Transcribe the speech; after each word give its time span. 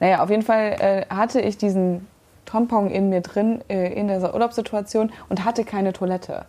Naja, 0.00 0.22
auf 0.22 0.30
jeden 0.30 0.42
Fall 0.42 0.76
äh, 0.78 1.06
hatte 1.08 1.40
ich 1.40 1.56
diesen 1.56 2.06
Tampon 2.44 2.90
in 2.90 3.08
mir 3.08 3.22
drin 3.22 3.60
äh, 3.68 3.92
in 3.92 4.08
dieser 4.08 4.34
Urlaubssituation 4.34 5.12
und 5.28 5.44
hatte 5.44 5.64
keine 5.64 5.92
Toilette. 5.92 6.44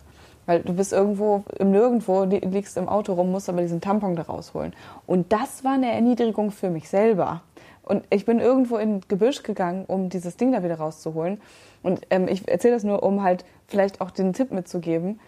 Weil 0.46 0.60
du 0.60 0.72
bist 0.72 0.92
irgendwo 0.92 1.44
im 1.58 1.70
Nirgendwo, 1.70 2.24
li- 2.24 2.38
liegst 2.38 2.76
im 2.76 2.88
Auto 2.88 3.12
rum, 3.14 3.30
musst 3.30 3.48
aber 3.48 3.60
diesen 3.60 3.80
Tampon 3.80 4.16
da 4.16 4.22
rausholen. 4.22 4.72
Und 5.06 5.32
das 5.32 5.64
war 5.64 5.72
eine 5.72 5.92
Erniedrigung 5.92 6.50
für 6.50 6.70
mich 6.70 6.88
selber. 6.88 7.42
Und 7.82 8.04
ich 8.10 8.26
bin 8.26 8.38
irgendwo 8.38 8.76
in 8.76 9.00
Gebüsch 9.08 9.42
gegangen, 9.42 9.84
um 9.86 10.08
dieses 10.10 10.36
Ding 10.36 10.52
da 10.52 10.62
wieder 10.62 10.76
rauszuholen. 10.76 11.40
Und 11.82 12.00
ähm, 12.10 12.28
ich 12.28 12.46
erzähle 12.48 12.74
das 12.74 12.84
nur, 12.84 13.02
um 13.02 13.22
halt 13.22 13.44
vielleicht 13.66 14.00
auch 14.00 14.10
den 14.10 14.32
Tipp 14.34 14.52
mitzugeben. 14.52 15.20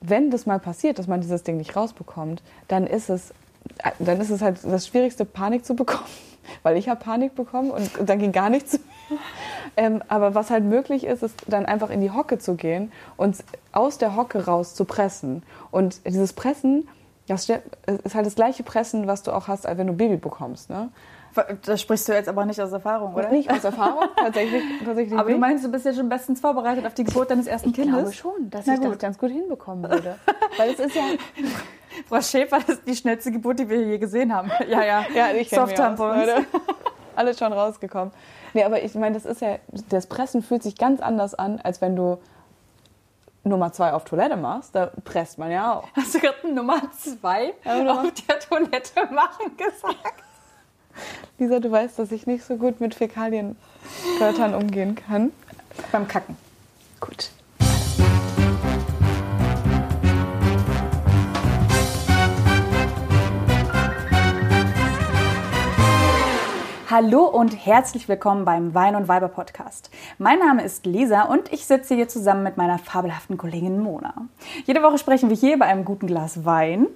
Wenn 0.00 0.30
das 0.30 0.46
mal 0.46 0.60
passiert, 0.60 0.98
dass 0.98 1.08
man 1.08 1.20
dieses 1.20 1.42
Ding 1.42 1.56
nicht 1.56 1.74
rausbekommt, 1.74 2.42
dann 2.68 2.86
ist 2.86 3.10
es, 3.10 3.30
äh, 3.82 3.90
dann 3.98 4.20
ist 4.20 4.30
es 4.30 4.40
halt 4.40 4.58
das 4.64 4.86
Schwierigste, 4.86 5.24
Panik 5.24 5.64
zu 5.64 5.74
bekommen. 5.74 6.06
Weil 6.62 6.76
ich 6.76 6.88
habe 6.88 7.02
Panik 7.02 7.34
bekommen 7.34 7.70
und, 7.70 7.98
und 7.98 8.08
dann 8.08 8.18
ging 8.18 8.32
gar 8.32 8.50
nichts. 8.50 8.80
Ähm, 9.76 10.02
aber 10.08 10.34
was 10.34 10.50
halt 10.50 10.64
möglich 10.64 11.04
ist, 11.04 11.22
ist 11.22 11.36
dann 11.46 11.64
einfach 11.66 11.90
in 11.90 12.00
die 12.00 12.10
Hocke 12.10 12.38
zu 12.38 12.56
gehen 12.56 12.92
und 13.16 13.36
aus 13.72 13.96
der 13.98 14.16
Hocke 14.16 14.44
raus 14.46 14.74
zu 14.74 14.84
pressen. 14.84 15.42
Und 15.70 16.04
dieses 16.06 16.32
Pressen, 16.32 16.88
das 17.28 17.48
ist 17.48 18.14
halt 18.14 18.26
das 18.26 18.34
gleiche 18.34 18.62
Pressen, 18.64 19.06
was 19.06 19.22
du 19.22 19.32
auch 19.32 19.48
hast, 19.48 19.66
als 19.66 19.78
wenn 19.78 19.86
du 19.86 19.92
ein 19.92 19.96
Baby 19.96 20.16
bekommst. 20.16 20.68
Ne? 20.70 20.88
Das 21.64 21.80
sprichst 21.80 22.08
du 22.08 22.12
jetzt 22.12 22.28
aber 22.28 22.44
nicht 22.44 22.60
aus 22.60 22.72
Erfahrung, 22.72 23.14
oder? 23.14 23.30
Nicht 23.30 23.50
aus 23.50 23.62
Erfahrung, 23.62 24.04
tatsächlich, 24.16 24.62
tatsächlich 24.84 25.16
Aber 25.18 25.30
du 25.30 25.38
meinst, 25.38 25.64
du 25.64 25.70
bist 25.70 25.84
ja 25.84 25.92
schon 25.92 26.08
bestens 26.08 26.40
vorbereitet 26.40 26.84
auf 26.86 26.94
die 26.94 27.04
Geburt 27.04 27.30
deines 27.30 27.46
ersten 27.46 27.68
ich 27.68 27.76
Kindes? 27.76 27.94
glaube 27.94 28.12
schon, 28.12 28.50
dass 28.50 28.66
Na 28.66 28.74
ich 28.74 28.80
das 28.80 28.88
gut. 28.90 28.98
ganz 28.98 29.18
gut 29.18 29.30
hinbekommen 29.30 29.88
würde. 29.88 30.16
Weil 30.56 30.70
es 30.70 30.80
ist 30.80 30.96
ja, 30.96 31.02
Frau 32.06 32.20
Schäfer, 32.20 32.58
das 32.66 32.76
ist 32.76 32.86
die 32.86 32.96
schnellste 32.96 33.30
Geburt, 33.30 33.58
die 33.58 33.68
wir 33.68 33.80
je 33.80 33.98
gesehen 33.98 34.34
haben. 34.34 34.50
Ja, 34.68 34.84
ja. 34.84 35.04
ja, 35.14 35.30
ich 35.32 35.50
Soft-Tampons. 35.50 36.26
Leute. 36.26 36.46
Alles 37.16 37.38
schon 37.38 37.52
rausgekommen. 37.52 38.12
Nee, 38.54 38.64
aber 38.64 38.82
ich 38.82 38.94
meine, 38.94 39.14
das 39.14 39.24
ist 39.24 39.40
ja, 39.40 39.58
das 39.88 40.06
Pressen 40.06 40.42
fühlt 40.42 40.62
sich 40.62 40.76
ganz 40.76 41.00
anders 41.00 41.34
an, 41.34 41.60
als 41.62 41.80
wenn 41.80 41.96
du 41.96 42.18
Nummer 43.44 43.72
zwei 43.72 43.92
auf 43.92 44.04
Toilette 44.04 44.36
machst. 44.36 44.74
Da 44.74 44.90
presst 45.04 45.38
man 45.38 45.50
ja 45.50 45.74
auch. 45.74 45.88
Hast 45.94 46.14
du 46.14 46.20
gerade 46.20 46.52
Nummer 46.52 46.80
zwei 46.96 47.54
Ja, 47.64 48.00
auf 48.00 48.12
der 48.28 48.38
Toilette 48.40 49.12
machen 49.12 49.56
gesagt? 49.56 50.22
Lisa, 51.38 51.60
du 51.60 51.70
weißt, 51.70 51.98
dass 51.98 52.12
ich 52.12 52.26
nicht 52.26 52.44
so 52.44 52.56
gut 52.56 52.80
mit 52.80 52.94
Fäkalienwörtern 52.94 54.54
umgehen 54.54 54.94
kann. 54.94 55.32
Beim 55.92 56.08
Kacken. 56.08 56.36
Gut. 57.00 57.30
Hallo 66.90 67.26
und 67.26 67.66
herzlich 67.66 68.08
willkommen 68.08 68.46
beim 68.46 68.72
Wein 68.72 68.96
und 68.96 69.08
Weiber 69.08 69.28
Podcast. 69.28 69.90
Mein 70.16 70.38
Name 70.38 70.64
ist 70.64 70.86
Lisa 70.86 71.24
und 71.24 71.52
ich 71.52 71.66
sitze 71.66 71.94
hier 71.94 72.08
zusammen 72.08 72.42
mit 72.42 72.56
meiner 72.56 72.78
fabelhaften 72.78 73.36
Kollegin 73.36 73.78
Mona. 73.78 74.14
Jede 74.64 74.82
Woche 74.82 74.96
sprechen 74.96 75.28
wir 75.28 75.36
hier 75.36 75.58
bei 75.58 75.66
einem 75.66 75.84
guten 75.84 76.06
Glas 76.06 76.46
Wein 76.46 76.86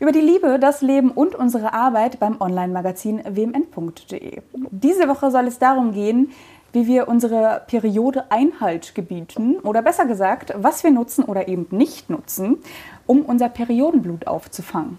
über 0.00 0.12
die 0.12 0.22
Liebe, 0.22 0.58
das 0.58 0.80
Leben 0.80 1.10
und 1.10 1.34
unsere 1.34 1.74
Arbeit 1.74 2.20
beim 2.20 2.40
Online-Magazin 2.40 3.20
wmn.de. 3.22 4.40
Diese 4.70 5.08
Woche 5.08 5.30
soll 5.30 5.46
es 5.46 5.58
darum 5.58 5.92
gehen, 5.92 6.32
wie 6.72 6.86
wir 6.86 7.06
unsere 7.06 7.64
Periode 7.66 8.24
Einhalt 8.30 8.94
gebieten 8.94 9.56
oder 9.58 9.82
besser 9.82 10.06
gesagt, 10.06 10.54
was 10.56 10.82
wir 10.84 10.90
nutzen 10.90 11.22
oder 11.22 11.48
eben 11.48 11.66
nicht 11.68 12.08
nutzen, 12.08 12.62
um 13.04 13.20
unser 13.20 13.50
Periodenblut 13.50 14.26
aufzufangen. 14.26 14.98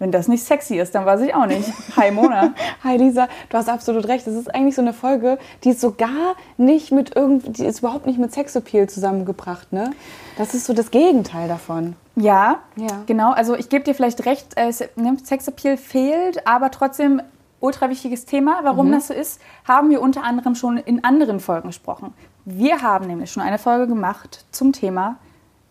Wenn 0.00 0.10
das 0.10 0.28
nicht 0.28 0.42
sexy 0.42 0.78
ist, 0.78 0.94
dann 0.94 1.04
weiß 1.04 1.20
ich 1.20 1.34
auch 1.34 1.44
nicht. 1.44 1.70
Hi 1.96 2.10
Mona. 2.10 2.54
Hi 2.82 2.96
Lisa, 2.96 3.28
du 3.50 3.56
hast 3.58 3.68
absolut 3.68 4.08
recht. 4.08 4.26
Das 4.26 4.34
ist 4.34 4.52
eigentlich 4.52 4.74
so 4.74 4.80
eine 4.80 4.94
Folge, 4.94 5.38
die 5.62 5.70
ist 5.70 5.80
so 5.82 5.92
gar 5.92 6.36
nicht 6.56 6.90
mit 6.90 7.14
irgendwie, 7.14 7.50
die 7.50 7.66
ist 7.66 7.80
überhaupt 7.80 8.06
nicht 8.06 8.18
mit 8.18 8.32
Sexappeal 8.32 8.88
zusammengebracht, 8.88 9.72
ne? 9.74 9.92
Das 10.38 10.54
ist 10.54 10.64
so 10.64 10.72
das 10.72 10.90
Gegenteil 10.90 11.48
davon. 11.48 11.96
Ja, 12.16 12.60
Ja. 12.76 13.02
genau. 13.04 13.32
Also 13.32 13.54
ich 13.54 13.68
gebe 13.68 13.84
dir 13.84 13.94
vielleicht 13.94 14.24
recht, 14.24 14.56
äh, 14.56 14.72
ne, 14.96 15.18
Sexappeal 15.22 15.76
fehlt, 15.76 16.46
aber 16.46 16.70
trotzdem 16.70 17.20
ultra 17.60 17.90
wichtiges 17.90 18.24
Thema. 18.24 18.60
Warum 18.62 18.90
das 18.90 19.08
so 19.08 19.14
ist, 19.14 19.38
haben 19.68 19.90
wir 19.90 20.00
unter 20.00 20.24
anderem 20.24 20.54
schon 20.54 20.78
in 20.78 21.04
anderen 21.04 21.40
Folgen 21.40 21.68
gesprochen. 21.68 22.14
Wir 22.46 22.80
haben 22.80 23.06
nämlich 23.06 23.30
schon 23.30 23.42
eine 23.42 23.58
Folge 23.58 23.86
gemacht 23.86 24.46
zum 24.50 24.72
Thema 24.72 25.16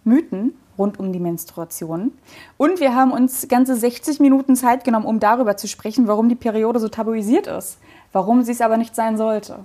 Mythen 0.03 0.53
rund 0.79 0.99
um 0.99 1.13
die 1.13 1.19
Menstruation. 1.19 2.13
Und 2.57 2.79
wir 2.79 2.95
haben 2.95 3.11
uns 3.11 3.47
ganze 3.47 3.75
60 3.75 4.19
Minuten 4.19 4.55
Zeit 4.55 4.83
genommen, 4.83 5.05
um 5.05 5.19
darüber 5.19 5.57
zu 5.57 5.67
sprechen, 5.67 6.07
warum 6.07 6.29
die 6.29 6.35
Periode 6.35 6.79
so 6.79 6.87
tabuisiert 6.87 7.45
ist. 7.45 7.77
Warum 8.11 8.41
sie 8.41 8.53
es 8.53 8.61
aber 8.61 8.77
nicht 8.77 8.95
sein 8.95 9.17
sollte. 9.17 9.59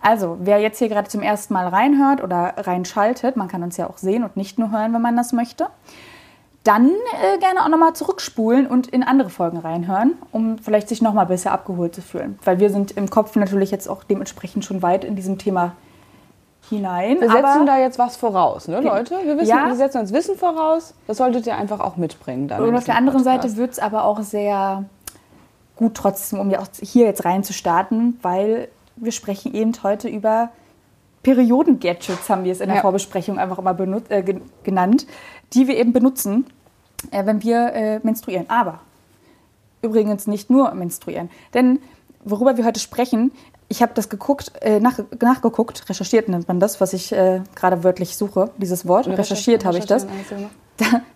Also, 0.00 0.38
wer 0.40 0.58
jetzt 0.58 0.78
hier 0.78 0.88
gerade 0.88 1.08
zum 1.08 1.20
ersten 1.20 1.52
Mal 1.52 1.68
reinhört 1.68 2.22
oder 2.22 2.54
reinschaltet, 2.56 3.36
man 3.36 3.48
kann 3.48 3.62
uns 3.62 3.76
ja 3.76 3.90
auch 3.90 3.98
sehen 3.98 4.24
und 4.24 4.38
nicht 4.38 4.58
nur 4.58 4.70
hören, 4.70 4.94
wenn 4.94 5.02
man 5.02 5.16
das 5.16 5.34
möchte, 5.34 5.66
dann 6.64 6.88
äh, 6.88 7.38
gerne 7.38 7.62
auch 7.62 7.68
nochmal 7.68 7.94
zurückspulen 7.94 8.66
und 8.66 8.86
in 8.86 9.02
andere 9.02 9.30
Folgen 9.30 9.58
reinhören, 9.58 10.14
um 10.32 10.58
vielleicht 10.58 10.88
sich 10.88 11.02
nochmal 11.02 11.26
besser 11.26 11.52
abgeholt 11.52 11.94
zu 11.94 12.02
fühlen. 12.02 12.38
Weil 12.44 12.58
wir 12.58 12.70
sind 12.70 12.92
im 12.92 13.10
Kopf 13.10 13.36
natürlich 13.36 13.70
jetzt 13.70 13.88
auch 13.88 14.04
dementsprechend 14.04 14.64
schon 14.64 14.82
weit 14.82 15.04
in 15.04 15.16
diesem 15.16 15.38
Thema 15.38 15.72
hinein. 16.70 17.20
Wir 17.20 17.30
setzen 17.30 17.66
da 17.66 17.78
jetzt 17.78 17.98
was 17.98 18.16
voraus, 18.16 18.66
ne, 18.68 18.80
Leute? 18.80 19.18
Wir, 19.22 19.36
wissen, 19.36 19.48
Ja. 19.48 19.66
wir 19.66 19.76
setzen 19.76 19.98
uns 20.00 20.12
Wissen 20.12 20.36
voraus. 20.36 20.94
Das 21.06 21.18
solltet 21.18 21.46
ihr 21.46 21.56
einfach 21.56 21.80
auch 21.80 21.96
mitbringen. 21.96 22.48
Dann 22.48 22.62
und 22.62 22.74
auf 22.74 22.84
der 22.84 22.96
anderen 22.96 23.22
Podcast. 23.22 23.42
Seite 23.42 23.56
wird 23.58 23.72
es 23.72 23.78
aber 23.78 24.04
auch 24.04 24.20
sehr 24.22 24.84
gut 25.76 25.94
trotzdem, 25.94 26.40
um 26.40 26.50
ja 26.50 26.60
auch 26.60 26.66
hier 26.80 27.04
jetzt 27.06 27.24
reinzustarten, 27.24 28.18
weil 28.22 28.68
wir 28.96 29.12
sprechen 29.12 29.52
eben 29.54 29.72
heute 29.82 30.08
über 30.08 30.50
Perioden-Gadgets, 31.22 32.28
haben 32.30 32.44
wir 32.44 32.52
es 32.52 32.60
in 32.60 32.68
der 32.68 32.76
Ja. 32.76 32.82
Vorbesprechung 32.82 33.38
einfach 33.38 33.58
immer 33.58 33.76
äh, 34.08 34.22
gen- 34.22 34.42
genannt, 34.62 35.06
die 35.52 35.68
wir 35.68 35.76
eben 35.76 35.92
benutzen, 35.92 36.46
äh, 37.10 37.26
wenn 37.26 37.42
wir 37.42 37.72
äh, 37.74 38.00
menstruieren. 38.02 38.48
Aber 38.48 38.80
übrigens 39.82 40.26
nicht 40.26 40.50
nur 40.50 40.72
menstruieren. 40.72 41.30
Denn 41.54 41.78
worüber 42.24 42.56
wir 42.56 42.64
heute 42.64 42.80
sprechen, 42.80 43.32
ich 43.70 43.80
habe 43.82 43.92
das 43.94 44.08
geguckt, 44.08 44.52
äh, 44.60 44.80
nach, 44.80 44.98
nachgeguckt, 45.22 45.88
recherchiert 45.88 46.28
nennt 46.28 46.48
man 46.48 46.58
das, 46.60 46.80
was 46.80 46.92
ich 46.92 47.12
äh, 47.12 47.40
gerade 47.54 47.84
wörtlich 47.84 48.16
suche, 48.16 48.50
dieses 48.58 48.86
Wort. 48.86 49.06
Recherchiert 49.16 49.64
habe 49.64 49.78
ich 49.78 49.86
das. 49.86 50.06
da- 50.06 50.12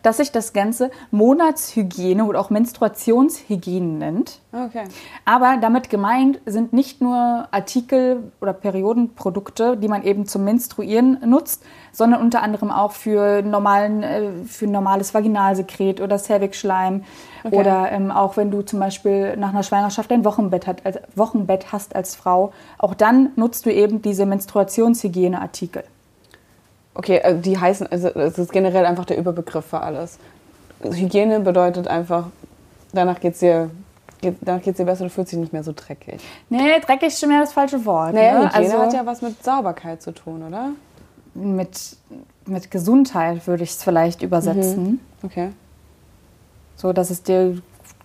dass 0.03 0.19
sich 0.19 0.33
das 0.33 0.53
Ganze 0.53 0.91
Monatshygiene 1.11 2.25
oder 2.25 2.41
auch 2.41 2.51
Menstruationshygiene 2.51 3.99
nennt. 3.99 4.41
Okay. 4.53 4.85
Aber 5.25 5.57
damit 5.61 5.91
gemeint 5.91 6.41
sind 6.47 6.73
nicht 6.73 7.01
nur 7.01 7.49
Artikel 7.51 8.33
oder 8.41 8.53
Periodenprodukte, 8.53 9.77
die 9.77 9.89
man 9.89 10.03
eben 10.05 10.27
zum 10.27 10.45
Menstruieren 10.45 11.19
nutzt, 11.29 11.63
sondern 11.93 12.21
unter 12.21 12.43
anderem 12.43 12.71
auch 12.71 12.93
für, 12.93 13.43
normalen, 13.43 14.03
äh, 14.03 14.31
für 14.47 14.67
normales 14.67 15.15
Vaginalsekret 15.15 16.01
oder 16.01 16.19
Cervixschleim. 16.19 17.05
Okay. 17.43 17.57
Oder 17.57 17.93
ähm, 17.93 18.11
auch 18.11 18.37
wenn 18.37 18.51
du 18.51 18.63
zum 18.63 18.81
Beispiel 18.81 19.37
nach 19.37 19.51
einer 19.51 19.63
Schwangerschaft 19.63 20.13
ein 20.13 20.25
Wochenbett, 20.25 20.67
hat, 20.67 20.85
als, 20.87 20.99
Wochenbett 21.15 21.73
hast 21.73 21.97
als 21.97 22.15
Frau, 22.15 22.53
auch 22.79 22.95
dann 22.95 23.31
nutzt 23.37 23.67
du 23.67 23.73
eben 23.73 24.03
diese 24.03 24.25
Menstruationshygieneartikel. 24.27 25.85
Okay, 26.95 27.21
also 27.21 27.41
die 27.41 27.59
heißen, 27.59 27.87
also 27.91 28.09
es 28.09 28.39
ist 28.39 28.53
generell 28.53 28.87
einfach 28.87 29.05
der 29.05 29.19
Überbegriff 29.19 29.67
für 29.67 29.81
alles. 29.81 30.19
Hygiene 30.83 31.41
bedeutet 31.41 31.89
einfach, 31.89 32.27
danach 32.93 33.21
geht's 33.21 33.41
dir, 33.41 33.71
geht, 34.21 34.37
danach 34.43 34.63
geht's 34.63 34.77
dir 34.77 34.85
besser, 34.85 35.05
du 35.05 35.11
fühlst 35.11 35.33
dich 35.33 35.39
nicht 35.39 35.53
mehr 35.53 35.65
so 35.65 35.73
dreckig. 35.75 36.21
Nee, 36.51 36.79
dreckig 36.81 37.09
ist 37.09 37.21
schon 37.21 37.31
mehr 37.31 37.41
das 37.41 37.53
falsche 37.53 37.85
Wort. 37.85 38.15
Naja, 38.15 38.39
ne? 38.39 38.49
Hygiene 38.49 38.75
also 38.75 38.79
hat 38.79 38.93
ja 38.93 39.07
was 39.07 39.23
mit 39.23 39.43
Sauberkeit 39.43 40.03
zu 40.03 40.13
tun, 40.13 40.43
oder? 40.47 40.71
mit, 41.35 41.97
mit 42.47 42.71
Gesundheit 42.71 43.47
würde 43.47 43.65
ich 43.65 43.71
es 43.71 43.83
vielleicht 43.83 44.23
übersetzen. 44.23 45.01
Okay. 45.23 45.51
So, 46.77 46.93
dass 46.93 47.11
es 47.11 47.23
dir 47.23 47.61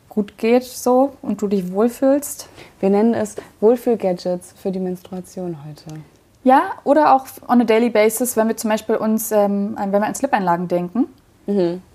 gut 0.10 0.38
geht 0.38 0.64
so 0.64 1.14
und 1.22 1.42
du 1.42 1.48
dich 1.48 1.72
wohlfühlst. 1.72 2.50
Wir 2.80 2.90
nennen 2.90 3.14
es 3.14 3.36
Wohlfühl-Gadgets 3.62 4.54
für 4.58 4.72
die 4.72 4.80
Menstruation 4.80 5.58
heute. 5.66 6.02
Ja, 6.50 6.72
oder 6.84 7.14
auch 7.16 7.28
on 7.48 7.62
a 7.62 7.64
daily 7.64 7.90
basis, 7.90 8.36
wenn 8.36 8.48
wir 8.48 8.58
zum 8.58 8.70
Beispiel 8.72 8.96
uns, 8.96 9.32
ähm, 9.32 9.76
an- 9.78 9.92
wenn 9.92 10.02
wir 10.02 10.08
an 10.08 10.16
Slip-Einlagen 10.16 10.68
denken. 10.68 11.06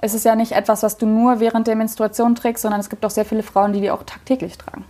Es 0.01 0.15
ist 0.15 0.25
ja 0.25 0.35
nicht 0.35 0.51
etwas, 0.51 0.83
was 0.83 0.97
du 0.97 1.07
nur 1.07 1.39
während 1.39 1.69
der 1.69 1.77
Menstruation 1.77 2.35
trägst, 2.35 2.63
sondern 2.63 2.81
es 2.81 2.89
gibt 2.91 3.05
auch 3.07 3.11
sehr 3.11 3.25
viele 3.25 3.45
Frauen, 3.45 3.73
die 3.73 3.81
die 3.81 3.91
auch 3.93 4.03
tagtäglich 4.03 4.59
tragen. 4.59 4.85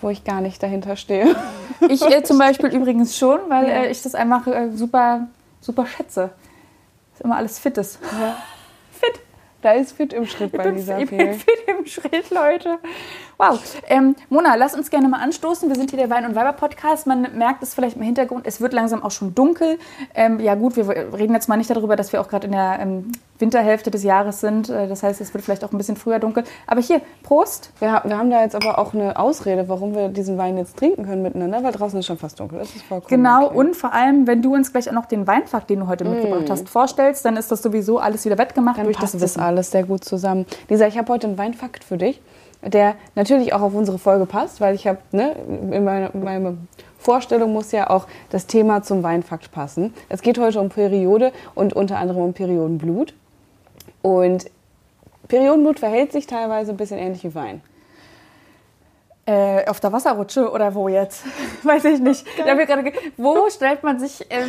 Wo 0.00 0.08
ich 0.08 0.24
gar 0.24 0.40
nicht 0.40 0.62
dahinter 0.62 0.96
stehe. 0.96 1.36
Ich 1.90 2.00
äh, 2.02 2.22
zum 2.22 2.38
Beispiel 2.38 2.70
übrigens 2.78 3.18
schon, 3.18 3.38
weil 3.48 3.68
Ja. 3.68 3.74
äh, 3.82 3.90
ich 3.90 4.00
das 4.02 4.14
einfach 4.14 4.46
äh, 4.46 4.70
super, 4.74 5.26
super 5.60 5.84
schätze. 5.86 6.30
Dass 7.12 7.20
immer 7.20 7.36
alles 7.36 7.58
fit 7.58 7.76
ist. 7.76 7.98
Fit. 8.92 9.20
Da 9.60 9.72
ist 9.72 9.92
fit 9.92 10.12
im 10.14 10.24
Schritt 10.26 10.52
Ich 10.54 10.58
bei 10.58 10.70
dieser 10.70 10.98
ich 11.00 11.10
bin 11.10 11.34
fit 11.34 11.60
im 11.66 11.84
Schritt, 11.84 12.30
Leute. 12.30 12.78
Wow. 13.38 13.60
Ähm, 13.88 14.16
Mona, 14.30 14.54
lass 14.54 14.74
uns 14.74 14.88
gerne 14.88 15.08
mal 15.08 15.20
anstoßen. 15.20 15.68
Wir 15.68 15.76
sind 15.76 15.90
hier 15.90 15.98
der 15.98 16.08
Wein- 16.08 16.24
und 16.24 16.34
Weiber-Podcast. 16.34 17.06
Man 17.06 17.36
merkt 17.36 17.62
es 17.62 17.74
vielleicht 17.74 17.96
im 17.96 18.02
Hintergrund. 18.02 18.46
Es 18.46 18.62
wird 18.62 18.72
langsam 18.72 19.02
auch 19.02 19.10
schon 19.10 19.34
dunkel. 19.34 19.78
Ähm, 20.14 20.40
ja 20.40 20.54
gut, 20.54 20.76
wir 20.76 20.88
reden 20.88 21.34
jetzt 21.34 21.46
mal 21.46 21.58
nicht 21.58 21.68
darüber, 21.68 21.96
dass 21.96 22.12
wir 22.14 22.22
auch 22.22 22.28
gerade 22.28 22.46
in 22.46 22.52
der 22.52 22.78
ähm, 22.80 23.12
Winterhälfte 23.38 23.90
des 23.90 24.04
Jahres 24.04 24.40
sind. 24.40 24.70
Äh, 24.70 24.88
das 24.88 25.02
heißt, 25.02 25.20
es 25.20 25.34
wird 25.34 25.44
vielleicht 25.44 25.64
auch 25.64 25.72
ein 25.72 25.76
bisschen 25.76 25.96
früher 25.96 26.18
dunkel. 26.18 26.44
Aber 26.66 26.80
hier, 26.80 27.02
Prost. 27.24 27.72
Wir, 27.78 28.00
wir, 28.04 28.16
haben 28.16 28.30
da 28.30 28.40
jetzt 28.40 28.54
aber 28.54 28.78
auch 28.78 28.94
eine 28.94 29.18
Ausrede, 29.18 29.68
warum 29.68 29.94
wir 29.94 30.08
diesen 30.08 30.38
Wein 30.38 30.56
jetzt 30.56 30.78
trinken 30.78 31.04
können 31.04 31.22
miteinander, 31.22 31.62
weil 31.62 31.72
draußen 31.72 31.98
ist 31.98 32.06
schon 32.06 32.16
fast 32.16 32.40
dunkel. 32.40 32.60
Das 32.60 32.74
ist 32.74 32.84
vollkommen 32.84 33.10
Genau, 33.10 33.48
okay. 33.48 33.56
und 33.58 33.76
vor 33.76 33.92
allem, 33.92 34.26
wenn 34.26 34.40
du 34.40 34.54
uns 34.54 34.72
gleich 34.72 34.88
auch 34.88 34.94
noch 34.94 35.06
den 35.06 35.26
Weinfakt, 35.26 35.68
den 35.68 35.80
du 35.80 35.88
heute 35.88 36.04
mm. 36.04 36.10
mitgebracht 36.10 36.48
hast, 36.48 36.70
vorstellst, 36.70 37.26
dann 37.26 37.36
ist 37.36 37.52
das 37.52 37.62
sowieso 37.62 37.98
alles 37.98 38.24
wieder 38.24 38.38
wettgemacht 38.38 38.78
dann 38.78 38.86
durch 38.86 38.96
passt 38.96 39.12
das 39.12 39.20
Wissen. 39.20 39.40
Das 39.40 39.46
alles 39.46 39.70
sehr 39.72 39.84
gut 39.84 40.04
zusammen. 40.04 40.46
Lisa, 40.70 40.86
ich 40.86 40.96
habe 40.96 41.12
heute 41.12 41.26
einen 41.26 41.36
Weinfakt 41.36 41.84
für 41.84 41.98
dich 41.98 42.22
der 42.62 42.94
natürlich 43.14 43.52
auch 43.52 43.60
auf 43.60 43.74
unsere 43.74 43.98
Folge 43.98 44.26
passt, 44.26 44.60
weil 44.60 44.74
ich 44.74 44.86
habe, 44.86 44.98
ne, 45.12 45.36
in 45.70 45.84
meiner, 45.84 46.10
meine 46.14 46.56
Vorstellung 46.98 47.52
muss 47.52 47.72
ja 47.72 47.90
auch 47.90 48.06
das 48.30 48.46
Thema 48.46 48.82
zum 48.82 49.02
Weinfakt 49.02 49.52
passen. 49.52 49.94
Es 50.08 50.22
geht 50.22 50.38
heute 50.38 50.60
um 50.60 50.68
Periode 50.68 51.32
und 51.54 51.72
unter 51.72 51.98
anderem 51.98 52.22
um 52.22 52.32
Periodenblut. 52.32 53.14
Und 54.02 54.50
Periodenblut 55.28 55.78
verhält 55.78 56.12
sich 56.12 56.26
teilweise 56.26 56.72
ein 56.72 56.76
bisschen 56.76 56.98
ähnlich 56.98 57.24
wie 57.24 57.34
Wein. 57.34 57.60
Äh, 59.28 59.68
auf 59.68 59.80
der 59.80 59.92
Wasserrutsche 59.92 60.52
oder 60.52 60.72
wo 60.76 60.86
jetzt? 60.86 61.24
Weiß 61.64 61.84
ich 61.84 61.98
nicht. 61.98 62.24
Ich 62.38 62.44
grade, 62.44 62.92
wo 63.16 63.50
stellt 63.50 63.82
man 63.82 63.98
sich 63.98 64.20
äh, 64.30 64.44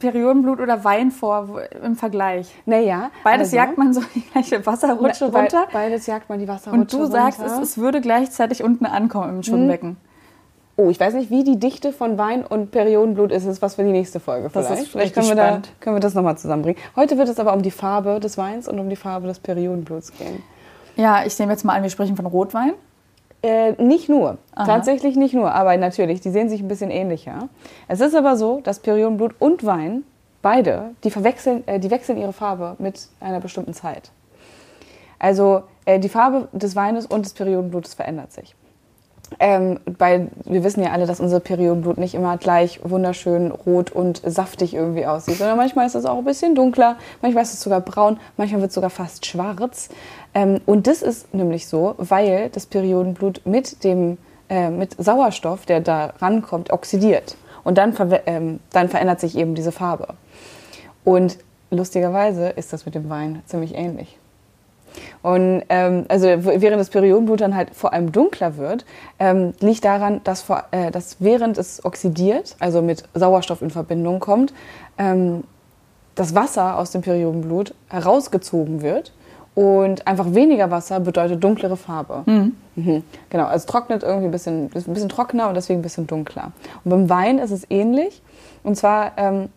Periodenblut 0.00 0.58
oder 0.58 0.82
Wein 0.82 1.12
vor 1.12 1.48
wo, 1.48 1.58
im 1.58 1.94
Vergleich? 1.94 2.52
Naja. 2.66 3.12
Beides 3.22 3.48
also, 3.48 3.56
jagt 3.56 3.78
man 3.78 3.94
so 3.94 4.00
die 4.16 4.22
gleiche 4.22 4.66
Wasserrutsche 4.66 5.28
na, 5.32 5.38
runter. 5.38 5.68
Beides 5.72 6.08
jagt 6.08 6.28
man 6.28 6.40
die 6.40 6.48
Wasserrutsche 6.48 6.96
runter. 6.96 6.96
Und 6.96 7.08
du 7.08 7.12
sagst, 7.12 7.40
es, 7.40 7.58
es, 7.58 7.78
würde 7.78 8.00
gleichzeitig 8.00 8.64
unten 8.64 8.86
ankommen 8.86 9.36
im 9.36 9.42
Schwimmbecken. 9.44 9.90
Hm. 9.90 9.96
Oh, 10.76 10.90
ich 10.90 10.98
weiß 10.98 11.14
nicht, 11.14 11.30
wie 11.30 11.44
die 11.44 11.60
Dichte 11.60 11.92
von 11.92 12.18
Wein 12.18 12.44
und 12.44 12.72
Periodenblut 12.72 13.30
ist. 13.30 13.44
Ist 13.44 13.62
was 13.62 13.76
für 13.76 13.84
die 13.84 13.92
nächste 13.92 14.18
Folge 14.18 14.50
vielleicht. 14.50 14.70
Das 14.70 14.80
ist 14.80 14.88
vielleicht 14.88 15.14
können 15.14 15.28
wir, 15.28 15.36
da, 15.36 15.62
können 15.78 15.94
wir 15.94 16.00
das 16.00 16.14
nochmal 16.14 16.36
zusammenbringen. 16.38 16.80
Heute 16.96 17.18
wird 17.18 17.28
es 17.28 17.38
aber 17.38 17.52
um 17.52 17.62
die 17.62 17.70
Farbe 17.70 18.18
des 18.18 18.36
Weins 18.36 18.66
und 18.66 18.80
um 18.80 18.88
die 18.88 18.96
Farbe 18.96 19.28
des 19.28 19.38
Periodenbluts 19.38 20.12
gehen. 20.18 20.42
Ja, 20.96 21.24
ich 21.24 21.38
nehme 21.38 21.52
jetzt 21.52 21.64
mal 21.64 21.74
an, 21.74 21.84
wir 21.84 21.90
sprechen 21.90 22.16
von 22.16 22.26
Rotwein. 22.26 22.74
Äh, 23.42 23.72
nicht 23.80 24.08
nur, 24.08 24.38
Aha. 24.54 24.66
tatsächlich 24.66 25.14
nicht 25.16 25.32
nur, 25.32 25.52
aber 25.52 25.76
natürlich, 25.76 26.20
die 26.20 26.30
sehen 26.30 26.48
sich 26.48 26.60
ein 26.60 26.68
bisschen 26.68 26.90
ähnlicher. 26.90 27.48
Es 27.86 28.00
ist 28.00 28.16
aber 28.16 28.36
so, 28.36 28.60
dass 28.62 28.80
Periodenblut 28.80 29.36
und 29.38 29.64
Wein, 29.64 30.02
beide, 30.42 30.90
die, 31.04 31.10
verwechseln, 31.10 31.62
äh, 31.66 31.78
die 31.78 31.90
wechseln 31.90 32.18
ihre 32.18 32.32
Farbe 32.32 32.74
mit 32.78 33.08
einer 33.20 33.38
bestimmten 33.38 33.74
Zeit. 33.74 34.10
Also 35.20 35.62
äh, 35.84 36.00
die 36.00 36.08
Farbe 36.08 36.48
des 36.52 36.74
Weines 36.74 37.06
und 37.06 37.24
des 37.24 37.32
Periodenblutes 37.34 37.94
verändert 37.94 38.32
sich. 38.32 38.56
Ähm, 39.40 39.78
bei, 39.98 40.28
wir 40.44 40.64
wissen 40.64 40.82
ja 40.82 40.90
alle, 40.90 41.06
dass 41.06 41.20
unser 41.20 41.40
Periodenblut 41.40 41.98
nicht 41.98 42.14
immer 42.14 42.38
gleich 42.38 42.80
wunderschön 42.82 43.50
rot 43.50 43.90
und 43.92 44.22
saftig 44.24 44.74
irgendwie 44.74 45.06
aussieht, 45.06 45.36
sondern 45.36 45.56
manchmal 45.56 45.86
ist 45.86 45.94
es 45.94 46.06
auch 46.06 46.18
ein 46.18 46.24
bisschen 46.24 46.54
dunkler, 46.54 46.96
manchmal 47.20 47.42
ist 47.42 47.52
es 47.52 47.60
sogar 47.60 47.80
braun, 47.80 48.18
manchmal 48.36 48.62
wird 48.62 48.70
es 48.70 48.74
sogar 48.74 48.90
fast 48.90 49.26
schwarz. 49.26 49.90
Ähm, 50.34 50.60
und 50.66 50.86
das 50.86 51.02
ist 51.02 51.34
nämlich 51.34 51.66
so, 51.66 51.94
weil 51.98 52.48
das 52.50 52.66
Periodenblut 52.66 53.42
mit 53.44 53.84
dem 53.84 54.18
äh, 54.48 54.70
mit 54.70 54.96
Sauerstoff, 55.02 55.66
der 55.66 55.80
da 55.80 56.14
rankommt, 56.20 56.70
oxidiert. 56.70 57.36
Und 57.64 57.76
dann, 57.76 57.94
ähm, 58.24 58.60
dann 58.72 58.88
verändert 58.88 59.20
sich 59.20 59.36
eben 59.36 59.54
diese 59.54 59.72
Farbe. 59.72 60.14
Und 61.04 61.38
lustigerweise 61.70 62.48
ist 62.48 62.72
das 62.72 62.86
mit 62.86 62.94
dem 62.94 63.10
Wein 63.10 63.42
ziemlich 63.46 63.74
ähnlich. 63.74 64.18
Und 65.22 65.62
ähm, 65.68 66.04
also 66.08 66.26
während 66.26 66.80
das 66.80 66.90
Periodenblut 66.90 67.40
dann 67.40 67.54
halt 67.54 67.74
vor 67.74 67.92
allem 67.92 68.12
dunkler 68.12 68.56
wird, 68.56 68.84
ähm, 69.18 69.52
liegt 69.60 69.84
daran, 69.84 70.20
dass, 70.24 70.42
vor, 70.42 70.64
äh, 70.70 70.90
dass 70.90 71.16
während 71.20 71.58
es 71.58 71.84
oxidiert, 71.84 72.56
also 72.60 72.82
mit 72.82 73.04
Sauerstoff 73.14 73.62
in 73.62 73.70
Verbindung 73.70 74.20
kommt, 74.20 74.52
ähm, 74.98 75.44
das 76.14 76.34
Wasser 76.34 76.78
aus 76.78 76.90
dem 76.90 77.02
Periodenblut 77.02 77.74
herausgezogen 77.88 78.82
wird 78.82 79.12
und 79.54 80.06
einfach 80.06 80.34
weniger 80.34 80.70
Wasser 80.70 81.00
bedeutet 81.00 81.42
dunklere 81.42 81.76
Farbe. 81.76 82.22
Mhm. 82.26 82.56
Mhm. 82.76 83.02
Genau, 83.30 83.44
also 83.44 83.56
es 83.56 83.66
trocknet 83.66 84.02
irgendwie 84.04 84.26
ein 84.26 84.30
bisschen, 84.30 84.64
ein 84.66 84.94
bisschen 84.94 85.08
trockener 85.08 85.48
und 85.48 85.54
deswegen 85.54 85.80
ein 85.80 85.82
bisschen 85.82 86.06
dunkler. 86.06 86.52
Und 86.84 86.90
beim 86.90 87.10
Wein 87.10 87.38
ist 87.38 87.50
es 87.50 87.68
ähnlich. 87.68 88.22
Und 88.62 88.76
zwar 88.76 89.12
ähm, 89.16 89.48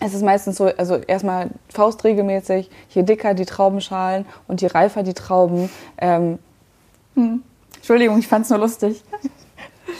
es 0.00 0.14
ist 0.14 0.22
meistens 0.22 0.56
so, 0.56 0.64
also 0.64 0.96
erstmal 0.96 1.50
faustregelmäßig, 1.68 2.70
je 2.90 3.02
dicker 3.02 3.34
die 3.34 3.46
Traubenschalen 3.46 4.26
und 4.48 4.60
je 4.60 4.68
reifer 4.68 5.02
die 5.02 5.14
Trauben. 5.14 5.70
Ähm, 5.98 6.38
hm. 7.14 7.42
Entschuldigung, 7.76 8.18
ich 8.18 8.28
fand 8.28 8.44
es 8.44 8.50
nur 8.50 8.58
lustig. 8.58 9.02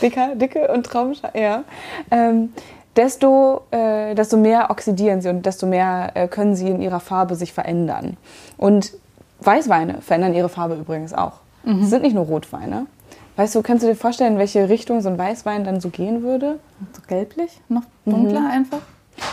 dicker, 0.03 0.35
dicke 0.35 0.73
und 0.73 0.85
Traubenschalen, 0.87 1.41
ja. 1.41 1.65
Ähm, 2.11 2.53
desto, 2.97 3.62
äh, 3.71 4.15
desto 4.15 4.37
mehr 4.37 4.71
oxidieren 4.71 5.21
sie 5.21 5.29
und 5.29 5.47
desto 5.47 5.67
mehr 5.67 6.11
äh, 6.15 6.29
können 6.29 6.55
sie 6.55 6.69
in 6.69 6.83
ihrer 6.83 7.00
Farbe 7.00 7.35
sich 7.35 7.53
verändern. 7.53 8.17
Und 8.56 8.93
Weißweine 9.41 10.00
verändern 10.00 10.35
ihre 10.35 10.49
Farbe 10.49 10.75
übrigens 10.75 11.12
auch. 11.12 11.41
Mhm. 11.65 11.83
Es 11.83 11.91
sind 11.91 12.03
nicht 12.03 12.15
nur 12.15 12.27
Rotweine. 12.27 12.87
Weißt 13.37 13.55
du, 13.55 13.62
kannst 13.62 13.83
du 13.83 13.89
dir 13.89 13.97
vorstellen, 13.97 14.35
in 14.35 14.39
welche 14.39 14.69
Richtung 14.69 15.00
so 15.00 15.09
ein 15.09 15.19
Weißwein 15.19 15.65
dann 15.65 15.81
so 15.81 15.89
gehen 15.89 16.23
würde? 16.23 16.59
So 16.93 17.03
gelblich, 17.06 17.61
noch 17.69 17.85
dunkler 18.05 18.41
mhm. 18.41 18.50
einfach? 18.50 18.81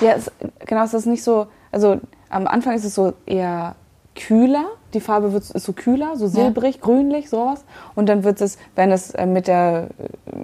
Ja, 0.01 0.13
es, 0.13 0.31
genau, 0.65 0.83
es 0.83 0.93
ist 0.93 1.05
nicht 1.05 1.23
so, 1.23 1.47
also 1.71 1.99
am 2.29 2.47
Anfang 2.47 2.75
ist 2.75 2.85
es 2.85 2.95
so 2.95 3.13
eher 3.25 3.75
kühler, 4.15 4.65
die 4.93 4.99
Farbe 4.99 5.33
wird, 5.33 5.49
ist 5.49 5.65
so 5.65 5.73
kühler, 5.73 6.17
so 6.17 6.27
silbrig, 6.27 6.75
ja. 6.75 6.81
grünlich, 6.81 7.29
sowas. 7.29 7.63
Und 7.95 8.09
dann 8.09 8.23
wird 8.23 8.41
es, 8.41 8.57
wenn 8.75 8.91
es 8.91 9.11
äh, 9.11 9.25
mit 9.25 9.47
der, 9.47 9.89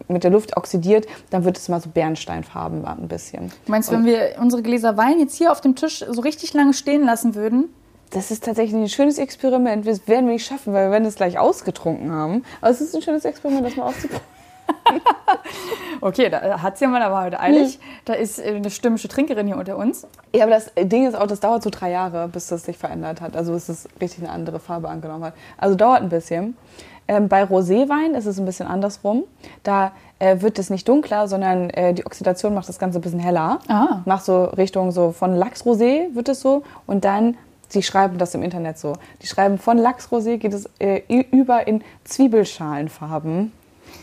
mit 0.08 0.24
der 0.24 0.32
Luft 0.32 0.56
oxidiert, 0.56 1.08
dann 1.30 1.44
wird 1.46 1.58
es 1.58 1.68
mal 1.68 1.82
so 1.82 1.90
Bernsteinfarben 1.90 2.86
ein 2.86 3.08
bisschen. 3.08 3.52
Du 3.66 3.72
meinst, 3.72 3.90
Und 3.90 3.98
wenn 3.98 4.06
wir 4.06 4.36
unsere 4.40 4.62
Gläser 4.62 4.98
Wein 4.98 5.20
jetzt 5.20 5.36
hier 5.36 5.52
auf 5.52 5.62
dem 5.62 5.76
Tisch 5.76 6.06
so 6.08 6.22
richtig 6.22 6.54
lange 6.54 6.74
stehen 6.74 7.04
lassen 7.04 7.36
würden? 7.36 7.74
Das 8.12 8.32
ist 8.32 8.46
tatsächlich 8.46 8.80
ein 8.80 8.88
schönes 8.88 9.18
Experiment. 9.18 9.86
Das 9.88 10.08
werden 10.08 10.28
wir 10.28 10.34
nicht 10.34 10.46
schaffen, 10.46 10.74
weil 10.74 10.88
wir 10.88 10.92
werden 10.92 11.06
es 11.06 11.16
gleich 11.16 11.40
ausgetrunken 11.40 12.12
haben. 12.12 12.44
Aber 12.62 12.70
es 12.70 12.82
ist 12.82 12.96
ein 12.96 13.02
schönes 13.02 13.26
Experiment, 13.26 13.66
das 13.66 13.76
mal 13.76 13.88
auszuprobieren. 13.88 14.35
okay, 16.02 16.30
da 16.30 16.62
hat 16.62 16.76
es 16.76 16.80
ja 16.80 16.88
mal 16.88 17.02
aber 17.02 17.24
heute 17.24 17.40
eilig. 17.40 17.74
Hm. 17.74 17.80
Da 18.06 18.14
ist 18.14 18.40
äh, 18.40 18.56
eine 18.56 18.70
stürmische 18.70 19.08
Trinkerin 19.08 19.48
hier 19.48 19.58
unter 19.58 19.78
uns. 19.78 20.08
Ja, 20.34 20.44
aber 20.44 20.54
das 20.54 20.72
Ding 20.76 21.08
ist 21.08 21.16
auch, 21.16 21.28
das 21.28 21.40
dauert 21.40 21.64
so 21.64 21.70
drei 21.70 21.92
Jahre, 21.92 22.28
bis 22.28 22.48
das 22.48 22.64
sich 22.64 22.78
verändert 22.78 23.22
hat. 23.22 23.36
Also 23.36 23.54
bis 23.54 23.70
es 23.70 23.88
richtig 24.02 24.24
eine 24.24 24.32
andere 24.32 24.60
Farbe 24.60 24.90
angenommen 24.90 25.26
hat. 25.26 25.34
Also 25.58 25.76
dauert 25.76 26.02
ein 26.02 26.10
bisschen. 26.10 26.58
Ähm, 27.08 27.28
bei 27.28 27.44
Roséwein 27.44 28.16
ist 28.16 28.26
es 28.26 28.40
ein 28.40 28.46
bisschen 28.46 28.68
andersrum. 28.68 29.24
Da 29.64 29.92
äh, 30.20 30.42
wird 30.42 30.58
es 30.58 30.70
nicht 30.70 30.88
dunkler, 30.88 31.28
sondern 31.28 31.70
äh, 31.70 31.94
die 31.94 32.06
Oxidation 32.06 32.54
macht 32.54 32.68
das 32.68 32.80
Ganze 32.80 33.00
ein 33.00 33.02
bisschen 33.02 33.20
heller. 33.20 33.60
Ah. 33.68 34.02
Macht 34.06 34.26
so 34.26 34.46
Richtung 34.46 34.92
so 34.92 35.12
von 35.12 35.36
Lachsrosé 35.36 36.16
wird 36.16 36.30
es 36.30 36.42
so. 36.42 36.64
Und 36.88 37.06
dann 37.06 37.38
Sie 37.68 37.82
schreiben 37.82 38.18
das 38.20 38.36
im 38.36 38.44
Internet 38.44 38.78
so. 38.78 38.94
Die 39.22 39.28
schreiben 39.28 39.58
von 39.58 39.80
Lachsrosé 39.80 40.38
geht 40.38 40.54
es 40.54 40.70
äh, 40.80 41.02
über 41.10 41.68
in 41.68 41.84
Zwiebelschalenfarben. 42.04 43.52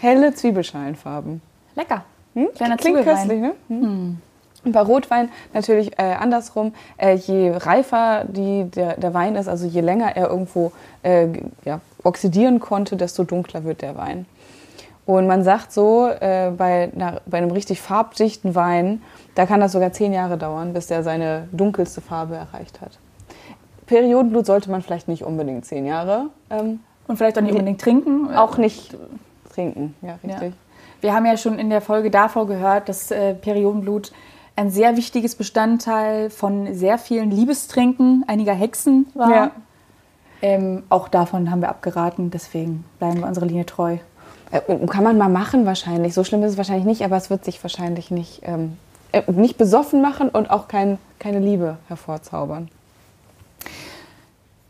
Helle 0.03 0.35
Zwiebelschalenfarben. 0.35 1.41
Lecker. 1.77 2.03
Hm? 2.35 2.49
Kleiner 2.57 2.77
Klingt 2.77 3.05
köstlich, 3.05 3.41
ne? 3.41 3.55
Hm. 3.69 4.19
hm. 4.65 4.73
Bei 4.73 4.81
Rotwein 4.81 5.29
natürlich 5.55 5.97
äh, 5.99 6.15
andersrum. 6.15 6.75
Äh, 6.97 7.15
je 7.15 7.51
reifer 7.51 8.25
die, 8.27 8.65
der, 8.65 8.97
der, 8.97 9.15
Wein 9.15 9.37
ist, 9.37 9.49
also 9.49 9.67
je 9.67 9.81
länger 9.81 10.17
er 10.17 10.29
irgendwo 10.29 10.73
äh, 11.05 11.29
ja, 11.65 11.81
oxidieren 12.03 12.59
konnte, 12.59 12.97
desto 12.97 13.23
dunkler 13.23 13.63
wird 13.63 13.83
der 13.83 13.97
Wein. 13.97 14.27
Und 15.07 15.29
man 15.29 15.45
sagt 15.45 15.73
so, 15.73 16.09
äh, 16.09 16.51
bei, 16.57 16.91
na, 16.95 17.21
bei 17.27 17.39
einem 17.39 17.53
richtig 17.53 17.81
farbdichten 17.81 18.57
Wein, 18.57 19.03
da 19.37 19.47
kann 19.47 19.61
das 19.61 19.73
sogar 19.73 19.93
zehn 19.93 20.13
Jahre 20.13 20.37
dauern, 20.37 20.73
bis 20.73 20.89
der 20.89 21.05
seine 21.05 21.49
dunkelste 21.53 22.01
Farbe 22.01 22.35
erreicht 22.37 22.81
hat. 22.81 22.99
Periodenblut 23.87 24.47
sollte 24.47 24.71
man 24.71 24.83
vielleicht 24.83 25.07
nicht 25.07 25.23
unbedingt 25.23 25.65
zehn 25.65 25.87
Jahre. 25.87 26.27
Ähm, 26.51 26.81
Und 27.07 27.17
vielleicht 27.17 27.37
auch 27.39 27.43
nicht 27.43 27.53
unbedingt 27.53 27.81
trinken. 27.81 28.35
Auch 28.35 28.59
nicht 28.59 28.97
trinken, 29.53 29.95
ja, 30.03 30.19
richtig. 30.23 30.51
Ja. 30.51 30.57
Wir 31.01 31.15
haben 31.15 31.27
ja 31.27 31.37
schon 31.37 31.59
in 31.59 31.71
der 31.71 31.81
Folge 31.81 32.11
davor 32.11 32.47
gehört, 32.47 32.89
dass 32.89 33.11
äh, 33.11 33.35
Periodenblut 33.35 34.13
ein 34.57 34.71
sehr 34.71 34.97
wichtiges 34.97 35.35
Bestandteil 35.35 36.31
von 36.31 36.75
sehr 36.75 36.99
vielen 36.99 37.31
Liebestrinken 37.31 38.25
einiger 38.27 38.53
Hexen 38.53 39.07
war. 39.15 39.31
Ja. 39.31 39.51
Ähm, 40.43 40.83
auch 40.89 41.09
davon 41.09 41.51
haben 41.51 41.61
wir 41.61 41.69
abgeraten, 41.69 42.31
deswegen 42.31 42.85
bleiben 42.99 43.21
wir 43.21 43.29
unserer 43.29 43.47
Linie 43.47 43.67
treu. 43.67 43.99
Äh, 44.51 44.61
kann 44.87 45.05
man 45.05 45.17
mal 45.17 45.29
machen 45.29 45.67
wahrscheinlich. 45.67 46.15
So 46.15 46.25
schlimm 46.25 46.43
ist 46.43 46.53
es 46.53 46.57
wahrscheinlich 46.57 46.85
nicht, 46.85 47.03
aber 47.03 47.17
es 47.17 47.31
wird 47.31 47.45
sich 47.45 47.63
wahrscheinlich 47.63 48.11
nicht, 48.11 48.43
ähm, 48.45 48.77
äh, 49.13 49.23
nicht 49.31 49.57
besoffen 49.57 50.03
machen 50.03 50.29
und 50.29 50.51
auch 50.51 50.69
kein, 50.69 50.99
keine 51.19 51.39
Liebe 51.39 51.79
hervorzaubern. 51.89 52.69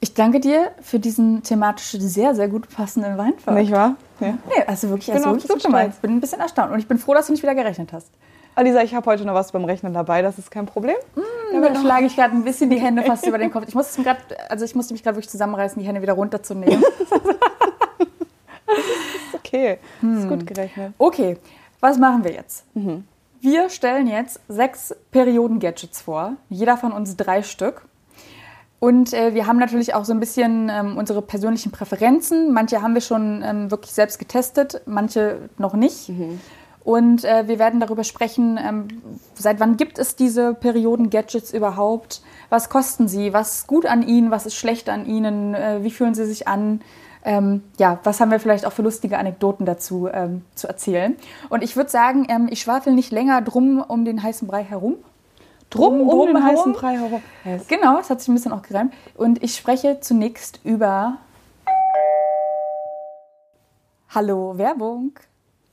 Ich 0.01 0.15
danke 0.15 0.41
dir 0.41 0.71
für 0.83 0.99
diesen 0.99 1.43
thematisch 1.43 1.93
sehr, 1.93 2.35
sehr 2.35 2.49
gut 2.49 2.69
passenden 2.69 3.19
Weinfahrt. 3.19 3.57
Nicht 3.57 3.73
wahr? 3.73 3.97
Ja. 4.23 4.39
Nee, 4.49 4.65
also 4.67 4.89
wirklich, 4.91 5.13
also 5.13 5.31
wirklich 5.31 5.49
gut 5.49 5.63
gemacht. 5.63 5.91
Ich 5.95 6.01
bin 6.01 6.17
ein 6.17 6.21
bisschen 6.21 6.41
erstaunt 6.41 6.73
und 6.73 6.79
ich 6.79 6.89
bin 6.89 6.99
froh, 6.99 7.15
dass 7.15 7.27
du 7.27 7.33
nicht 7.33 7.43
wieder 7.43 7.55
gerechnet 7.55 7.93
hast. 7.93 8.11
Alisa, 8.55 8.83
ich 8.83 8.95
habe 8.95 9.07
heute 9.11 9.25
noch 9.25 9.35
was 9.35 9.53
beim 9.53 9.65
Rechnen 9.65 9.95
dabei, 9.95 10.21
das 10.23 10.39
ist 10.39 10.51
kein 10.51 10.67
Problem. 10.67 10.97
Mm, 11.15 11.21
Damit 11.55 11.79
schlage 11.79 12.07
ich 12.07 12.17
gerade 12.17 12.35
ein 12.37 12.45
bisschen 12.45 12.69
die 12.71 12.79
Hände 12.79 13.03
fast 13.03 13.27
über 13.27 13.39
den 13.39 13.51
Kopf. 13.51 13.65
Ich 13.67 13.75
musste, 13.75 14.03
grad, 14.03 14.19
also 14.51 14.65
ich 14.65 14.75
musste 14.75 14.93
mich 14.93 15.03
gerade 15.03 15.17
wirklich 15.17 15.31
zusammenreißen, 15.31 15.81
die 15.81 15.89
Hände 15.89 16.03
wieder 16.03 16.13
runterzunehmen. 16.13 16.83
okay. 19.33 19.79
Das 20.03 20.19
ist 20.21 20.29
gut 20.29 20.47
gerechnet. 20.47 20.93
Okay, 20.99 21.39
was 21.81 21.99
machen 21.99 22.25
wir 22.25 22.33
jetzt? 22.33 22.65
Wir 23.41 23.69
stellen 23.71 24.07
jetzt 24.07 24.41
sechs 24.49 24.95
Perioden-Gadgets 25.11 26.03
vor, 26.03 26.35
jeder 26.49 26.77
von 26.77 26.93
uns 26.93 27.17
drei 27.17 27.43
Stück. 27.43 27.83
Und 28.83 29.15
äh, 29.15 29.33
wir 29.33 29.47
haben 29.47 29.61
natürlich 29.61 29.95
auch 29.95 30.05
so 30.05 30.13
ein 30.13 30.19
bisschen 30.19 30.69
ähm, 30.69 30.97
unsere 30.97 31.23
persönlichen 31.23 31.71
Präferenzen. 31.71 32.53
Manche 32.53 32.83
haben 32.83 32.95
wir 32.95 33.01
schon 33.01 33.41
ähm, 33.47 33.71
wirklich 33.71 33.93
selbst 33.93 34.19
getestet, 34.19 34.83
manche 34.87 35.49
noch 35.57 35.75
nicht. 35.75 36.09
Und 36.83 37.25
äh, 37.25 37.47
wir 37.47 37.61
werden 37.61 37.79
darüber 37.79 38.03
sprechen, 38.03 38.59
ähm, 38.61 38.89
seit 39.35 39.61
wann 39.61 39.77
gibt 39.77 40.01
es 40.01 40.17
diese 40.17 40.55
Perioden-Gadgets 40.55 41.55
überhaupt? 41.55 42.23
Was 42.49 42.71
kosten 42.71 43.07
sie? 43.07 43.33
Was 43.33 43.59
ist 43.59 43.67
gut 43.69 43.87
an 43.87 44.03
ihnen? 44.03 44.33
Was 44.33 44.47
ist 44.47 44.57
schlecht 44.57 44.89
an 44.89 45.07
ihnen? 45.07 45.55
Äh, 45.55 45.85
wie 45.85 45.91
fühlen 45.93 46.17
sie 46.17 46.27
sich 46.27 46.49
an? 46.49 46.81
Ähm, 47.25 47.63
ja, 47.79 48.01
was 48.03 48.19
haben 48.19 48.33
wir 48.33 48.41
vielleicht 48.41 48.67
auch 48.67 48.73
für 48.73 48.83
lustige 48.83 49.17
Anekdoten 49.17 49.65
dazu 49.65 50.09
ähm, 50.13 50.43
zu 50.57 50.67
erzählen? 50.67 51.15
Und 51.51 51.63
ich 51.63 51.77
würde 51.77 51.89
sagen, 51.89 52.27
ähm, 52.29 52.49
ich 52.51 52.61
schwafel 52.61 52.95
nicht 52.95 53.13
länger 53.13 53.43
drum 53.43 53.81
um 53.87 54.05
den 54.05 54.25
heißen 54.25 54.49
Brei 54.49 54.65
herum. 54.65 54.97
Drum, 55.73 56.09
um 56.09 56.27
den 56.27 56.43
heißen 56.45 56.73
Brei 56.75 56.97
herum. 56.99 57.23
Yes. 57.45 57.67
Genau, 57.67 57.97
das 57.97 58.11
hat 58.11 58.21
sich 58.21 58.29
ein 58.29 58.35
bisschen 58.35 58.53
auch 58.53 58.63
gereimt. 58.63 58.93
Und 59.17 59.43
ich 59.43 59.57
spreche 59.57 60.01
zunächst 60.01 60.61
über 60.65 61.17
Hallo 64.11 64.59
Werbung. 64.59 65.13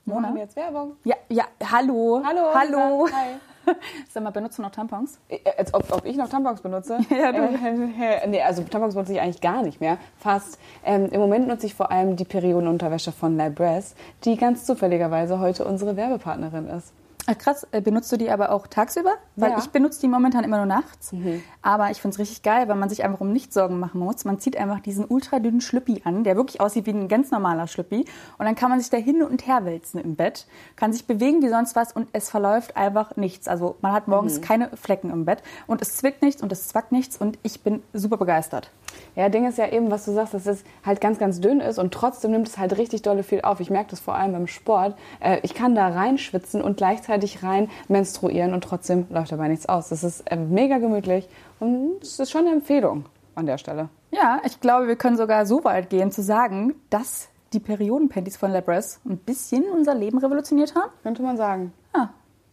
Machen 0.06 0.22
Mona? 0.22 0.34
wir 0.34 0.42
jetzt 0.44 0.56
Werbung? 0.56 0.94
Ja, 1.04 1.16
ja, 1.28 1.44
hallo. 1.72 2.22
Hallo. 2.26 2.42
Hallo. 2.56 3.08
Hi. 3.12 3.36
Sag 4.10 4.24
mal, 4.24 4.30
benutzen 4.32 4.62
noch 4.62 4.72
Tampons? 4.72 5.20
Äh, 5.28 5.40
Als 5.58 5.74
ob, 5.74 5.92
ob 5.92 6.06
ich 6.06 6.16
noch 6.16 6.30
Tampons 6.30 6.62
benutze? 6.62 7.00
Ja, 7.10 7.32
du. 7.34 7.40
Äh, 7.44 8.26
nee, 8.28 8.42
also 8.42 8.64
Tampons 8.64 8.94
benutze 8.94 9.14
ich 9.14 9.22
eigentlich 9.22 9.42
gar 9.42 9.62
nicht 9.64 9.82
mehr. 9.82 9.98
Fast. 10.18 10.58
Ähm, 10.86 11.10
Im 11.12 11.20
Moment 11.20 11.48
nutze 11.50 11.66
ich 11.66 11.76
vor 11.76 11.92
allem 11.92 12.16
die 12.16 12.24
Periodenunterwäsche 12.24 13.12
von 13.12 13.36
Libress, 13.38 13.96
die 14.24 14.38
ganz 14.38 14.66
zufälligerweise 14.66 15.40
heute 15.40 15.66
unsere 15.66 15.98
Werbepartnerin 15.98 16.68
ist. 16.70 16.94
Ach, 17.28 17.38
krass, 17.38 17.68
äh, 17.72 17.82
benutzt 17.82 18.12
du 18.12 18.18
die 18.18 18.32
aber 18.32 18.52
auch 18.52 18.66
tagsüber? 18.66 19.14
Weil 19.36 19.52
Ja. 19.52 19.58
ich 19.60 19.70
benutze 19.70 20.02
die 20.02 20.08
momentan 20.08 20.44
immer 20.44 20.58
nur 20.58 20.66
nachts. 20.66 21.14
Aber 21.62 21.92
ich 21.92 22.02
finde 22.02 22.16
es 22.16 22.20
richtig 22.20 22.42
geil, 22.42 22.68
weil 22.68 22.76
man 22.76 22.90
sich 22.90 23.04
einfach 23.04 23.20
um 23.20 23.32
nichts 23.32 23.54
Sorgen 23.54 23.80
machen 23.80 24.00
muss. 24.00 24.26
Man 24.26 24.40
zieht 24.40 24.58
einfach 24.58 24.80
diesen 24.80 25.06
ultra 25.06 25.40
dünnen 25.40 25.62
Schlüppi 25.62 26.02
an, 26.06 26.24
der 26.24 26.36
wirklich 26.36 26.60
aussieht 26.62 26.86
wie 26.88 26.92
ein 26.92 27.08
ganz 27.08 27.30
normaler 27.30 27.68
Schlüppi. 27.68 28.06
Und 28.38 28.46
dann 28.46 28.56
kann 28.56 28.70
man 28.72 28.80
sich 28.80 28.90
da 28.90 28.98
hin 28.98 29.22
und 29.22 29.46
her 29.46 29.66
wälzen 29.66 30.00
im 30.00 30.16
Bett, 30.16 30.48
kann 30.76 30.92
sich 30.94 31.06
bewegen 31.06 31.42
wie 31.44 31.50
sonst 31.50 31.76
was 31.76 31.92
und 31.92 32.08
es 32.14 32.30
verläuft 32.30 32.76
einfach 32.78 33.16
nichts. 33.16 33.48
Also 33.48 33.76
man 33.82 33.92
hat 33.92 34.08
morgens 34.08 34.42
keine 34.42 34.76
Flecken 34.76 35.12
im 35.12 35.26
Bett 35.26 35.44
und 35.68 35.82
es 35.82 35.98
zwickt 35.98 36.22
nichts 36.22 36.42
und 36.42 36.52
es 36.52 36.68
zwackt 36.68 36.92
nichts 36.92 37.18
und 37.18 37.38
ich 37.44 37.62
bin 37.62 37.84
super 37.94 38.18
begeistert. 38.18 38.72
Ja, 39.16 39.30
Ding 39.30 39.46
ist 39.48 39.58
ja 39.60 39.68
eben, 39.72 39.92
was 39.92 40.06
du 40.06 40.14
sagst, 40.14 40.34
dass 40.34 40.48
es 40.48 40.64
halt 40.84 41.00
ganz, 41.00 41.20
ganz 41.20 41.40
dünn 41.40 41.60
ist 41.60 41.78
und 41.78 41.94
trotzdem 41.94 42.32
nimmt 42.32 42.48
es 42.48 42.58
halt 42.58 42.78
richtig 42.78 43.04
dolle 43.04 43.22
viel 43.24 43.42
auf. 43.42 43.60
Ich 43.60 43.70
merke 43.70 43.92
das 43.92 44.00
vor 44.00 44.16
allem 44.16 44.32
beim 44.32 44.48
Sport. 44.48 44.98
Äh, 45.20 45.40
ich 45.44 45.54
kann 45.54 45.76
da 45.76 45.90
reinschwitzen 45.90 46.62
und 46.62 46.78
gleichzeitig 46.78 47.19
rein 47.44 47.70
menstruieren 47.88 48.54
und 48.54 48.64
trotzdem 48.64 49.06
läuft 49.10 49.32
dabei 49.32 49.48
nichts 49.48 49.68
aus. 49.68 49.90
Das 49.90 50.04
ist 50.04 50.22
äh, 50.32 50.36
mega 50.36 50.78
gemütlich 50.78 51.28
und 51.60 52.02
es 52.02 52.20
ist 52.20 52.32
schon 52.32 52.42
eine 52.42 52.56
Empfehlung 52.56 53.06
an 53.36 53.46
der 53.46 53.58
Stelle. 53.58 53.90
Ja, 54.12 54.42
ich 54.46 54.60
glaube, 54.60 54.88
wir 54.88 54.96
können 54.96 55.18
sogar 55.18 55.46
so 55.46 55.64
weit 55.64 55.90
gehen 55.90 56.12
zu 56.12 56.22
sagen, 56.22 56.76
dass 56.90 57.30
die 57.54 57.60
Periodenpanties 57.60 58.38
von 58.38 58.52
Labras 58.52 59.00
ein 59.06 59.18
bisschen 59.18 59.64
unser 59.70 59.96
Leben 59.96 60.18
revolutioniert 60.18 60.76
haben. 60.76 60.92
Könnte 61.04 61.22
man 61.22 61.38
sagen. 61.38 61.74
Ah, 61.94 62.10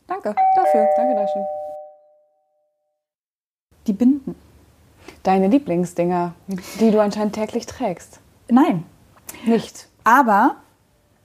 danke 0.07 0.35
dafür. 0.57 0.89
Danke, 0.97 1.15
Daschen. 1.15 1.45
Die 3.87 3.93
Binden. 3.93 4.35
Deine 5.23 5.49
Lieblingsdinger, 5.49 6.35
die 6.81 6.91
du 6.91 7.01
anscheinend 7.01 7.35
täglich 7.35 7.67
trägst. 7.67 8.21
Nein, 8.49 8.85
Nicht. 9.45 9.89
aber 10.05 10.57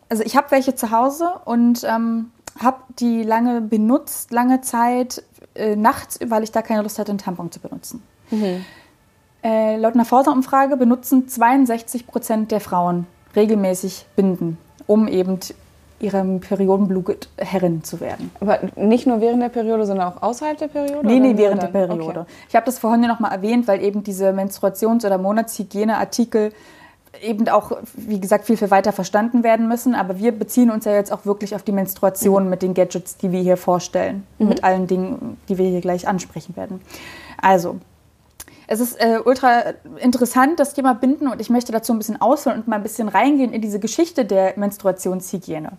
also 0.09 0.23
ich 0.23 0.35
habe 0.35 0.51
welche 0.51 0.75
zu 0.75 0.91
Hause 0.91 1.39
und 1.45 1.83
ähm, 1.83 2.31
habe 2.63 2.77
die 2.99 3.23
lange 3.23 3.61
benutzt, 3.61 4.31
lange 4.31 4.61
Zeit 4.61 5.23
äh, 5.55 5.75
nachts, 5.75 6.19
weil 6.25 6.43
ich 6.43 6.51
da 6.51 6.61
keine 6.61 6.81
Lust 6.81 6.99
hatte, 6.99 7.11
einen 7.11 7.17
Tampon 7.17 7.51
zu 7.51 7.59
benutzen. 7.59 8.03
Äh, 9.43 9.77
laut 9.77 9.95
einer 9.95 10.05
Forsa-Umfrage 10.05 10.77
benutzen 10.77 11.27
62 11.27 12.07
Prozent 12.07 12.51
der 12.51 12.61
Frauen 12.61 13.07
regelmäßig 13.35 14.05
Binden, 14.15 14.57
um 14.87 15.07
eben 15.07 15.39
ihrem 15.99 16.39
Periodenblut 16.39 17.29
Herrin 17.37 17.83
zu 17.83 17.99
werden. 17.99 18.31
Aber 18.39 18.59
nicht 18.75 19.07
nur 19.07 19.21
während 19.21 19.41
der 19.41 19.49
Periode, 19.49 19.85
sondern 19.85 20.13
auch 20.13 20.21
außerhalb 20.21 20.57
der 20.57 20.67
Periode? 20.67 21.05
Nee, 21.05 21.19
nee, 21.19 21.37
während 21.37 21.61
der? 21.61 21.67
Periode. 21.67 22.21
Okay. 22.21 22.29
Ich 22.49 22.55
habe 22.55 22.65
das 22.65 22.79
vorhin 22.79 23.03
ja 23.03 23.09
noch 23.09 23.19
mal 23.19 23.31
erwähnt, 23.31 23.67
weil 23.67 23.83
eben 23.83 24.03
diese 24.03 24.29
Menstruations- 24.31 25.05
oder 25.05 25.17
Monatshygieneartikel 25.17 26.53
eben 27.21 27.47
auch, 27.49 27.71
wie 27.93 28.19
gesagt, 28.19 28.45
viel, 28.45 28.57
viel 28.57 28.71
weiter 28.71 28.91
verstanden 28.91 29.43
werden 29.43 29.67
müssen. 29.67 29.95
Aber 29.95 30.17
wir 30.17 30.31
beziehen 30.31 30.71
uns 30.71 30.85
ja 30.85 30.93
jetzt 30.93 31.11
auch 31.11 31.25
wirklich 31.25 31.55
auf 31.55 31.63
die 31.63 31.71
Menstruation 31.71 32.49
mit 32.49 32.61
den 32.61 32.73
Gadgets, 32.73 33.17
die 33.17 33.31
wir 33.31 33.41
hier 33.41 33.57
vorstellen. 33.57 34.25
Mit 34.37 34.63
allen 34.63 34.87
Dingen, 34.87 35.37
die 35.49 35.57
wir 35.57 35.69
hier 35.69 35.81
gleich 35.81 36.07
ansprechen 36.07 36.55
werden. 36.55 36.81
Also, 37.41 37.77
es 38.67 38.79
ist 38.79 39.01
äh, 39.01 39.19
ultra 39.23 39.73
interessant, 39.97 40.59
das 40.59 40.73
Thema 40.73 40.93
Binden, 40.93 41.27
und 41.27 41.41
ich 41.41 41.49
möchte 41.49 41.71
dazu 41.71 41.91
ein 41.91 41.97
bisschen 41.97 42.21
ausholen 42.21 42.59
und 42.59 42.67
mal 42.67 42.77
ein 42.77 42.83
bisschen 42.83 43.09
reingehen 43.09 43.51
in 43.51 43.61
diese 43.61 43.79
Geschichte 43.79 44.23
der 44.23 44.53
Menstruationshygiene. 44.57 45.73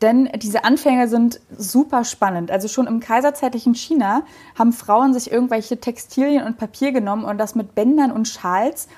Denn 0.00 0.30
diese 0.36 0.64
Anfänge 0.64 1.08
sind 1.08 1.40
super 1.54 2.04
spannend. 2.04 2.50
Also 2.50 2.68
schon 2.68 2.86
im 2.86 3.00
kaiserzeitlichen 3.00 3.74
China 3.74 4.22
haben 4.58 4.72
Frauen 4.72 5.12
sich 5.12 5.30
irgendwelche 5.30 5.78
Textilien 5.78 6.44
und 6.44 6.56
Papier 6.56 6.92
genommen 6.92 7.24
und 7.24 7.36
das 7.36 7.54
mit 7.54 7.74
Bändern 7.74 8.10
und 8.12 8.26
Schals 8.26 8.88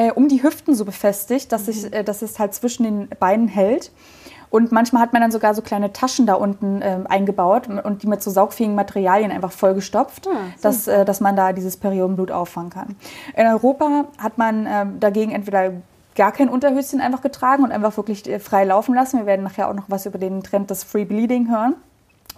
äh, 0.00 0.12
um 0.12 0.28
die 0.28 0.42
Hüften 0.42 0.74
so 0.74 0.84
befestigt, 0.84 1.52
dass, 1.52 1.66
sich, 1.66 1.92
äh, 1.92 2.02
dass 2.02 2.22
es 2.22 2.38
halt 2.38 2.54
zwischen 2.54 2.84
den 2.84 3.08
Beinen 3.18 3.48
hält. 3.48 3.92
Und 4.48 4.72
manchmal 4.72 5.02
hat 5.02 5.12
man 5.12 5.22
dann 5.22 5.30
sogar 5.30 5.54
so 5.54 5.62
kleine 5.62 5.92
Taschen 5.92 6.26
da 6.26 6.34
unten 6.34 6.80
ähm, 6.82 7.06
eingebaut 7.06 7.68
und 7.68 8.02
die 8.02 8.08
mit 8.08 8.20
so 8.20 8.32
saugfähigen 8.32 8.74
Materialien 8.74 9.30
einfach 9.30 9.52
vollgestopft, 9.52 10.28
dass, 10.60 10.88
äh, 10.88 11.04
dass 11.04 11.20
man 11.20 11.36
da 11.36 11.52
dieses 11.52 11.76
Periodenblut 11.76 12.32
auffangen 12.32 12.70
kann. 12.70 12.96
In 13.36 13.46
Europa 13.46 14.06
hat 14.18 14.38
man 14.38 14.66
ähm, 14.68 14.98
dagegen 14.98 15.30
entweder 15.30 15.74
gar 16.16 16.32
kein 16.32 16.48
Unterhöschen 16.48 17.00
einfach 17.00 17.20
getragen 17.20 17.62
und 17.62 17.70
einfach 17.70 17.96
wirklich 17.96 18.28
äh, 18.28 18.40
frei 18.40 18.64
laufen 18.64 18.94
lassen. 18.94 19.20
Wir 19.20 19.26
werden 19.26 19.44
nachher 19.44 19.68
auch 19.68 19.74
noch 19.74 19.84
was 19.86 20.06
über 20.06 20.18
den 20.18 20.42
Trend 20.42 20.70
des 20.70 20.82
Free 20.82 21.04
Bleeding 21.04 21.48
hören. 21.48 21.76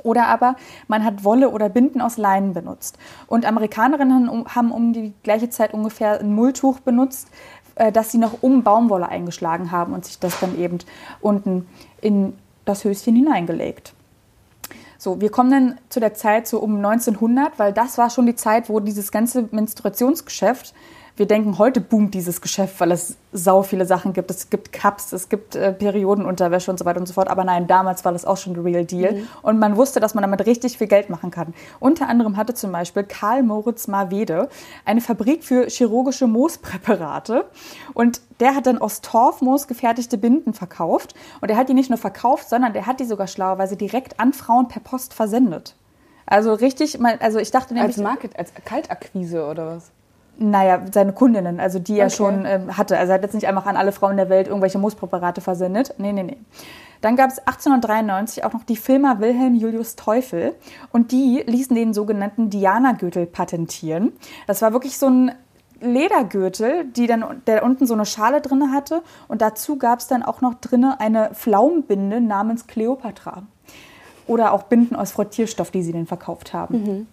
Oder 0.02 0.26
aber 0.26 0.56
man 0.88 1.04
hat 1.04 1.25
Wolle 1.25 1.50
oder 1.50 1.68
Binden 1.68 2.00
aus 2.00 2.16
Leinen 2.16 2.54
benutzt. 2.54 2.99
Und 3.26 3.47
Amerikanerinnen 3.47 4.47
haben 4.54 4.73
um 4.73 4.92
die 4.92 5.12
gleiche 5.23 5.50
Zeit 5.50 5.75
ungefähr 5.75 6.21
ein 6.21 6.35
Mulltuch 6.35 6.80
benutzt, 6.80 7.28
äh, 7.75 7.92
das 7.92 8.12
sie 8.12 8.18
noch 8.18 8.42
um 8.42 8.62
Baumwolle 8.62 9.09
eingeschlagen 9.09 9.71
haben 9.71 9.92
und 9.92 10.04
sich 10.04 10.18
das 10.18 10.38
dann 10.40 10.59
eben 10.59 10.78
unten 11.21 11.66
in 12.00 12.35
das 12.64 12.85
Höschen 12.85 13.16
hineingelegt. 13.16 13.94
So, 14.99 15.21
wir 15.21 15.30
kommen 15.30 15.50
dann 15.50 15.78
zu 15.88 15.99
der 15.99 16.14
Zeit 16.14 16.47
so 16.47 16.61
um 16.61 16.76
1900, 16.76 17.59
weil 17.59 17.73
das 17.73 17.99
war 17.99 18.09
schon 18.09 18.26
die 18.26 18.37
Zeit, 18.37 18.68
wo 18.68 18.78
dieses 18.78 19.11
ganze 19.11 19.49
Menstruationsgeschäft, 19.50 20.75
wir 21.16 21.26
denken, 21.26 21.59
heute 21.59 21.81
boomt 21.81 22.14
dieses 22.14 22.40
Geschäft, 22.40 22.81
weil 22.81 22.90
es 22.90 23.16
sau 23.33 23.62
viele 23.62 23.85
Sachen 23.85 24.14
gibt. 24.14 24.31
Es 24.31 24.49
gibt 24.49 24.73
Cups, 24.73 25.12
es 25.12 25.28
gibt 25.28 25.54
äh, 25.54 25.73
Periodenunterwäsche 25.73 26.71
und 26.71 26.78
so 26.78 26.85
weiter 26.85 27.00
und 27.00 27.07
so 27.07 27.12
fort. 27.12 27.28
Aber 27.28 27.45
nein, 27.45 27.66
damals 27.66 28.04
war 28.04 28.12
das 28.12 28.25
auch 28.25 28.38
schon 28.38 28.54
der 28.54 28.64
Real 28.64 28.85
Deal. 28.85 29.25
Und 29.42 29.59
man 29.59 29.76
wusste, 29.76 30.00
dass 30.00 30.14
man 30.14 30.23
damit 30.23 30.47
richtig 30.47 30.78
viel 30.78 30.87
Geld 30.87 31.11
machen 31.11 31.31
kann. 31.31 31.52
Unter 31.81 32.09
anderem 32.09 32.37
hatte 32.37 32.54
zum 32.54 32.73
Beispiel 32.73 33.02
Karl 33.02 33.42
Moritz 33.42 33.88
Marwede 33.88 34.49
eine 34.87 35.02
Fabrik 35.02 35.45
für 35.45 35.66
chirurgische 35.66 36.26
Moospräparate. 36.26 37.45
Und 37.92 38.23
der 38.40 38.54
hat 38.54 38.66
dann 38.66 38.78
aus 38.78 39.02
Torfmoos 39.02 39.69
gefertigte 39.69 40.16
Binden 40.16 40.54
verkauft. 40.54 41.14
Und 41.42 41.50
er 41.50 41.59
hat 41.59 41.69
die 41.69 41.75
nicht 41.75 41.90
nur 41.90 41.99
verkauft, 41.99 42.49
sondern 42.49 42.73
der 42.73 42.87
hat 42.87 43.00
die 43.00 43.04
sogar 43.04 43.26
schlauerweise 43.26 43.76
direkt 43.76 44.19
an 44.19 44.33
Frauen 44.33 44.69
per 44.69 44.81
Post 44.81 45.12
versendet. 45.12 45.76
Also 46.25 46.54
richtig, 46.54 46.99
also 47.21 47.38
ich 47.38 47.50
dachte 47.50 47.75
nämlich, 47.75 47.97
Als 47.97 48.02
Market, 48.02 48.38
als 48.38 48.52
Kaltakquise 48.64 49.45
oder 49.47 49.76
was? 49.76 49.90
Naja, 50.42 50.80
seine 50.92 51.12
Kundinnen, 51.12 51.61
also 51.61 51.78
die 51.78 51.99
er 51.99 52.06
Okay. 52.06 52.16
schon 52.16 52.44
ähm, 52.44 52.76
hatte. 52.76 52.99
Also 52.99 53.12
er 53.12 53.14
hat 53.14 53.22
jetzt 53.22 53.34
nicht 53.34 53.46
einfach 53.46 53.66
an 53.66 53.76
alle 53.76 53.92
Frauen 53.92 54.16
der 54.16 54.28
Welt 54.28 54.49
irgendwelche 54.49 54.78
Moospräparate 54.78 55.40
versendet. 55.40 55.94
Nee, 55.99 56.12
nee, 56.12 56.22
nee. 56.22 56.37
Dann 57.00 57.16
gab 57.16 57.30
es 57.30 57.38
1893 57.38 58.44
auch 58.44 58.52
noch 58.52 58.62
die 58.62 58.76
Firma 58.76 59.18
Wilhelm 59.18 59.54
Julius 59.54 59.96
Teufel 59.96 60.54
und 60.92 61.11
die 61.11 61.42
ließen 61.46 61.75
den 61.75 61.94
sogenannten 61.94 62.49
Diana-Gürtel 62.49 63.26
patentieren. 63.26 64.12
Das 64.46 64.62
war 64.62 64.72
wirklich 64.72 64.99
so 64.99 65.08
ein 65.08 65.32
Ledergürtel, 65.80 66.84
die 66.84 67.08
dann, 67.08 67.42
der 67.49 67.64
unten 67.64 67.87
so 67.87 67.94
eine 67.94 68.06
Schale 68.06 68.40
drin 68.40 68.72
hatte 68.72 69.02
und 69.26 69.42
dazu 69.42 69.76
gab 69.78 69.99
es 69.99 70.06
dann 70.06 70.22
auch 70.22 70.40
noch 70.40 70.54
drinne 70.54 71.00
eine 71.00 71.30
Pflaumenbinde 71.34 72.20
namens 72.20 72.68
Cleopatra. 72.68 73.42
Oder 74.28 74.52
auch 74.52 74.62
Binden 74.64 74.94
aus 74.94 75.11
Frottierstoff, 75.11 75.72
die 75.72 75.82
sie 75.82 75.92
dann 75.92 76.06
verkauft 76.06 76.54
haben. 76.54 77.08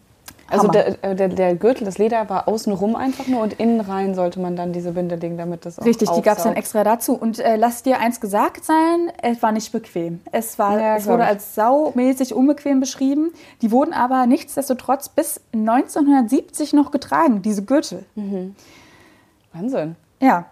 Also 0.50 0.68
der, 0.68 1.04
äh, 1.04 1.16
der, 1.16 1.30
der 1.30 1.56
Gürtel, 1.56 1.86
das 1.86 1.98
Leder 1.98 2.30
war 2.30 2.48
außenrum 2.48 2.96
einfach 2.96 3.28
nur 3.28 3.42
und 3.42 3.54
innen 3.54 3.82
rein 3.82 4.16
sollte 4.16 4.40
man 4.40 4.56
dann 4.56 4.74
diese 4.74 4.92
Binde 4.92 5.16
legen, 5.16 5.38
damit 5.38 5.66
das 5.66 5.80
auch 5.80 5.86
Richtig, 5.86 6.10
die 6.10 6.22
gab 6.22 6.38
es 6.38 6.44
dann 6.44 6.56
extra 6.56 6.84
dazu. 6.84 7.14
Und 7.14 7.40
äh, 7.40 7.56
lass 7.56 7.84
dir 7.84 8.00
eins 8.00 8.20
gesagt 8.20 8.66
sein, 8.66 9.12
es 9.22 9.42
war 9.42 9.52
nicht 9.52 9.72
bequem. 9.72 10.22
Es, 10.32 10.58
war, 10.58 10.80
Ja, 10.80 10.96
es 10.98 11.08
wurde 11.08 11.24
ich. 11.24 11.30
als 11.30 11.56
saumäßig 11.56 12.34
unbequem 12.34 12.80
beschrieben. 12.80 13.32
Die 13.62 13.72
wurden 13.72 13.94
aber 13.94 14.26
nichtsdestotrotz 14.26 15.10
bis 15.10 15.42
1970 15.54 16.74
noch 16.74 16.92
getragen, 16.92 17.42
diese 17.42 17.64
Gürtel. 17.64 18.06
Wahnsinn. 19.54 19.96
Ja. 20.20 20.46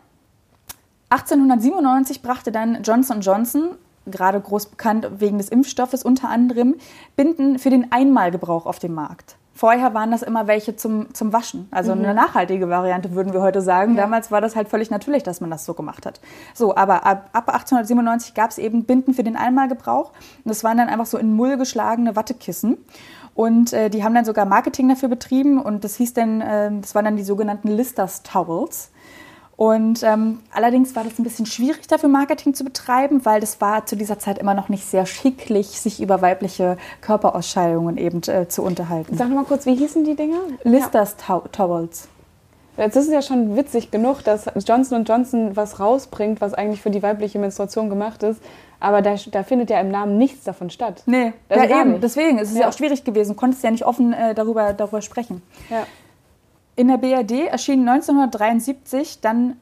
1897 1.09 2.21
brachte 2.21 2.51
dann 2.51 2.83
Johnson 2.83 3.21
Johnson, 3.21 3.69
gerade 4.05 4.39
groß 4.39 4.67
bekannt 4.67 5.07
wegen 5.19 5.37
des 5.37 5.49
Impfstoffes 5.49 6.03
unter 6.03 6.29
anderem, 6.29 6.75
Binden 7.15 7.59
für 7.59 7.69
den 7.69 7.91
Einmalgebrauch 7.91 8.65
auf 8.65 8.79
dem 8.79 8.93
Markt. 8.93 9.37
Vorher 9.57 9.95
waren 9.95 10.11
das 10.11 10.21
immer 10.21 10.45
welche 10.45 10.75
zum, 10.75 11.15
zum 11.15 11.33
Waschen. 11.33 11.67
Also 11.71 11.91
eine 11.91 12.13
nachhaltige 12.13 12.69
Variante, 12.69 13.15
würden 13.15 13.33
wir 13.33 13.41
heute 13.41 13.63
sagen. 13.63 13.95
Ja. 13.95 14.03
Damals 14.03 14.29
war 14.29 14.39
das 14.39 14.55
halt 14.55 14.69
völlig 14.69 14.91
natürlich, 14.91 15.23
dass 15.23 15.41
man 15.41 15.49
das 15.49 15.65
so 15.65 15.73
gemacht 15.73 16.05
hat. 16.05 16.21
So, 16.53 16.75
aber 16.75 17.07
ab, 17.07 17.31
ab 17.33 17.49
1897 17.49 18.35
gab 18.35 18.51
es 18.51 18.59
eben 18.59 18.83
Binden 18.83 19.15
für 19.15 19.23
den 19.23 19.35
Einmalgebrauch. 19.35 20.11
Und 20.11 20.45
das 20.45 20.63
waren 20.63 20.77
dann 20.77 20.89
einfach 20.89 21.07
so 21.07 21.17
in 21.17 21.33
Mull 21.33 21.57
geschlagene 21.57 22.15
Wattekissen. 22.15 22.77
Und 23.33 23.73
äh, 23.73 23.89
die 23.89 24.03
haben 24.03 24.13
dann 24.13 24.25
sogar 24.25 24.45
Marketing 24.45 24.89
dafür 24.89 25.09
betrieben. 25.09 25.59
Und 25.59 25.83
das 25.83 25.95
hieß 25.95 26.13
dann, 26.13 26.39
äh, 26.41 26.69
das 26.79 26.93
waren 26.93 27.05
dann 27.05 27.15
die 27.15 27.23
sogenannten 27.23 27.69
Listers 27.69 28.21
Towels. 28.21 28.91
Und 29.57 30.03
ähm, 30.03 30.39
allerdings 30.53 30.95
war 30.95 31.03
das 31.03 31.17
ein 31.17 31.23
bisschen 31.23 31.47
schwierig 31.47 31.87
dafür 31.87 32.09
Marketing 32.09 32.53
zu 32.53 32.63
betreiben, 32.63 33.25
weil 33.25 33.41
das 33.41 33.59
war 33.59 33.87
zu 33.87 33.95
dieser 33.95 34.19
Zeit 34.19 34.37
immer 34.37 34.53
noch 34.53 34.69
nicht 34.69 34.85
sehr 34.85 35.07
schicklich, 35.07 35.67
sich 35.67 35.99
über 35.99 36.21
weibliche 36.21 36.77
Körperausscheidungen 37.01 37.97
eben 37.97 38.21
äh, 38.27 38.47
zu 38.47 38.61
unterhalten. 38.61 39.17
Sag 39.17 39.29
noch 39.29 39.35
mal 39.35 39.45
kurz, 39.45 39.65
wie 39.65 39.75
hießen 39.75 40.03
die 40.03 40.15
Dinger? 40.15 40.37
Listers 40.63 41.17
Tow 41.17 41.41
Towels. 41.51 42.07
Jetzt 42.77 42.95
ist 42.95 43.07
es 43.07 43.11
ja 43.11 43.23
schon 43.23 43.57
witzig 43.57 43.89
genug, 43.89 44.23
dass 44.23 44.45
Johnson 44.63 45.03
Johnson 45.03 45.55
was 45.55 45.79
rausbringt, 45.79 46.39
was 46.39 46.53
eigentlich 46.53 46.83
für 46.83 46.91
die 46.91 47.01
weibliche 47.01 47.39
Menstruation 47.39 47.89
gemacht 47.89 48.21
ist. 48.21 48.39
Aber 48.79 49.01
da, 49.01 49.15
da 49.31 49.41
findet 49.41 49.71
ja 49.71 49.79
im 49.79 49.89
Namen 49.89 50.19
nichts 50.19 50.43
davon 50.43 50.69
statt. 50.69 51.01
Nee, 51.07 51.33
Das 51.49 51.67
ja, 51.67 51.81
eben. 51.81 51.93
nicht. 51.93 52.03
Deswegen 52.03 52.37
ist 52.37 52.49
es 52.49 52.55
ja. 52.55 52.61
Ja. 52.61 52.69
auch 52.69 52.73
schwierig 52.73 53.03
gewesen. 53.03 53.35
Konntest 53.35 53.63
ja 53.63 53.71
nicht 53.71 53.85
offen 53.87 54.13
äh, 54.13 54.35
darüber, 54.35 54.73
darüber 54.73 55.01
sprechen. 55.01 55.41
Ja. 55.71 55.87
In 56.77 56.89
der 56.89 56.97
BRD 56.99 57.47
erschien 57.47 57.89
1973 57.89 59.19
dann 59.19 59.57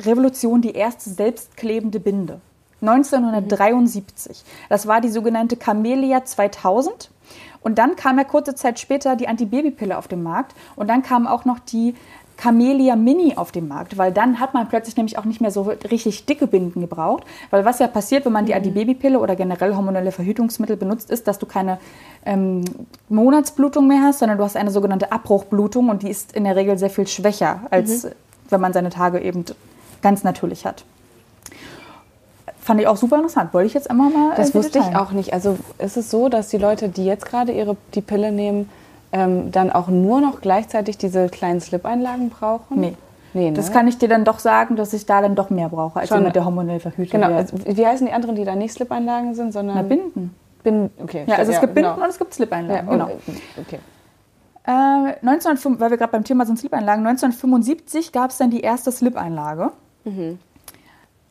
Revolution, 0.00 0.60
die 0.60 0.72
erste 0.72 1.08
selbstklebende 1.08 1.98
Binde. 1.98 2.42
1973. 2.82 4.44
Das 4.68 4.86
war 4.86 5.00
die 5.00 5.08
sogenannte 5.08 5.56
Camellia 5.56 6.26
2000. 6.26 7.10
Und 7.62 7.78
dann 7.78 7.96
kam 7.96 8.18
ja 8.18 8.24
kurze 8.24 8.54
Zeit 8.54 8.78
später 8.78 9.16
die 9.16 9.28
Antibabypille 9.28 9.96
auf 9.96 10.08
den 10.08 10.22
Markt. 10.22 10.54
Und 10.76 10.88
dann 10.88 11.02
kam 11.02 11.26
auch 11.26 11.46
noch 11.46 11.58
die 11.58 11.94
Camellia 12.38 12.94
Mini 12.94 13.34
auf 13.34 13.50
den 13.50 13.66
Markt, 13.66 13.98
weil 13.98 14.12
dann 14.12 14.38
hat 14.38 14.54
man 14.54 14.68
plötzlich 14.68 14.96
nämlich 14.96 15.18
auch 15.18 15.24
nicht 15.24 15.40
mehr 15.40 15.50
so 15.50 15.62
richtig 15.62 16.24
dicke 16.24 16.46
Binden 16.46 16.80
gebraucht. 16.80 17.24
Weil 17.50 17.64
was 17.64 17.80
ja 17.80 17.88
passiert, 17.88 18.24
wenn 18.24 18.32
man 18.32 18.46
die 18.46 18.54
Antibabypille 18.54 19.18
oder 19.18 19.34
generell 19.34 19.74
hormonelle 19.74 20.12
Verhütungsmittel 20.12 20.76
benutzt, 20.76 21.10
ist, 21.10 21.26
dass 21.26 21.40
du 21.40 21.46
keine 21.46 21.78
ähm, 22.24 22.64
Monatsblutung 23.08 23.88
mehr 23.88 24.02
hast, 24.02 24.20
sondern 24.20 24.38
du 24.38 24.44
hast 24.44 24.56
eine 24.56 24.70
sogenannte 24.70 25.10
Abbruchblutung 25.10 25.88
und 25.88 26.04
die 26.04 26.10
ist 26.10 26.32
in 26.32 26.44
der 26.44 26.54
Regel 26.54 26.78
sehr 26.78 26.90
viel 26.90 27.08
schwächer, 27.08 27.62
als 27.70 28.06
wenn 28.50 28.60
man 28.60 28.72
seine 28.72 28.90
Tage 28.90 29.18
eben 29.20 29.44
ganz 30.00 30.22
natürlich 30.22 30.64
hat. 30.64 30.84
Fand 32.60 32.80
ich 32.80 32.86
auch 32.86 32.96
super 32.96 33.16
interessant. 33.16 33.52
Wollte 33.52 33.66
ich 33.66 33.74
jetzt 33.74 33.90
einmal 33.90 34.10
mal. 34.10 34.36
Das 34.36 34.50
äh, 34.50 34.52
hier 34.52 34.62
wusste 34.62 34.78
ich 34.78 34.94
auch 34.94 35.10
nicht. 35.10 35.32
Also 35.32 35.58
ist 35.78 35.96
es 35.96 36.08
so, 36.08 36.28
dass 36.28 36.50
die 36.50 36.58
Leute, 36.58 36.88
die 36.88 37.04
jetzt 37.04 37.26
gerade 37.26 37.50
ihre, 37.50 37.76
die 37.94 38.00
Pille 38.00 38.30
nehmen, 38.30 38.68
ähm, 39.12 39.50
dann 39.52 39.70
auch 39.70 39.88
nur 39.88 40.20
noch 40.20 40.40
gleichzeitig 40.40 40.98
diese 40.98 41.28
kleinen 41.28 41.60
Slip-Einlagen 41.60 42.30
brauchen? 42.30 42.80
Nee. 42.80 42.94
Nee, 43.34 43.50
ne? 43.50 43.56
Das 43.56 43.72
kann 43.72 43.86
ich 43.86 43.98
dir 43.98 44.08
dann 44.08 44.24
doch 44.24 44.38
sagen, 44.38 44.76
dass 44.76 44.92
ich 44.92 45.04
da 45.04 45.20
dann 45.20 45.34
doch 45.34 45.50
mehr 45.50 45.68
brauche, 45.68 46.00
als 46.00 46.08
Schon. 46.08 46.22
mit 46.22 46.34
der 46.34 46.44
hormonell 46.44 46.80
Verhütung. 46.80 47.20
Genau. 47.20 47.30
Ja. 47.30 47.36
Also, 47.36 47.56
wie 47.64 47.86
heißen 47.86 48.06
die 48.06 48.12
anderen, 48.12 48.36
die 48.36 48.44
da 48.44 48.54
nicht 48.56 48.72
Slip-Einlagen 48.72 49.34
sind, 49.34 49.52
sondern. 49.52 49.76
Na, 49.76 49.82
Binden. 49.82 50.34
Binden. 50.62 50.90
Okay. 51.02 51.24
Ja, 51.26 51.36
also 51.36 51.52
es 51.52 51.60
gibt 51.60 51.74
Binden 51.74 51.92
genau. 51.92 52.04
und 52.04 52.10
es 52.10 52.18
gibt 52.18 52.32
Slip-Einlagen. 52.34 52.88
Ja, 52.88 52.92
genau. 52.92 53.10
Okay. 53.60 53.78
Äh, 54.66 54.70
1905, 54.70 55.80
weil 55.80 55.90
wir 55.90 55.96
gerade 55.96 56.12
beim 56.12 56.24
Thema 56.24 56.46
sind 56.46 56.58
Slip-Einlagen, 56.58 57.06
1975 57.06 58.12
gab 58.12 58.30
es 58.30 58.38
dann 58.38 58.50
die 58.50 58.60
erste 58.60 58.92
Slip-Einlage. 58.92 59.72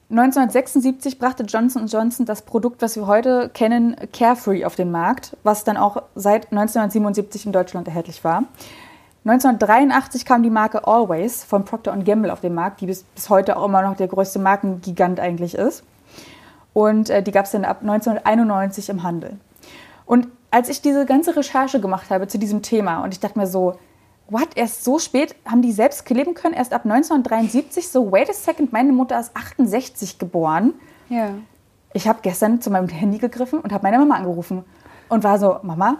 1976 0.10 1.20
brachte 1.20 1.44
Johnson 1.44 1.88
Johnson 1.88 2.26
das 2.26 2.44
Produkt, 2.44 2.82
was 2.82 2.96
wir 2.96 3.08
heute 3.08 3.50
kennen, 3.54 3.98
Carefree 4.14 4.64
auf 4.64 4.76
den 4.76 4.90
Markt, 4.90 5.36
was 5.44 5.66
dann 5.66 5.76
auch 5.76 6.02
seit 6.16 6.46
1977 6.46 7.46
in 7.46 7.52
Deutschland 7.52 7.90
erhältlich 7.90 8.24
war. 8.24 8.46
1983 9.26 10.24
kam 10.24 10.44
die 10.44 10.50
Marke 10.50 10.88
Always 10.88 11.44
von 11.44 11.66
Procter 11.66 11.98
Gamble 11.98 12.32
auf 12.32 12.40
den 12.40 12.54
Markt, 12.54 12.80
die 12.80 12.86
bis, 12.86 13.04
bis 13.04 13.30
heute 13.30 13.58
auch 13.58 13.66
immer 13.66 13.82
noch 13.82 13.98
der 13.98 14.08
größte 14.08 14.40
Markengigant 14.40 15.20
eigentlich 15.20 15.56
ist. 15.56 15.84
Und 16.74 17.10
äh, 17.10 17.22
die 17.22 17.32
gab 17.32 17.44
es 17.44 17.52
dann 17.52 17.66
ab 17.66 17.80
1991 17.82 18.88
im 18.88 19.04
Handel. 19.04 19.38
Und 20.06 20.30
als 20.52 20.70
ich 20.70 20.82
diese 20.82 21.06
ganze 21.06 21.36
Recherche 21.36 21.82
gemacht 21.82 22.10
habe 22.10 22.30
zu 22.30 22.40
diesem 22.40 22.62
Thema 22.62 23.04
und 23.04 23.14
ich 23.14 23.20
dachte 23.20 23.38
mir 23.38 23.48
so, 23.48 23.78
what, 24.30 24.50
erst 24.56 24.84
so 24.84 25.00
spät 25.00 25.36
haben 25.46 25.62
die 25.62 25.72
selbst 25.72 26.06
kleben 26.06 26.34
können, 26.34 26.54
erst 26.54 26.74
ab 26.74 26.86
1973, 26.86 27.88
so 27.88 28.12
wait 28.12 28.30
a 28.30 28.34
second, 28.34 28.74
meine 28.74 28.92
Mutter 28.92 29.20
ist 29.20 29.36
68 29.36 30.20
geboren. 30.20 30.74
Ja. 31.10 31.32
Ich 31.94 32.08
habe 32.08 32.20
gestern 32.22 32.62
zu 32.62 32.70
meinem 32.70 32.90
Handy 32.90 33.18
gegriffen 33.18 33.60
und 33.60 33.72
habe 33.72 33.84
meine 33.84 33.98
Mama 33.98 34.16
angerufen 34.16 34.64
und 35.10 35.24
war 35.24 35.40
so, 35.40 35.58
Mama, 35.64 35.98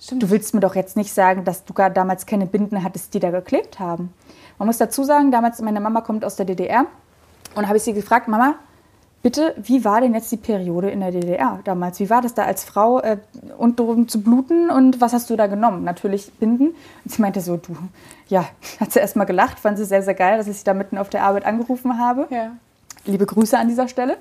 Stimmt. 0.00 0.22
du 0.22 0.30
willst 0.30 0.54
mir 0.54 0.60
doch 0.60 0.74
jetzt 0.74 0.96
nicht 0.96 1.12
sagen, 1.12 1.44
dass 1.44 1.64
du 1.64 1.74
gar 1.74 1.90
damals 1.90 2.26
keine 2.26 2.46
Binden 2.46 2.82
hattest, 2.84 3.12
die 3.14 3.20
da 3.20 3.30
geklebt 3.30 3.80
haben. 3.80 4.12
Man 4.58 4.66
muss 4.66 4.78
dazu 4.78 5.04
sagen, 5.04 5.30
damals, 5.30 5.60
meine 5.60 5.80
Mama 5.80 6.00
kommt 6.00 6.24
aus 6.24 6.36
der 6.36 6.46
DDR 6.46 6.86
und 7.54 7.66
habe 7.66 7.76
ich 7.76 7.82
sie 7.82 7.92
gefragt, 7.92 8.28
Mama, 8.28 8.54
bitte, 9.22 9.54
wie 9.56 9.84
war 9.84 10.00
denn 10.00 10.14
jetzt 10.14 10.30
die 10.32 10.36
Periode 10.36 10.90
in 10.90 11.00
der 11.00 11.10
DDR 11.10 11.60
damals? 11.64 12.00
Wie 12.00 12.10
war 12.10 12.22
das 12.22 12.34
da 12.34 12.44
als 12.44 12.64
Frau 12.64 13.00
äh, 13.00 13.18
und 13.56 13.78
drum 13.78 14.08
zu 14.08 14.22
bluten 14.22 14.70
und 14.70 15.00
was 15.00 15.12
hast 15.12 15.30
du 15.30 15.36
da 15.36 15.46
genommen? 15.46 15.84
Natürlich 15.84 16.32
Binden. 16.34 16.74
Und 17.04 17.10
sie 17.10 17.22
meinte 17.22 17.40
so, 17.40 17.56
du, 17.56 17.76
ja, 18.28 18.44
hat 18.80 18.92
sie 18.92 19.00
erst 19.00 19.16
mal 19.16 19.24
gelacht, 19.24 19.58
fand 19.58 19.78
sie 19.78 19.84
sehr, 19.84 20.02
sehr 20.02 20.14
geil, 20.14 20.38
dass 20.38 20.48
ich 20.48 20.58
sie 20.58 20.64
da 20.64 20.74
mitten 20.74 20.98
auf 20.98 21.08
der 21.08 21.24
Arbeit 21.24 21.44
angerufen 21.44 21.98
habe. 21.98 22.26
Ja. 22.30 22.52
Liebe 23.08 23.24
Grüße 23.24 23.58
an 23.58 23.68
dieser 23.68 23.88
Stelle. 23.88 24.18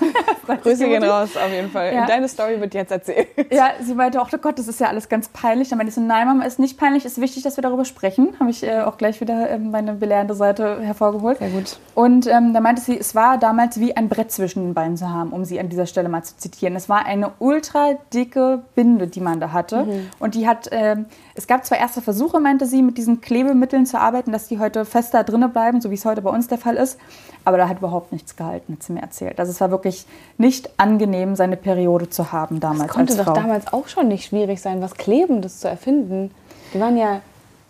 Grüße 0.62 0.86
gehen 0.86 1.04
raus, 1.04 1.36
auf 1.36 1.52
jeden 1.52 1.70
Fall. 1.70 1.94
Ja. 1.94 2.04
Deine 2.04 2.28
Story 2.28 2.60
wird 2.60 2.74
jetzt 2.74 2.90
erzählt. 2.90 3.28
Ja, 3.50 3.70
sie 3.80 3.94
meinte 3.94 4.20
auch, 4.20 4.28
oh 4.32 4.38
Gott, 4.38 4.58
das 4.58 4.66
ist 4.66 4.80
ja 4.80 4.88
alles 4.88 5.08
ganz 5.08 5.28
peinlich. 5.28 5.68
Dann 5.68 5.78
meinte 5.78 5.90
ich 5.90 5.94
so, 5.94 6.00
nein, 6.00 6.26
Mama, 6.26 6.44
ist 6.44 6.58
nicht 6.58 6.76
peinlich, 6.76 7.04
ist 7.04 7.20
wichtig, 7.20 7.44
dass 7.44 7.56
wir 7.56 7.62
darüber 7.62 7.84
sprechen. 7.84 8.34
Habe 8.40 8.50
ich 8.50 8.64
äh, 8.64 8.80
auch 8.80 8.98
gleich 8.98 9.20
wieder 9.20 9.50
ähm, 9.50 9.70
meine 9.70 9.94
belehrende 9.94 10.34
Seite 10.34 10.80
hervorgeholt. 10.80 11.38
Sehr 11.38 11.50
gut. 11.50 11.78
Und 11.94 12.26
ähm, 12.26 12.52
da 12.52 12.60
meinte 12.60 12.82
sie, 12.82 12.98
es 12.98 13.14
war 13.14 13.38
damals 13.38 13.78
wie 13.78 13.96
ein 13.96 14.08
Brett 14.08 14.32
zwischen 14.32 14.64
den 14.64 14.74
Beinen 14.74 14.96
zu 14.96 15.08
haben, 15.08 15.32
um 15.32 15.44
sie 15.44 15.60
an 15.60 15.68
dieser 15.68 15.86
Stelle 15.86 16.08
mal 16.08 16.24
zu 16.24 16.36
zitieren. 16.36 16.74
Es 16.74 16.88
war 16.88 17.06
eine 17.06 17.30
ultra 17.38 17.94
dicke 18.12 18.62
Binde, 18.74 19.06
die 19.06 19.20
man 19.20 19.38
da 19.38 19.52
hatte. 19.52 19.86
Und 20.18 20.34
die 20.34 20.48
hat, 20.48 20.68
ähm, 20.72 21.06
es 21.36 21.46
gab 21.46 21.64
zwar 21.64 21.78
erste 21.78 22.02
Versuche, 22.02 22.40
meinte 22.40 22.66
sie, 22.66 22.82
mit 22.82 22.98
diesen 22.98 23.20
Klebemitteln 23.20 23.86
zu 23.86 24.00
arbeiten, 24.00 24.32
dass 24.32 24.48
die 24.48 24.58
heute 24.58 24.84
fester 24.84 25.22
drinnen 25.22 25.52
bleiben, 25.52 25.80
so 25.80 25.90
wie 25.90 25.94
es 25.94 26.04
heute 26.04 26.20
bei 26.20 26.30
uns 26.30 26.48
der 26.48 26.58
Fall 26.58 26.74
ist. 26.76 26.98
Aber 27.44 27.58
da 27.58 27.68
hat 27.68 27.78
überhaupt 27.78 28.10
nichts 28.24 28.36
gehalten, 28.36 28.72
hat 28.74 28.82
sie 28.82 28.92
mir 28.92 29.02
erzählt. 29.02 29.38
Also 29.38 29.52
es 29.52 29.60
war 29.60 29.70
wirklich 29.70 30.06
nicht 30.38 30.70
angenehm, 30.78 31.36
seine 31.36 31.56
Periode 31.56 32.08
zu 32.08 32.32
haben 32.32 32.58
damals 32.58 32.84
Das 32.84 32.90
konnte 32.90 33.12
als 33.18 33.24
doch 33.24 33.34
damals 33.34 33.72
auch 33.72 33.88
schon 33.88 34.08
nicht 34.08 34.24
schwierig 34.26 34.60
sein, 34.60 34.80
was 34.80 34.94
Klebendes 34.94 35.60
zu 35.60 35.68
erfinden. 35.68 36.30
Die 36.72 36.80
waren 36.80 36.96
ja, 36.96 37.20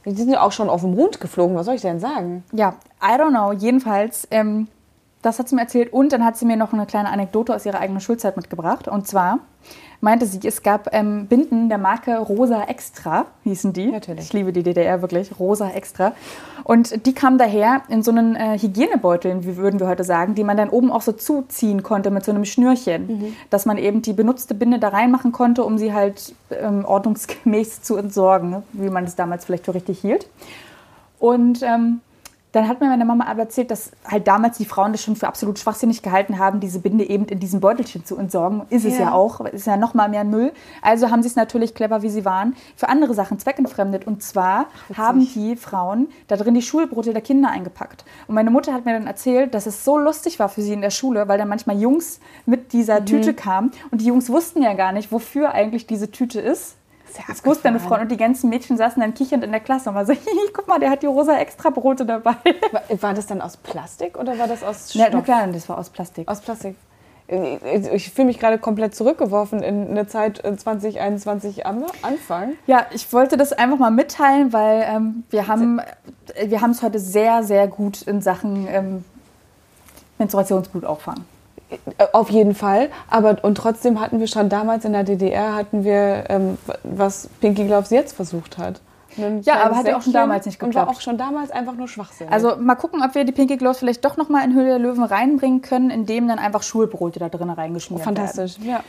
die 0.05 0.13
sind 0.13 0.31
ja 0.31 0.43
auch 0.43 0.53
schon 0.53 0.71
auf 0.71 0.83
dem 0.83 0.95
Mond 0.95 1.21
geflogen. 1.21 1.57
Was 1.57 1.67
soll 1.67 1.75
ich 1.75 1.83
denn 1.83 2.01
sagen? 2.01 2.45
Ja, 2.53 2.77
I 3.03 3.19
don't 3.21 3.31
know. 3.31 3.53
Jedenfalls, 3.53 4.29
ähm, 4.31 4.69
das 5.23 5.39
hat 5.39 5.49
sie 5.49 5.57
mir 5.57 5.63
erzählt. 5.63 5.93
Und 5.93 6.13
dann 6.13 6.25
hat 6.25 6.37
sie 6.37 6.47
mir 6.47 6.57
noch 6.57 6.73
eine 6.73 6.87
kleine 6.87 7.11
Anekdote 7.11 7.55
aus 7.55 7.67
ihrer 7.67 7.81
eigenen 7.81 8.01
Schulzeit 8.01 8.37
mitgebracht. 8.37 8.87
Und 8.87 9.09
zwar 9.09 9.41
meinte 10.05 10.27
sie, 10.27 10.39
es 10.47 10.63
gab 10.63 10.91
ähm, 10.93 11.27
Binden 11.27 11.69
der 11.69 11.79
Marke 11.79 12.19
Rosa 12.19 12.63
Extra, 12.65 13.27
hießen 13.43 13.73
die. 13.73 13.87
Natürlich. 13.87 14.27
Ich 14.27 14.33
liebe 14.33 14.53
die 14.53 14.63
DDR 14.63 15.03
wirklich, 15.03 15.39
Rosa 15.41 15.71
Extra. 15.71 16.13
Und 16.63 17.07
die 17.07 17.15
kamen 17.15 17.39
daher 17.39 17.83
in 17.89 18.03
so 18.03 18.13
einen 18.13 18.37
äh, 18.37 18.59
Hygienebeuteln, 18.59 19.45
wie 19.45 19.57
würden 19.57 19.81
wir 19.81 19.89
heute 19.89 20.05
sagen, 20.05 20.35
die 20.35 20.45
man 20.45 20.57
dann 20.57 20.71
oben 20.71 20.93
auch 20.93 21.03
so 21.03 21.13
zuziehen 21.13 21.83
konnte 21.83 22.11
mit 22.11 22.25
so 22.25 22.31
einem 22.31 22.45
Schnürchen, 22.45 23.35
dass 23.51 23.67
man 23.67 23.79
eben 23.79 24.03
die 24.03 24.13
benutzte 24.13 24.55
Binde 24.55 24.79
da 24.79 24.89
reinmachen 24.89 25.33
konnte, 25.33 25.65
um 25.65 25.79
sie 25.79 25.93
halt 25.93 26.35
ähm, 26.51 26.85
ordnungsgemäß 26.85 27.83
zu 27.83 27.97
entsorgen, 27.97 28.51
ne? 28.51 28.63
wie 28.73 28.91
man 28.91 29.05
es 29.05 29.17
damals 29.17 29.45
vielleicht 29.45 29.65
für 29.65 29.75
richtig 29.75 30.01
hielt. 30.01 30.29
Und 31.19 31.63
ähm, 31.63 32.01
dann 32.55 32.69
hat 32.69 32.81
mir 32.81 32.87
meine 32.87 33.05
Mama 33.05 33.27
aber 33.27 33.41
erzählt, 33.43 33.71
dass 33.71 33.91
halt 34.09 34.29
damals 34.29 34.59
die 34.59 34.65
Frauen 34.65 34.93
das 34.93 35.03
schon 35.03 35.17
für 35.17 35.27
absolut 35.27 35.59
schwachsinnig 35.59 36.03
gehalten 36.03 36.39
haben, 36.39 36.61
diese 36.61 36.79
Binde 36.79 37.09
eben 37.09 37.25
in 37.27 37.41
diesem 37.41 37.59
Beutelchen 37.61 38.05
zu 38.05 38.17
entsorgen. 38.17 38.63
Ist 38.71 38.85
es 38.85 38.95
Ja. 38.97 39.07
ja 39.07 39.13
auch, 39.13 39.41
ist 39.41 39.67
ja 39.67 39.77
noch 39.77 39.95
mal 39.95 40.09
mehr 40.09 40.23
Müll. 40.25 40.53
Also 40.81 41.11
haben 41.11 41.23
sie 41.23 41.29
es 41.29 41.35
natürlich 41.37 41.75
clever, 41.75 42.03
wie 42.03 42.11
sie 42.11 42.25
waren, 42.25 42.55
für 42.77 42.89
andere 42.89 43.13
Sachen 43.13 43.39
zweckentfremdet. 43.41 44.07
Und 44.07 44.23
zwar 44.23 44.67
haben 44.97 45.21
die 45.35 45.57
Frauen 45.57 46.09
da 46.29 46.37
drin 46.37 46.55
die 46.55 46.63
Schulbrote 46.63 47.13
der 47.13 47.23
Kinder 47.23 47.51
eingepackt. 47.51 48.05
Und 48.29 48.37
meine 48.37 48.51
Mutter 48.53 48.73
hat 48.73 48.85
mir 48.85 48.93
dann 48.93 49.07
erzählt, 49.09 49.53
dass 49.53 49.67
es 49.67 49.85
so 49.85 49.99
lustig 49.99 50.39
war 50.39 50.49
für 50.49 50.63
sie 50.63 50.73
in 50.75 50.81
der 50.81 50.91
Schule, 50.91 51.27
weil 51.27 51.39
dann 51.39 51.49
manchmal 51.49 51.77
Jungs 51.81 52.21
mit 52.47 52.73
dieser 52.73 53.01
Mhm. 53.01 53.07
Tüte 53.07 53.35
kamen 53.35 53.73
und 53.91 54.01
die 54.01 54.07
Jungs 54.07 54.31
wussten 54.31 54.63
ja 54.63 54.75
gar 54.75 54.93
nicht, 54.93 55.11
wofür 55.11 55.53
eigentlich 55.53 55.87
diese 55.89 56.11
Tüte 56.11 56.41
ist. 56.41 56.77
Ja 57.17 57.25
Das 57.29 57.45
wusste 57.45 57.69
eine 57.69 57.77
abgefahren. 57.77 57.89
Freundin 58.01 58.05
und 58.05 58.13
die 58.13 58.17
ganzen 58.17 58.51
Mädchen 58.51 58.77
saßen 58.77 59.01
dann 59.01 59.15
kichernd 59.15 59.45
in 59.45 59.51
der 59.53 59.61
Klasse 59.61 59.89
und 59.91 59.95
war 59.95 60.07
so, 60.07 60.13
guck 60.53 60.67
mal, 60.69 60.79
der 60.81 60.91
hat 60.91 61.03
die 61.03 61.07
rosa 61.07 61.37
Extrabrote 61.39 62.05
dabei. 62.07 62.35
War, 62.73 62.83
war 63.01 63.15
das 63.15 63.27
dann 63.27 63.41
aus 63.41 63.57
Plastik 63.57 64.19
oder 64.19 64.39
war 64.39 64.47
das 64.49 64.63
aus 64.63 64.93
Ja, 64.95 65.05
Stoff? 65.07 65.15
na 65.15 65.21
klar, 65.23 65.47
das 65.49 65.69
war 65.69 65.79
aus 65.79 65.91
Plastik. 65.91 66.29
Aus 66.29 66.41
Plastik. 66.41 66.77
Ich, 67.27 67.87
ich 67.91 68.11
fühle 68.13 68.27
mich 68.27 68.39
gerade 68.39 68.59
komplett 68.59 68.95
zurückgeworfen 68.95 69.63
in 69.63 69.89
eine 69.89 70.07
Zeit 70.07 70.45
äh, 70.45 70.55
2021 70.57 71.65
am 71.65 71.87
Anfang. 72.03 72.53
Ja, 72.67 72.85
ich 72.93 73.11
wollte 73.15 73.39
das 73.39 73.55
einfach 73.55 73.79
mal 73.79 73.91
mitteilen, 73.91 74.53
weil 74.53 74.85
ähm, 74.87 75.25
wir 75.31 75.47
haben 75.49 75.79
äh, 76.35 76.51
wir 76.51 76.61
haben 76.61 76.73
es 76.73 76.83
heute 76.83 76.99
sehr, 76.99 77.43
sehr 77.43 77.67
gut 77.67 78.03
in 78.03 78.21
Sachen 78.21 78.67
ähm, 78.69 79.05
Menstruationsblut 80.19 80.85
auffangen. 80.85 81.25
Auf 82.13 82.31
jeden 82.31 82.55
Fall, 82.55 82.91
aber 83.11 83.39
und 83.43 83.57
trotzdem 83.57 84.01
hatten 84.01 84.21
wir 84.21 84.27
schon 84.27 84.49
damals 84.49 84.85
in 84.85 84.93
der 84.93 85.03
DDR 85.05 85.55
hatten 85.55 85.83
wir 85.85 86.25
ähm, 86.29 86.59
was 86.85 87.29
Pinky 87.41 87.65
Gloves 87.65 87.91
jetzt 87.91 88.15
versucht 88.15 88.59
hat. 88.59 88.81
Ja, 89.43 89.65
aber 89.65 89.77
hat 89.77 89.87
ja 89.87 89.97
auch 89.97 90.03
schon 90.03 90.13
damals 90.13 90.45
nicht 90.47 90.61
Und 90.63 90.75
war 90.75 90.83
geklappt. 90.83 90.99
auch 90.99 91.01
schon 91.01 91.19
damals 91.19 91.51
einfach 91.51 91.75
nur 91.75 91.87
Schwachsinn. 91.89 92.29
Also 92.31 92.57
mal 92.57 92.75
gucken, 92.75 93.03
ob 93.05 93.15
wir 93.15 93.25
die 93.25 93.33
Pinky 93.33 93.57
Gloves 93.57 93.79
vielleicht 93.79 94.05
doch 94.05 94.17
nochmal 94.17 94.45
in 94.45 94.55
Höhle 94.55 94.67
der 94.71 94.79
Löwen 94.79 95.05
reinbringen 95.05 95.63
können, 95.63 95.91
indem 95.91 96.27
dann 96.27 96.39
einfach 96.39 96.63
Schulbrote 96.63 97.21
da 97.21 97.29
drin 97.29 97.51
reingeschmiert 97.51 98.05
werden. 98.05 98.17
fantastisch. 98.17 98.57
Ja. 98.65 98.83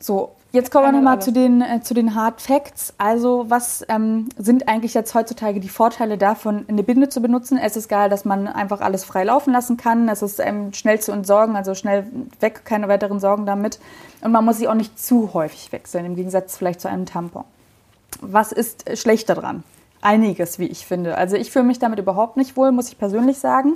So, 0.00 0.32
jetzt 0.52 0.70
kommen 0.70 0.86
wir 0.86 0.92
nochmal 0.92 1.20
zu 1.20 1.32
den, 1.32 1.62
äh, 1.62 1.80
zu 1.82 1.94
den 1.94 2.14
Hard 2.14 2.40
Facts. 2.40 2.94
Also, 2.98 3.46
was 3.48 3.84
ähm, 3.88 4.28
sind 4.36 4.68
eigentlich 4.68 4.94
jetzt 4.94 5.14
heutzutage 5.14 5.60
die 5.60 5.68
Vorteile 5.68 6.18
davon, 6.18 6.64
eine 6.68 6.82
Binde 6.82 7.08
zu 7.08 7.20
benutzen? 7.20 7.58
Es 7.58 7.76
ist 7.76 7.88
geil, 7.88 8.10
dass 8.10 8.24
man 8.24 8.48
einfach 8.48 8.80
alles 8.80 9.04
frei 9.04 9.24
laufen 9.24 9.52
lassen 9.52 9.76
kann. 9.76 10.08
Es 10.08 10.22
ist 10.22 10.40
ähm, 10.40 10.72
schnell 10.72 11.00
zu 11.00 11.12
entsorgen, 11.12 11.56
also 11.56 11.74
schnell 11.74 12.06
weg, 12.40 12.62
keine 12.64 12.88
weiteren 12.88 13.20
Sorgen 13.20 13.46
damit. 13.46 13.78
Und 14.20 14.32
man 14.32 14.44
muss 14.44 14.58
sie 14.58 14.68
auch 14.68 14.74
nicht 14.74 14.98
zu 14.98 15.34
häufig 15.34 15.72
wechseln, 15.72 16.04
im 16.04 16.16
Gegensatz 16.16 16.56
vielleicht 16.56 16.80
zu 16.80 16.88
einem 16.88 17.06
Tampon. 17.06 17.44
Was 18.20 18.52
ist 18.52 18.98
schlechter 18.98 19.34
dran? 19.34 19.62
Einiges, 20.02 20.58
wie 20.58 20.66
ich 20.66 20.86
finde. 20.86 21.16
Also 21.16 21.36
ich 21.36 21.50
fühle 21.50 21.64
mich 21.64 21.78
damit 21.78 21.98
überhaupt 21.98 22.36
nicht 22.36 22.56
wohl, 22.56 22.72
muss 22.72 22.88
ich 22.88 22.98
persönlich 22.98 23.38
sagen. 23.38 23.74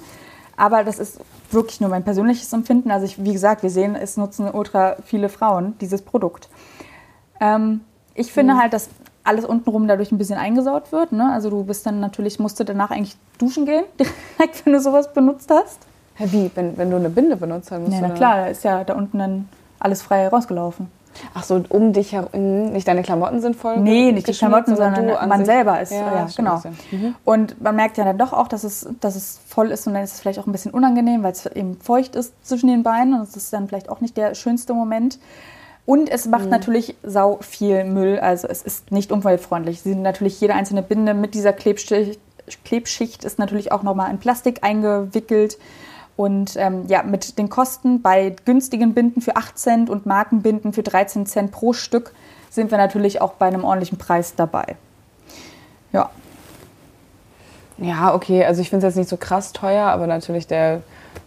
Aber 0.56 0.84
das 0.84 0.98
ist 0.98 1.20
wirklich 1.50 1.80
nur 1.80 1.90
mein 1.90 2.04
persönliches 2.04 2.52
Empfinden. 2.52 2.90
Also 2.90 3.06
ich, 3.06 3.22
wie 3.22 3.32
gesagt, 3.32 3.62
wir 3.62 3.70
sehen, 3.70 3.96
es 3.96 4.16
nutzen 4.16 4.48
ultra 4.50 4.96
viele 5.04 5.28
Frauen 5.28 5.76
dieses 5.80 6.02
Produkt. 6.02 6.48
Ähm, 7.40 7.80
ich 8.14 8.32
finde 8.32 8.56
halt, 8.56 8.72
dass 8.72 8.88
alles 9.24 9.44
untenrum 9.44 9.88
dadurch 9.88 10.12
ein 10.12 10.18
bisschen 10.18 10.38
eingesaut 10.38 10.92
wird. 10.92 11.12
Ne? 11.12 11.32
Also 11.32 11.50
du 11.50 11.64
bist 11.64 11.86
dann 11.86 11.98
natürlich, 11.98 12.38
musst 12.38 12.60
du 12.60 12.64
danach 12.64 12.90
eigentlich 12.90 13.16
duschen 13.38 13.66
gehen, 13.66 13.84
direkt, 13.98 14.64
wenn 14.64 14.72
du 14.74 14.80
sowas 14.80 15.12
benutzt 15.12 15.50
hast. 15.50 15.78
Hä, 16.16 16.28
Wie, 16.30 16.50
wenn, 16.54 16.76
wenn 16.76 16.90
du 16.90 16.96
eine 16.96 17.10
Binde 17.10 17.36
benutzt 17.36 17.72
hast, 17.72 17.88
Ja, 17.88 18.00
na 18.00 18.10
klar, 18.10 18.36
da 18.36 18.46
ist 18.46 18.62
ja 18.62 18.84
da 18.84 18.94
unten 18.94 19.18
dann 19.18 19.48
alles 19.80 20.02
frei 20.02 20.28
rausgelaufen. 20.28 20.88
Ach 21.34 21.44
so, 21.44 21.62
um 21.68 21.92
dich 21.92 22.12
herum, 22.12 22.72
nicht 22.72 22.86
deine 22.88 23.02
Klamotten 23.02 23.40
sind 23.40 23.56
voll 23.56 23.78
Nee, 23.78 24.12
nicht 24.12 24.26
die 24.26 24.32
Klamotten, 24.32 24.76
sondern 24.76 25.06
du 25.06 25.18
an 25.18 25.28
man 25.28 25.44
selber 25.44 25.80
ist. 25.80 25.92
Ja, 25.92 26.14
Ja, 26.14 26.28
genau. 26.36 26.62
Mhm. 26.90 27.14
Und 27.24 27.60
man 27.62 27.76
merkt 27.76 27.96
ja 27.98 28.04
dann 28.04 28.18
doch 28.18 28.32
auch, 28.32 28.48
dass 28.48 28.64
es, 28.64 28.88
dass 29.00 29.16
es 29.16 29.40
voll 29.46 29.70
ist 29.70 29.86
und 29.86 29.94
dann 29.94 30.02
ist 30.04 30.14
es 30.14 30.20
vielleicht 30.20 30.38
auch 30.38 30.46
ein 30.46 30.52
bisschen 30.52 30.72
unangenehm, 30.72 31.22
weil 31.22 31.32
es 31.32 31.46
eben 31.46 31.76
feucht 31.80 32.16
ist 32.16 32.32
zwischen 32.46 32.68
den 32.68 32.82
Beinen 32.82 33.14
und 33.14 33.22
es 33.22 33.36
ist 33.36 33.52
dann 33.52 33.68
vielleicht 33.68 33.88
auch 33.88 34.00
nicht 34.00 34.16
der 34.16 34.34
schönste 34.34 34.74
Moment. 34.74 35.18
Und 35.86 36.08
es 36.08 36.24
Mhm. 36.24 36.30
macht 36.30 36.48
natürlich 36.48 36.96
sau 37.02 37.38
viel 37.42 37.84
Müll, 37.84 38.18
also 38.18 38.48
es 38.48 38.62
ist 38.62 38.90
nicht 38.90 39.12
umweltfreundlich. 39.12 39.82
Sie 39.82 39.90
sind 39.90 40.02
natürlich 40.02 40.40
jede 40.40 40.54
einzelne 40.54 40.82
Binde 40.82 41.12
mit 41.14 41.34
dieser 41.34 41.52
Klebschicht, 41.52 42.18
Klebschicht 42.64 43.24
ist 43.24 43.38
natürlich 43.38 43.72
auch 43.72 43.82
nochmal 43.82 44.10
in 44.10 44.18
Plastik 44.18 44.58
eingewickelt. 44.62 45.58
Und 46.16 46.56
ähm, 46.56 46.84
ja, 46.86 47.02
mit 47.02 47.38
den 47.38 47.48
Kosten 47.48 48.00
bei 48.00 48.36
günstigen 48.44 48.94
Binden 48.94 49.20
für 49.20 49.36
8 49.36 49.58
Cent 49.58 49.90
und 49.90 50.06
Markenbinden 50.06 50.72
für 50.72 50.82
13 50.82 51.26
Cent 51.26 51.50
pro 51.50 51.72
Stück 51.72 52.12
sind 52.50 52.70
wir 52.70 52.78
natürlich 52.78 53.20
auch 53.20 53.32
bei 53.32 53.46
einem 53.46 53.64
ordentlichen 53.64 53.98
Preis 53.98 54.34
dabei. 54.36 54.76
Ja, 55.92 56.10
Ja, 57.78 58.14
okay, 58.14 58.44
also 58.44 58.60
ich 58.60 58.70
finde 58.70 58.86
es 58.86 58.92
jetzt 58.92 58.98
nicht 58.98 59.08
so 59.08 59.16
krass 59.16 59.52
teuer, 59.52 59.86
aber 59.86 60.06
natürlich 60.06 60.46
der, 60.46 60.82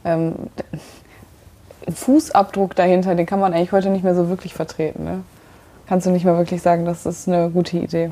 ähm, 0.05 0.35
der 0.57 1.93
Fußabdruck 1.93 2.75
dahinter, 2.75 3.15
den 3.15 3.25
kann 3.25 3.39
man 3.39 3.53
eigentlich 3.53 3.71
heute 3.71 3.89
nicht 3.89 4.03
mehr 4.03 4.15
so 4.15 4.29
wirklich 4.29 4.53
vertreten. 4.53 5.03
Ne? 5.03 5.23
Kannst 5.87 6.05
du 6.05 6.11
nicht 6.11 6.25
mehr 6.25 6.37
wirklich 6.37 6.61
sagen, 6.61 6.85
das 6.85 7.05
ist 7.05 7.27
eine 7.27 7.49
gute 7.49 7.77
Idee. 7.77 8.11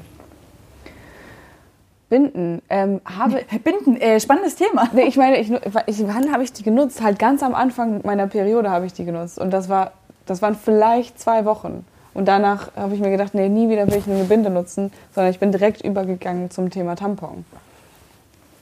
Binden. 2.09 2.61
Ähm, 2.69 3.01
habe, 3.05 3.43
Binden, 3.63 3.97
äh, 3.97 4.19
spannendes 4.19 4.55
Thema. 4.55 4.89
nee, 4.93 5.03
ich 5.03 5.17
meine, 5.17 5.37
ich, 5.37 5.51
ich, 5.51 6.07
wann 6.07 6.31
habe 6.31 6.43
ich 6.43 6.53
die 6.53 6.63
genutzt? 6.63 7.01
Halt 7.01 7.19
ganz 7.19 7.43
am 7.43 7.55
Anfang 7.55 8.01
meiner 8.03 8.27
Periode 8.27 8.69
habe 8.69 8.85
ich 8.85 8.93
die 8.93 9.05
genutzt. 9.05 9.39
Und 9.39 9.51
das, 9.51 9.69
war, 9.69 9.91
das 10.25 10.41
waren 10.41 10.55
vielleicht 10.55 11.19
zwei 11.19 11.45
Wochen. 11.45 11.85
Und 12.13 12.27
danach 12.27 12.73
habe 12.75 12.95
ich 12.95 13.01
mir 13.01 13.11
gedacht, 13.11 13.33
nee, 13.33 13.49
nie 13.49 13.69
wieder 13.69 13.87
will 13.87 13.97
ich 13.97 14.07
eine 14.07 14.23
Binde 14.23 14.49
nutzen, 14.49 14.91
sondern 15.13 15.31
ich 15.31 15.39
bin 15.39 15.51
direkt 15.51 15.81
übergegangen 15.81 16.49
zum 16.49 16.69
Thema 16.69 16.95
Tampon. 16.95 17.43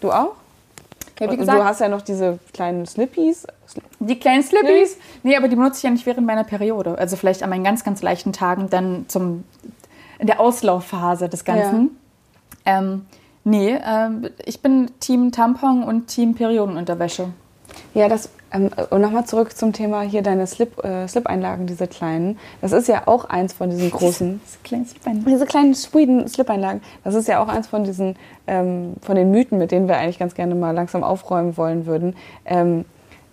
Du 0.02 0.12
auch? 0.12 0.32
Ja, 1.20 1.28
wie 1.28 1.34
Und 1.34 1.38
gesagt, 1.38 1.60
du 1.60 1.64
hast 1.64 1.80
ja 1.80 1.88
noch 1.88 2.02
diese 2.02 2.40
kleinen 2.54 2.88
Slippies. 2.88 3.46
die 4.00 4.20
kleinen 4.20 4.42
Slippies. 4.42 4.98
Nee, 5.22 5.38
aber 5.38 5.48
die 5.48 5.56
benutze 5.56 5.78
ich 5.78 5.84
ja 5.84 5.92
nicht 5.92 6.06
während 6.06 6.26
meiner 6.26 6.44
Periode. 6.44 6.98
Also 6.98 7.16
vielleicht 7.16 7.44
an 7.44 7.52
meinen 7.52 7.64
ganz, 7.64 7.84
ganz 7.84 8.02
leichten 8.02 8.34
Tagen 8.34 8.70
dann 8.72 9.06
zum, 9.08 9.44
in 10.18 10.26
der 10.26 10.40
Auslaufphase 10.40 11.30
des 11.30 11.46
Ganzen. 11.46 11.98
Ähm, 12.66 13.06
nee, 13.44 13.78
ähm, 13.86 14.30
ich 14.46 14.62
bin 14.62 14.92
Team 15.00 15.32
Tampon 15.32 15.84
und 15.84 16.08
Team 16.08 16.36
Periodenunterwäsche. 16.36 17.30
Ja, 17.94 18.08
das. 18.08 18.30
Ähm, 18.52 18.70
und 18.90 19.02
nochmal 19.02 19.26
zurück 19.26 19.56
zum 19.56 19.74
Thema 19.74 20.02
hier 20.02 20.22
deine 20.22 20.46
Slip, 20.48 20.84
äh, 20.84 21.08
Slip-Einlagen, 21.08 21.66
diese 21.66 21.88
kleinen. 21.88 22.38
Das 22.62 22.72
ist 22.72 22.88
ja 22.88 23.08
auch 23.08 23.26
eins 23.26 23.54
von 23.54 23.70
diesen 23.70 23.92
großen. 23.92 24.42
Kleine 24.64 24.86
Diese 25.28 25.46
kleinen 25.46 25.74
Sweden 25.74 26.28
Slip-Einlagen, 26.28 26.82
das 27.04 27.16
ist 27.16 27.28
ja 27.28 27.42
auch 27.42 27.48
eins 27.48 27.68
von 27.68 27.84
diesen, 27.84 28.16
ähm, 28.48 28.94
von 29.02 29.16
den 29.16 29.32
Mythen, 29.32 29.58
mit 29.58 29.72
denen 29.72 29.88
wir 29.88 29.98
eigentlich 29.98 30.20
ganz 30.20 30.36
gerne 30.36 30.56
mal 30.56 30.72
langsam 30.72 31.04
aufräumen 31.04 31.58
wollen 31.58 31.86
würden, 31.86 32.16
ähm, 32.46 32.86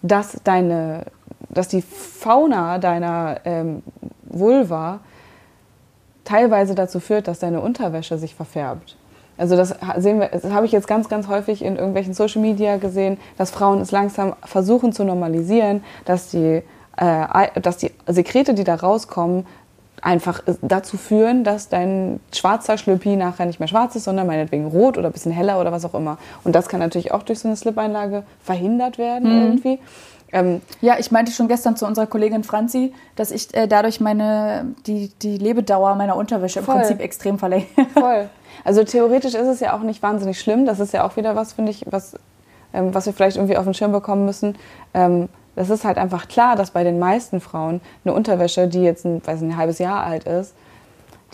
dass 0.02 0.38
deine, 0.44 1.04
dass 1.50 1.68
die 1.68 1.82
Fauna 1.82 2.78
deiner 2.78 3.40
ähm, 3.44 3.82
Vulva 4.22 5.00
teilweise 6.24 6.74
dazu 6.74 7.00
führt, 7.00 7.28
dass 7.28 7.40
deine 7.40 7.60
Unterwäsche 7.60 8.16
sich 8.16 8.34
verfärbt. 8.34 8.96
Also 9.40 9.56
das 9.56 9.74
sehen 9.96 10.20
wir, 10.20 10.28
das 10.28 10.44
habe 10.44 10.66
ich 10.66 10.72
jetzt 10.72 10.86
ganz, 10.86 11.08
ganz 11.08 11.26
häufig 11.26 11.64
in 11.64 11.76
irgendwelchen 11.76 12.12
Social 12.12 12.42
Media 12.42 12.76
gesehen, 12.76 13.16
dass 13.38 13.50
Frauen 13.50 13.80
es 13.80 13.90
langsam 13.90 14.34
versuchen 14.44 14.92
zu 14.92 15.02
normalisieren, 15.02 15.82
dass 16.04 16.28
die, 16.30 16.62
äh, 16.98 17.60
dass 17.60 17.78
die 17.78 17.90
Sekrete, 18.06 18.52
die 18.52 18.64
da 18.64 18.74
rauskommen, 18.74 19.46
einfach 20.02 20.42
dazu 20.62 20.96
führen, 20.96 21.44
dass 21.44 21.68
dein 21.68 22.20
schwarzer 22.34 22.78
Schlüppi 22.78 23.16
nachher 23.16 23.46
nicht 23.46 23.60
mehr 23.60 23.68
schwarz 23.68 23.96
ist, 23.96 24.04
sondern 24.04 24.26
meinetwegen 24.26 24.66
rot 24.66 24.98
oder 24.98 25.08
ein 25.08 25.12
bisschen 25.12 25.32
heller 25.32 25.60
oder 25.60 25.72
was 25.72 25.84
auch 25.84 25.94
immer. 25.94 26.18
Und 26.44 26.54
das 26.54 26.68
kann 26.68 26.80
natürlich 26.80 27.12
auch 27.12 27.22
durch 27.22 27.38
so 27.38 27.48
eine 27.48 27.56
Slip-Einlage 27.56 28.22
verhindert 28.42 28.98
werden 28.98 29.30
irgendwie. 29.30 29.78
Ähm, 30.32 30.60
Ja, 30.80 30.96
ich 30.98 31.10
meinte 31.10 31.32
schon 31.32 31.48
gestern 31.48 31.76
zu 31.76 31.86
unserer 31.86 32.06
Kollegin 32.06 32.44
Franzi, 32.44 32.92
dass 33.16 33.30
ich 33.30 33.54
äh, 33.54 33.66
dadurch 33.66 34.00
meine, 34.00 34.74
die, 34.86 35.10
die 35.22 35.38
Lebedauer 35.38 35.94
meiner 35.96 36.16
Unterwäsche 36.16 36.62
Voll. 36.62 36.76
im 36.76 36.80
Prinzip 36.80 37.00
extrem 37.00 37.38
verlängere. 37.38 37.68
Voll. 37.94 38.28
Also 38.64 38.84
theoretisch 38.84 39.34
ist 39.34 39.46
es 39.46 39.60
ja 39.60 39.76
auch 39.76 39.82
nicht 39.82 40.02
wahnsinnig 40.02 40.40
schlimm. 40.40 40.66
Das 40.66 40.80
ist 40.80 40.92
ja 40.92 41.06
auch 41.06 41.16
wieder 41.16 41.36
was, 41.36 41.52
finde 41.52 41.70
ich, 41.70 41.84
was, 41.90 42.14
ähm, 42.72 42.94
was 42.94 43.06
wir 43.06 43.12
vielleicht 43.12 43.36
irgendwie 43.36 43.56
auf 43.56 43.64
den 43.64 43.74
Schirm 43.74 43.92
bekommen 43.92 44.24
müssen. 44.24 44.56
Ähm, 44.94 45.28
das 45.56 45.70
ist 45.70 45.84
halt 45.84 45.98
einfach 45.98 46.28
klar, 46.28 46.56
dass 46.56 46.70
bei 46.70 46.84
den 46.84 46.98
meisten 46.98 47.40
Frauen 47.40 47.80
eine 48.04 48.14
Unterwäsche, 48.14 48.68
die 48.68 48.82
jetzt 48.82 49.04
ein, 49.04 49.20
weiß 49.24 49.40
nicht, 49.40 49.52
ein 49.52 49.56
halbes 49.56 49.78
Jahr 49.78 50.04
alt 50.04 50.24
ist, 50.24 50.54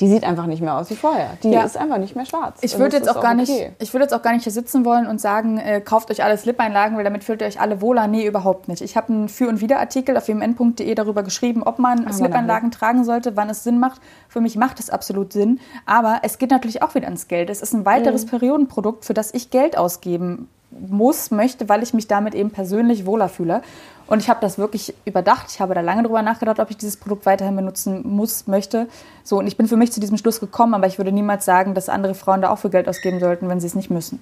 die 0.00 0.09
sieht 0.09 0.24
einfach 0.24 0.46
nicht 0.46 0.61
mehr 0.61 0.76
aus 0.76 0.90
wie 0.90 0.94
vorher. 0.96 1.30
Die 1.42 1.50
Ja. 1.50 1.62
ist 1.62 1.76
einfach 1.76 1.98
nicht 1.98 2.14
mehr 2.16 2.26
schwarz. 2.26 2.59
Ich 2.61 2.78
würde 2.78 2.96
jetzt 2.96 3.09
auch 3.09 3.20
gar 3.22 3.35
nicht, 3.35 3.50
okay. 3.50 3.72
ich 3.78 3.92
würde 3.94 4.04
jetzt 4.04 4.12
auch 4.12 4.22
gar 4.22 4.32
nicht 4.32 4.42
hier 4.44 4.52
sitzen 4.52 4.85
wollen 4.85 5.06
und 5.06 5.20
sagen, 5.20 5.59
äh, 5.59 5.80
kauft 5.80 6.11
euch 6.11 6.22
alle 6.22 6.37
Slip-Einlagen, 6.37 6.96
weil 6.96 7.04
damit 7.04 7.24
fühlt 7.24 7.40
ihr 7.40 7.46
euch 7.46 7.61
alle 7.61 7.80
wohler. 7.80 8.06
Nee, 8.06 8.26
überhaupt 8.26 8.68
nicht. 8.68 8.82
Ich 8.82 8.96
habe 8.96 9.12
einen 9.12 9.28
Für- 9.28 9.48
und 9.48 9.61
Wider-Artikel 9.61 10.16
auf 10.16 10.28
wmn.de 10.28 10.94
darüber 10.94 11.22
geschrieben, 11.22 11.62
ob 11.62 11.78
man 11.78 12.04
wir 12.04 12.12
Slip-Einlagen 12.12 12.70
tragen 12.70 13.04
sollte, 13.04 13.37
wann 13.37 13.48
es 13.48 13.64
Sinn 13.64 13.78
macht. 13.78 14.00
Für 14.28 14.40
mich 14.40 14.56
macht 14.56 14.80
es 14.80 14.90
absolut 14.90 15.32
Sinn. 15.32 15.61
Aber 15.87 16.20
es 16.22 16.38
geht 16.38 16.50
natürlich 16.50 16.82
auch 16.82 16.94
wieder 16.94 17.06
ans 17.06 17.28
Geld. 17.28 17.48
Es 17.50 17.62
ist 17.62 17.72
ein 17.72 17.87
weiteres 17.87 18.26
Mhm. 18.26 18.30
Periodenprodukt, 18.30 19.04
für 19.04 19.14
das 19.14 19.32
ich 19.32 19.50
Geld 19.50 19.78
ausgeben 19.78 20.48
muss, 20.70 21.30
möchte, 21.30 21.68
weil 21.70 21.82
ich 21.82 21.94
mich 21.94 22.06
damit 22.06 22.35
eben 22.35 22.50
persönlich 22.50 23.06
wohler 23.06 23.28
fühle. 23.30 23.62
Und 24.06 24.20
ich 24.20 24.28
habe 24.28 24.40
das 24.40 24.56
wirklich 24.56 24.94
überdacht. 25.04 25.46
Ich 25.50 25.60
habe 25.60 25.74
da 25.74 25.80
lange 25.80 26.04
drüber 26.04 26.22
nachgedacht, 26.22 26.60
ob 26.60 26.70
ich 26.70 26.76
dieses 26.76 26.96
Produkt 26.96 27.26
weiterhin 27.26 27.56
benutzen 27.56 28.02
muss, 28.04 28.46
möchte. 28.46 28.88
So, 29.24 29.38
und 29.38 29.46
ich 29.46 29.56
bin 29.56 29.66
für 29.66 29.76
mich 29.76 29.92
zu 29.92 30.00
diesem 30.00 30.16
Schluss 30.16 30.38
gekommen, 30.38 30.74
aber 30.74 30.86
ich 30.86 30.98
würde 30.98 31.10
niemals 31.10 31.44
sagen, 31.44 31.74
dass 31.74 31.88
andere 31.88 32.14
Frauen 32.14 32.42
da 32.42 32.50
auch 32.50 32.58
für 32.58 32.70
Geld 32.70 32.88
ausgeben 32.88 33.18
sollten, 33.18 33.48
wenn 33.48 33.60
sie 33.60 33.66
es 33.66 33.74
nicht 33.74 33.90
müssen. 33.90 34.20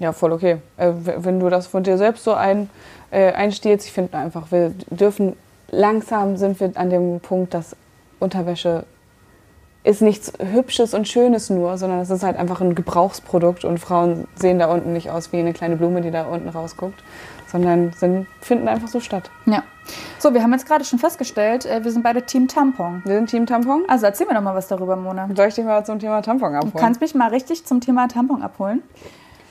Ja, 0.00 0.12
voll 0.12 0.32
okay. 0.32 0.58
Äh, 0.76 0.92
wenn 0.96 1.38
du 1.38 1.48
das 1.48 1.68
von 1.68 1.84
dir 1.84 1.98
selbst 1.98 2.24
so 2.24 2.34
ein, 2.34 2.68
äh, 3.12 3.32
einstehst, 3.32 3.86
ich 3.86 3.92
finde 3.92 4.18
einfach, 4.18 4.50
wir 4.50 4.70
dürfen, 4.90 5.36
langsam 5.70 6.36
sind 6.36 6.58
wir 6.58 6.72
an 6.74 6.90
dem 6.90 7.20
Punkt, 7.20 7.54
dass 7.54 7.76
Unterwäsche 8.18 8.84
ist 9.84 10.00
nichts 10.02 10.32
Hübsches 10.40 10.94
und 10.94 11.06
Schönes 11.06 11.50
nur, 11.50 11.76
sondern 11.78 12.00
es 12.00 12.10
ist 12.10 12.22
halt 12.22 12.36
einfach 12.38 12.60
ein 12.60 12.74
Gebrauchsprodukt 12.74 13.64
und 13.64 13.78
Frauen 13.78 14.26
sehen 14.34 14.58
da 14.58 14.66
unten 14.66 14.92
nicht 14.94 15.10
aus 15.10 15.30
wie 15.32 15.38
eine 15.38 15.52
kleine 15.52 15.76
Blume, 15.76 16.00
die 16.00 16.10
da 16.10 16.24
unten 16.24 16.48
rausguckt, 16.48 17.02
sondern 17.52 17.92
sind, 17.92 18.26
finden 18.40 18.66
einfach 18.66 18.88
so 18.88 18.98
statt. 19.00 19.30
Ja. 19.44 19.62
So, 20.18 20.32
wir 20.32 20.42
haben 20.42 20.52
jetzt 20.52 20.66
gerade 20.66 20.84
schon 20.84 20.98
festgestellt, 20.98 21.66
äh, 21.66 21.84
wir 21.84 21.92
sind 21.92 22.02
beide 22.02 22.22
Team 22.22 22.48
Tampon. 22.48 23.02
Wir 23.04 23.16
sind 23.16 23.28
Team 23.28 23.44
Tampon. 23.44 23.84
Also 23.86 24.06
erzähl 24.06 24.26
mir 24.26 24.32
doch 24.34 24.40
mal 24.40 24.54
was 24.54 24.66
darüber, 24.68 24.96
Mona. 24.96 25.28
Soll 25.36 25.48
ich 25.48 25.54
dich 25.54 25.64
mal 25.64 25.84
zum 25.84 25.98
Thema 25.98 26.22
Tampon 26.22 26.54
abholen? 26.54 26.72
Du 26.72 26.78
kannst 26.78 27.02
mich 27.02 27.14
mal 27.14 27.28
richtig 27.28 27.66
zum 27.66 27.82
Thema 27.82 28.08
Tampon 28.08 28.42
abholen. 28.42 28.82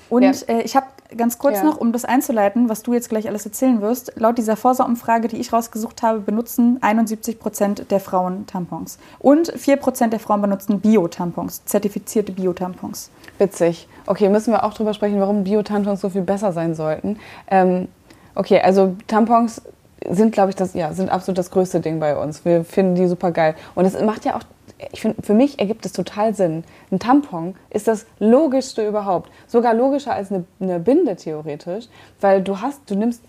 Und 0.09 0.23
Ja. 0.23 0.31
äh, 0.47 0.61
ich 0.61 0.75
habe 0.75 0.87
ganz 1.17 1.37
kurz 1.37 1.57
Ja. 1.57 1.63
noch, 1.65 1.77
um 1.77 1.91
das 1.91 2.05
einzuleiten, 2.05 2.69
was 2.69 2.83
du 2.83 2.93
jetzt 2.93 3.09
gleich 3.09 3.27
alles 3.27 3.45
erzählen 3.45 3.81
wirst. 3.81 4.13
Laut 4.15 4.37
dieser 4.37 4.55
Forsa-Umfrage, 4.55 5.27
die 5.27 5.37
ich 5.37 5.53
rausgesucht 5.53 6.01
habe, 6.03 6.19
benutzen 6.19 6.77
71 6.81 7.39
Prozent 7.39 7.91
der 7.91 7.99
Frauen 7.99 8.45
Tampons. 8.47 8.97
Und 9.19 9.51
4 9.55 9.77
Prozent 9.77 10.13
der 10.13 10.19
Frauen 10.19 10.41
benutzen 10.41 10.79
Bio-Tampons, 10.79 11.65
zertifizierte 11.65 12.31
Bio-Tampons. 12.31 13.09
Witzig. 13.37 13.87
Okay, 14.05 14.29
müssen 14.29 14.51
wir 14.51 14.63
auch 14.63 14.73
drüber 14.73 14.93
sprechen, 14.93 15.19
warum 15.19 15.43
Bio-Tampons 15.43 16.01
so 16.01 16.09
viel 16.09 16.21
besser 16.21 16.51
sein 16.51 16.75
sollten. 16.75 17.17
Ähm, 17.49 17.87
okay, 18.35 18.59
also 18.61 18.95
Tampons 19.07 19.61
sind, 20.09 20.33
glaube 20.33 20.49
ich, 20.49 20.55
das, 20.55 20.73
ja, 20.73 20.91
sind 20.93 21.09
absolut 21.09 21.37
das 21.37 21.49
größte 21.49 21.79
Ding 21.79 21.99
bei 21.99 22.17
uns. 22.17 22.43
Wir 22.43 22.65
finden 22.65 22.95
die 22.95 23.07
super 23.07 23.31
geil. 23.31 23.55
Und 23.75 23.85
es 23.85 23.99
macht 24.01 24.25
ja 24.25 24.35
auch, 24.35 24.43
ich 24.91 25.01
finde, 25.01 25.21
für 25.21 25.33
mich 25.33 25.59
ergibt 25.59 25.85
es 25.85 25.93
total 25.93 26.33
Sinn. 26.33 26.63
Ein 26.91 26.99
Tampon 26.99 27.55
ist 27.69 27.87
das 27.87 28.05
Logischste 28.19 28.87
überhaupt. 28.87 29.31
Sogar 29.47 29.73
logischer 29.73 30.13
als 30.13 30.31
eine, 30.31 30.45
eine 30.59 30.79
Binde 30.79 31.15
theoretisch. 31.15 31.85
Weil 32.21 32.41
du 32.41 32.61
hast, 32.61 32.81
du 32.89 32.95
nimmst, 32.95 33.21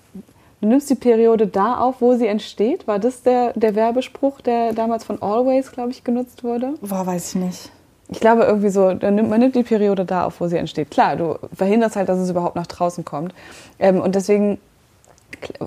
du 0.61 0.69
nimmst 0.69 0.91
die 0.91 0.95
Periode 0.95 1.47
da 1.47 1.79
auf, 1.79 2.01
wo 2.01 2.15
sie 2.15 2.27
entsteht. 2.27 2.87
War 2.87 2.99
das 2.99 3.23
der, 3.23 3.53
der 3.55 3.75
Werbespruch, 3.75 4.41
der 4.41 4.73
damals 4.73 5.05
von 5.05 5.23
Always, 5.23 5.73
glaube 5.73 5.91
ich, 5.91 6.05
genutzt 6.05 6.45
wurde? 6.45 6.75
Boah, 6.81 7.07
weiß 7.07 7.35
ich 7.35 7.41
nicht. 7.41 7.71
Ich 8.09 8.21
glaube 8.21 8.43
irgendwie 8.43 8.69
so, 8.69 8.95
man 9.01 9.41
nimmt 9.41 9.55
die 9.55 9.63
Periode 9.63 10.05
da 10.05 10.27
auf, 10.27 10.41
wo 10.41 10.47
sie 10.47 10.59
entsteht. 10.59 10.91
Klar, 10.91 11.17
du 11.17 11.39
verhinderst 11.55 11.97
halt, 11.97 12.09
dass 12.09 12.19
es 12.19 12.31
überhaupt 12.31 12.55
nach 12.55 12.67
draußen 12.67 13.05
kommt. 13.05 13.35
Ähm, 13.79 14.01
und 14.01 14.15
deswegen 14.15 14.59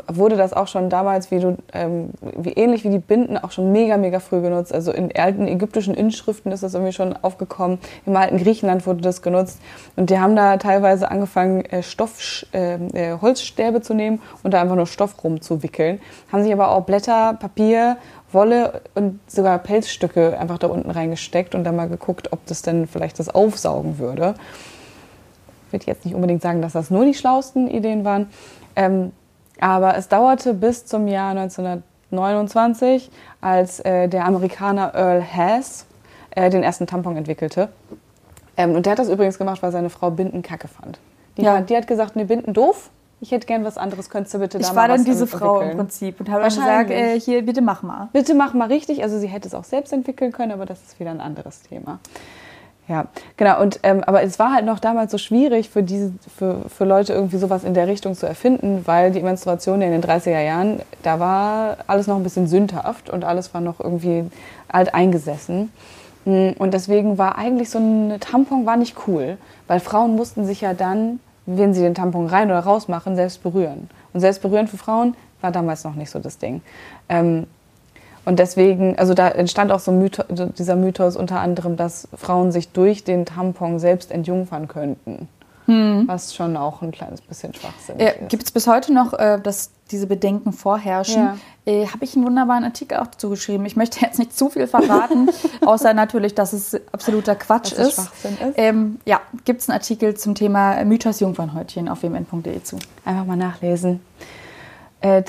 wurde 0.07 0.37
das 0.37 0.53
auch 0.53 0.67
schon 0.67 0.89
damals, 0.89 1.31
wie, 1.31 1.39
du, 1.39 1.57
ähm, 1.73 2.11
wie 2.21 2.53
ähnlich 2.53 2.83
wie 2.83 2.89
die 2.89 2.99
Binden, 2.99 3.37
auch 3.37 3.51
schon 3.51 3.71
mega, 3.71 3.97
mega 3.97 4.19
früh 4.19 4.41
genutzt. 4.41 4.73
Also 4.73 4.91
in 4.91 5.15
alten 5.15 5.47
ägyptischen 5.47 5.93
Inschriften 5.93 6.51
ist 6.51 6.63
das 6.63 6.73
irgendwie 6.73 6.93
schon 6.93 7.15
aufgekommen. 7.21 7.79
Im 8.05 8.15
alten 8.15 8.37
Griechenland 8.37 8.85
wurde 8.85 9.01
das 9.01 9.21
genutzt. 9.21 9.59
Und 9.95 10.09
die 10.09 10.19
haben 10.19 10.35
da 10.35 10.57
teilweise 10.57 11.09
angefangen, 11.11 11.65
äh, 11.65 11.83
Stoff, 11.83 12.45
äh, 12.53 12.75
äh, 12.75 13.17
Holzstäbe 13.21 13.81
zu 13.81 13.93
nehmen 13.93 14.21
und 14.43 14.53
da 14.53 14.61
einfach 14.61 14.75
nur 14.75 14.87
Stoff 14.87 15.23
rumzuwickeln. 15.23 15.99
Haben 16.31 16.43
sich 16.43 16.53
aber 16.53 16.69
auch 16.71 16.81
Blätter, 16.81 17.35
Papier, 17.39 17.97
Wolle 18.31 18.81
und 18.95 19.19
sogar 19.27 19.57
Pelzstücke 19.59 20.37
einfach 20.37 20.57
da 20.57 20.67
unten 20.67 20.91
reingesteckt 20.91 21.55
und 21.55 21.63
dann 21.63 21.75
mal 21.75 21.87
geguckt, 21.87 22.33
ob 22.33 22.45
das 22.45 22.61
denn 22.61 22.87
vielleicht 22.87 23.19
das 23.19 23.29
aufsaugen 23.29 23.99
würde. 23.99 24.35
Ich 25.67 25.73
würde 25.73 25.85
jetzt 25.87 26.05
nicht 26.05 26.15
unbedingt 26.15 26.41
sagen, 26.41 26.61
dass 26.61 26.73
das 26.73 26.89
nur 26.89 27.05
die 27.05 27.13
schlauesten 27.13 27.69
Ideen 27.69 28.05
waren. 28.05 28.29
Ähm, 28.75 29.11
aber 29.59 29.97
es 29.97 30.07
dauerte 30.07 30.53
bis 30.53 30.85
zum 30.85 31.07
Jahr 31.07 31.31
1929, 31.31 33.09
als 33.41 33.79
äh, 33.81 34.07
der 34.07 34.25
Amerikaner 34.25 34.93
Earl 34.93 35.23
Haas 35.23 35.85
äh, 36.31 36.49
den 36.49 36.63
ersten 36.63 36.87
Tampon 36.87 37.17
entwickelte. 37.17 37.69
Ähm, 38.55 38.75
und 38.75 38.85
der 38.85 38.91
hat 38.91 38.99
das 38.99 39.09
übrigens 39.09 39.37
gemacht, 39.37 39.61
weil 39.61 39.71
seine 39.71 39.89
Frau 39.89 40.11
Binden 40.11 40.41
kacke 40.41 40.67
fand. 40.67 40.99
Die, 41.37 41.43
ja. 41.43 41.57
hat, 41.57 41.69
die 41.69 41.77
hat 41.77 41.87
gesagt, 41.87 42.15
nee, 42.15 42.23
Binden 42.23 42.53
doof. 42.53 42.89
Ich 43.19 43.31
hätte 43.31 43.47
gern 43.47 43.63
was 43.63 43.77
anderes, 43.77 44.11
könntest 44.11 44.35
du 44.35 44.39
bitte 44.39 44.59
da 44.59 44.61
ich 44.61 44.67
mal 44.67 44.71
Ich 44.71 44.77
war 44.77 44.87
dann 44.95 45.05
diese 45.05 45.25
Frau 45.25 45.61
im 45.61 45.75
Prinzip 45.75 46.19
und 46.19 46.29
habe 46.29 46.43
gesagt, 46.43 46.91
äh, 46.91 47.19
hier, 47.19 47.43
bitte 47.43 47.61
mach 47.61 47.81
mal. 47.81 48.09
Bitte 48.13 48.35
mach 48.35 48.53
mal 48.53 48.67
richtig. 48.67 49.01
Also 49.01 49.17
sie 49.17 49.27
hätte 49.27 49.47
es 49.47 49.55
auch 49.55 49.63
selbst 49.63 49.91
entwickeln 49.91 50.31
können, 50.31 50.51
aber 50.51 50.67
das 50.67 50.81
ist 50.83 50.99
wieder 50.99 51.09
ein 51.09 51.21
anderes 51.21 51.63
Thema. 51.63 51.99
Ja, 52.87 53.07
genau. 53.35 53.61
Und, 53.61 53.81
ähm, 53.83 54.01
aber 54.05 54.23
es 54.23 54.39
war 54.39 54.53
halt 54.53 54.65
noch 54.65 54.79
damals 54.79 55.11
so 55.11 55.17
schwierig 55.17 55.69
für, 55.69 55.83
diese, 55.83 56.13
für, 56.37 56.61
für 56.69 56.85
Leute 56.85 57.11
irgendwie 57.11 57.37
sowas 57.37 57.65
in 57.65 57.73
der 57.73 57.87
Richtung 57.87 58.15
zu 58.15 58.25
erfinden, 58.25 58.83
weil 58.85 59.11
die 59.11 59.21
Menstruation 59.21 59.81
in 59.81 59.91
den 59.91 60.01
30er 60.01 60.41
Jahren, 60.41 60.79
da 61.03 61.19
war 61.19 61.77
alles 61.87 62.07
noch 62.07 62.15
ein 62.15 62.23
bisschen 62.23 62.47
sündhaft 62.47 63.09
und 63.09 63.25
alles 63.25 63.53
war 63.53 63.59
noch 63.59 63.81
irgendwie 63.81 64.23
alt 64.69 64.93
eingesessen. 64.93 65.71
Mm, 66.23 66.51
und 66.57 66.73
deswegen 66.73 67.17
war 67.17 67.37
eigentlich 67.37 67.69
so 67.69 67.79
ein 67.79 68.19
Tampon 68.21 68.65
war 68.65 68.77
nicht 68.77 68.95
cool, 69.07 69.37
weil 69.67 69.81
Frauen 69.81 70.15
mussten 70.15 70.45
sich 70.45 70.61
ja 70.61 70.73
dann, 70.73 71.19
wenn 71.45 71.73
sie 71.73 71.81
den 71.81 71.93
Tampon 71.93 72.27
rein 72.27 72.49
oder 72.49 72.61
raus 72.61 72.87
machen, 72.87 73.17
selbst 73.17 73.43
berühren. 73.43 73.89
Und 74.13 74.21
selbst 74.21 74.41
berühren 74.41 74.67
für 74.67 74.77
Frauen 74.77 75.15
war 75.41 75.51
damals 75.51 75.83
noch 75.83 75.95
nicht 75.95 76.09
so 76.09 76.19
das 76.19 76.37
Ding. 76.37 76.61
Ähm, 77.09 77.47
und 78.27 78.39
deswegen, 78.39 78.99
also 78.99 79.13
da 79.13 79.29
entstand 79.29 79.71
auch 79.71 79.79
so 79.79 79.93
Mythos, 79.93 80.25
dieser 80.27 80.75
Mythos 80.75 81.15
unter 81.15 81.39
anderem, 81.39 81.77
dass 81.77 82.09
Frauen 82.13 82.51
sich 82.51 82.67
durch 82.73 83.05
den 83.05 83.25
Tampon 83.25 83.79
selbst 83.79 84.11
entjungfern 84.11 84.67
könnten. 84.67 85.29
Hm. 85.65 86.03
Was 86.07 86.35
schon 86.35 86.57
auch 86.57 86.81
ein 86.81 86.91
kleines 86.91 87.21
bisschen 87.21 87.53
schwachsinnig 87.53 88.05
äh, 88.05 88.19
ist. 88.19 88.29
Gibt 88.29 88.43
es 88.43 88.51
bis 88.51 88.67
heute 88.67 88.93
noch, 88.93 89.13
äh, 89.13 89.39
dass 89.41 89.71
diese 89.91 90.07
Bedenken 90.07 90.51
vorherrschen? 90.51 91.23
Ja. 91.23 91.37
Äh, 91.65 91.87
Habe 91.87 92.03
ich 92.03 92.17
einen 92.17 92.25
wunderbaren 92.25 92.65
Artikel 92.65 92.97
auch 92.97 93.07
dazu 93.07 93.29
geschrieben. 93.29 93.65
Ich 93.65 93.77
möchte 93.77 94.01
jetzt 94.01 94.19
nicht 94.19 94.37
zu 94.37 94.49
viel 94.49 94.67
verraten, 94.67 95.29
außer 95.65 95.93
natürlich, 95.93 96.35
dass 96.35 96.51
es 96.51 96.75
absoluter 96.91 97.35
Quatsch 97.35 97.71
ist. 97.71 97.93
Schwachsinn 97.93 98.37
ist. 98.45 98.55
Ähm, 98.57 98.99
ja, 99.05 99.21
gibt 99.45 99.61
es 99.61 99.69
einen 99.69 99.77
Artikel 99.77 100.17
zum 100.17 100.35
Thema 100.35 100.83
Mythos 100.83 101.21
Jungfernhäutchen 101.21 101.87
auf 101.87 102.03
wmn.de 102.03 102.61
zu. 102.61 102.77
Einfach 103.05 103.23
mal 103.23 103.37
nachlesen. 103.37 104.01
Äh, 105.01 105.23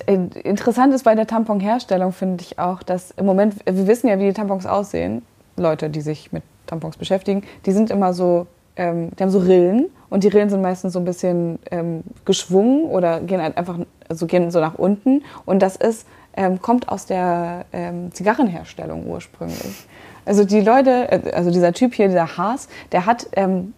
interessant 0.44 0.94
ist 0.94 1.04
bei 1.04 1.14
der 1.14 1.26
Tamponherstellung, 1.26 2.12
finde 2.12 2.42
ich 2.42 2.58
auch, 2.58 2.82
dass 2.82 3.10
im 3.12 3.26
Moment, 3.26 3.54
wir 3.66 3.86
wissen 3.86 4.08
ja, 4.08 4.18
wie 4.18 4.24
die 4.24 4.32
Tampons 4.32 4.66
aussehen. 4.66 5.22
Leute, 5.56 5.90
die 5.90 6.00
sich 6.00 6.32
mit 6.32 6.42
Tampons 6.66 6.96
beschäftigen, 6.96 7.42
die 7.66 7.72
sind 7.72 7.90
immer 7.90 8.14
so, 8.14 8.46
ähm, 8.76 9.10
die 9.18 9.22
haben 9.22 9.30
so 9.30 9.40
Rillen 9.40 9.86
und 10.08 10.24
die 10.24 10.28
Rillen 10.28 10.48
sind 10.48 10.62
meistens 10.62 10.92
so 10.92 10.98
ein 10.98 11.04
bisschen 11.04 11.58
ähm, 11.70 12.02
geschwungen 12.24 12.84
oder 12.84 13.20
gehen 13.20 13.42
halt 13.42 13.56
einfach, 13.56 13.78
also 14.08 14.26
gehen 14.26 14.50
so 14.50 14.60
nach 14.60 14.74
unten. 14.74 15.22
Und 15.44 15.60
das 15.60 15.76
ist, 15.76 16.06
ähm, 16.34 16.62
kommt 16.62 16.88
aus 16.88 17.06
der 17.06 17.66
ähm, 17.72 18.12
Zigarrenherstellung 18.12 19.06
ursprünglich. 19.06 19.86
Also 20.24 20.44
die 20.44 20.60
Leute, 20.60 21.10
äh, 21.10 21.32
also 21.32 21.50
dieser 21.50 21.72
Typ 21.72 21.94
hier, 21.94 22.08
dieser 22.08 22.36
Haas, 22.36 22.68
der 22.92 23.04
hat 23.06 23.26
ähm, 23.32 23.74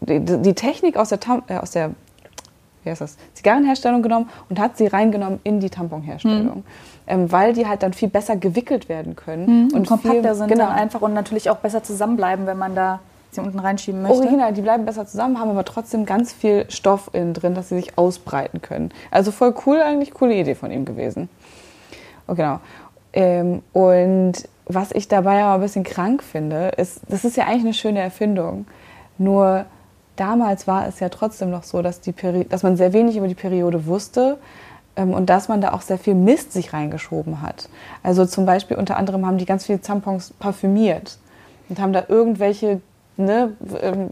die, 0.00 0.20
die, 0.20 0.54
Technik 0.54 0.96
aus 0.96 1.10
der, 1.10 1.20
Tam 1.20 1.42
äh, 1.48 1.56
aus 1.56 1.70
der 1.70 1.90
wie 2.84 2.90
heißt 2.90 3.00
das, 3.00 3.16
Zigarrenherstellung 3.34 4.02
genommen 4.02 4.28
und 4.48 4.58
hat 4.58 4.76
sie 4.76 4.86
reingenommen 4.86 5.40
in 5.44 5.60
die 5.60 5.70
Tamponherstellung. 5.70 6.58
Mhm. 6.58 6.64
Ähm, 7.06 7.32
weil 7.32 7.52
die 7.52 7.66
halt 7.66 7.82
dann 7.82 7.92
viel 7.92 8.08
besser 8.08 8.36
gewickelt 8.36 8.88
werden 8.88 9.16
können. 9.16 9.46
Mhm. 9.46 9.64
Und, 9.64 9.74
und 9.74 9.86
kompakter 9.88 10.22
viel, 10.22 10.34
sind 10.34 10.48
genau. 10.48 10.66
dann 10.66 10.74
einfach 10.74 11.00
und 11.00 11.12
natürlich 11.14 11.50
auch 11.50 11.56
besser 11.56 11.82
zusammenbleiben, 11.82 12.46
wenn 12.46 12.58
man 12.58 12.74
da 12.74 13.00
sie 13.30 13.40
unten 13.40 13.58
reinschieben 13.58 14.02
möchte. 14.02 14.18
Original, 14.18 14.52
die 14.52 14.62
bleiben 14.62 14.84
besser 14.84 15.06
zusammen, 15.06 15.38
haben 15.38 15.50
aber 15.50 15.64
trotzdem 15.64 16.04
ganz 16.04 16.32
viel 16.32 16.66
Stoff 16.68 17.10
innen 17.12 17.34
drin, 17.34 17.54
dass 17.54 17.68
sie 17.68 17.76
sich 17.76 17.96
ausbreiten 17.96 18.60
können. 18.60 18.90
Also 19.10 19.30
voll 19.30 19.54
cool, 19.66 19.80
eigentlich 19.80 20.12
coole 20.14 20.34
Idee 20.34 20.54
von 20.54 20.70
ihm 20.70 20.84
gewesen. 20.84 21.28
Oh, 22.26 22.34
genau. 22.34 22.60
Ähm, 23.12 23.62
und 23.72 24.32
was 24.66 24.92
ich 24.92 25.08
dabei 25.08 25.42
aber 25.42 25.54
ein 25.54 25.60
bisschen 25.60 25.84
krank 25.84 26.22
finde, 26.22 26.68
ist, 26.76 27.00
das 27.08 27.24
ist 27.24 27.36
ja 27.36 27.44
eigentlich 27.44 27.64
eine 27.64 27.74
schöne 27.74 28.00
Erfindung. 28.00 28.66
Nur 29.18 29.66
damals 30.20 30.66
war 30.66 30.86
es 30.86 31.00
ja 31.00 31.08
trotzdem 31.08 31.50
noch 31.50 31.62
so, 31.62 31.82
dass, 31.82 32.00
die 32.00 32.14
dass 32.48 32.62
man 32.62 32.76
sehr 32.76 32.92
wenig 32.92 33.16
über 33.16 33.28
die 33.28 33.34
Periode 33.34 33.86
wusste 33.86 34.38
ähm, 34.96 35.14
und 35.14 35.30
dass 35.30 35.48
man 35.48 35.60
da 35.60 35.72
auch 35.72 35.80
sehr 35.80 35.98
viel 35.98 36.14
Mist 36.14 36.52
sich 36.52 36.72
reingeschoben 36.72 37.40
hat. 37.40 37.68
Also 38.02 38.26
zum 38.26 38.44
Beispiel 38.46 38.76
unter 38.76 38.96
anderem 38.96 39.26
haben 39.26 39.38
die 39.38 39.46
ganz 39.46 39.66
viele 39.66 39.80
Zampons 39.80 40.32
parfümiert 40.38 41.18
und 41.68 41.80
haben 41.80 41.92
da 41.92 42.04
irgendwelche 42.08 42.82
ne, 43.16 43.56
ähm, 43.80 44.10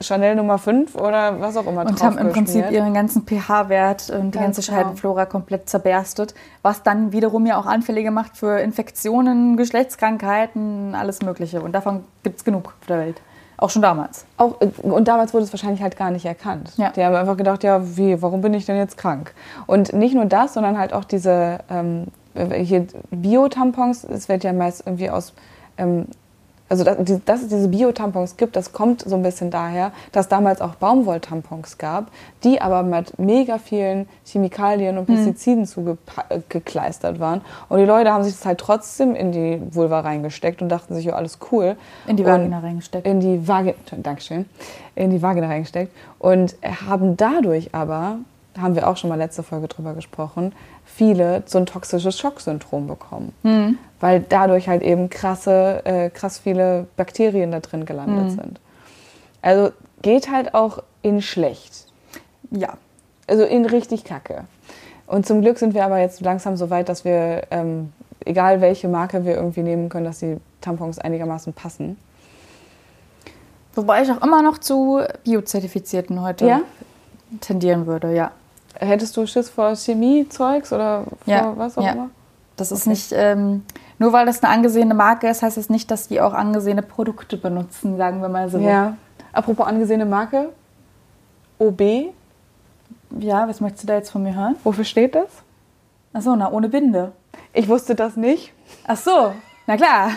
Chanel 0.00 0.36
Nummer 0.36 0.58
5 0.58 0.94
oder 0.94 1.40
was 1.40 1.56
auch 1.56 1.66
immer 1.66 1.84
Und 1.84 2.02
haben 2.02 2.16
im 2.16 2.32
Prinzip 2.32 2.70
ihren 2.70 2.94
ganzen 2.94 3.26
pH-Wert 3.26 4.10
und 4.10 4.34
die 4.34 4.38
ganze 4.38 4.62
genau. 4.62 4.78
Scheidenflora 4.78 5.26
komplett 5.26 5.68
zerberstet, 5.68 6.34
was 6.62 6.82
dann 6.82 7.12
wiederum 7.12 7.44
ja 7.46 7.58
auch 7.58 7.66
anfälliger 7.66 8.10
macht 8.10 8.36
für 8.36 8.58
Infektionen, 8.60 9.56
Geschlechtskrankheiten, 9.56 10.94
alles 10.94 11.20
Mögliche. 11.22 11.60
Und 11.60 11.72
davon 11.72 12.04
gibt 12.22 12.38
es 12.38 12.44
genug 12.44 12.68
auf 12.80 12.86
der 12.86 12.98
Welt. 12.98 13.20
Auch 13.58 13.70
schon 13.70 13.82
damals. 13.82 14.26
Auch, 14.36 14.54
und 14.82 15.08
damals 15.08 15.32
wurde 15.32 15.44
es 15.44 15.52
wahrscheinlich 15.52 15.82
halt 15.82 15.96
gar 15.96 16.10
nicht 16.10 16.26
erkannt. 16.26 16.72
Ja. 16.76 16.90
Die 16.90 17.02
haben 17.02 17.14
einfach 17.14 17.36
gedacht, 17.36 17.64
ja, 17.64 17.96
wie, 17.96 18.20
warum 18.20 18.42
bin 18.42 18.52
ich 18.54 18.66
denn 18.66 18.76
jetzt 18.76 18.98
krank? 18.98 19.32
Und 19.66 19.92
nicht 19.92 20.14
nur 20.14 20.26
das, 20.26 20.54
sondern 20.54 20.78
halt 20.78 20.92
auch 20.92 21.04
diese 21.04 21.58
ähm, 21.70 22.08
hier 22.34 22.86
Bio-Tampons, 23.10 24.04
es 24.04 24.28
wird 24.28 24.44
ja 24.44 24.52
meist 24.52 24.82
irgendwie 24.86 25.08
aus 25.10 25.32
ähm, 25.78 26.06
also 26.68 26.84
dass, 26.84 26.96
dass 27.24 27.42
es 27.42 27.48
diese 27.48 27.68
Bio-Tampons 27.68 28.36
gibt, 28.36 28.56
das 28.56 28.72
kommt 28.72 29.02
so 29.02 29.14
ein 29.14 29.22
bisschen 29.22 29.50
daher, 29.50 29.92
dass 30.12 30.28
damals 30.28 30.60
auch 30.60 30.74
Baumwolltampons 30.74 31.78
gab, 31.78 32.10
die 32.42 32.60
aber 32.60 32.82
mit 32.82 33.18
mega 33.18 33.58
vielen 33.58 34.08
Chemikalien 34.24 34.98
und 34.98 35.08
hm. 35.08 35.14
Pestiziden 35.14 35.60
mhm. 35.60 35.66
zugekleistert 35.66 37.20
waren. 37.20 37.40
Und 37.68 37.78
die 37.78 37.84
Leute 37.84 38.12
haben 38.12 38.24
sich 38.24 38.34
das 38.34 38.44
halt 38.44 38.58
trotzdem 38.58 39.14
in 39.14 39.32
die 39.32 39.60
Vulva 39.70 40.00
reingesteckt 40.00 40.60
und 40.60 40.68
dachten 40.68 40.94
sich, 40.94 41.04
ja, 41.04 41.14
alles 41.14 41.38
cool. 41.52 41.76
In 42.06 42.16
die 42.16 42.24
Vagina 42.24 42.58
und 42.58 42.64
reingesteckt. 42.64 43.06
In 43.06 43.20
die 43.20 43.46
Vagina, 43.46 43.74
Dankeschön, 44.02 44.46
in 44.94 45.10
die 45.10 45.22
Vagina 45.22 45.46
reingesteckt. 45.46 45.92
Und 46.18 46.56
haben 46.88 47.16
dadurch 47.16 47.74
aber, 47.74 48.18
da 48.56 48.62
haben 48.62 48.74
wir 48.74 48.88
auch 48.88 48.96
schon 48.96 49.10
mal 49.10 49.16
letzte 49.16 49.42
Folge 49.42 49.68
drüber 49.68 49.92
gesprochen, 49.92 50.54
viele 50.86 51.42
so 51.44 51.58
ein 51.58 51.66
toxisches 51.66 52.18
Schocksyndrom 52.18 52.86
bekommen. 52.86 53.34
Mhm. 53.42 53.76
Weil 54.00 54.24
dadurch 54.26 54.66
halt 54.66 54.82
eben 54.82 55.10
krasse, 55.10 55.82
äh, 55.84 56.08
krass 56.08 56.38
viele 56.38 56.86
Bakterien 56.96 57.52
da 57.52 57.60
drin 57.60 57.84
gelandet 57.84 58.24
mhm. 58.24 58.30
sind. 58.30 58.60
Also 59.42 59.72
geht 60.00 60.30
halt 60.30 60.54
auch 60.54 60.82
in 61.02 61.20
schlecht. 61.20 61.86
Ja. 62.50 62.78
Also 63.26 63.44
in 63.44 63.66
richtig 63.66 64.04
kacke. 64.04 64.44
Und 65.06 65.26
zum 65.26 65.42
Glück 65.42 65.58
sind 65.58 65.74
wir 65.74 65.84
aber 65.84 65.98
jetzt 65.98 66.22
langsam 66.22 66.56
so 66.56 66.70
weit, 66.70 66.88
dass 66.88 67.04
wir, 67.04 67.42
ähm, 67.50 67.92
egal 68.24 68.62
welche 68.62 68.88
Marke 68.88 69.26
wir 69.26 69.34
irgendwie 69.34 69.62
nehmen 69.62 69.90
können, 69.90 70.06
dass 70.06 70.20
die 70.20 70.38
Tampons 70.62 70.98
einigermaßen 70.98 71.52
passen. 71.52 71.98
Wobei 73.74 74.02
ich 74.02 74.10
auch 74.10 74.22
immer 74.22 74.40
noch 74.40 74.56
zu 74.56 75.02
biozertifizierten 75.24 76.22
heute 76.22 76.46
ja? 76.46 76.60
tendieren 77.42 77.86
würde, 77.86 78.14
ja. 78.14 78.32
Hättest 78.78 79.16
du 79.16 79.26
Schiss 79.26 79.48
vor 79.48 79.74
Chemiezeugs 79.74 80.72
oder 80.72 81.04
vor 81.24 81.34
ja, 81.34 81.52
was 81.56 81.78
auch 81.78 81.82
ja. 81.82 81.92
immer? 81.92 82.10
Das 82.56 82.72
ist 82.72 82.82
okay. 82.82 82.90
nicht, 82.90 83.12
ähm, 83.12 83.64
nur 83.98 84.12
weil 84.12 84.26
das 84.26 84.42
eine 84.42 84.52
angesehene 84.52 84.94
Marke 84.94 85.28
ist, 85.28 85.42
heißt 85.42 85.56
das 85.56 85.68
nicht, 85.68 85.90
dass 85.90 86.08
die 86.08 86.20
auch 86.20 86.32
angesehene 86.32 86.82
Produkte 86.82 87.36
benutzen, 87.36 87.96
sagen 87.96 88.22
wir 88.22 88.28
mal 88.28 88.48
so. 88.48 88.58
Ja. 88.58 88.96
Apropos 89.32 89.66
angesehene 89.66 90.06
Marke, 90.06 90.50
OB. 91.58 92.12
Ja, 93.18 93.48
was 93.48 93.60
möchtest 93.60 93.84
du 93.84 93.88
da 93.88 93.94
jetzt 93.94 94.10
von 94.10 94.22
mir 94.22 94.34
hören? 94.34 94.56
Wofür 94.64 94.84
steht 94.84 95.14
das? 95.14 95.28
Ach 96.12 96.22
so, 96.22 96.34
na, 96.34 96.50
ohne 96.50 96.68
Binde. 96.68 97.12
Ich 97.52 97.68
wusste 97.68 97.94
das 97.94 98.16
nicht. 98.16 98.52
Ach 98.86 98.96
so, 98.96 99.32
na 99.66 99.76
klar. 99.76 100.10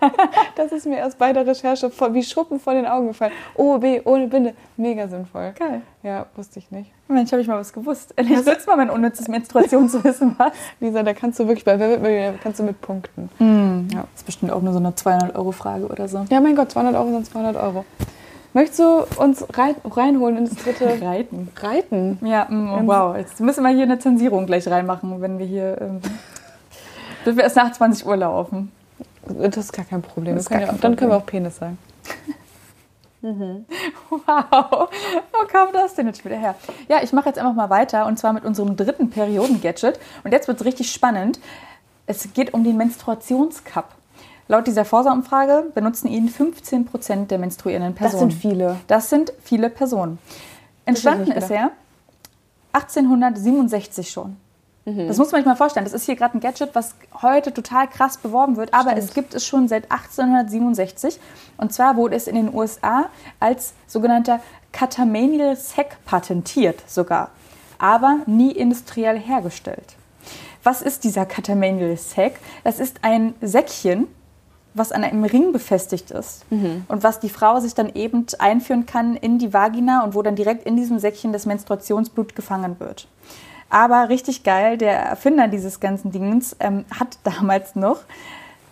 Das 0.56 0.72
ist 0.72 0.86
mir 0.86 0.98
erst 0.98 1.18
bei 1.18 1.32
der 1.32 1.46
Recherche 1.46 1.90
wie 2.10 2.22
Schuppen 2.22 2.60
vor 2.60 2.74
den 2.74 2.86
Augen 2.86 3.08
gefallen. 3.08 3.32
OB 3.54 4.02
ohne 4.04 4.26
Binde. 4.26 4.54
Mega 4.76 5.08
sinnvoll. 5.08 5.54
Geil. 5.58 5.80
Ja, 6.02 6.26
wusste 6.34 6.58
ich 6.58 6.70
nicht. 6.70 6.90
Mensch, 7.08 7.32
habe 7.32 7.40
ich 7.40 7.48
mal 7.48 7.58
was 7.58 7.72
gewusst. 7.72 8.12
Ich 8.16 8.28
nutze 8.28 8.66
mal 8.66 8.76
mein 8.76 8.90
unnützes 8.90 9.28
Menstruationswissen, 9.28 10.34
was? 10.38 10.52
Lisa, 10.80 11.02
da 11.02 11.14
kannst 11.14 11.38
du 11.38 11.46
wirklich 11.46 11.64
bei 11.64 11.78
Wer 11.78 11.88
wird 11.88 12.02
Millionär, 12.02 12.34
kannst 12.42 12.58
du 12.58 12.64
mit 12.64 12.80
punkten. 12.80 13.30
Ja. 13.92 14.00
Das 14.00 14.20
ist 14.20 14.26
bestimmt 14.26 14.52
auch 14.52 14.60
nur 14.60 14.72
so 14.72 14.78
eine 14.78 14.90
200-Euro-Frage 14.90 15.86
oder 15.86 16.08
so. 16.08 16.26
Ja, 16.28 16.40
mein 16.40 16.56
Gott, 16.56 16.70
200 16.72 16.94
Euro 16.94 17.12
sind 17.12 17.26
200 17.26 17.56
Euro. 17.56 17.84
Möchtest 18.52 18.80
du 18.80 19.04
uns 19.18 19.46
rei 19.56 19.74
reinholen 19.84 20.38
ins 20.38 20.54
dritte 20.56 21.00
Reiten. 21.02 21.48
Reiten? 21.60 22.18
Ja, 22.22 22.46
mm, 22.48 22.86
wow. 22.86 23.16
Jetzt 23.16 23.38
müssen 23.40 23.62
wir 23.62 23.70
hier 23.70 23.82
eine 23.82 23.98
Zensierung 23.98 24.46
gleich 24.46 24.66
reinmachen, 24.66 25.20
wenn 25.20 25.38
wir 25.38 25.46
hier. 25.46 25.78
Ähm, 25.80 26.00
dürfen 27.24 27.36
wir 27.36 27.44
erst 27.44 27.56
nach 27.56 27.70
20 27.70 28.06
Uhr 28.06 28.16
laufen. 28.16 28.72
Das 29.26 29.56
ist 29.56 29.72
gar 29.72 29.84
kein 29.84 30.02
Problem. 30.02 30.36
Das 30.36 30.48
können 30.48 30.60
ja, 30.60 30.66
kein 30.68 30.80
dann 30.80 30.96
können 30.96 31.10
wir 31.10 31.16
auch 31.16 31.26
Penis 31.26 31.56
sagen. 31.56 31.78
Wow, 34.08 34.88
wo 35.32 35.46
kam 35.48 35.72
das 35.72 35.94
denn 35.94 36.06
jetzt 36.06 36.24
wieder 36.24 36.36
her? 36.36 36.54
Ja, 36.88 37.02
ich 37.02 37.12
mache 37.12 37.28
jetzt 37.28 37.38
einfach 37.38 37.54
mal 37.54 37.70
weiter 37.70 38.06
und 38.06 38.18
zwar 38.18 38.32
mit 38.32 38.44
unserem 38.44 38.76
dritten 38.76 39.10
Perioden-Gadget. 39.10 39.98
Und 40.22 40.32
jetzt 40.32 40.46
wird 40.46 40.60
es 40.60 40.64
richtig 40.64 40.92
spannend. 40.92 41.40
Es 42.06 42.32
geht 42.34 42.54
um 42.54 42.62
den 42.62 42.76
Menstruationscup. 42.76 43.86
Laut 44.48 44.66
dieser 44.68 44.84
Forsa-Umfrage 44.84 45.64
benutzen 45.74 46.06
ihn 46.06 46.28
15% 46.28 47.26
der 47.26 47.38
menstruierenden 47.38 47.94
Personen. 47.94 48.30
viele. 48.30 48.76
Das 48.86 49.10
sind 49.10 49.32
viele 49.42 49.70
Personen. 49.70 50.18
Entstanden 50.84 51.32
ist 51.32 51.50
er 51.50 51.72
1867 52.72 54.08
schon. 54.08 54.36
Das 54.86 55.18
muss 55.18 55.32
man 55.32 55.40
sich 55.40 55.46
mal 55.46 55.56
vorstellen. 55.56 55.84
Das 55.84 55.92
ist 55.92 56.06
hier 56.06 56.14
gerade 56.14 56.38
ein 56.38 56.40
Gadget, 56.40 56.74
was 56.74 56.94
heute 57.20 57.52
total 57.52 57.88
krass 57.88 58.18
beworben 58.18 58.56
wird, 58.56 58.72
aber 58.72 58.90
Stimmt. 58.90 59.04
es 59.04 59.14
gibt 59.14 59.34
es 59.34 59.44
schon 59.44 59.66
seit 59.66 59.90
1867. 59.90 61.18
Und 61.56 61.72
zwar 61.72 61.96
wurde 61.96 62.14
es 62.14 62.28
in 62.28 62.36
den 62.36 62.54
USA 62.54 63.06
als 63.40 63.74
sogenannter 63.88 64.40
Catamenial 64.70 65.56
Sac 65.56 65.96
patentiert 66.04 66.84
sogar, 66.86 67.30
aber 67.78 68.18
nie 68.26 68.52
industriell 68.52 69.18
hergestellt. 69.18 69.96
Was 70.62 70.82
ist 70.82 71.02
dieser 71.02 71.26
Catamenial 71.26 71.96
Sac? 71.96 72.34
Das 72.62 72.78
ist 72.78 72.98
ein 73.02 73.34
Säckchen, 73.40 74.06
was 74.74 74.92
an 74.92 75.02
einem 75.02 75.24
Ring 75.24 75.50
befestigt 75.52 76.12
ist 76.12 76.44
und 76.86 77.02
was 77.02 77.18
die 77.18 77.30
Frau 77.30 77.58
sich 77.58 77.74
dann 77.74 77.92
eben 77.94 78.26
einführen 78.38 78.86
kann 78.86 79.16
in 79.16 79.38
die 79.38 79.52
Vagina 79.52 80.04
und 80.04 80.14
wo 80.14 80.22
dann 80.22 80.36
direkt 80.36 80.64
in 80.64 80.76
diesem 80.76 81.00
Säckchen 81.00 81.32
das 81.32 81.46
Menstruationsblut 81.46 82.36
gefangen 82.36 82.78
wird. 82.78 83.08
Aber 83.70 84.08
richtig 84.08 84.44
geil, 84.44 84.78
der 84.78 84.96
Erfinder 84.98 85.48
dieses 85.48 85.80
ganzen 85.80 86.12
Dingens 86.12 86.56
ähm, 86.60 86.84
hat 86.98 87.18
damals 87.24 87.74
noch 87.76 87.98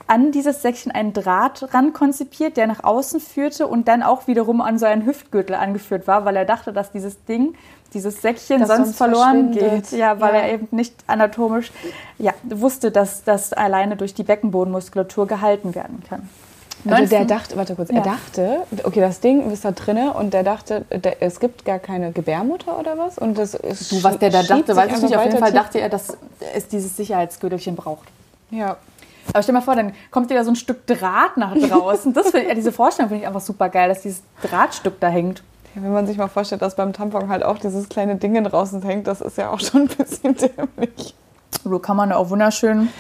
an 0.07 0.33
dieses 0.33 0.61
Säckchen 0.61 0.92
einen 0.92 1.14
Draht 1.14 1.72
ran 1.72 1.92
konzipiert, 1.94 2.57
der 2.59 2.66
nach 2.66 2.85
außen 2.85 3.20
führte 3.20 3.66
und 3.66 3.88
dann 3.88 4.02
auch 4.02 4.26
wiederum 4.26 4.61
an 4.61 4.78
so 4.78 4.85
einen 4.85 5.07
Hüftgürtel 5.07 5.57
angeführt 5.57 6.07
war, 6.07 6.26
weil 6.26 6.37
er 6.37 6.44
dachte, 6.44 6.74
dass 6.74 6.92
dieses 6.92 7.24
Ding, 7.24 7.54
dieses 7.94 8.20
Säckchen 8.20 8.66
sonst, 8.66 8.76
sonst 8.76 8.96
verloren 8.96 9.52
geht. 9.52 9.92
Ja, 9.92 10.20
weil 10.20 10.35
Ja. 10.35 10.40
er 10.40 10.52
eben 10.52 10.68
nicht 10.72 10.94
anatomisch 11.07 11.72
ja, 12.18 12.33
wusste, 12.44 12.90
dass 12.90 13.24
das 13.24 13.54
alleine 13.54 13.96
durch 13.96 14.12
die 14.12 14.24
Beckenbodenmuskulatur 14.24 15.26
gehalten 15.26 15.74
werden 15.74 16.02
kann. 16.07 16.28
Also 16.87 17.09
der 17.09 17.20
19 17.20 17.27
dachte, 17.29 17.57
warte 17.57 17.75
kurz, 17.75 17.90
Ja. 17.90 17.97
er 17.97 18.03
dachte, 18.03 18.59
okay, 18.85 19.01
das 19.01 19.20
Ding 19.20 19.51
ist 19.51 19.64
da 19.64 19.70
drinne 19.73 20.12
und 20.12 20.35
der 20.35 20.42
dachte, 20.42 20.85
der, 20.90 21.23
es 21.23 21.40
gibt 21.40 21.64
gar 21.64 21.79
keine 21.79 22.12
Gebärmutter 22.12 22.79
oder 22.79 22.99
was? 22.99 23.18
Und 23.18 23.38
das 23.38 23.55
ist 23.55 23.90
Du, 23.92 24.03
was 24.03 24.18
der 24.18 24.31
da 24.31 24.42
dachte, 24.42 24.75
weiß 24.77 24.97
ich 24.97 25.03
nicht. 25.03 25.16
Auf 25.16 25.25
jeden 25.25 25.38
Fall 25.38 25.53
dachte 25.53 25.81
er, 25.81 25.88
dass 25.88 26.16
es 26.55 26.68
dieses 26.68 26.97
Sicherheitsgürtelchen 26.97 27.77
braucht. 27.77 28.09
Ja. 28.51 28.77
Aber 29.33 29.42
stell 29.42 29.55
dir 29.55 29.61
mal 29.61 29.64
vor, 29.64 29.75
dann 29.77 29.92
kommt 30.11 30.31
dir 30.31 30.35
da 30.35 30.44
so 30.44 30.51
ein 30.51 30.57
Stück 30.57 30.87
Draht 30.87 31.37
nach 31.38 31.57
draußen. 31.57 32.12
Das 32.12 32.31
find, 32.31 32.47
ja, 32.47 32.55
diese 32.55 32.73
Vorstellung 32.73 33.09
finde 33.09 33.23
ich 33.23 33.27
einfach 33.27 33.40
super 33.40 33.70
geil, 33.70 33.88
dass 33.88 34.03
dieses 34.03 34.23
Drahtstück 34.42 35.01
da 35.01 35.09
hängt. 35.09 35.42
Ja, 35.75 35.83
Wenn 35.83 35.92
man 35.92 36.07
sich 36.07 36.18
mal 36.18 36.29
vorstellt, 36.29 36.61
dass 36.61 36.77
beim 36.77 36.92
Tampon 36.92 37.29
halt 37.31 37.42
auch 37.42 37.59
dieses 37.59 37.88
kleine 37.88 38.16
Ding 38.16 38.42
draußen 38.44 38.83
hängt, 38.83 39.07
das 39.07 39.20
ist 39.23 39.38
ja 39.38 39.51
auch 39.51 39.61
schon 39.61 39.83
ein 39.83 39.88
bisschen 39.88 40.37
dämlich. 40.77 41.14
So 41.64 41.79
kann 41.79 41.97
man 41.97 42.12
auch 42.12 42.29
wunderschön 42.29 42.90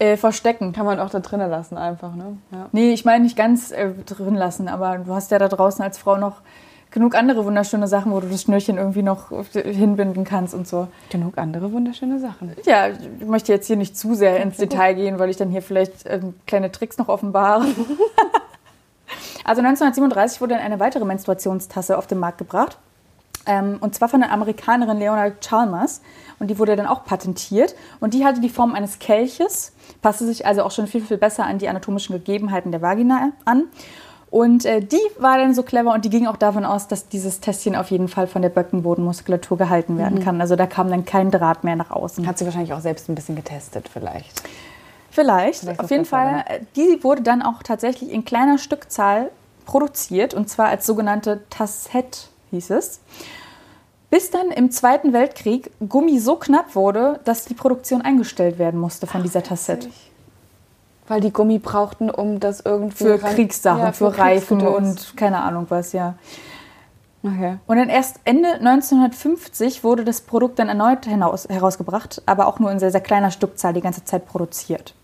äh, 0.00 0.16
verstecken. 0.16 0.72
Kann 0.72 0.86
man 0.86 0.98
auch 0.98 1.10
da 1.10 1.20
drinnen 1.20 1.50
lassen 1.50 1.76
einfach, 1.76 2.14
ne? 2.14 2.38
Ja. 2.50 2.68
Nee, 2.72 2.92
ich 2.92 3.04
meine 3.04 3.22
nicht 3.22 3.36
ganz 3.36 3.70
äh, 3.70 3.90
drin 4.06 4.34
lassen, 4.34 4.66
aber 4.66 4.98
du 4.98 5.14
hast 5.14 5.30
ja 5.30 5.38
da 5.38 5.46
draußen 5.46 5.84
als 5.84 5.98
Frau 5.98 6.16
noch 6.16 6.40
genug 6.90 7.14
andere 7.14 7.44
wunderschöne 7.44 7.86
Sachen, 7.86 8.10
wo 8.10 8.18
du 8.18 8.28
das 8.28 8.42
Schnürchen 8.42 8.78
irgendwie 8.78 9.02
noch 9.02 9.30
hinbinden 9.52 10.24
kannst 10.24 10.54
und 10.54 10.66
so. 10.66 10.88
Genug 11.10 11.38
andere 11.38 11.70
wunderschöne 11.70 12.18
Sachen. 12.18 12.56
Ja, 12.64 12.88
ich 12.88 13.26
möchte 13.26 13.52
jetzt 13.52 13.66
hier 13.66 13.76
nicht 13.76 13.96
zu 13.96 14.14
sehr 14.14 14.40
ins 14.40 14.56
Detail 14.56 14.94
gehen, 14.94 15.18
weil 15.18 15.30
ich 15.30 15.36
dann 15.36 15.50
hier 15.50 15.62
vielleicht 15.62 16.06
ähm, 16.06 16.34
kleine 16.46 16.72
Tricks 16.72 16.98
noch 16.98 17.08
offenbare. 17.08 17.62
also 19.44 19.60
1937 19.62 20.40
wurde 20.40 20.54
dann 20.54 20.62
eine 20.62 20.80
weitere 20.80 21.04
Menstruationstasse 21.04 21.96
auf 21.96 22.06
den 22.06 22.18
Markt 22.18 22.38
gebracht. 22.38 22.78
Ähm, 23.46 23.78
und 23.80 23.94
zwar 23.94 24.08
von 24.08 24.20
der 24.20 24.32
Amerikanerin 24.32 24.98
Leonard 24.98 25.40
Chalmers. 25.40 26.00
Und 26.40 26.48
die 26.48 26.58
wurde 26.58 26.74
dann 26.74 26.86
auch 26.86 27.04
patentiert. 27.04 27.76
Und 28.00 28.14
die 28.14 28.24
hatte 28.24 28.40
die 28.40 28.48
Form 28.48 28.74
eines 28.74 28.98
Kelches, 28.98 29.72
passte 30.02 30.26
sich 30.26 30.46
also 30.46 30.64
auch 30.64 30.72
schon 30.72 30.88
viel, 30.88 31.02
viel 31.02 31.18
besser 31.18 31.44
an 31.44 31.58
die 31.58 31.68
anatomischen 31.68 32.14
Gegebenheiten 32.14 32.72
der 32.72 32.82
Vagina 32.82 33.30
an. 33.44 33.64
Und 34.30 34.64
äh, 34.64 34.80
die 34.80 35.00
war 35.18 35.38
dann 35.38 35.54
so 35.54 35.62
clever 35.64 35.92
und 35.92 36.04
die 36.04 36.10
ging 36.10 36.26
auch 36.26 36.36
davon 36.36 36.64
aus, 36.64 36.86
dass 36.88 37.08
dieses 37.08 37.40
Tässchen 37.40 37.74
auf 37.76 37.90
jeden 37.90 38.08
Fall 38.08 38.26
von 38.26 38.42
der 38.42 38.48
Beckenbodenmuskulatur 38.48 39.58
gehalten 39.58 39.98
werden 39.98 40.20
kann. 40.24 40.40
Also 40.40 40.54
da 40.56 40.66
kam 40.66 40.88
dann 40.88 41.04
kein 41.04 41.30
Draht 41.30 41.64
mehr 41.64 41.76
nach 41.76 41.90
außen. 41.90 42.26
Hat 42.26 42.38
sie 42.38 42.44
wahrscheinlich 42.44 42.72
auch 42.72 42.80
selbst 42.80 43.08
ein 43.08 43.16
bisschen 43.16 43.34
getestet, 43.36 43.88
vielleicht. 43.92 44.42
Vielleicht, 45.10 45.60
Vielleicht 45.60 45.80
auf 45.80 45.90
jeden 45.90 46.04
Fall. 46.04 46.44
äh, 46.48 46.60
Die 46.76 47.02
wurde 47.02 47.22
dann 47.22 47.42
auch 47.42 47.64
tatsächlich 47.64 48.12
in 48.12 48.24
kleiner 48.24 48.58
Stückzahl 48.58 49.30
produziert 49.66 50.32
und 50.32 50.48
zwar 50.48 50.68
als 50.68 50.86
sogenannte 50.86 51.42
Tassette 51.50 52.20
hieß 52.52 52.70
es. 52.70 53.00
Bis 54.10 54.30
dann 54.30 54.50
im 54.50 54.70
Zweiten 54.72 55.12
Weltkrieg 55.12 55.70
Gummi 55.88 56.18
so 56.18 56.36
knapp 56.36 56.74
wurde, 56.74 57.20
dass 57.24 57.44
die 57.44 57.54
Produktion 57.54 58.02
eingestellt 58.02 58.58
werden 58.58 58.80
musste 58.80 59.06
von 59.06 59.22
dieser 59.22 59.42
Tassette. 59.42 59.88
Weil 61.06 61.20
die 61.20 61.32
Gummi 61.32 61.58
brauchten, 61.58 62.10
um 62.10 62.40
das 62.40 62.60
irgendwie... 62.60 62.96
Für 63.04 63.22
ran- 63.22 63.34
Kriegssachen, 63.34 63.80
Ja, 63.80 63.92
für, 63.92 64.16
Reifen 64.18 64.58
Kriegsgedöns. 64.58 65.10
und 65.10 65.16
keine 65.16 65.40
Ahnung 65.42 65.66
was, 65.68 65.92
ja. 65.92 66.14
Okay. 67.22 67.58
Und 67.66 67.76
dann 67.76 67.88
erst 67.88 68.18
Ende 68.24 68.48
1950 68.54 69.84
wurde 69.84 70.04
das 70.04 70.22
Produkt 70.22 70.58
dann 70.58 70.68
erneut 70.68 71.04
hinaus, 71.04 71.46
herausgebracht, 71.48 72.22
aber 72.26 72.46
auch 72.46 72.58
nur 72.58 72.70
in 72.72 72.78
sehr, 72.78 72.90
sehr 72.90 73.00
kleiner 73.02 73.30
Stückzahl 73.30 73.74
die 73.74 73.80
ganze 73.82 74.04
Zeit 74.04 74.26
produziert. 74.26 74.94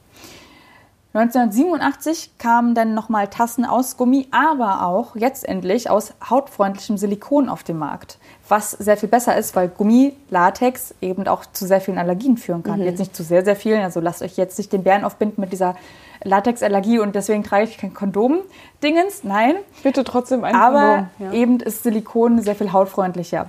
1987 1.13 2.39
kamen 2.39 2.75
dann 2.75 2.95
nochmal 2.95 3.29
Tassen 3.29 3.65
aus 3.65 3.97
Gummi, 3.97 4.29
aber 4.33 4.87
auch 4.87 5.17
jetzt 5.17 5.47
endlich 5.49 5.89
aus 5.89 6.13
hautfreundlichem 6.29 6.97
Silikon 6.99 7.49
auf 7.49 7.63
den 7.63 7.79
Markt. 7.79 8.19
Was 8.49 8.71
sehr 8.73 8.97
viel 8.97 9.09
besser 9.09 9.37
ist, 9.37 9.57
weil 9.57 9.69
Gummi, 9.69 10.15
Latex 10.31 10.95
eben 11.01 11.27
auch 11.27 11.45
zu 11.47 11.67
sehr 11.67 11.81
vielen 11.81 11.99
Allergien 11.99 12.37
führen 12.37 12.63
kann. 12.63 12.81
Jetzt 12.81 12.99
nicht 13.01 13.17
zu 13.17 13.25
sehr, 13.25 13.45
sehr 13.45 13.57
vielen. 13.57 13.83
Also 13.83 14.01
lasst 14.01 14.23
euch 14.23 14.37
jetzt 14.37 14.57
nicht 14.59 14.73
den 14.73 14.85
Bären 14.85 15.05
aufbinden 15.05 15.41
mit 15.41 15.53
dieser 15.53 15.75
Latexallergie 16.23 16.99
und 16.99 17.15
deswegen 17.15 17.43
trage 17.43 17.65
ich 17.65 17.79
kein 17.79 17.93
Kondom-Dingens. 17.93 19.25
Nein, 19.25 19.57
Bitte 19.83 20.05
trotzdem 20.05 20.45
ein 20.45 20.55
aber 20.55 21.09
Kondom, 21.19 21.35
ja. 21.35 21.41
eben 21.41 21.61
ist 21.61 21.83
Silikon 21.83 22.41
sehr 22.41 22.55
viel 22.55 22.73
hautfreundlicher. 22.73 23.49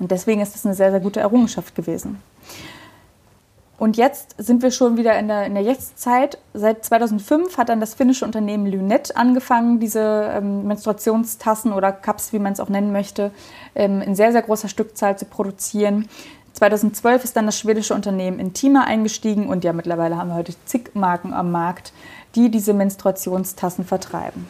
Und 0.00 0.10
deswegen 0.10 0.40
ist 0.40 0.54
das 0.54 0.66
eine 0.66 0.74
sehr, 0.74 0.90
sehr 0.90 1.00
gute 1.00 1.20
Errungenschaft 1.20 1.74
gewesen. 1.74 2.20
Und 3.76 3.96
jetzt 3.96 4.36
sind 4.38 4.62
wir 4.62 4.70
schon 4.70 4.96
wieder 4.96 5.18
in 5.18 5.26
der, 5.26 5.46
in 5.46 5.54
der 5.54 5.64
Jetztzeit. 5.64 6.38
Seit 6.52 6.84
2005 6.84 7.58
hat 7.58 7.68
dann 7.68 7.80
das 7.80 7.94
finnische 7.94 8.24
Unternehmen 8.24 8.66
Lynette 8.66 9.16
angefangen, 9.16 9.80
diese 9.80 10.30
ähm, 10.32 10.66
Menstruationstassen 10.66 11.72
oder 11.72 11.90
Cups, 11.90 12.32
wie 12.32 12.38
man 12.38 12.52
es 12.52 12.60
auch 12.60 12.68
nennen 12.68 12.92
möchte, 12.92 13.32
ähm, 13.74 14.00
in 14.00 14.14
sehr, 14.14 14.30
sehr 14.30 14.42
großer 14.42 14.68
Stückzahl 14.68 15.18
zu 15.18 15.24
produzieren. 15.24 16.08
2012 16.52 17.24
ist 17.24 17.36
dann 17.36 17.46
das 17.46 17.58
schwedische 17.58 17.94
Unternehmen 17.94 18.38
Intima 18.38 18.82
eingestiegen 18.84 19.48
und 19.48 19.64
ja, 19.64 19.72
mittlerweile 19.72 20.16
haben 20.16 20.28
wir 20.28 20.36
heute 20.36 20.54
zig 20.66 20.94
Marken 20.94 21.34
am 21.34 21.50
Markt, 21.50 21.92
die 22.36 22.50
diese 22.50 22.74
Menstruationstassen 22.74 23.84
vertreiben. 23.84 24.46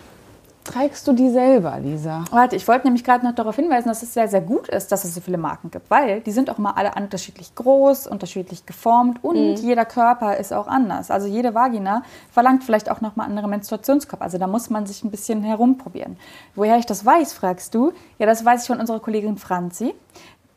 Trägst 0.64 1.06
du 1.06 1.12
die 1.12 1.28
selber, 1.28 1.78
Lisa? 1.78 2.24
Warte, 2.30 2.56
ich 2.56 2.66
wollte 2.66 2.86
nämlich 2.86 3.04
gerade 3.04 3.24
noch 3.24 3.34
darauf 3.34 3.54
hinweisen, 3.54 3.88
dass 3.88 4.02
es 4.02 4.14
sehr, 4.14 4.28
sehr 4.28 4.40
gut 4.40 4.66
ist, 4.68 4.90
dass 4.90 5.04
es 5.04 5.14
so 5.14 5.20
viele 5.20 5.36
Marken 5.36 5.70
gibt, 5.70 5.90
weil 5.90 6.22
die 6.22 6.32
sind 6.32 6.48
auch 6.48 6.56
mal 6.56 6.72
alle 6.72 6.92
unterschiedlich 6.96 7.54
groß, 7.54 8.06
unterschiedlich 8.06 8.64
geformt 8.64 9.22
und 9.22 9.56
jeder 9.56 9.84
Körper 9.84 10.38
ist 10.38 10.54
auch 10.54 10.66
anders. 10.66 11.10
Also 11.10 11.26
jede 11.26 11.54
Vagina 11.54 12.02
verlangt 12.32 12.64
vielleicht 12.64 12.90
auch 12.90 13.02
nochmal 13.02 13.26
andere 13.26 13.46
Menstruationskörper. 13.46 14.24
Also 14.24 14.38
da 14.38 14.46
muss 14.46 14.70
man 14.70 14.86
sich 14.86 15.04
ein 15.04 15.10
bisschen 15.10 15.42
herumprobieren. 15.42 16.16
Woher 16.54 16.78
ich 16.78 16.86
das 16.86 17.04
weiß, 17.04 17.34
fragst 17.34 17.74
du? 17.74 17.92
Ja, 18.18 18.24
das 18.24 18.42
weiß 18.42 18.62
ich 18.62 18.66
von 18.66 18.80
unserer 18.80 19.00
Kollegin 19.00 19.36
Franzi. 19.36 19.94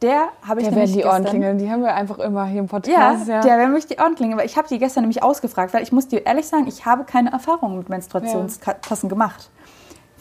Der 0.01 0.29
habe 0.47 0.61
ich 0.61 0.67
Der 0.67 0.75
nämlich 0.75 0.91
werden 0.91 0.91
die 0.91 0.95
gestern, 1.01 1.09
Ohrenklingeln, 1.09 1.57
die 1.57 1.69
haben 1.69 1.81
wir 1.81 1.95
einfach 1.95 2.19
immer 2.19 2.45
hier 2.45 2.59
im 2.59 2.65
ja, 2.65 2.69
Podcast. 2.69 3.27
der 3.27 3.43
wäre 3.43 3.65
nämlich 3.65 3.87
die 3.87 3.97
Ohrenklinge, 3.97 4.37
weil 4.37 4.45
ich 4.45 4.55
habe 4.55 4.67
die 4.67 4.77
gestern 4.77 5.01
nämlich 5.01 5.23
ausgefragt, 5.23 5.73
weil 5.73 5.83
ich 5.83 5.91
muss 5.91 6.07
dir 6.07 6.25
ehrlich 6.25 6.47
sagen, 6.47 6.67
ich 6.67 6.85
habe 6.85 7.03
keine 7.03 7.31
Erfahrung 7.31 7.77
mit 7.77 7.89
Menstruationstassen 7.89 9.09
gemacht. 9.09 9.49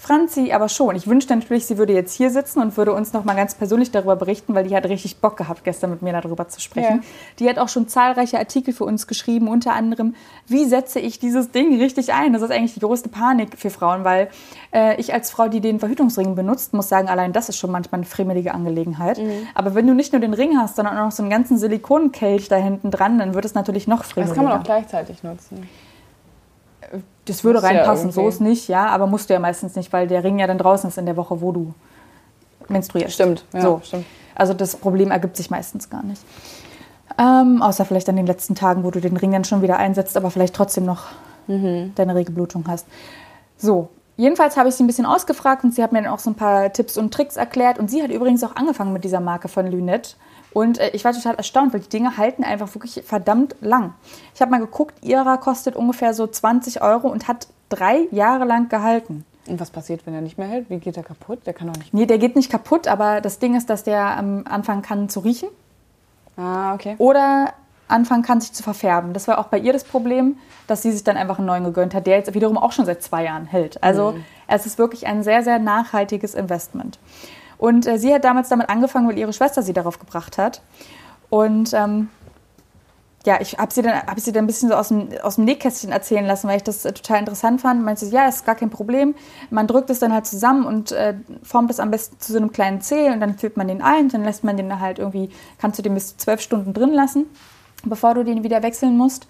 Franzi 0.07 0.52
aber 0.52 0.68
schon. 0.68 0.94
Ich 0.94 1.09
wünschte 1.09 1.34
natürlich, 1.34 1.66
sie 1.66 1.78
würde 1.78 1.92
jetzt 1.92 2.14
hier 2.14 2.30
sitzen 2.30 2.61
und 2.61 2.76
würde 2.76 2.92
uns 2.92 3.12
noch 3.12 3.24
mal 3.24 3.34
ganz 3.34 3.54
persönlich 3.54 3.90
darüber 3.90 4.14
berichten, 4.14 4.54
weil 4.54 4.64
die 4.68 4.76
hat 4.76 4.84
richtig 4.84 5.16
Bock 5.16 5.36
gehabt, 5.36 5.64
gestern 5.64 5.90
mit 5.90 6.02
mir 6.02 6.12
darüber 6.12 6.46
zu 6.46 6.61
sprechen. 6.61 7.02
Ja. 7.02 7.09
Die 7.40 7.48
hat 7.48 7.59
auch 7.59 7.68
schon 7.68 7.88
zahlreiche 7.88 8.38
Artikel 8.38 8.72
für 8.72 8.84
uns 8.84 9.09
geschrieben, 9.09 9.48
unter 9.48 9.72
anderem, 9.72 10.14
wie 10.46 10.64
setze 10.64 11.00
ich 11.00 11.18
dieses 11.18 11.50
Ding 11.50 11.80
richtig 11.80 12.12
ein? 12.12 12.32
Das 12.32 12.42
ist 12.42 12.52
eigentlich 12.52 12.74
die 12.74 12.80
größte 12.80 13.09
Panik 13.09 13.59
für 13.59 13.70
Frauen, 13.70 14.04
weil 14.04 14.28
äh, 14.72 14.94
ich 15.00 15.12
als 15.12 15.32
Frau, 15.32 15.48
die 15.48 15.61
den 15.61 15.80
Verhütungsring 15.80 16.36
benutzt, 16.36 16.72
muss 16.72 16.88
sagen, 16.88 17.09
allein 17.09 17.32
das 17.32 17.48
ist 17.48 17.59
schon 17.59 17.72
manchmal 17.72 18.00
eine 18.00 18.07
fremelige 18.07 18.54
Angelegenheit. 18.54 19.18
Mhm. 19.18 19.48
Aber 19.54 19.74
wenn 19.74 19.88
du 19.88 19.94
nicht 19.94 20.12
nur 20.12 20.20
den 20.20 20.34
Ring 20.34 20.57
hast, 20.57 20.76
sondern 20.76 20.96
auch 20.98 21.07
noch 21.07 21.12
so 21.12 21.24
einen 21.24 21.30
ganzen 21.30 21.59
Silikonkelch 21.59 22.48
da 22.48 22.57
hinten 22.57 22.92
dran, 22.92 23.18
dann 23.18 23.34
wird 23.34 23.44
es 23.44 23.54
natürlich 23.54 23.88
noch 23.88 24.04
fremeliger. 24.04 24.34
Das 24.34 24.36
kann 24.36 24.44
man 24.44 24.61
auch 24.61 24.64
gleichzeitig 24.64 25.24
nutzen. 25.24 25.68
Das 27.27 27.45
würde 27.45 27.61
Muss 27.61 27.70
ja 27.70 27.77
reinpassen, 27.77 28.11
so 28.12 28.27
ist 28.29 28.41
nicht, 28.41 28.68
ja, 28.68 28.87
aber 28.87 29.07
musst 29.07 29.29
du 29.29 29.35
ja 29.35 29.41
meistens 29.41 29.77
nicht, 29.77 29.93
weil 29.93 30.07
der 30.07 30.24
Ring 30.24 30.39
ja 30.39 30.47
dann 30.47 30.59
draußen 30.59 30.89
ist 30.89 30.97
in 30.97 31.07
der 31.07 31.16
Woche, 31.16 31.41
wo 31.41 31.53
du 31.53 31.74
menstruierst. 32.68 33.14
Stimmt, 33.14 33.45
ja, 33.53 33.61
so. 33.61 33.81
stimmt. 33.85 34.07
Also 34.35 34.55
das 34.55 34.77
Problem 34.77 35.11
ergibt 35.11 35.37
sich 35.37 35.51
meistens 35.51 35.91
gar 35.91 36.03
nicht. 36.03 36.22
Ähm, 37.18 37.62
außer 37.62 37.85
vielleicht 37.85 38.09
an 38.09 38.16
den 38.16 38.27
letzten 38.27 38.55
Tagen, 38.55 38.85
wo 38.85 38.91
du 38.91 39.01
den 39.01 39.16
Ring 39.16 39.33
dann 39.33 39.45
schon 39.45 39.62
wieder 39.62 39.77
einsetzt, 39.77 40.16
aber 40.16 40.31
vielleicht 40.31 40.55
trotzdem 40.55 40.85
noch 40.85 41.05
Mhm. 41.49 41.93
deine 41.95 42.14
rege 42.14 42.33
Blutung 42.33 42.64
hast. 42.66 42.87
So, 43.57 43.89
jedenfalls 44.16 44.57
habe 44.57 44.68
ich 44.68 44.74
sie 44.74 44.83
ein 44.83 44.89
bisschen 44.89 45.07
ausgefragt 45.07 45.64
und 45.64 45.72
sie 45.74 45.83
hat 45.83 45.93
mir 45.93 46.03
dann 46.03 46.12
auch 46.12 46.18
so 46.18 46.31
ein 46.31 46.35
paar 46.35 46.72
Tipps 46.72 46.99
und 46.99 47.14
Tricks 47.14 47.37
erklärt. 47.37 47.79
Und 47.79 47.91
sie 47.91 48.03
hat 48.03 48.11
übrigens 48.11 48.43
auch 48.45 48.57
angefangen 48.57 48.93
mit 48.93 49.05
dieser 49.05 49.20
Marke 49.20 49.49
von 49.49 49.66
Lynette. 49.66 50.16
Und 50.57 50.78
äh, 50.78 50.88
ich 50.94 51.04
war 51.04 51.12
total 51.12 51.34
erstaunt, 51.34 51.74
weil 51.74 51.80
die 51.80 51.90
Dinge 51.90 52.16
halten 52.16 52.42
einfach 52.42 52.74
wirklich 52.74 53.02
verdammt 53.04 53.57
lang. 53.61 53.92
Ich 54.34 54.40
habe 54.40 54.50
mal 54.50 54.59
geguckt, 54.59 55.04
ihrer 55.04 55.36
kostet 55.36 55.76
ungefähr 55.76 56.14
so 56.14 56.26
20 56.26 56.80
Euro 56.80 57.09
und 57.09 57.28
hat 57.28 57.48
drei 57.68 58.09
Jahre 58.11 58.46
lang 58.46 58.70
gehalten. 58.70 59.26
Und 59.46 59.61
was 59.61 59.70
passiert, 59.70 60.07
wenn 60.07 60.14
er 60.14 60.22
nicht 60.22 60.38
mehr 60.38 60.48
hält? 60.48 60.70
Wie 60.70 60.78
geht 60.78 60.96
er 60.96 61.02
kaputt? 61.02 61.40
Der 61.44 61.52
kann 61.52 61.70
doch 61.70 61.76
nicht. 61.76 61.92
Nee, 61.92 62.07
der 62.07 62.16
geht 62.16 62.36
nicht 62.36 62.50
kaputt, 62.50 62.88
aber 62.88 63.20
das 63.20 63.38
Ding 63.38 63.54
ist, 63.54 63.68
dass 63.68 63.84
der 63.84 64.16
ähm, 64.18 64.44
anfangen 64.48 64.80
kann 64.80 65.11
zu 65.11 65.20
riechen 65.20 65.50
Ah, 66.38 66.72
okay. 66.72 66.94
oder 66.96 67.52
anfangen 67.86 68.22
kann, 68.22 68.40
sich 68.40 68.54
zu 68.54 68.62
verfärben. 68.62 69.12
Das 69.12 69.28
war 69.28 69.36
auch 69.36 69.48
bei 69.48 69.59
ihr 69.59 69.74
das 69.74 69.84
Problem, 69.84 70.38
dass 70.68 70.80
sie 70.80 70.90
sich 70.90 71.04
dann 71.04 71.18
einfach 71.18 71.36
einen 71.36 71.48
neuen 71.48 71.64
gegönnt 71.64 71.92
hat, 71.94 72.07
der 72.07 72.16
jetzt 72.16 72.32
wiederum 72.32 72.57
auch 72.57 72.72
schon 72.72 72.86
seit 72.86 73.02
zwei 73.02 73.24
Jahren 73.24 73.44
hält. 73.44 73.82
Also 73.82 74.16
es 74.48 74.64
ist 74.64 74.78
wirklich 74.78 75.07
ein 75.07 75.22
sehr, 75.22 75.42
sehr 75.42 75.59
nachhaltiges 75.59 76.34
Investment. 76.34 76.98
Und 77.59 77.86
äh, 77.86 77.98
sie 77.98 78.12
hat 78.14 78.24
damals 78.24 78.48
damit 78.48 78.68
angefangen, 78.68 79.09
weil 79.09 79.18
ihre 79.18 79.32
Schwester 79.32 79.62
sie 79.62 79.72
darauf 79.72 79.98
gebracht 79.98 80.38
hat. 80.38 80.61
Und 81.30 81.72
ähm, 81.72 82.09
ja, 83.24 83.40
ich 83.40 83.59
habe 83.59 83.72
sie, 83.72 83.82
dann- 83.82 84.02
hab 84.07 84.20
sie 84.20 84.30
dann 84.30 84.44
ein 84.44 84.46
bisschen 84.46 84.68
so 84.68 84.76
aus 84.76 84.88
dem, 84.88 85.09
aus 85.22 85.34
dem 85.34 85.44
Nähkästchen 85.44 85.90
erzählen 85.90 86.24
lassen, 86.24 86.48
weil 86.48 86.59
ich 86.59 86.62
das 86.62 86.84
äh, 86.84 86.92
total 86.92 87.18
interessant 87.18 87.61
fand. 87.61 87.82
Meinte 87.84 88.07
sie, 88.07 88.14
ja, 88.14 88.28
ist 88.28 88.46
gar 88.46 88.54
kein 88.54 88.70
Problem. 88.70 89.14
Man 89.50 89.66
drückt 89.66 89.90
es 89.90 89.98
dann 89.98 90.12
halt 90.12 90.26
zusammen 90.26 90.64
und 90.64 90.92
äh, 90.92 91.14
formt 91.42 91.70
es 91.70 91.80
am 91.80 91.90
besten 91.90 92.20
zu 92.20 92.32
so 92.32 92.38
einem 92.38 92.52
kleinen 92.52 92.80
Zeh 92.80 93.11
und 93.11 93.20
dann 93.20 93.36
füllt 93.36 93.57
man 93.57 93.66
den 93.68 93.82
ein, 93.82 94.09
dann 94.09 94.22
lässt 94.22 94.44
man 94.44 94.57
den 94.57 94.80
halt 94.80 94.98
irgendwie, 94.98 95.30
kannst 95.59 95.78
du 95.78 95.82
den 95.82 95.94
bis 95.94 96.09
zu 96.11 96.16
zwölf 96.18 96.40
Stunden 96.40 96.72
drin 96.72 96.92
lassen, 96.92 97.26
bevor 97.84 98.14
du 98.14 98.24
den 98.24 98.44
wieder 98.44 98.62
wechseln 98.62 98.96
musst. 98.96 99.26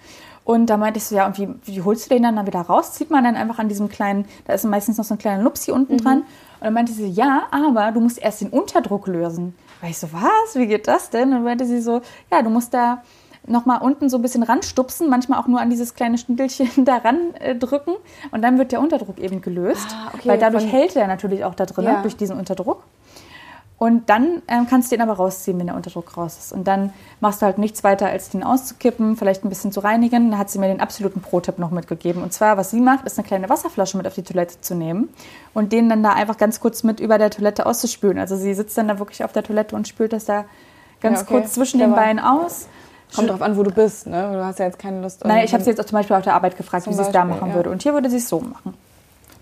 Und 0.46 0.66
da 0.70 0.76
meinte 0.76 0.98
ich 0.98 1.04
so, 1.04 1.16
ja, 1.16 1.26
und 1.26 1.36
wie, 1.38 1.48
wie 1.64 1.82
holst 1.82 2.06
du 2.06 2.14
den 2.14 2.22
dann, 2.22 2.36
dann 2.36 2.46
wieder 2.46 2.60
raus? 2.60 2.92
Zieht 2.92 3.10
man 3.10 3.24
dann 3.24 3.34
einfach 3.34 3.58
an 3.58 3.68
diesem 3.68 3.88
kleinen, 3.88 4.26
da 4.46 4.52
ist 4.52 4.64
meistens 4.64 4.96
noch 4.96 5.04
so 5.04 5.14
ein 5.14 5.18
kleiner 5.18 5.42
Lupsi 5.42 5.72
unten 5.72 5.98
dran. 5.98 6.18
Und 6.18 6.26
dann 6.60 6.72
meinte 6.72 6.92
sie, 6.92 7.08
ja, 7.08 7.48
aber 7.50 7.90
du 7.90 7.98
musst 7.98 8.18
erst 8.18 8.42
den 8.42 8.50
Unterdruck 8.50 9.08
lösen. 9.08 9.56
Weil 9.80 9.90
ich 9.90 9.98
so, 9.98 10.06
was? 10.12 10.54
Wie 10.54 10.68
geht 10.68 10.86
das 10.86 11.10
denn? 11.10 11.24
Und 11.30 11.34
dann 11.34 11.42
meinte 11.42 11.66
sie 11.66 11.80
so, 11.80 12.00
ja, 12.30 12.42
du 12.42 12.50
musst 12.50 12.72
da 12.72 13.02
nochmal 13.44 13.80
unten 13.82 14.08
so 14.08 14.18
ein 14.18 14.22
bisschen 14.22 14.44
ranstupsen, 14.44 15.08
manchmal 15.10 15.40
auch 15.40 15.48
nur 15.48 15.60
an 15.60 15.68
dieses 15.68 15.94
kleine 15.94 16.16
Schniedelchen 16.16 16.68
da 16.84 16.98
ran 16.98 17.34
äh, 17.40 17.56
drücken 17.56 17.94
und 18.30 18.42
dann 18.42 18.56
wird 18.56 18.70
der 18.70 18.80
Unterdruck 18.80 19.18
eben 19.18 19.40
gelöst, 19.40 19.88
Ah, 19.92 20.10
okay, 20.14 20.28
weil 20.28 20.38
dadurch 20.38 20.66
hält 20.66 20.94
er 20.96 21.06
natürlich 21.08 21.44
auch 21.44 21.54
da 21.56 21.66
drin, 21.66 21.84
Ja. 21.86 22.02
durch 22.02 22.16
diesen 22.16 22.38
Unterdruck. 22.38 22.82
Und 23.78 24.08
dann 24.08 24.40
ähm, 24.48 24.66
kannst 24.70 24.90
du 24.90 24.96
den 24.96 25.02
aber 25.02 25.12
rausziehen, 25.18 25.58
wenn 25.58 25.66
der 25.66 25.76
Unterdruck 25.76 26.16
raus 26.16 26.38
ist. 26.38 26.50
Und 26.52 26.66
dann 26.66 26.94
machst 27.20 27.42
du 27.42 27.46
halt 27.46 27.58
nichts 27.58 27.84
weiter, 27.84 28.06
als 28.06 28.30
den 28.30 28.42
auszukippen, 28.42 29.16
vielleicht 29.18 29.44
ein 29.44 29.50
bisschen 29.50 29.70
zu 29.70 29.80
reinigen. 29.80 30.30
Da 30.30 30.38
hat 30.38 30.48
sie 30.48 30.58
mir 30.58 30.68
den 30.68 30.80
absoluten 30.80 31.20
Pro-Tipp 31.20 31.58
noch 31.58 31.70
mitgegeben. 31.70 32.22
Und 32.22 32.32
zwar, 32.32 32.56
was 32.56 32.70
sie 32.70 32.80
macht, 32.80 33.04
ist 33.04 33.18
eine 33.18 33.26
kleine 33.26 33.50
Wasserflasche 33.50 33.98
mit 33.98 34.06
auf 34.06 34.14
die 34.14 34.22
Toilette 34.22 34.62
zu 34.62 34.74
nehmen 34.74 35.10
und 35.52 35.72
den 35.72 35.90
dann 35.90 36.02
da 36.02 36.14
einfach 36.14 36.38
ganz 36.38 36.58
kurz 36.58 36.84
mit 36.84 37.00
über 37.00 37.18
der 37.18 37.28
Toilette 37.28 37.66
auszuspülen. 37.66 38.18
Also 38.18 38.36
sie 38.36 38.54
sitzt 38.54 38.78
dann 38.78 38.88
da 38.88 38.98
wirklich 38.98 39.22
auf 39.24 39.32
der 39.32 39.42
Toilette 39.42 39.76
und 39.76 39.86
spült 39.86 40.14
das 40.14 40.24
da 40.24 40.46
ganz 41.02 41.18
Ja, 41.20 41.26
okay. 41.26 41.34
kurz 41.34 41.52
zwischen 41.52 41.78
den 41.78 41.90
Clever. 41.90 42.02
Beinen 42.02 42.24
aus. 42.24 42.68
Kommt 43.14 43.28
drauf 43.28 43.42
an, 43.42 43.58
wo 43.58 43.62
du 43.62 43.70
bist, 43.70 44.06
ne? 44.06 44.30
Du 44.32 44.44
hast 44.44 44.58
ja 44.58 44.64
jetzt 44.64 44.78
keine 44.78 45.02
Lust. 45.02 45.22
Naja, 45.24 45.44
ich 45.44 45.52
habe 45.52 45.60
irgendwie- 45.60 45.64
sie 45.64 45.70
jetzt 45.70 45.80
auch 45.80 45.84
zum 45.84 45.98
Beispiel 45.98 46.16
auf 46.16 46.24
der 46.24 46.34
Arbeit 46.34 46.56
gefragt, 46.56 46.86
wie 46.88 46.94
sie 46.94 47.02
es 47.02 47.10
da 47.12 47.24
machen 47.26 47.50
ja. 47.50 47.54
würde. 47.54 47.70
Und 47.70 47.82
hier 47.82 47.92
würde 47.92 48.08
sie 48.08 48.16
es 48.16 48.28
so 48.28 48.40
machen. 48.40 48.74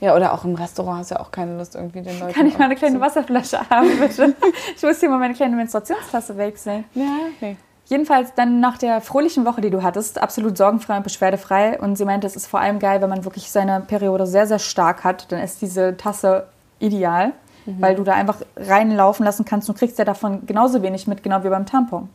Ja, 0.04 0.14
oder 0.14 0.34
auch 0.34 0.44
im 0.44 0.54
Restaurant 0.54 0.98
hast 0.98 1.12
du 1.12 1.14
ja 1.14 1.22
auch 1.22 1.30
keine 1.30 1.56
Lust, 1.56 1.76
irgendwie 1.76 2.02
den 2.02 2.20
Leuten. 2.20 2.34
Kann 2.34 2.46
ich 2.46 2.58
mal 2.58 2.66
eine 2.66 2.76
kleine 2.76 3.00
Wasserflasche 3.00 3.58
haben, 3.70 3.88
bitte? 3.98 4.34
Ich 4.76 4.82
muss 4.82 5.00
hier 5.00 5.08
mal 5.08 5.18
meine 5.18 5.32
kleine 5.32 5.56
Menstruationstasse 5.56 6.36
wechseln. 6.36 6.84
Ja, 6.92 7.08
okay. 7.34 7.56
Jedenfalls 7.86 8.34
dann 8.34 8.60
nach 8.60 8.76
der 8.76 9.00
fröhlichen 9.00 9.46
Woche, 9.46 9.62
die 9.62 9.70
du 9.70 9.82
hattest, 9.82 10.20
absolut 10.20 10.58
sorgenfrei 10.58 10.98
und 10.98 11.04
beschwerdefrei. 11.04 11.80
Und 11.80 11.96
sie 11.96 12.04
meinte, 12.04 12.26
es 12.26 12.36
ist 12.36 12.46
vor 12.46 12.60
allem 12.60 12.80
geil, 12.80 13.00
wenn 13.00 13.08
man 13.08 13.24
wirklich 13.24 13.50
seine 13.50 13.80
Periode 13.80 14.26
sehr, 14.26 14.46
sehr 14.46 14.58
stark 14.58 15.04
hat. 15.04 15.32
Dann 15.32 15.40
ist 15.40 15.62
diese 15.62 15.96
Tasse 15.96 16.48
ideal, 16.80 17.32
weil 17.64 17.94
du 17.94 18.04
da 18.04 18.12
einfach 18.12 18.42
reinlaufen 18.58 19.24
lassen 19.24 19.46
kannst 19.46 19.70
und 19.70 19.78
kriegst 19.78 19.98
ja 19.98 20.04
davon 20.04 20.44
genauso 20.44 20.82
wenig 20.82 21.06
mit, 21.06 21.22
genau 21.22 21.42
wie 21.44 21.48
beim 21.48 21.64
Tampon. 21.64 22.10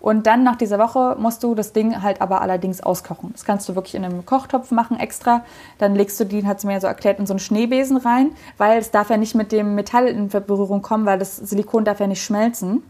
Und 0.00 0.26
dann 0.26 0.44
nach 0.44 0.56
dieser 0.56 0.78
Woche 0.78 1.16
musst 1.18 1.42
du 1.42 1.54
das 1.54 1.72
Ding 1.72 2.02
halt 2.02 2.20
aber 2.20 2.40
allerdings 2.40 2.80
auskochen. 2.82 3.30
Das 3.32 3.44
kannst 3.44 3.68
du 3.68 3.74
wirklich 3.74 3.94
in 3.94 4.04
einem 4.04 4.24
Kochtopf 4.24 4.70
machen 4.70 4.98
extra. 4.98 5.44
Dann 5.78 5.94
legst 5.94 6.18
du 6.20 6.24
die, 6.24 6.46
hat 6.46 6.60
sie 6.60 6.66
mir 6.66 6.74
ja 6.74 6.80
so 6.80 6.86
erklärt, 6.86 7.18
in 7.18 7.26
so 7.26 7.32
einen 7.32 7.40
Schneebesen 7.40 7.96
rein, 7.96 8.30
weil 8.56 8.78
es 8.78 8.90
darf 8.90 9.10
ja 9.10 9.16
nicht 9.16 9.34
mit 9.34 9.52
dem 9.52 9.74
Metall 9.74 10.06
in 10.06 10.28
Berührung 10.28 10.82
kommen, 10.82 11.06
weil 11.06 11.18
das 11.18 11.36
Silikon 11.36 11.84
darf 11.84 12.00
ja 12.00 12.06
nicht 12.06 12.22
schmelzen. 12.22 12.82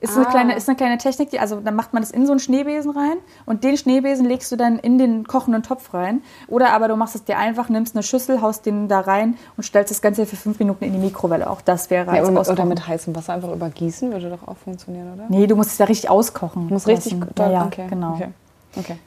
Ist, 0.00 0.16
eine 0.16 0.26
Ah. 0.28 0.30
kleine, 0.30 0.54
ist 0.56 0.68
eine 0.68 0.76
kleine 0.76 0.96
Technik, 0.98 1.30
die, 1.30 1.40
also 1.40 1.56
dann 1.60 1.74
macht 1.74 1.92
man 1.92 2.02
das 2.02 2.12
in 2.12 2.24
so 2.24 2.30
einen 2.32 2.38
Schneebesen 2.38 2.92
rein 2.92 3.16
und 3.46 3.64
den 3.64 3.76
Schneebesen 3.76 4.26
legst 4.26 4.52
du 4.52 4.56
dann 4.56 4.78
in 4.78 4.96
den 4.96 5.26
kochenden 5.26 5.64
Topf 5.64 5.92
rein. 5.92 6.22
Oder 6.46 6.72
aber 6.72 6.86
du 6.86 6.94
machst 6.94 7.16
es 7.16 7.24
dir 7.24 7.36
einfach, 7.36 7.68
nimmst 7.68 7.96
eine 7.96 8.04
Schüssel, 8.04 8.40
haust 8.40 8.64
den 8.64 8.86
da 8.86 9.00
rein 9.00 9.36
und 9.56 9.64
stellst 9.64 9.90
das 9.90 10.00
Ganze 10.00 10.24
für 10.26 10.36
fünf 10.36 10.60
Minuten 10.60 10.84
in 10.84 10.92
die 10.92 10.98
Mikrowelle. 11.00 11.50
Auch 11.50 11.60
das 11.60 11.90
wäre 11.90 12.14
Ja, 12.14 12.22
als 12.22 12.48
oder, 12.48 12.64
mit 12.64 12.86
heißem 12.86 13.16
Wasser 13.16 13.32
einfach 13.34 13.52
übergießen, 13.52 14.12
würde 14.12 14.30
doch 14.30 14.46
auch 14.46 14.56
funktionieren, 14.58 15.14
oder? 15.14 15.24
Nee, 15.28 15.48
du 15.48 15.56
musst 15.56 15.70
es 15.72 15.78
ja 15.78 15.86
richtig 15.86 16.08
auskochen. 16.10 16.68
Muss 16.68 16.86
richtig 16.86 17.14
lassen. 17.18 17.34
doll- 17.34 17.46
ja, 17.46 17.52
ja, 17.52 17.66
okay. 17.66 17.86
genau. 17.90 18.12
Okay. 18.14 18.28
okay. 18.76 18.98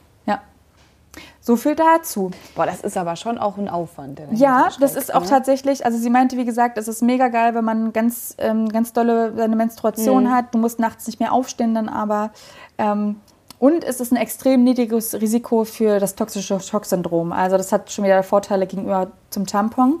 So 1.44 1.56
viel 1.56 1.74
dazu. 1.74 2.30
Boah, 2.54 2.66
das 2.66 2.82
ist 2.82 2.96
aber 2.96 3.16
schon 3.16 3.36
auch 3.36 3.58
ein 3.58 3.68
Aufwand. 3.68 4.22
Ja, 4.30 4.68
das 4.78 4.94
ist 4.94 5.12
auch 5.12 5.22
ne? 5.22 5.28
tatsächlich, 5.28 5.84
also 5.84 5.98
sie 5.98 6.08
meinte, 6.08 6.36
wie 6.36 6.44
gesagt, 6.44 6.78
es 6.78 6.86
ist 6.86 7.02
mega 7.02 7.26
geil, 7.28 7.56
wenn 7.56 7.64
man 7.64 7.92
ganz, 7.92 8.36
ähm, 8.38 8.68
ganz 8.68 8.92
dolle 8.92 9.34
seine 9.36 9.56
Menstruation 9.56 10.24
Mhm. 10.24 10.30
hat. 10.30 10.54
Du 10.54 10.58
musst 10.58 10.78
nachts 10.78 11.08
nicht 11.08 11.18
mehr 11.18 11.32
aufstehen 11.32 11.74
dann 11.74 11.88
aber. 11.88 12.30
Ähm, 12.78 13.16
und 13.58 13.82
es 13.82 14.00
ist 14.00 14.12
ein 14.12 14.16
extrem 14.16 14.62
niedriges 14.62 15.14
Risiko 15.14 15.64
für 15.64 15.98
das 15.98 16.14
toxische 16.14 16.60
Schocksyndrom. 16.60 17.32
Also 17.32 17.56
das 17.56 17.72
hat 17.72 17.90
schon 17.90 18.04
wieder 18.04 18.22
Vorteile 18.22 18.68
gegenüber 18.68 19.08
zum 19.30 19.46
Tampon. 19.46 20.00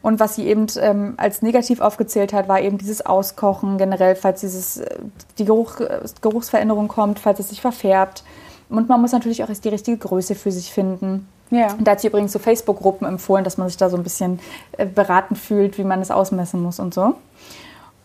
Und 0.00 0.20
was 0.20 0.36
sie 0.36 0.46
eben 0.46 0.66
ähm, 0.80 1.14
als 1.18 1.42
negativ 1.42 1.80
aufgezählt 1.82 2.32
hat, 2.32 2.48
war 2.48 2.60
eben 2.60 2.78
dieses 2.78 3.04
Auskochen 3.04 3.76
generell, 3.76 4.14
falls 4.14 4.40
dieses, 4.40 4.78
äh, 4.78 4.98
die 5.38 5.44
Geruch, 5.44 5.80
äh, 5.80 6.00
Geruchsveränderung 6.22 6.88
kommt, 6.88 7.18
falls 7.18 7.40
es 7.40 7.50
sich 7.50 7.60
verfärbt. 7.60 8.24
Und 8.70 8.88
man 8.88 9.00
muss 9.00 9.12
natürlich 9.12 9.42
auch 9.42 9.48
erst 9.48 9.64
die 9.64 9.70
richtige 9.70 9.96
Größe 9.96 10.34
für 10.34 10.52
sich 10.52 10.72
finden. 10.72 11.26
Ja. 11.50 11.72
Und 11.72 11.84
da 11.84 11.92
hat 11.92 12.00
sie 12.00 12.08
übrigens 12.08 12.32
so 12.32 12.38
Facebook-Gruppen 12.38 13.06
empfohlen, 13.06 13.42
dass 13.44 13.56
man 13.56 13.68
sich 13.68 13.78
da 13.78 13.88
so 13.88 13.96
ein 13.96 14.02
bisschen 14.02 14.38
äh, 14.76 14.84
beraten 14.84 15.36
fühlt, 15.36 15.78
wie 15.78 15.84
man 15.84 16.00
es 16.02 16.10
ausmessen 16.10 16.62
muss 16.62 16.78
und 16.78 16.92
so. 16.92 17.14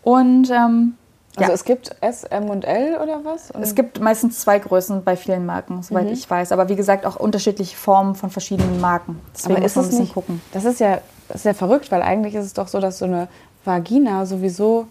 Und 0.02 0.50
ähm, 0.50 0.94
Also 1.36 1.48
ja. 1.50 1.54
es 1.54 1.64
gibt 1.64 1.94
S, 2.00 2.24
M 2.24 2.48
und 2.48 2.64
L 2.64 2.96
oder 3.02 3.20
was? 3.24 3.50
Und 3.50 3.62
es 3.62 3.74
gibt 3.74 4.00
meistens 4.00 4.38
zwei 4.40 4.58
Größen 4.58 5.04
bei 5.04 5.16
vielen 5.16 5.44
Marken, 5.44 5.82
soweit 5.82 6.06
Mhm. 6.06 6.12
ich 6.12 6.30
weiß. 6.30 6.52
Aber 6.52 6.68
wie 6.68 6.76
gesagt, 6.76 7.04
auch 7.04 7.16
unterschiedliche 7.16 7.76
Formen 7.76 8.14
von 8.14 8.30
verschiedenen 8.30 8.80
Marken. 8.80 9.20
Deswegen 9.34 9.54
aber 9.56 9.62
muss 9.62 9.72
ist 9.72 9.76
man 9.76 9.84
es 9.84 9.86
ein 9.86 9.90
bisschen 9.90 10.04
nicht, 10.04 10.14
gucken. 10.14 10.40
Das 10.52 10.64
ist 10.64 10.80
ja, 10.80 11.00
das 11.28 11.36
ist 11.38 11.44
ja 11.44 11.54
verrückt, 11.54 11.90
weil 11.90 12.00
eigentlich 12.02 12.34
ist 12.34 12.46
es 12.46 12.54
doch 12.54 12.68
so, 12.68 12.80
dass 12.80 12.98
so 12.98 13.04
eine 13.04 13.28
Vagina 13.64 14.24
sowieso 14.26 14.86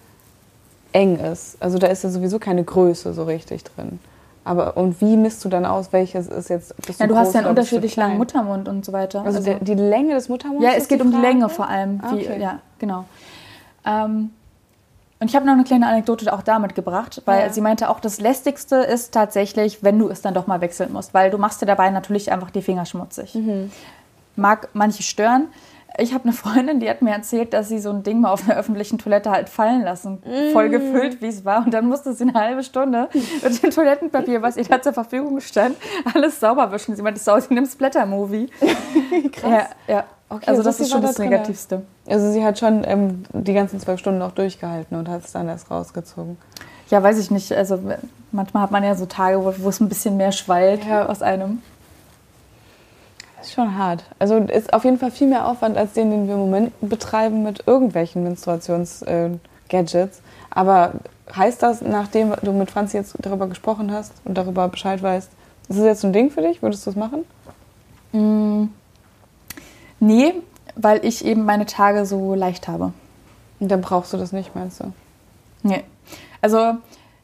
eng 0.91 1.17
ist. 1.17 1.57
Also 1.59 1.79
da 1.79 1.87
ist 1.87 2.03
ja 2.03 2.09
sowieso 2.09 2.37
keine 2.39 2.63
Größe 2.63 3.13
so 3.13 3.23
richtig 3.23 3.63
drin. 3.63 3.99
Aber 4.45 4.75
und 4.75 4.99
wie 4.99 5.15
misst 5.15 5.43
du 5.45 5.49
dann 5.49 5.65
aus, 5.65 5.93
welches 5.93 6.27
ist 6.27 6.49
jetzt 6.49 6.75
bist 6.85 6.99
Ja, 6.99 7.07
du 7.07 7.15
hast 7.15 7.33
ja 7.33 7.39
einen 7.39 7.45
du 7.45 7.49
unterschiedlich 7.51 7.95
langen? 7.95 8.17
Muttermund 8.17 8.67
und 8.67 8.83
so 8.85 8.91
weiter. 8.91 9.23
Also, 9.25 9.41
der, 9.41 9.59
die 9.59 9.73
Länge 9.75 10.15
des 10.15 10.27
Muttermunds? 10.27 10.63
Ja, 10.63 10.71
es 10.75 10.87
geht 10.87 11.01
um 11.01 11.11
die? 11.11 11.17
Länge 11.17 11.47
vor 11.49 11.69
allem. 11.69 12.01
Ah, 12.03 12.11
Wie, 12.11 12.27
okay. 12.27 12.41
Ja, 12.41 12.59
genau. 12.77 13.05
Ähm, 13.85 14.31
und 15.19 15.29
ich 15.29 15.35
habe 15.37 15.45
noch 15.45 15.53
eine 15.53 15.63
kleine 15.63 15.87
Anekdote 15.87 16.33
auch 16.33 16.41
damit 16.41 16.75
gebracht, 16.75 17.21
weil 17.23 17.43
Ja. 17.47 17.53
sie 17.53 17.61
meinte 17.61 17.89
auch, 17.89 18.01
das 18.01 18.19
lästigste 18.19 18.75
ist 18.75 19.13
tatsächlich, 19.13 19.81
wenn 19.81 19.97
du 19.97 20.09
es 20.09 20.21
dann 20.21 20.33
doch 20.33 20.47
mal 20.47 20.59
wechseln 20.59 20.91
musst, 20.91 21.13
weil 21.13 21.31
du 21.31 21.37
machst 21.37 21.61
dir 21.61 21.65
dabei 21.65 21.89
natürlich 21.91 22.29
einfach 22.31 22.51
die 22.51 22.61
Finger 22.61 22.85
schmutzig. 22.85 23.33
Mhm. 23.35 23.71
Mag 24.35 24.67
manche 24.73 25.03
stören. 25.03 25.47
Ich 25.99 26.13
habe 26.13 26.23
eine 26.23 26.33
Freundin, 26.33 26.79
die 26.79 26.89
hat 26.89 27.01
mir 27.03 27.11
erzählt, 27.11 27.53
dass 27.53 27.69
sie 27.69 27.77
so 27.79 27.91
ein 27.91 28.01
Ding 28.01 28.19
mal 28.21 28.31
auf 28.31 28.49
einer 28.49 28.57
öffentlichen 28.57 28.97
Toilette 28.97 29.29
halt 29.29 29.47
fallen 29.49 29.83
lassen. 29.83 30.23
Voll 30.51 30.69
Mm. 30.69 30.71
gefüllt, 30.71 31.21
wie 31.21 31.27
es 31.27 31.45
war. 31.45 31.63
Und 31.65 31.73
dann 31.73 31.87
musste 31.87 32.13
sie 32.13 32.23
eine 32.23 32.33
halbe 32.33 32.63
Stunde 32.63 33.09
mit 33.43 33.61
dem 33.61 33.69
Toilettenpapier, 33.69 34.41
was 34.41 34.57
ihr 34.57 34.63
da 34.63 34.81
zur 34.81 34.93
Verfügung 34.93 35.39
stand, 35.39 35.75
alles 36.15 36.39
sauber 36.39 36.71
wischen. 36.71 36.95
Sie 36.95 37.01
meinte, 37.03 37.19
sau, 37.19 37.39
sie 37.39 37.53
nimmt 37.53 37.67
Splatter-Movie. 37.67 38.49
Krass. 39.31 39.51
Ja, 39.87 39.93
ja. 39.95 40.03
Okay, 40.29 40.45
also 40.47 40.63
das 40.63 40.79
ist 40.79 40.89
schon 40.91 41.03
das 41.03 41.15
da. 41.15 41.23
Negativste. 41.23 41.83
Also 42.07 42.31
sie 42.31 42.43
hat 42.43 42.57
schon 42.57 42.83
ähm, 42.87 43.23
die 43.33 43.53
ganzen 43.53 43.79
zwölf 43.79 43.99
Stunden 43.99 44.21
auch 44.23 44.31
durchgehalten 44.31 44.97
und 44.97 45.07
hat 45.07 45.23
es 45.23 45.31
dann 45.31 45.47
erst 45.47 45.69
rausgezogen. 45.69 46.37
Ja, 46.89 47.03
weiß 47.03 47.19
ich 47.19 47.29
nicht. 47.29 47.51
Also 47.53 47.79
manchmal 48.31 48.63
hat 48.63 48.71
man 48.71 48.83
ja 48.83 48.95
so 48.95 49.05
Tage, 49.05 49.39
wo, 49.45 49.53
wo 49.59 49.69
es 49.69 49.79
ein 49.79 49.89
bisschen 49.89 50.17
mehr 50.17 50.31
schwallt 50.31 50.85
Ja. 50.85 51.05
aus 51.05 51.21
einem. 51.21 51.61
Das 53.43 53.49
ist 53.49 53.55
schon 53.55 53.77
hart. 53.77 54.05
Also 54.19 54.37
ist 54.37 54.71
auf 54.71 54.85
jeden 54.85 54.97
Fall 54.97 55.11
viel 55.11 55.27
mehr 55.27 55.45
Aufwand 55.45 55.75
als 55.75 55.91
den, 55.91 56.11
den 56.11 56.27
wir 56.27 56.35
im 56.35 56.39
Moment 56.39 56.71
betreiben 56.79 57.43
mit 57.43 57.67
irgendwelchen 57.67 58.23
Menstruations-Gadgets. 58.23 60.21
Aber 60.49 60.93
heißt 61.35 61.61
das, 61.61 61.81
nachdem 61.81 62.33
du 62.41 62.53
mit 62.53 62.71
Franzi 62.71 62.95
jetzt 62.95 63.17
darüber 63.19 63.47
gesprochen 63.47 63.91
hast 63.91 64.13
und 64.23 64.37
darüber 64.37 64.69
Bescheid 64.69 65.03
weißt, 65.03 65.29
ist 65.67 65.75
es 65.75 65.83
jetzt 65.83 66.05
ein 66.05 66.13
Ding 66.13 66.31
für 66.31 66.41
dich? 66.41 66.61
Würdest 66.61 66.85
du 66.85 66.91
es 66.91 66.95
machen? 66.95 67.25
Mm, 68.13 68.69
nee, 69.99 70.35
weil 70.77 71.05
ich 71.05 71.25
eben 71.25 71.43
meine 71.43 71.65
Tage 71.65 72.05
so 72.05 72.35
leicht 72.35 72.69
habe. 72.69 72.93
Und 73.59 73.69
dann 73.69 73.81
brauchst 73.81 74.13
du 74.13 74.17
das 74.17 74.31
nicht, 74.31 74.55
meinst 74.55 74.79
du? 74.79 74.93
Nee. 75.63 75.83
Also 76.39 76.75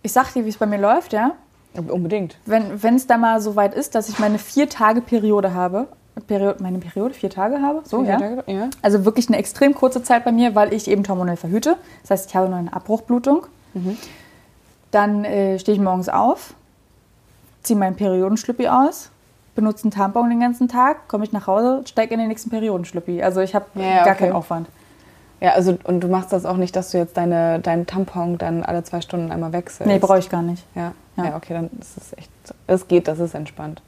ich 0.03 0.11
sag 0.11 0.33
dir, 0.33 0.43
wie 0.43 0.49
es 0.49 0.57
bei 0.57 0.65
mir 0.65 0.79
läuft, 0.79 1.13
ja. 1.13 1.31
Ja, 1.75 1.81
unbedingt. 1.93 2.37
Wenn 2.45 2.95
es 2.95 3.07
da 3.07 3.17
mal 3.17 3.39
so 3.39 3.55
weit 3.55 3.73
ist, 3.73 3.95
dass 3.95 4.09
ich 4.09 4.19
meine 4.19 4.37
vier 4.37 4.67
Tage 4.67 4.99
Periode 4.99 5.53
habe, 5.53 5.87
Periode, 6.21 6.61
meine 6.61 6.79
Periode 6.79 7.13
vier 7.13 7.29
Tage 7.29 7.61
habe, 7.61 7.81
so, 7.83 8.03
ja. 8.03 8.19
ja. 8.47 8.69
Also 8.81 9.05
wirklich 9.05 9.27
eine 9.27 9.37
extrem 9.37 9.73
kurze 9.73 10.03
Zeit 10.03 10.25
bei 10.25 10.31
mir, 10.31 10.55
weil 10.55 10.73
ich 10.73 10.87
eben 10.87 11.07
hormonell 11.07 11.37
verhüte. 11.37 11.75
Das 12.01 12.11
heißt, 12.11 12.29
ich 12.29 12.35
habe 12.35 12.49
nur 12.49 12.57
eine 12.57 12.73
Abbruchblutung. 12.73 13.45
Mhm. 13.73 13.97
Dann 14.91 15.25
äh, 15.25 15.59
stehe 15.59 15.75
ich 15.75 15.81
morgens 15.81 16.09
auf, 16.09 16.53
ziehe 17.61 17.77
meinen 17.77 17.95
Periodenschlüppi 17.95 18.67
aus, 18.67 19.11
benutze 19.55 19.83
einen 19.83 19.91
Tampon 19.91 20.29
den 20.29 20.39
ganzen 20.39 20.67
Tag, 20.67 21.07
komme 21.07 21.23
ich 21.23 21.31
nach 21.31 21.47
Hause, 21.47 21.83
steige 21.85 22.13
in 22.13 22.19
den 22.19 22.29
nächsten 22.29 22.49
Periodenschlüppi. 22.49 23.21
Also 23.21 23.41
ich 23.41 23.53
habe 23.53 23.65
ja, 23.75 24.03
gar 24.03 24.07
okay. 24.07 24.15
keinen 24.15 24.33
Aufwand. 24.33 24.67
Ja, 25.41 25.51
also 25.51 25.77
und 25.85 26.01
du 26.01 26.07
machst 26.07 26.33
das 26.33 26.45
auch 26.45 26.57
nicht, 26.57 26.75
dass 26.75 26.91
du 26.91 26.97
jetzt 26.97 27.15
deine, 27.15 27.59
deinen 27.59 27.85
Tampon 27.85 28.37
dann 28.37 28.63
alle 28.63 28.83
zwei 28.83 29.01
Stunden 29.01 29.31
einmal 29.31 29.53
wechselst. 29.53 29.87
Nee, 29.87 29.99
brauche 29.99 30.19
ich 30.19 30.29
gar 30.29 30.41
nicht. 30.41 30.65
Ja. 30.75 30.93
Ja. 31.15 31.25
ja, 31.25 31.35
okay, 31.35 31.53
dann 31.53 31.69
ist 31.79 31.97
es 31.97 32.17
echt, 32.17 32.31
es 32.67 32.87
geht, 32.87 33.07
das 33.07 33.19
ist 33.19 33.35
entspannt. 33.35 33.81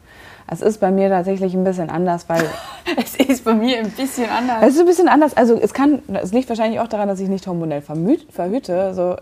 Es 0.52 0.62
ist 0.62 0.82
bei 0.82 0.92
mir 0.92 1.08
tatsächlich 1.10 1.54
ein 1.54 1.64
bisschen 1.64 1.90
anders, 1.90 2.28
weil 2.28 2.44
Es 2.98 3.16
ist 3.16 3.46
bei 3.46 3.54
mir 3.54 3.78
ein 3.78 3.90
bisschen 3.92 4.30
anders. 4.30 4.58
es 4.62 4.74
ist 4.74 4.80
ein 4.82 4.86
bisschen 4.86 5.08
anders. 5.08 5.36
Also 5.38 5.56
es 5.56 5.74
kann, 5.74 6.02
es 6.22 6.34
liegt 6.34 6.50
wahrscheinlich 6.50 6.82
auch 6.82 6.90
daran, 6.90 7.08
dass 7.08 7.22
ich 7.22 7.30
nicht 7.30 7.48
hormonell 7.48 7.82
verhüte. 7.82 8.94
So, 8.94 9.16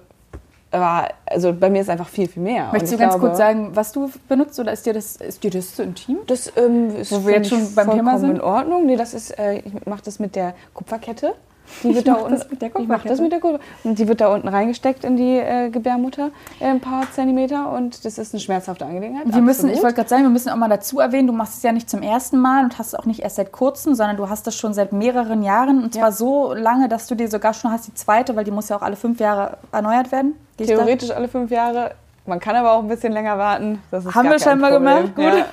aber 0.72 1.10
also 1.28 1.54
bei 1.54 1.70
mir 1.70 1.82
ist 1.82 1.90
einfach 1.90 2.08
viel, 2.08 2.28
viel 2.28 2.42
mehr. 2.42 2.70
Möchtest 2.72 2.94
du 2.94 2.98
ganz 2.98 3.14
glaube, 3.14 3.28
kurz 3.28 3.38
sagen, 3.38 3.70
was 3.76 3.92
du 3.92 4.10
benutzt 4.28 4.60
oder 4.60 4.72
ist 4.72 4.88
dir 4.88 4.94
das, 4.94 5.18
ist 5.18 5.44
dir 5.44 5.52
das 5.52 5.76
zu 5.76 5.84
intim? 5.84 6.18
Das 6.26 6.52
ähm, 6.56 6.96
ist 6.96 7.12
Wo 7.12 7.26
wir 7.28 7.36
jetzt 7.36 7.50
schon 7.50 7.76
beim 7.76 7.92
Thema 7.92 8.12
vollkommen 8.12 8.20
sind? 8.20 8.32
in 8.32 8.42
Ordnung. 8.42 8.86
Nee, 8.88 8.96
das 8.96 9.14
ist, 9.14 9.38
äh, 9.38 9.60
ich 9.60 9.86
mache 9.86 10.02
das 10.04 10.18
mit 10.18 10.36
der 10.36 10.56
Kupferkette. 10.74 11.36
Die 11.84 11.96
wird 11.96 12.08
da 12.08 12.14
mach 12.14 12.22
unten, 12.24 12.34
das 12.40 12.50
mit 12.50 12.62
der 12.62 12.68
Ich 12.70 12.74
mache 12.88 13.08
das 13.08 13.18
Kupferkette? 13.18 13.22
mit 13.24 13.32
der 13.32 13.40
Kupfer. 13.40 13.60
Und 13.84 14.00
die 14.00 14.08
wird 14.08 14.22
da 14.22 14.34
unten 14.34 14.48
reingesteckt 14.48 15.04
in 15.04 15.18
die 15.18 15.38
äh, 15.38 15.70
Gebärmutter, 15.70 16.32
äh, 16.60 16.66
ein 16.66 16.80
paar 16.82 17.04
Zentimeter. 17.12 17.72
Und 17.72 18.04
das 18.06 18.18
ist 18.18 18.34
eine 18.34 18.42
schmerzhafte 18.42 18.86
Angelegenheit. 18.86 19.24
Wir 19.34 19.42
müssen, 19.42 19.70
ich 19.70 19.82
wollte 19.82 19.96
gerade 19.96 20.10
sagen, 20.10 20.24
wir 20.24 20.30
müssen 20.30 20.50
auch 20.50 20.56
mal 20.56 20.70
dazu 20.70 21.00
erwähnen, 21.00 21.28
du 21.28 21.34
machst 21.34 21.58
es 21.58 21.64
ja 21.64 21.72
nicht 21.72 21.90
zum 21.90 22.02
ersten 22.02 22.38
Mal 22.38 22.64
und 22.64 22.78
hast 22.80 22.88
es 22.88 22.96
auch 22.96 23.06
nicht 23.06 23.22
erst 23.22 23.38
seit 23.38 23.52
kurzem, 23.52 23.96
sondern 23.96 24.18
du 24.18 24.30
hast 24.30 24.46
das 24.48 24.56
schon 24.56 24.74
seit 24.74 24.94
mehreren 24.94 25.44
Jahren 25.44 25.84
und 25.84 25.94
zwar 25.94 26.06
Ja. 26.10 26.12
so 26.12 26.54
lange, 26.54 26.90
dass 26.90 27.08
du 27.08 27.16
dir 27.16 27.30
sogar 27.30 27.54
schon 27.54 27.72
hast 27.72 27.88
die 27.88 27.94
zweite, 27.94 28.36
weil 28.36 28.44
die 28.44 28.52
muss 28.52 28.70
ja 28.70 28.76
auch 28.78 28.82
alle 28.82 28.96
fünf 28.96 29.20
Jahre 29.20 29.58
erneuert 29.72 30.12
werden. 30.12 30.36
Ich 30.58 30.68
da- 30.68 30.76
Theoretisch 30.76 31.12
alle 31.12 31.28
fünf 31.28 31.52
Jahre. 31.52 31.92
Man 32.26 32.40
kann 32.40 32.56
aber 32.56 32.74
auch 32.74 32.80
ein 32.84 32.88
bisschen 32.88 33.12
länger 33.12 33.38
warten. 33.40 33.82
Das 33.90 34.06
ist 34.06 34.14
Haben 34.14 34.30
wir 34.30 34.38
scheinbar 34.40 34.72
Problem. 34.72 35.14
gemacht, 35.14 35.16
gut. 35.16 35.24
Ja. 35.26 35.46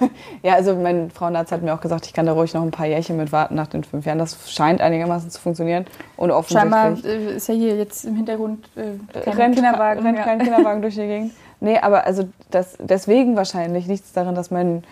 ja, 0.42 0.54
also 0.54 0.74
mein 0.74 1.10
Frauenarzt 1.10 1.52
hat 1.52 1.62
mir 1.62 1.74
auch 1.74 1.80
gesagt, 1.80 2.06
ich 2.06 2.12
kann 2.12 2.26
da 2.26 2.32
ruhig 2.32 2.54
noch 2.54 2.62
ein 2.62 2.70
paar 2.70 2.86
Jährchen 2.86 3.16
mit 3.16 3.32
warten 3.32 3.54
nach 3.54 3.66
den 3.66 3.84
fünf 3.84 4.06
Jahren. 4.06 4.18
Das 4.18 4.50
scheint 4.50 4.80
einigermaßen 4.80 5.30
zu 5.30 5.40
funktionieren. 5.40 5.86
Und 6.16 6.30
Scheinbar 6.50 6.92
offensichtlich 6.92 7.28
äh, 7.28 7.36
ist 7.36 7.48
ja 7.48 7.54
hier 7.54 7.76
jetzt 7.76 8.04
im 8.04 8.16
Hintergrund 8.16 8.68
äh, 8.76 9.20
kein 9.20 9.34
rennt, 9.34 9.54
Kinderwagen. 9.56 10.02
rennt 10.02 10.18
ja. 10.18 10.24
kein 10.24 10.38
Kinderwagen 10.40 10.82
durch 10.82 10.94
die 10.94 11.06
Gegend. 11.06 11.32
Nee, 11.60 11.78
aber 11.78 12.06
also 12.06 12.28
das, 12.50 12.76
deswegen 12.78 13.36
wahrscheinlich 13.36 13.86
nichts 13.86 14.12
daran, 14.12 14.34
dass 14.34 14.50
mein 14.50 14.84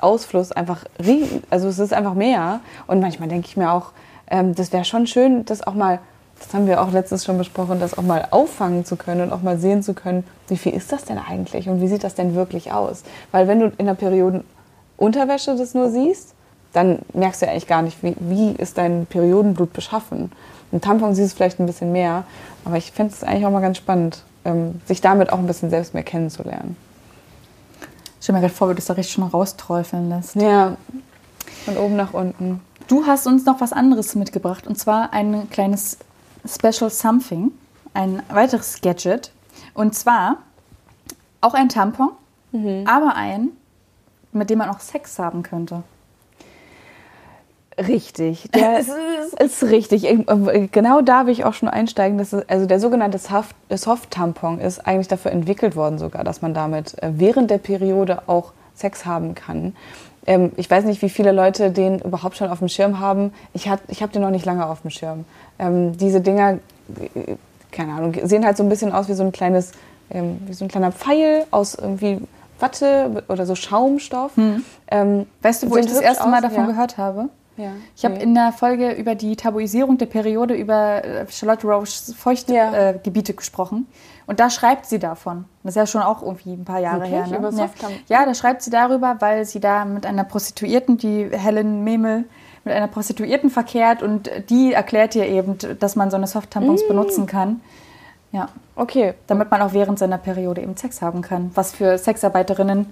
Ausfluss 0.00 0.52
einfach, 0.52 0.84
rie- 1.02 1.42
also 1.50 1.68
es 1.68 1.78
ist 1.78 1.92
einfach 1.92 2.14
mehr. 2.14 2.60
Und 2.86 3.00
manchmal 3.00 3.28
denke 3.28 3.46
ich 3.48 3.56
mir 3.56 3.72
auch, 3.72 3.92
ähm, 4.30 4.54
das 4.54 4.72
wäre 4.72 4.84
schon 4.84 5.06
schön, 5.06 5.44
das 5.44 5.66
auch 5.66 5.74
mal, 5.74 5.98
das 6.38 6.54
haben 6.54 6.66
wir 6.66 6.80
auch 6.80 6.92
letztens 6.92 7.24
schon 7.24 7.38
besprochen, 7.38 7.80
das 7.80 7.96
auch 7.96 8.02
mal 8.02 8.28
auffangen 8.30 8.84
zu 8.84 8.96
können 8.96 9.22
und 9.22 9.32
auch 9.32 9.42
mal 9.42 9.58
sehen 9.58 9.82
zu 9.82 9.94
können, 9.94 10.24
wie 10.48 10.56
viel 10.56 10.72
ist 10.72 10.92
das 10.92 11.04
denn 11.04 11.18
eigentlich 11.18 11.68
und 11.68 11.80
wie 11.80 11.88
sieht 11.88 12.04
das 12.04 12.14
denn 12.14 12.34
wirklich 12.34 12.72
aus? 12.72 13.02
Weil 13.32 13.48
wenn 13.48 13.60
du 13.60 13.72
in 13.76 13.86
der 13.86 13.94
Periodenunterwäsche 13.94 15.56
das 15.56 15.74
nur 15.74 15.90
siehst, 15.90 16.34
dann 16.72 17.00
merkst 17.12 17.42
du 17.42 17.46
ja 17.46 17.52
eigentlich 17.52 17.66
gar 17.66 17.82
nicht, 17.82 18.02
wie, 18.02 18.14
wie 18.20 18.52
ist 18.52 18.78
dein 18.78 19.06
Periodenblut 19.06 19.72
beschaffen. 19.72 20.30
Im 20.70 20.80
Tampon 20.80 21.14
siehst 21.14 21.30
du 21.30 21.32
es 21.32 21.32
vielleicht 21.34 21.60
ein 21.60 21.66
bisschen 21.66 21.92
mehr, 21.92 22.24
aber 22.64 22.76
ich 22.76 22.92
finde 22.92 23.14
es 23.14 23.24
eigentlich 23.24 23.46
auch 23.46 23.50
mal 23.50 23.60
ganz 23.60 23.78
spannend, 23.78 24.22
ähm, 24.44 24.80
sich 24.86 25.00
damit 25.00 25.32
auch 25.32 25.38
ein 25.38 25.46
bisschen 25.46 25.70
selbst 25.70 25.94
mehr 25.94 26.02
kennenzulernen. 26.02 26.76
Stell 28.20 28.34
mir 28.34 28.40
gerade 28.40 28.54
vor, 28.54 28.68
wie 28.68 28.72
du 28.72 28.76
das 28.76 28.86
da 28.86 28.94
richtig 28.94 29.14
schon 29.14 29.24
rausträufeln 29.24 30.08
lässt. 30.08 30.34
Ja, 30.34 30.76
von 31.64 31.76
oben 31.76 31.96
nach 31.96 32.14
unten. 32.14 32.60
Du 32.86 33.06
hast 33.06 33.26
uns 33.26 33.44
noch 33.44 33.60
was 33.60 33.72
anderes 33.72 34.14
mitgebracht 34.14 34.66
und 34.66 34.78
zwar 34.78 35.12
ein 35.12 35.48
kleines 35.50 35.98
Special 36.48 36.90
Something, 36.90 37.52
ein 37.94 38.22
weiteres 38.32 38.80
Gadget. 38.80 39.32
Und 39.74 39.94
zwar 39.94 40.38
auch 41.40 41.54
ein 41.54 41.68
Tampon, 41.68 42.10
aber 42.86 43.14
ein, 43.14 43.50
mit 44.32 44.50
dem 44.50 44.58
man 44.58 44.70
auch 44.70 44.80
Sex 44.80 45.18
haben 45.18 45.42
könnte. 45.42 45.82
Richtig, 47.78 48.50
der 48.52 48.80
ist, 48.80 48.90
ist 49.40 49.62
richtig. 49.64 50.04
Ich- 50.04 50.72
Genau 50.72 51.00
da 51.00 51.26
will 51.26 51.32
ich 51.32 51.44
auch 51.44 51.54
schon 51.54 51.68
einsteigen. 51.68 52.18
Das 52.18 52.32
ist, 52.32 52.50
also 52.50 52.66
der 52.66 52.80
sogenannte 52.80 53.18
Soft- 53.18 53.54
Soft-Tampon 53.70 54.58
ist 54.58 54.84
eigentlich 54.86 55.06
dafür 55.08 55.30
entwickelt 55.30 55.76
worden 55.76 55.98
sogar, 55.98 56.24
dass 56.24 56.42
man 56.42 56.54
damit 56.54 57.00
äh, 57.02 57.12
während 57.14 57.50
der 57.50 57.58
Periode 57.58 58.22
auch 58.26 58.52
Sex 58.74 59.06
haben 59.06 59.34
kann. 59.36 59.76
Ähm, 60.28 60.52
ich 60.56 60.70
weiß 60.70 60.84
nicht, 60.84 61.00
wie 61.02 61.08
viele 61.08 61.32
Leute 61.32 61.70
den 61.70 62.00
überhaupt 62.00 62.36
schon 62.36 62.50
auf 62.50 62.58
dem 62.58 62.68
Schirm 62.68 63.00
haben. 63.00 63.32
Ich, 63.54 63.68
hat, 63.68 63.80
ich 63.88 64.02
habe 64.02 64.12
den 64.12 64.20
noch 64.22 64.30
nicht 64.30 64.44
lange 64.44 64.66
auf 64.66 64.82
dem 64.82 64.90
Schirm. 64.90 65.24
Ähm, 65.58 65.96
diese 65.96 66.20
Dinger, 66.20 66.58
äh, 67.14 67.36
keine 67.72 67.94
Ahnung, 67.94 68.14
sehen 68.24 68.44
halt 68.44 68.56
so 68.58 68.62
ein 68.62 68.68
bisschen 68.68 68.92
aus 68.92 69.08
wie 69.08 69.14
so 69.14 69.22
ein 69.24 69.32
kleines, 69.32 69.72
ähm, 70.10 70.38
wie 70.46 70.52
so 70.52 70.64
ein 70.66 70.68
kleiner 70.68 70.92
Pfeil 70.92 71.46
aus 71.50 71.74
irgendwie 71.74 72.20
Watte 72.60 73.22
oder 73.28 73.46
so 73.46 73.54
Schaumstoff. 73.54 74.32
Ähm, 74.90 75.26
Weißt 75.42 75.62
du, 75.62 75.70
wo 75.70 75.76
ich 75.76 75.86
das 75.86 76.00
erste 76.00 76.28
Mal 76.28 76.36
aus, 76.36 76.42
davon 76.42 76.64
ja. 76.64 76.66
gehört 76.66 76.98
habe? 76.98 77.28
Ja. 77.56 77.72
Ich 77.96 78.04
habe 78.04 78.14
Nee. 78.14 78.22
in 78.24 78.34
der 78.34 78.52
Folge 78.52 78.92
über 78.92 79.14
die 79.14 79.34
Tabuisierung 79.34 79.96
der 79.98 80.06
Periode 80.06 80.54
über 80.54 81.04
äh, 81.04 81.26
Charlotte 81.30 81.66
Roches 81.66 82.14
Feuchtgebiete 82.16 82.54
Ja. 82.76 82.90
äh, 82.90 82.98
Gebiete 83.02 83.34
gesprochen. 83.34 83.86
Und 84.28 84.38
da 84.40 84.50
schreibt 84.50 84.86
sie 84.86 84.98
davon. 84.98 85.46
Das 85.64 85.72
ist 85.72 85.76
ja 85.76 85.86
schon 85.86 86.02
auch 86.02 86.22
irgendwie 86.22 86.52
ein 86.52 86.64
paar 86.64 86.78
Jahre 86.80 87.10
Wirklich? 87.10 87.32
her. 87.32 87.40
Ne? 87.40 87.68
Ja. 88.08 88.20
Ja, 88.20 88.26
da 88.26 88.34
schreibt 88.34 88.60
sie 88.62 88.70
darüber, 88.70 89.16
weil 89.20 89.44
sie 89.46 89.58
da 89.58 89.84
mit 89.86 90.04
einer 90.06 90.22
Prostituierten, 90.22 90.98
die 90.98 91.30
Helen 91.32 91.82
Memel, 91.82 92.24
mit 92.62 92.74
einer 92.74 92.88
Prostituierten 92.88 93.48
verkehrt 93.48 94.02
und 94.02 94.30
die 94.50 94.74
erklärt 94.74 95.14
ihr 95.14 95.26
eben, 95.26 95.56
dass 95.80 95.96
man 95.96 96.10
so 96.10 96.16
eine 96.18 96.26
Soft-Tampons 96.26 96.84
Mm. 96.84 96.88
benutzen 96.88 97.26
kann. 97.26 97.60
Ja, 98.30 98.48
Okay, 98.76 99.14
damit 99.26 99.50
man 99.50 99.60
auch 99.62 99.72
während 99.72 99.98
seiner 99.98 100.18
Periode 100.18 100.60
eben 100.60 100.76
Sex 100.76 101.02
haben 101.02 101.20
kann. 101.22 101.50
Was 101.54 101.72
für 101.72 101.98
Sexarbeiterinnen 101.98 102.86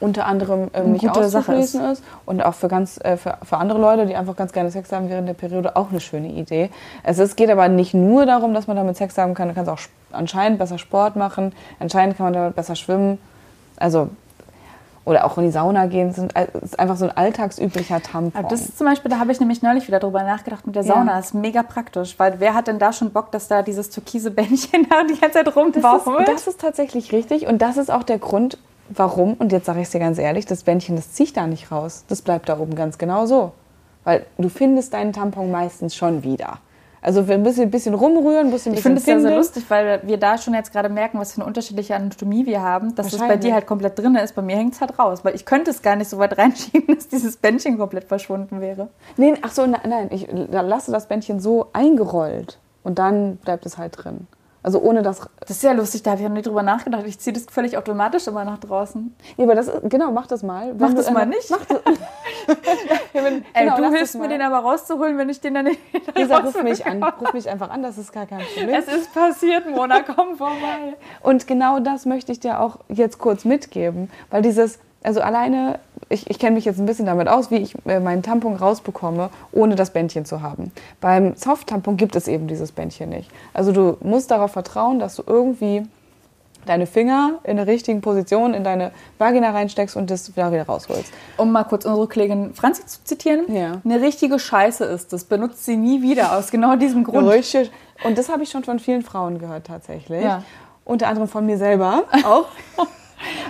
unter 0.00 0.26
anderem 0.26 0.68
ähm, 0.74 0.92
nicht 0.92 1.02
Sache 1.02 1.20
auszuschließen 1.20 1.84
ist. 1.92 2.04
und 2.26 2.40
auch 2.42 2.54
für 2.54 2.68
ganz 2.68 2.98
äh, 3.02 3.16
für, 3.16 3.38
für 3.42 3.56
andere 3.56 3.78
Leute, 3.80 4.06
die 4.06 4.14
einfach 4.16 4.36
ganz 4.36 4.52
gerne 4.52 4.70
Sex 4.70 4.92
haben 4.92 5.08
während 5.08 5.28
der 5.28 5.34
Periode, 5.34 5.76
auch 5.76 5.90
eine 5.90 6.00
schöne 6.00 6.28
Idee. 6.28 6.70
Es 7.02 7.18
ist, 7.18 7.36
geht 7.36 7.50
aber 7.50 7.68
nicht 7.68 7.94
nur 7.94 8.24
darum, 8.26 8.54
dass 8.54 8.66
man 8.66 8.76
damit 8.76 8.96
Sex 8.96 9.18
haben 9.18 9.34
kann. 9.34 9.48
Du 9.48 9.54
kannst 9.54 9.70
auch 9.70 9.80
anscheinend 10.12 10.58
besser 10.58 10.78
Sport 10.78 11.16
machen, 11.16 11.52
anscheinend 11.80 12.16
kann 12.16 12.24
man 12.26 12.32
damit 12.32 12.54
besser 12.56 12.76
schwimmen, 12.76 13.18
also 13.76 14.08
oder 15.04 15.24
auch 15.24 15.38
in 15.38 15.44
die 15.44 15.50
Sauna 15.50 15.86
gehen. 15.86 16.10
Es 16.10 16.16
sind, 16.16 16.34
ist 16.62 16.78
einfach 16.78 16.96
so 16.96 17.06
ein 17.06 17.16
alltagsüblicher 17.16 18.02
Tampon. 18.02 18.38
Aber 18.38 18.48
das 18.50 18.60
ist 18.60 18.76
zum 18.76 18.86
Beispiel, 18.86 19.10
da 19.10 19.18
habe 19.18 19.32
ich 19.32 19.40
nämlich 19.40 19.62
neulich 19.62 19.88
wieder 19.88 20.00
drüber 20.00 20.22
nachgedacht 20.22 20.66
mit 20.66 20.76
der 20.76 20.82
Ja. 20.84 20.94
Sauna. 20.94 21.16
Das 21.16 21.26
ist 21.28 21.34
mega 21.34 21.62
praktisch, 21.62 22.18
weil 22.18 22.40
wer 22.40 22.52
hat 22.52 22.66
denn 22.66 22.78
da 22.78 22.92
schon 22.92 23.10
Bock, 23.10 23.32
dass 23.32 23.48
da 23.48 23.62
dieses 23.62 23.88
türkise 23.88 24.30
Bändchen 24.30 24.86
da 24.90 25.04
die 25.04 25.18
ganze 25.18 25.38
Zeit 25.38 25.46
Das 25.46 25.56
rumbaumelt? 25.56 26.28
ist, 26.28 26.34
das 26.34 26.46
ist 26.46 26.60
tatsächlich 26.60 27.12
richtig 27.12 27.46
und 27.46 27.62
das 27.62 27.78
ist 27.78 27.90
auch 27.90 28.02
der 28.02 28.18
Grund, 28.18 28.58
warum, 28.88 29.34
und 29.34 29.52
jetzt 29.52 29.66
sage 29.66 29.80
ich 29.80 29.86
es 29.86 29.90
dir 29.90 30.00
ganz 30.00 30.18
ehrlich, 30.18 30.46
das 30.46 30.64
Bändchen, 30.64 30.96
das 30.96 31.12
zieht 31.12 31.36
da 31.36 31.46
nicht 31.46 31.70
raus. 31.70 32.04
Das 32.08 32.22
bleibt 32.22 32.48
da 32.48 32.58
oben 32.58 32.74
ganz 32.74 32.98
genau 32.98 33.26
so. 33.26 33.52
Weil 34.04 34.26
du 34.38 34.48
findest 34.48 34.94
deinen 34.94 35.12
Tampon 35.12 35.50
meistens 35.50 35.94
schon 35.94 36.22
wieder. 36.22 36.58
Also 37.00 37.28
wir 37.28 37.36
ein 37.36 37.42
bisschen, 37.70 37.94
rumrühren, 37.94 38.48
ein 38.48 38.50
bisschen, 38.50 38.74
Ich 38.74 38.80
finde 38.80 38.98
es 38.98 39.04
sehr 39.04 39.20
finden. 39.20 39.36
lustig, 39.36 39.64
weil 39.68 40.00
wir 40.04 40.16
da 40.16 40.36
schon 40.36 40.54
jetzt 40.54 40.72
gerade 40.72 40.88
merken, 40.88 41.18
was 41.18 41.32
für 41.32 41.40
eine 41.40 41.46
unterschiedliche 41.46 41.94
Anatomie 41.94 42.44
wir 42.44 42.60
haben, 42.60 42.94
dass 42.96 43.12
es 43.12 43.18
bei 43.18 43.36
dir 43.36 43.54
halt 43.54 43.66
komplett 43.66 43.98
drin 43.98 44.16
ist. 44.16 44.34
Bei 44.34 44.42
mir 44.42 44.56
hängt 44.56 44.74
es 44.74 44.80
halt 44.80 44.98
raus, 44.98 45.20
weil 45.24 45.34
ich 45.34 45.44
könnte 45.44 45.70
es 45.70 45.80
gar 45.82 45.94
nicht 45.94 46.10
so 46.10 46.18
weit 46.18 46.36
reinschieben, 46.38 46.96
dass 46.96 47.06
dieses 47.08 47.36
Bändchen 47.36 47.78
komplett 47.78 48.04
verschwunden 48.04 48.60
wäre. 48.60 48.88
Nee, 49.16 49.34
ach 49.42 49.52
so, 49.52 49.64
nein, 49.66 49.80
nein, 49.88 50.08
ich 50.10 50.26
lasse 50.50 50.90
das 50.90 51.06
Bändchen 51.06 51.38
so 51.38 51.68
eingerollt 51.72 52.58
und 52.82 52.98
dann 52.98 53.36
bleibt 53.36 53.64
es 53.64 53.78
halt 53.78 53.92
drin. 53.96 54.26
Also 54.62 54.80
ohne 54.80 55.02
das. 55.02 55.20
Das 55.40 55.50
ist 55.50 55.62
ja 55.62 55.72
lustig, 55.72 56.02
da 56.02 56.10
habe 56.12 56.20
ich 56.22 56.28
noch 56.28 56.34
nicht 56.34 56.46
drüber 56.46 56.62
nachgedacht. 56.62 57.04
Ich 57.06 57.18
ziehe 57.18 57.32
das 57.32 57.46
völlig 57.50 57.76
automatisch 57.78 58.26
immer 58.26 58.44
nach 58.44 58.58
draußen. 58.58 59.14
Ja, 59.36 59.44
aber 59.44 59.54
das 59.54 59.70
genau, 59.84 60.10
mach 60.10 60.26
das 60.26 60.42
mal. 60.42 60.74
Mach 60.76 60.92
das 60.94 61.06
du- 61.06 61.12
mal 61.12 61.26
nicht. 61.26 61.48
Mach 61.50 61.64
das. 61.64 61.80
ja, 63.14 63.24
wenn, 63.24 63.44
Ey, 63.54 63.64
genau, 63.64 63.76
du 63.76 63.82
lass 63.82 63.94
hilfst 63.94 64.14
mir 64.18 64.28
den 64.28 64.42
aber 64.42 64.58
rauszuholen, 64.58 65.16
wenn 65.18 65.28
ich 65.28 65.40
den 65.40 65.54
dann 65.54 65.64
nicht 65.66 65.80
Lisa, 66.16 66.38
ruf 66.38 66.62
mich 66.62 66.84
an. 66.86 67.02
Ruf 67.02 67.32
mich 67.32 67.48
einfach 67.48 67.70
an, 67.70 67.82
das 67.82 67.98
ist 67.98 68.12
gar 68.12 68.26
kein 68.26 68.40
Problem. 68.40 68.70
Es 68.74 68.88
ist 68.88 69.12
passiert, 69.14 69.68
Mona, 69.70 70.00
komm 70.14 70.36
vorbei. 70.36 70.96
Und 71.22 71.46
genau 71.46 71.78
das 71.80 72.04
möchte 72.06 72.32
ich 72.32 72.40
dir 72.40 72.60
auch 72.60 72.78
jetzt 72.88 73.18
kurz 73.18 73.44
mitgeben, 73.44 74.10
weil 74.30 74.42
dieses, 74.42 74.78
also 75.02 75.20
alleine, 75.20 75.78
ich, 76.08 76.28
ich 76.30 76.38
kenne 76.38 76.56
mich 76.56 76.64
jetzt 76.64 76.78
ein 76.78 76.86
bisschen 76.86 77.06
damit 77.06 77.28
aus, 77.28 77.50
wie 77.50 77.56
ich 77.56 77.74
äh, 77.86 78.00
meinen 78.00 78.22
Tampon 78.22 78.56
rausbekomme, 78.56 79.30
ohne 79.52 79.74
das 79.74 79.92
Bändchen 79.92 80.24
zu 80.24 80.42
haben. 80.42 80.72
Beim 81.00 81.34
Soft-Tampon 81.36 81.96
gibt 81.96 82.16
es 82.16 82.28
eben 82.28 82.48
dieses 82.48 82.72
Bändchen 82.72 83.10
nicht. 83.10 83.30
Also 83.52 83.72
du 83.72 83.96
musst 84.00 84.30
darauf 84.30 84.52
vertrauen, 84.52 84.98
dass 84.98 85.16
du 85.16 85.22
irgendwie 85.26 85.82
deine 86.66 86.86
Finger 86.86 87.38
in 87.44 87.56
der 87.56 87.66
richtigen 87.66 88.00
Position 88.00 88.52
in 88.52 88.64
deine 88.64 88.90
Vagina 89.16 89.50
reinsteckst 89.50 89.96
und 89.96 90.10
das 90.10 90.36
wieder, 90.36 90.52
wieder 90.52 90.66
rausholst. 90.66 91.12
Um 91.36 91.52
mal 91.52 91.64
kurz 91.64 91.84
unsere 91.84 92.06
Kollegin 92.06 92.52
Franzi 92.54 92.84
zu 92.86 93.04
zitieren. 93.04 93.52
Ja. 93.54 93.80
Eine 93.84 94.00
richtige 94.00 94.38
Scheiße 94.38 94.84
ist 94.84 95.12
das. 95.12 95.24
Benutzt 95.24 95.64
sie 95.64 95.76
nie 95.76 96.02
wieder, 96.02 96.36
aus 96.36 96.50
genau 96.50 96.76
diesem 96.76 97.04
Grund. 97.04 97.28
Richtig. 97.28 97.70
Und 98.04 98.18
das 98.18 98.28
habe 98.28 98.42
ich 98.42 98.50
schon 98.50 98.64
von 98.64 98.78
vielen 98.78 99.02
Frauen 99.02 99.38
gehört 99.38 99.66
tatsächlich. 99.66 100.22
Ja. 100.22 100.42
Unter 100.84 101.08
anderem 101.08 101.28
von 101.28 101.44
mir 101.46 101.58
selber 101.58 102.04
auch. 102.24 102.46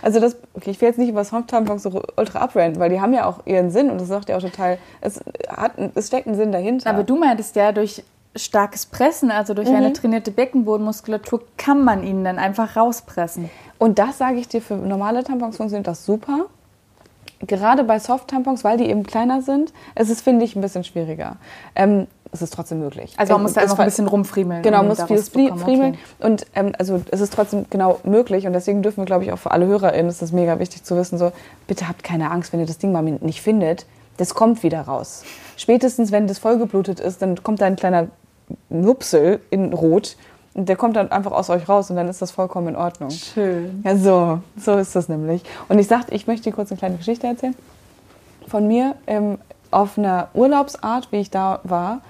Also 0.02 0.20
das, 0.20 0.36
okay, 0.54 0.70
ich 0.70 0.80
will 0.80 0.88
jetzt 0.88 0.98
nicht 0.98 1.08
über 1.08 1.24
Soft-Tampons 1.24 1.82
so 1.82 2.02
ultra 2.16 2.40
abranten, 2.40 2.80
weil 2.80 2.90
die 2.90 3.00
haben 3.00 3.12
ja 3.12 3.26
auch 3.26 3.46
ihren 3.46 3.70
Sinn 3.70 3.90
und 3.90 4.00
das 4.00 4.08
sagt 4.08 4.28
ja 4.28 4.36
auch 4.36 4.42
total, 4.42 4.78
es, 5.00 5.20
hat, 5.48 5.72
es 5.94 6.08
steckt 6.08 6.26
ein 6.26 6.34
Sinn 6.34 6.52
dahinter. 6.52 6.90
Aber 6.90 7.04
du 7.04 7.16
meintest 7.16 7.56
ja, 7.56 7.72
durch 7.72 8.02
starkes 8.36 8.86
Pressen, 8.86 9.30
also 9.30 9.54
durch 9.54 9.68
eine 9.68 9.92
trainierte 9.92 10.30
Beckenbodenmuskulatur, 10.30 11.42
kann 11.56 11.84
man 11.84 12.04
ihn 12.04 12.24
dann 12.24 12.38
einfach 12.38 12.76
rauspressen. 12.76 13.50
Und 13.78 13.98
das 13.98 14.18
sage 14.18 14.38
ich 14.38 14.48
dir, 14.48 14.60
für 14.60 14.76
normale 14.76 15.24
Tampons 15.24 15.56
funktioniert 15.56 15.86
das 15.86 16.04
super. 16.04 16.46
Gerade 17.40 17.84
bei 17.84 17.98
Soft-Tampons, 17.98 18.64
weil 18.64 18.78
die 18.78 18.86
eben 18.86 19.04
kleiner 19.04 19.42
sind, 19.42 19.72
es 19.94 20.10
ist, 20.10 20.22
finde 20.22 20.44
ich, 20.44 20.56
ein 20.56 20.60
bisschen 20.60 20.82
schwieriger. 20.82 21.36
Ähm, 21.76 22.08
es 22.32 22.42
ist 22.42 22.52
trotzdem 22.52 22.78
möglich. 22.80 23.14
Also 23.16 23.32
man 23.32 23.40
Ähm, 23.40 23.42
muss 23.44 23.52
da 23.54 23.60
einfach 23.62 23.78
ein 23.78 23.84
bisschen 23.86 24.06
rumfriemeln. 24.06 24.62
Genau, 24.62 24.82
ihn 24.82 24.88
muss 24.88 25.00
rauszubekommen. 25.00 25.58
friemeln. 25.64 25.92
Okay. 26.18 26.26
Und 26.30 26.46
ähm, 26.54 26.72
also 26.78 27.00
es 27.10 27.20
ist 27.20 27.32
trotzdem 27.32 27.66
genau 27.70 28.00
möglich 28.04 28.46
und 28.46 28.52
deswegen 28.52 28.82
dürfen 28.82 28.98
wir, 28.98 29.04
glaube 29.06 29.24
ich, 29.24 29.32
auch 29.32 29.38
für 29.38 29.50
alle 29.50 29.66
HörerInnen, 29.66 30.08
ist 30.10 30.20
das 30.22 30.32
mega 30.32 30.58
wichtig 30.58 30.84
zu 30.84 30.96
wissen, 30.96 31.18
so, 31.18 31.32
bitte 31.66 31.88
habt 31.88 32.04
keine 32.04 32.30
Angst, 32.30 32.52
wenn 32.52 32.60
ihr 32.60 32.66
das 32.66 32.78
Ding 32.78 32.92
mal 32.92 33.02
nicht 33.02 33.40
findet, 33.42 33.86
das 34.18 34.34
kommt 34.34 34.62
wieder 34.62 34.82
raus. 34.82 35.22
Spätestens, 35.56 36.12
wenn 36.12 36.26
das 36.26 36.38
vollgeblutet 36.38 37.00
ist, 37.00 37.22
dann 37.22 37.42
kommt 37.42 37.60
da 37.60 37.66
ein 37.66 37.76
kleiner 37.76 38.08
Nupsel 38.68 39.40
in 39.50 39.72
Rot 39.72 40.16
und 40.54 40.68
der 40.68 40.76
kommt 40.76 40.96
dann 40.96 41.10
einfach 41.12 41.32
aus 41.32 41.50
euch 41.50 41.68
raus 41.68 41.88
und 41.90 41.96
dann 41.96 42.08
ist 42.08 42.20
das 42.20 42.30
vollkommen 42.30 42.68
in 42.68 42.76
Ordnung. 42.76 43.10
Schön. 43.10 43.82
Ja, 43.84 43.96
so, 43.96 44.40
so 44.56 44.74
ist 44.76 44.96
das 44.96 45.08
nämlich. 45.08 45.42
Und 45.68 45.78
ich 45.78 45.86
sagte, 45.86 46.14
ich 46.14 46.26
möchte 46.26 46.50
dir 46.50 46.52
kurz 46.56 46.70
eine 46.70 46.78
kleine 46.78 46.96
Geschichte 46.96 47.26
erzählen. 47.26 47.54
Von 48.48 48.66
mir 48.66 48.94
ähm, 49.06 49.38
auf 49.70 49.98
einer 49.98 50.28
Urlaubsart, 50.34 51.12
wie 51.12 51.18
ich 51.18 51.30
da 51.30 51.60
war, 51.64 52.00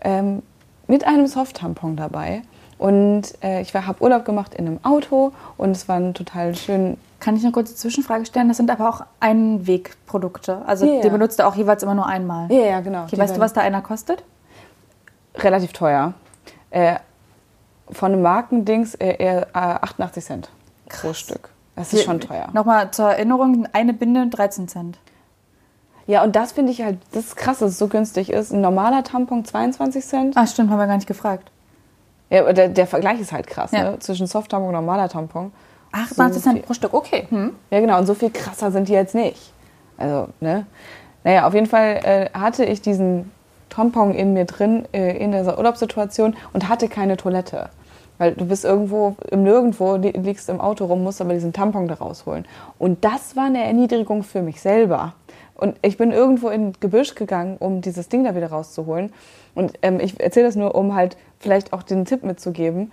ähm, 0.00 0.42
mit 0.86 1.06
einem 1.06 1.26
Soft-Tampon 1.26 1.96
dabei. 1.96 2.42
Und 2.78 3.22
äh, 3.42 3.62
ich 3.62 3.74
habe 3.74 4.02
Urlaub 4.02 4.24
gemacht 4.24 4.54
in 4.54 4.66
einem 4.66 4.84
Auto 4.84 5.32
und 5.56 5.70
es 5.70 5.88
war 5.88 5.96
ein 5.96 6.12
total 6.14 6.54
schön. 6.54 6.98
Kann 7.20 7.34
ich 7.34 7.42
eine 7.42 7.52
kurze 7.52 7.74
Zwischenfrage 7.74 8.26
stellen? 8.26 8.48
Das 8.48 8.58
sind 8.58 8.70
aber 8.70 8.88
auch 8.88 9.00
Einwegprodukte. 9.20 10.62
Also 10.66 10.84
Ja. 10.86 11.00
die 11.00 11.08
benutzt 11.08 11.38
du 11.38 11.46
auch 11.46 11.54
jeweils 11.54 11.82
immer 11.82 11.94
nur 11.94 12.06
einmal. 12.06 12.52
Ja, 12.52 12.64
ja, 12.66 12.80
genau. 12.80 13.04
Okay, 13.04 13.16
weißt 13.16 13.36
du, 13.36 13.40
was 13.40 13.54
da 13.54 13.62
einer 13.62 13.80
kostet? 13.80 14.22
Relativ 15.36 15.72
teuer. 15.72 16.12
Äh, 16.70 16.96
von 17.90 18.12
einem 18.12 18.22
Markendings 18.22 18.94
äh, 18.96 19.16
eher 19.16 19.46
äh, 19.54 19.58
88 19.58 20.24
Cent 20.24 20.50
pro 20.88 21.12
Stück. 21.14 21.48
Das 21.76 21.92
ist 21.92 22.04
schon 22.04 22.20
teuer. 22.20 22.48
Nochmal 22.52 22.90
zur 22.90 23.10
Erinnerung, 23.10 23.66
eine 23.72 23.92
Binde 23.92 24.26
13 24.28 24.68
Cent. 24.68 24.98
Ja, 26.06 26.22
und 26.22 26.36
das 26.36 26.52
finde 26.52 26.70
ich 26.72 26.82
halt, 26.82 26.98
das 27.12 27.24
ist 27.26 27.36
krass, 27.36 27.58
dass 27.58 27.70
es 27.72 27.78
so 27.78 27.88
günstig 27.88 28.30
ist. 28.30 28.52
Ein 28.52 28.60
normaler 28.60 29.02
Tampon 29.02 29.44
22 29.44 30.04
Cent. 30.04 30.36
Ah, 30.36 30.46
stimmt, 30.46 30.70
haben 30.70 30.78
wir 30.78 30.86
gar 30.86 30.94
nicht 30.96 31.08
gefragt. 31.08 31.50
Ja, 32.30 32.42
aber 32.42 32.52
der, 32.52 32.68
der 32.68 32.86
Vergleich 32.86 33.20
ist 33.20 33.32
halt 33.32 33.46
krass, 33.46 33.72
Ja. 33.72 33.90
ne? 33.92 33.98
Zwischen 33.98 34.26
Soft-Tampon 34.26 34.68
und 34.68 34.74
normaler 34.74 35.08
Tampon. 35.08 35.52
28 35.92 36.42
So 36.42 36.50
Cent 36.50 36.66
pro 36.66 36.74
Stück, 36.74 36.94
okay. 36.94 37.26
Hm. 37.30 37.52
Ja, 37.70 37.80
genau. 37.80 37.98
Und 37.98 38.06
so 38.06 38.14
viel 38.14 38.30
krasser 38.30 38.70
sind 38.70 38.88
die 38.88 38.92
jetzt 38.92 39.14
nicht. 39.14 39.52
Also, 39.96 40.28
ne? 40.40 40.66
Naja, 41.24 41.46
auf 41.46 41.54
jeden 41.54 41.66
Fall 41.66 42.00
äh, 42.04 42.30
hatte 42.38 42.64
ich 42.64 42.82
diesen 42.82 43.32
Tampon 43.70 44.14
in 44.14 44.32
mir 44.32 44.44
drin, 44.44 44.86
äh, 44.92 45.16
in 45.16 45.32
dieser 45.32 45.58
Urlaubssituation 45.58 46.36
und 46.52 46.68
hatte 46.68 46.88
keine 46.88 47.16
Toilette. 47.16 47.68
Weil 48.18 48.32
du 48.32 48.46
bist 48.46 48.64
irgendwo 48.64 49.16
im 49.30 49.42
Nirgendwo, 49.42 49.96
li 49.96 50.10
liegst 50.10 50.48
im 50.48 50.60
Auto 50.60 50.86
rum, 50.86 51.02
musst 51.02 51.20
aber 51.20 51.34
diesen 51.34 51.52
Tampon 51.52 51.86
da 51.88 51.94
rausholen. 51.94 52.46
Und 52.78 53.04
das 53.04 53.36
war 53.36 53.44
eine 53.44 53.62
Erniedrigung 53.64 54.22
für 54.22 54.40
mich 54.42 54.60
selber. 54.60 55.14
Und 55.56 55.76
ich 55.82 55.96
bin 55.96 56.12
irgendwo 56.12 56.48
in 56.48 56.72
Gebüsch 56.80 57.14
gegangen, 57.14 57.56
um 57.58 57.80
dieses 57.80 58.08
Ding 58.08 58.24
da 58.24 58.34
wieder 58.34 58.48
rauszuholen. 58.48 59.12
Und 59.54 59.72
ähm, 59.82 60.00
ich 60.00 60.20
erzähle 60.20 60.46
das 60.46 60.56
nur, 60.56 60.74
um 60.74 60.94
halt 60.94 61.16
vielleicht 61.38 61.72
auch 61.72 61.82
den 61.82 62.04
Tipp 62.04 62.22
mitzugeben 62.22 62.92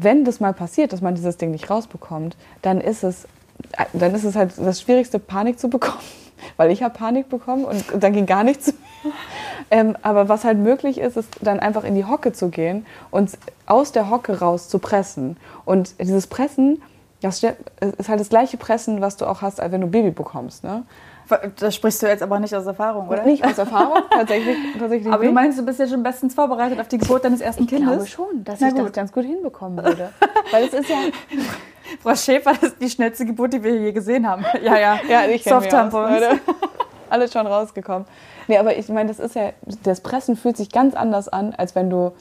wenn 0.00 0.24
das 0.24 0.40
mal 0.40 0.54
passiert, 0.54 0.92
dass 0.92 1.00
man 1.00 1.14
dieses 1.14 1.36
Ding 1.36 1.50
nicht 1.50 1.70
rausbekommt, 1.70 2.36
dann 2.62 2.80
ist 2.80 3.02
es, 3.02 3.26
dann 3.92 4.14
ist 4.14 4.24
es 4.24 4.36
halt 4.36 4.52
das 4.56 4.80
Schwierigste, 4.80 5.18
Panik 5.18 5.58
zu 5.58 5.68
bekommen. 5.68 5.98
Weil 6.56 6.70
ich 6.70 6.84
habe 6.84 6.94
Panik 6.96 7.28
bekommen 7.28 7.64
und, 7.64 7.84
dann 7.98 8.12
ging 8.12 8.26
gar 8.26 8.44
nichts. 8.44 8.74
Ähm, 9.70 9.98
aber 10.00 10.30
was 10.30 10.44
halt 10.44 10.56
möglich 10.56 10.96
ist, 10.96 11.18
ist 11.18 11.28
dann 11.42 11.60
einfach 11.60 11.84
in 11.84 11.94
die 11.94 12.06
Hocke 12.06 12.32
zu 12.32 12.48
gehen 12.48 12.86
und 13.10 13.36
aus 13.66 13.92
der 13.92 14.08
Hocke 14.08 14.38
raus 14.38 14.70
zu 14.70 14.78
pressen. 14.78 15.36
Und 15.66 16.00
dieses 16.00 16.26
Pressen, 16.26 16.80
das 17.20 17.42
ist 17.42 18.08
halt 18.08 18.18
das 18.18 18.30
gleiche 18.30 18.56
Pressen, 18.56 19.02
was 19.02 19.18
du 19.18 19.26
auch 19.26 19.42
hast, 19.42 19.60
als 19.60 19.70
wenn 19.70 19.82
du 19.82 19.88
Baby 19.88 20.10
bekommst. 20.10 20.64
Ne? 20.64 20.84
Das 21.56 21.74
sprichst 21.74 22.02
du 22.02 22.06
jetzt 22.06 22.22
aber 22.22 22.38
nicht 22.40 22.54
aus 22.54 22.66
Erfahrung, 22.66 23.08
oder? 23.08 23.22
Nicht 23.24 23.44
aus 23.44 23.58
Erfahrung, 23.58 23.98
tatsächlich. 24.10 24.56
tatsächlich 24.78 25.08
Aber 25.12 25.22
du 25.22 25.26
nicht. 25.30 25.34
meinst, 25.34 25.58
du 25.58 25.64
bist 25.64 25.78
ja 25.80 25.86
schon 25.86 26.02
bestens 26.02 26.34
vorbereitet 26.34 26.80
auf 26.80 26.88
die 26.88 26.98
Geburt 26.98 27.24
deines 27.24 27.40
ersten 27.40 27.64
ich 27.64 27.68
Kindes? 27.68 27.88
glaube 27.90 28.06
schon, 28.06 28.44
dass 28.44 28.60
Na 28.60 28.68
ich 28.68 28.74
das 28.74 28.84
gut. 28.84 28.92
ganz 28.92 29.12
gut 29.12 29.24
hinbekommen 29.24 29.84
würde. 29.84 30.10
Weil 30.50 30.64
es 30.64 30.72
ist 30.74 30.88
ja, 30.88 30.96
Frau 32.02 32.14
Schäfer, 32.14 32.52
das 32.52 32.70
ist 32.72 32.80
die 32.82 32.90
schnellste 32.90 33.24
Geburt, 33.26 33.52
die 33.52 33.62
wir 33.62 33.74
je 33.76 33.92
gesehen 33.92 34.26
haben. 34.28 34.44
Ja, 34.62 34.76
ja. 34.78 34.98
Ja, 35.08 35.26
ich 35.26 35.44
Soft-Tampons. 35.44 36.10
Leute. 36.20 36.40
Alles 37.10 37.32
schon 37.32 37.46
rausgekommen. 37.46 38.06
Nee, 38.48 38.58
aber 38.58 38.76
ich 38.76 38.88
meine, 38.88 39.08
das 39.08 39.18
ist 39.18 39.34
ja, 39.34 39.50
das 39.82 40.00
Pressen 40.00 40.36
fühlt 40.36 40.56
sich 40.56 40.70
ganz 40.70 40.94
anders 40.94 41.28
an, 41.28 41.54
als 41.56 41.74
wenn 41.74 41.88
du 41.90 42.12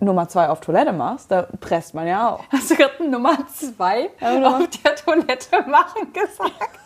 Nummer 0.00 0.28
zwei 0.28 0.48
auf 0.48 0.60
Toilette 0.60 0.92
machst. 0.92 1.30
Da 1.30 1.46
presst 1.60 1.94
man 1.94 2.06
ja 2.06 2.30
auch. 2.30 2.40
Hast 2.50 2.70
du 2.70 2.74
gerade 2.76 3.08
Nummer 3.08 3.36
zwei 3.48 4.10
Ja, 4.20 4.56
auf 4.56 4.68
der 4.84 4.96
Toilette 4.96 5.62
machen 5.68 6.12
gesagt? 6.12 6.78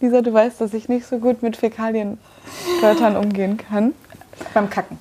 Lisa, 0.00 0.20
du 0.20 0.32
weißt, 0.32 0.60
dass 0.60 0.74
ich 0.74 0.88
nicht 0.88 1.06
so 1.06 1.18
gut 1.18 1.42
mit 1.42 1.56
Fäkalienwörtern 1.56 3.16
umgehen 3.16 3.56
kann. 3.56 3.94
Beim 4.52 4.68
Kacken. 4.68 4.98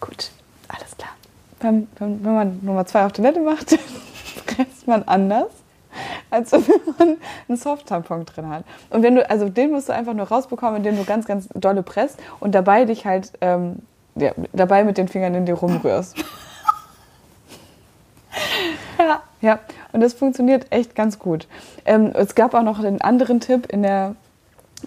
Gut, 0.00 0.30
alles 0.68 0.96
klar. 0.96 1.12
Beim, 1.60 1.86
beim, 1.98 2.24
wenn 2.24 2.34
man 2.34 2.60
Nummer 2.62 2.84
zwei 2.86 3.04
auf 3.04 3.12
Toilette 3.12 3.40
macht, 3.40 3.78
presst 4.46 4.86
man 4.86 5.04
anders, 5.04 5.50
als 6.30 6.50
wenn 6.52 6.62
man 6.98 7.16
einen 7.48 7.56
Soft-Tampon 7.56 8.24
drin 8.26 8.48
hat. 8.48 8.64
Und 8.90 9.02
wenn 9.02 9.14
du, 9.14 9.28
also 9.30 9.48
den 9.48 9.70
musst 9.70 9.88
du 9.88 9.94
einfach 9.94 10.14
nur 10.14 10.26
rausbekommen, 10.26 10.78
indem 10.78 10.96
du 10.96 11.04
ganz, 11.04 11.26
ganz 11.26 11.48
dolle 11.54 11.82
presst 11.82 12.18
und 12.40 12.54
dabei 12.54 12.84
dich 12.84 13.06
halt, 13.06 13.32
ähm, 13.40 13.76
ja, 14.16 14.32
dabei 14.52 14.82
mit 14.84 14.98
den 14.98 15.08
Fingern 15.08 15.34
in 15.34 15.46
dir 15.46 15.54
rumrührst. 15.54 16.16
Ja. 18.98 19.22
Ja, 19.44 19.58
und 19.92 20.00
das 20.00 20.14
funktioniert 20.14 20.72
echt 20.72 20.94
ganz 20.94 21.18
gut. 21.18 21.46
Ähm, 21.84 22.12
es 22.14 22.34
gab 22.34 22.54
auch 22.54 22.62
noch 22.62 22.78
einen 22.78 23.02
anderen 23.02 23.40
Tipp 23.40 23.66
in 23.70 23.82
der, 23.82 24.14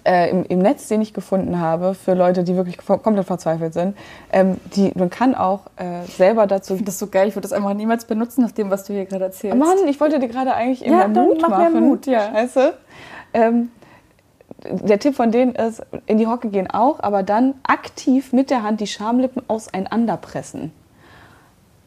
äh, 0.04 0.30
im, 0.30 0.45
im 0.45 0.60
Netz, 0.60 0.88
den 0.88 1.02
ich 1.02 1.14
gefunden 1.14 1.60
habe, 1.60 1.93
für 1.93 2.14
Leute, 2.14 2.43
die 2.43 2.56
wirklich 2.56 2.78
komplett 2.78 3.26
verzweifelt 3.26 3.74
sind. 3.74 3.98
Ähm, 4.32 4.58
die, 4.76 4.91
man 4.95 5.10
kann 5.10 5.36
auch 5.36 5.62
äh, 5.78 6.06
selber 6.08 6.48
dazu. 6.48 6.74
Ich 6.74 6.78
finde 6.78 6.89
das 6.89 7.00
so 7.00 7.08
geil. 7.08 7.28
Ich 7.28 7.36
würde 7.36 7.48
das 7.48 7.54
einfach 7.54 7.74
niemals 7.74 8.06
benutzen, 8.06 8.41
nach 8.41 8.52
dem, 8.52 8.70
was 8.70 8.84
du 8.86 8.93
hier 8.93 9.06
gerade 9.06 9.26
erzählst. 9.26 9.58
Mann, 9.58 9.88
ich 9.88 10.00
wollte 10.00 10.20
dir 10.20 10.28
gerade 10.28 10.54
eigentlich 10.54 10.86
eben 10.86 10.98
Ja, 10.98 11.08
mehr 11.08 11.24
Mut 11.24 11.41
mach 11.41 11.50
mehr 11.50 11.70
machen. 11.70 11.88
Mut, 11.88 12.06
ja. 12.06 12.32
Scheiße. 12.32 12.74
Ähm, 13.34 13.70
der 14.66 15.00
Tipp 15.00 15.16
von 15.16 15.32
denen 15.32 15.56
ist, 15.56 15.82
in 16.06 16.18
die 16.18 16.28
Hocke 16.28 16.50
gehen 16.50 16.70
auch, 16.70 17.00
aber 17.02 17.24
dann 17.24 17.56
aktiv 17.64 18.34
mit 18.34 18.50
der 18.50 18.64
Hand 18.64 18.82
die 18.82 18.88
Schamlippen 18.88 19.43
auseinanderpressen. 19.48 20.72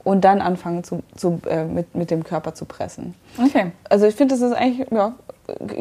Und 0.02 0.24
dann 0.24 0.40
anfangen 0.40 0.82
zu, 0.82 1.02
zu, 1.14 1.40
äh, 1.46 1.64
mit, 1.64 1.94
mit 1.94 2.10
dem 2.10 2.24
Körper 2.24 2.54
zu 2.54 2.64
pressen. 2.64 3.14
Okay. 3.38 3.72
Also 3.88 4.06
ich 4.06 4.14
finde, 4.14 4.34
das 4.34 4.40
ist 4.40 4.52
eigentlich, 4.52 4.88
ja, 4.90 5.14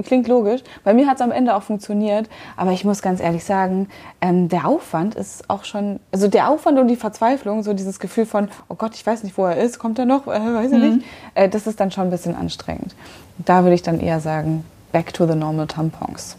klingt 0.04 0.28
logisch. 0.28 0.62
Bei 0.84 0.94
mir 0.94 1.08
hat 1.08 1.16
es 1.16 1.22
am 1.22 1.32
Ende 1.32 1.56
auch 1.56 1.64
funktioniert, 1.64 2.30
aber 2.58 2.72
ich 2.72 2.86
muss 2.86 3.02
ganz 3.02 3.20
ehrlich 3.20 3.44
sagen, 3.44 3.88
ähm, 4.22 4.50
der 4.50 4.68
Aufwand 4.68 5.16
ist 5.16 5.50
auch 5.50 5.64
schon, 5.64 6.00
also 6.12 6.28
der 6.28 6.50
Aufwand 6.50 6.80
und 6.80 6.88
die 6.88 6.96
Verzweiflung, 6.96 7.64
so 7.64 7.74
dieses 7.74 8.00
Gefühl 8.00 8.26
von, 8.26 8.50
oh 8.68 8.76
Gott, 8.76 8.96
ich 8.96 9.06
weiß 9.06 9.24
nicht, 9.24 9.38
wo 9.38 9.46
er 9.46 9.58
ist, 9.58 9.80
kommt 9.80 10.00
er 10.00 10.06
noch, 10.06 10.28
äh, 10.28 10.32
weiß 10.32 10.72
ich 10.72 10.78
nicht, 10.80 11.06
äh, 11.36 11.50
das 11.50 11.68
ist 11.68 11.80
dann 11.80 11.92
schon 11.92 12.06
ein 12.06 12.12
bisschen 12.12 12.36
anstrengend. 12.36 12.96
Da 13.38 13.64
würde 13.64 13.76
ich 13.76 13.82
dann 13.82 14.00
eher 14.00 14.20
sagen, 14.20 14.66
back 14.92 15.14
to 15.14 15.26
the 15.26 15.36
normal 15.36 15.68
Tampons. 15.68 16.36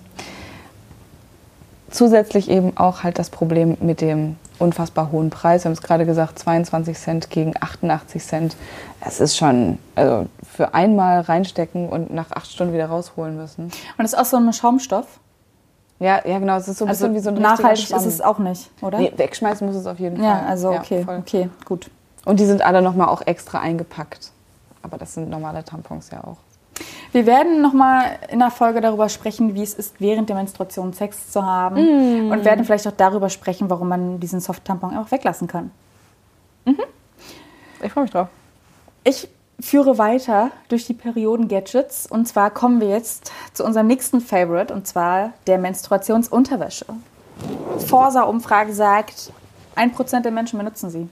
Zusätzlich 1.91 2.49
eben 2.49 2.77
auch 2.77 3.03
halt 3.03 3.19
das 3.19 3.31
Problem 3.31 3.77
mit 3.81 4.01
dem 4.01 4.37
unfassbar 4.61 5.11
hohen 5.13 5.31
Preis. 5.31 5.65
Wir 5.65 5.71
haben 5.71 5.73
es 5.75 5.83
gerade 5.83 6.07
gesagt, 6.07 6.39
22 6.39 6.97
Cent 6.99 7.31
gegen 7.31 7.53
88 7.61 8.23
Cent. 8.25 8.57
Es 9.01 9.21
ist 9.21 9.37
schon, 9.37 9.79
also 9.95 10.27
für 10.49 10.75
einmal 10.75 11.21
reinstecken 11.23 11.89
und 11.89 12.13
nach 12.13 12.31
acht 12.33 12.51
Stunden 12.51 12.73
wieder 12.75 12.87
rausholen 12.87 13.37
müssen. 13.37 13.65
Und 13.65 13.73
das 13.99 14.13
ist 14.13 14.19
auch 14.19 14.25
so 14.25 14.37
ein 14.37 14.53
Schaumstoff. 14.53 15.07
Ja, 15.99 16.27
ja, 16.27 16.39
genau. 16.39 16.57
Es 16.57 16.67
ist 16.69 16.79
so 16.79 16.85
ein 16.87 16.89
Also 16.89 17.09
bisschen 17.09 17.15
wie 17.17 17.21
so 17.21 17.31
ein 17.31 17.43
nachhaltig 17.43 17.81
richtiger 17.83 17.99
ist 17.99 18.07
es 18.07 18.17
Schwamm. 18.19 18.27
auch 18.29 18.39
nicht, 18.39 18.71
oder? 18.81 18.99
Nee, 18.99 19.13
wegschmeißen 19.17 19.67
muss 19.67 19.77
es 19.77 19.87
auf 19.87 19.99
jeden 19.99 20.23
Ja, 20.23 20.37
Fall. 20.39 20.47
also 20.49 20.71
okay, 20.73 21.05
voll. 21.05 21.19
okay, 21.19 21.51
gut. 21.67 21.91
Und 22.25 22.41
die 22.41 22.47
sind 22.47 22.63
alle 22.63 22.81
nochmal 22.83 23.09
auch 23.09 23.23
extra 23.27 23.61
eingepackt. 23.61 24.31
Aber 24.83 24.97
das 24.97 25.13
sind 25.15 25.29
normale 25.29 25.63
Tampons 25.65 26.11
ja 26.11 26.25
auch. 26.25 26.39
Wir 27.13 27.27
werden 27.27 27.61
nochmal 27.61 28.19
in 28.29 28.39
der 28.39 28.51
Folge 28.51 28.81
darüber 28.81 29.09
sprechen, 29.09 29.55
wie 29.55 29.63
es 29.63 29.75
ist, 29.75 30.01
während 30.01 30.29
der 30.29 30.37
Menstruation 30.37 30.93
Sex 30.93 31.31
zu 31.31 31.45
haben. 31.45 32.29
Mm. 32.29 32.31
Und 32.31 32.45
werden 32.45 32.65
vielleicht 32.65 32.87
auch 32.87 32.97
darüber 32.97 33.31
sprechen, 33.31 33.69
warum 33.69 33.89
man 33.89 34.21
diesen 34.21 34.41
Soft-Tampon 34.41 34.97
auch 34.97 35.11
weglassen 35.11 35.49
kann. 35.49 35.71
Ich 37.83 37.93
freue 37.93 38.05
mich 38.05 38.13
drauf. 38.13 38.29
Ich 39.05 39.29
führe 39.59 39.99
weiter 39.99 40.51
durch 40.69 40.87
die 40.87 40.95
Perioden-Gadgets. 40.95 42.07
Und 42.07 42.27
zwar 42.27 42.51
kommen 42.51 42.81
wir 42.81 42.89
jetzt 42.89 43.33
zu 43.53 43.65
unserem 43.65 43.87
nächsten 43.87 44.21
Favorite, 44.21 44.73
und 44.73 44.87
zwar 44.87 45.33
der 45.47 45.59
Menstruationsunterwäsche. 45.59 46.87
Forsa-Umfrage 47.87 48.73
sagt, 48.73 49.33
1% 49.77 50.21
der 50.21 50.33
Menschen 50.33 50.59
benutzen 50.59 50.91
sie. 50.91 51.09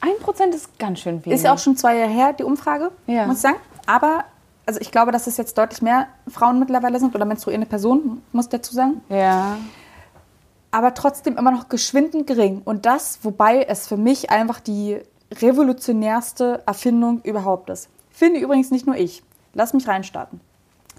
Ein 0.00 0.18
Prozent 0.20 0.54
ist 0.54 0.78
ganz 0.78 1.00
schön 1.00 1.24
wenig. 1.24 1.36
Ist 1.38 1.44
ja 1.44 1.52
auch 1.54 1.58
schon 1.58 1.76
zwei 1.76 1.96
Jahre 1.96 2.10
her, 2.10 2.32
die 2.32 2.44
Umfrage, 2.44 2.90
Ja. 3.06 3.26
muss 3.26 3.36
ich 3.36 3.42
sagen. 3.42 3.56
Aber 3.86 4.24
also 4.68 4.80
ich 4.82 4.92
glaube, 4.92 5.12
dass 5.12 5.26
es 5.26 5.38
jetzt 5.38 5.56
deutlich 5.56 5.80
mehr 5.80 6.08
Frauen 6.28 6.58
mittlerweile 6.58 7.00
sind 7.00 7.14
oder 7.14 7.24
menstruierende 7.24 7.66
Personen, 7.66 8.22
muss 8.32 8.44
ich 8.44 8.50
dazu 8.50 8.74
sagen. 8.74 9.00
Ja. 9.08 9.56
aber 10.70 10.92
trotzdem 10.92 11.38
immer 11.38 11.50
noch 11.50 11.70
geschwindend 11.70 12.26
gering. 12.26 12.60
Und 12.62 12.84
das, 12.84 13.20
wobei 13.22 13.62
es 13.62 13.88
für 13.88 13.96
mich 13.96 14.28
einfach 14.30 14.60
die 14.60 14.98
revolutionärste 15.32 16.62
Erfindung 16.66 17.22
überhaupt 17.22 17.70
ist. 17.70 17.88
Finde 18.10 18.40
übrigens 18.40 18.70
nicht 18.70 18.86
nur 18.86 18.96
ich. 18.96 19.22
Lass 19.54 19.72
mich 19.72 19.88
reinstarten. 19.88 20.40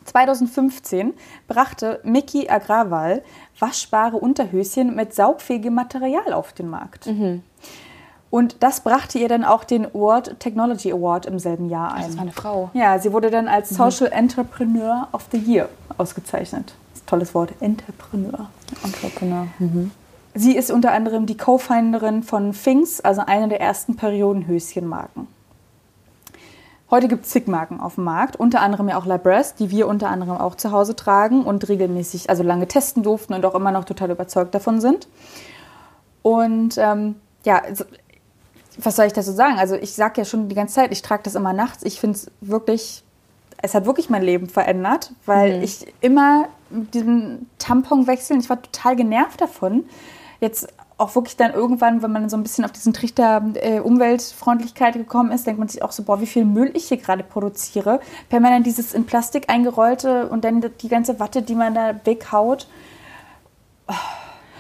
2015 0.06 1.14
brachte 1.48 2.00
Mickey 2.04 2.50
Agrawal 2.50 3.22
waschbare 3.60 4.18
Unterhöschen 4.18 4.96
mit 4.96 5.14
saugfähigem 5.14 5.76
Material 5.76 6.34
auf 6.34 6.54
den 6.54 6.70
Markt. 6.70 7.06
Und 8.32 8.62
das 8.62 8.82
brachte 8.82 9.18
ihr 9.18 9.28
dann 9.28 9.44
auch 9.44 9.64
den 9.64 9.88
World 9.94 10.40
Technology 10.40 10.92
Award 10.92 11.26
im 11.26 11.40
selben 11.40 11.70
Jahr 11.70 11.94
ein. 11.94 12.04
Das 12.06 12.16
war 12.16 12.22
eine 12.22 12.32
Frau. 12.32 12.70
Ja, 12.74 13.00
sie 13.00 13.12
wurde 13.12 13.32
dann 13.32 13.48
als 13.48 13.70
Social 13.70 14.12
Entrepreneur 14.12 15.08
of 15.14 15.26
the 15.32 15.38
Year 15.38 15.68
ausgezeichnet. 15.98 16.74
Das 16.92 17.00
ist 17.00 17.06
ein 17.06 17.10
tolles 17.10 17.34
Wort, 17.34 17.54
Entrepreneur. 17.60 18.50
Entrepreneur. 18.84 19.48
Sie 20.36 20.56
ist 20.56 20.70
unter 20.70 20.92
anderem 20.92 21.26
die 21.26 21.38
Co-Founderin 21.38 22.22
von 22.22 22.54
Finks, 22.54 23.02
also 23.02 23.24
eine 23.26 23.48
der 23.48 23.62
ersten 23.62 23.96
Periodenhöschenmarken. 23.96 25.28
Heute 26.92 27.08
gibt 27.08 27.26
es 27.26 27.32
zig 27.32 27.48
Marken 27.48 27.80
auf 27.80 27.96
dem 27.96 28.04
Markt, 28.04 28.36
unter 28.36 28.62
anderem 28.62 28.90
ja 28.90 28.98
auch 28.98 29.06
Libresse, 29.06 29.56
die 29.60 29.70
wir 29.70 29.88
unter 29.88 30.10
anderem 30.10 30.38
auch 30.38 30.56
zu 30.56 30.72
Hause 30.72 30.96
tragen 30.96 31.44
und 31.44 31.68
regelmäßig, 31.68 32.30
also 32.30 32.42
lange 32.42 32.68
testen 32.68 33.04
durften 33.04 33.34
und 33.34 33.46
auch 33.46 33.54
immer 33.54 33.72
noch 33.72 33.86
total 33.86 34.10
überzeugt 34.12 34.56
davon 34.56 34.82
sind. 34.82 35.08
Und 36.24 36.78
ähm, 36.78 37.16
ja, 37.44 37.62
was 38.84 38.96
soll 38.96 39.06
ich 39.06 39.14
dazu 39.14 39.32
sagen? 39.32 39.58
Also 39.58 39.76
ich 39.76 39.94
sage 39.94 40.22
ja 40.22 40.26
schon 40.26 40.50
die 40.50 40.56
ganze 40.56 40.76
Zeit, 40.76 40.92
ich 40.92 41.02
trage 41.02 41.24
das 41.24 41.36
immer 41.36 41.54
nachts. 41.54 41.84
Ich 41.84 42.00
finde 42.00 42.18
es 42.18 42.32
wirklich, 42.42 43.04
es 43.62 43.74
hat 43.74 43.86
wirklich 43.86 44.10
mein 44.10 44.24
Leben 44.24 44.48
verändert, 44.48 45.12
weil 45.26 45.64
ich 45.64 45.86
immer 46.02 46.48
mit 46.70 46.94
diesem 46.94 47.48
Tampon 47.58 48.08
wechseln, 48.08 48.40
ich 48.40 48.50
war 48.50 48.62
total 48.62 48.96
genervt 48.96 49.42
davon. 49.42 49.86
Jetzt 50.40 50.68
auch 50.98 51.16
wirklich 51.16 51.38
dann 51.38 51.54
irgendwann, 51.54 52.02
wenn 52.02 52.12
man 52.12 52.30
so 52.30 52.36
ein 52.36 52.44
bisschen 52.44 52.66
auf 52.66 52.72
diesen 52.74 52.94
Trichter 52.94 53.42
äh, 53.56 53.80
Umweltfreundlichkeit 53.80 54.96
gekommen 54.96 55.32
ist, 55.32 55.48
denkt 55.48 55.60
man 55.60 55.70
sich 55.70 55.82
auch 55.82 55.92
so, 55.92 56.04
boah, 56.04 56.20
wie 56.20 56.26
viel 56.26 56.44
Müll 56.44 56.72
ich 56.74 56.90
hier 56.90 56.98
gerade 56.98 57.24
produziere. 57.24 58.02
Permanent 58.28 58.66
dieses 58.66 58.94
in 58.94 59.06
Plastik 59.06 59.50
eingerollte 59.50 60.28
und 60.28 60.44
dann 60.44 60.64
die 60.82 60.90
ganze 60.90 61.20
Watte, 61.20 61.42
die 61.42 61.56
man 61.56 61.74
da 61.74 61.96
weghaut. 62.04 62.68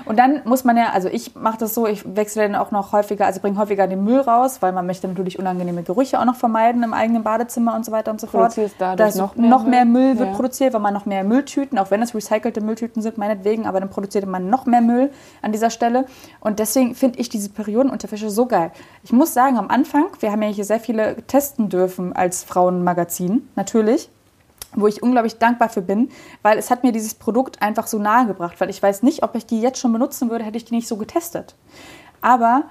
Und 0.09 0.17
dann 0.17 0.41
muss 0.43 0.63
man 0.63 0.75
ja, 0.75 0.89
also 0.91 1.07
ich 1.07 1.35
mache 1.35 1.59
das 1.59 1.75
so, 1.75 1.85
ich 1.85 2.03
wechsle 2.15 2.41
dann 2.41 2.55
auch 2.55 2.71
noch 2.71 2.93
häufiger, 2.93 3.27
also 3.27 3.41
bringe 3.41 3.59
häufiger 3.59 3.85
den 3.85 4.03
Müll 4.03 4.21
raus, 4.21 4.57
weil 4.59 4.71
man 4.71 4.87
möchte 4.87 5.07
natürlich 5.07 5.37
unangenehme 5.37 5.83
Gerüche 5.83 6.19
auch 6.19 6.25
noch 6.25 6.35
vermeiden 6.35 6.81
im 6.81 6.95
eigenen 6.95 7.21
Badezimmer 7.21 7.75
und 7.75 7.85
so 7.85 7.91
weiter 7.91 8.09
und 8.09 8.19
so 8.19 8.25
fort. 8.25 8.57
Dadurch 8.79 9.13
noch 9.13 9.35
noch 9.35 9.65
mehr 9.65 9.85
mehr, 9.85 9.85
Müll? 9.85 10.01
Müll 10.09 10.19
wird 10.19 10.29
Ja. 10.29 10.35
produziert, 10.35 10.73
weil 10.73 10.81
man 10.81 10.95
noch 10.95 11.05
mehr 11.05 11.23
Mülltüten, 11.23 11.77
auch 11.77 11.91
wenn 11.91 12.01
es 12.01 12.15
recycelte 12.15 12.59
Mülltüten 12.59 13.03
sind, 13.03 13.19
meinetwegen, 13.19 13.67
aber 13.67 13.79
dann 13.79 13.91
produziert 13.91 14.25
man 14.25 14.49
noch 14.49 14.65
mehr 14.65 14.81
Müll 14.81 15.11
an 15.43 15.51
dieser 15.51 15.69
Stelle. 15.69 16.05
Und 16.39 16.57
deswegen 16.57 16.95
finde 16.95 17.19
ich 17.19 17.29
diese 17.29 17.51
Periodenunterwäsche 17.51 18.31
so 18.31 18.47
geil. 18.47 18.71
Ich 19.03 19.13
muss 19.13 19.35
sagen, 19.35 19.59
am 19.59 19.67
Anfang, 19.67 20.07
wir 20.21 20.31
haben 20.31 20.41
ja 20.41 20.49
hier 20.49 20.65
sehr 20.65 20.79
viele 20.79 21.17
testen 21.27 21.69
dürfen 21.69 22.13
als 22.13 22.43
Frauenmagazin, 22.43 23.47
natürlich 23.55 24.09
wo 24.75 24.87
ich 24.87 25.01
unglaublich 25.01 25.37
dankbar 25.37 25.69
für 25.69 25.81
bin, 25.81 26.09
weil 26.41 26.57
es 26.57 26.69
hat 26.69 26.83
mir 26.83 26.91
dieses 26.91 27.15
Produkt 27.15 27.61
einfach 27.61 27.87
so 27.87 27.99
nahe 27.99 28.27
gebracht, 28.27 28.59
weil 28.59 28.69
ich 28.69 28.81
weiß 28.81 29.03
nicht, 29.03 29.23
ob 29.23 29.35
ich 29.35 29.45
die 29.45 29.61
jetzt 29.61 29.79
schon 29.79 29.93
benutzen 29.93 30.29
würde, 30.29 30.45
hätte 30.45 30.57
ich 30.57 30.65
die 30.65 30.75
nicht 30.75 30.87
so 30.87 30.97
getestet. 30.97 31.55
Aber 32.21 32.63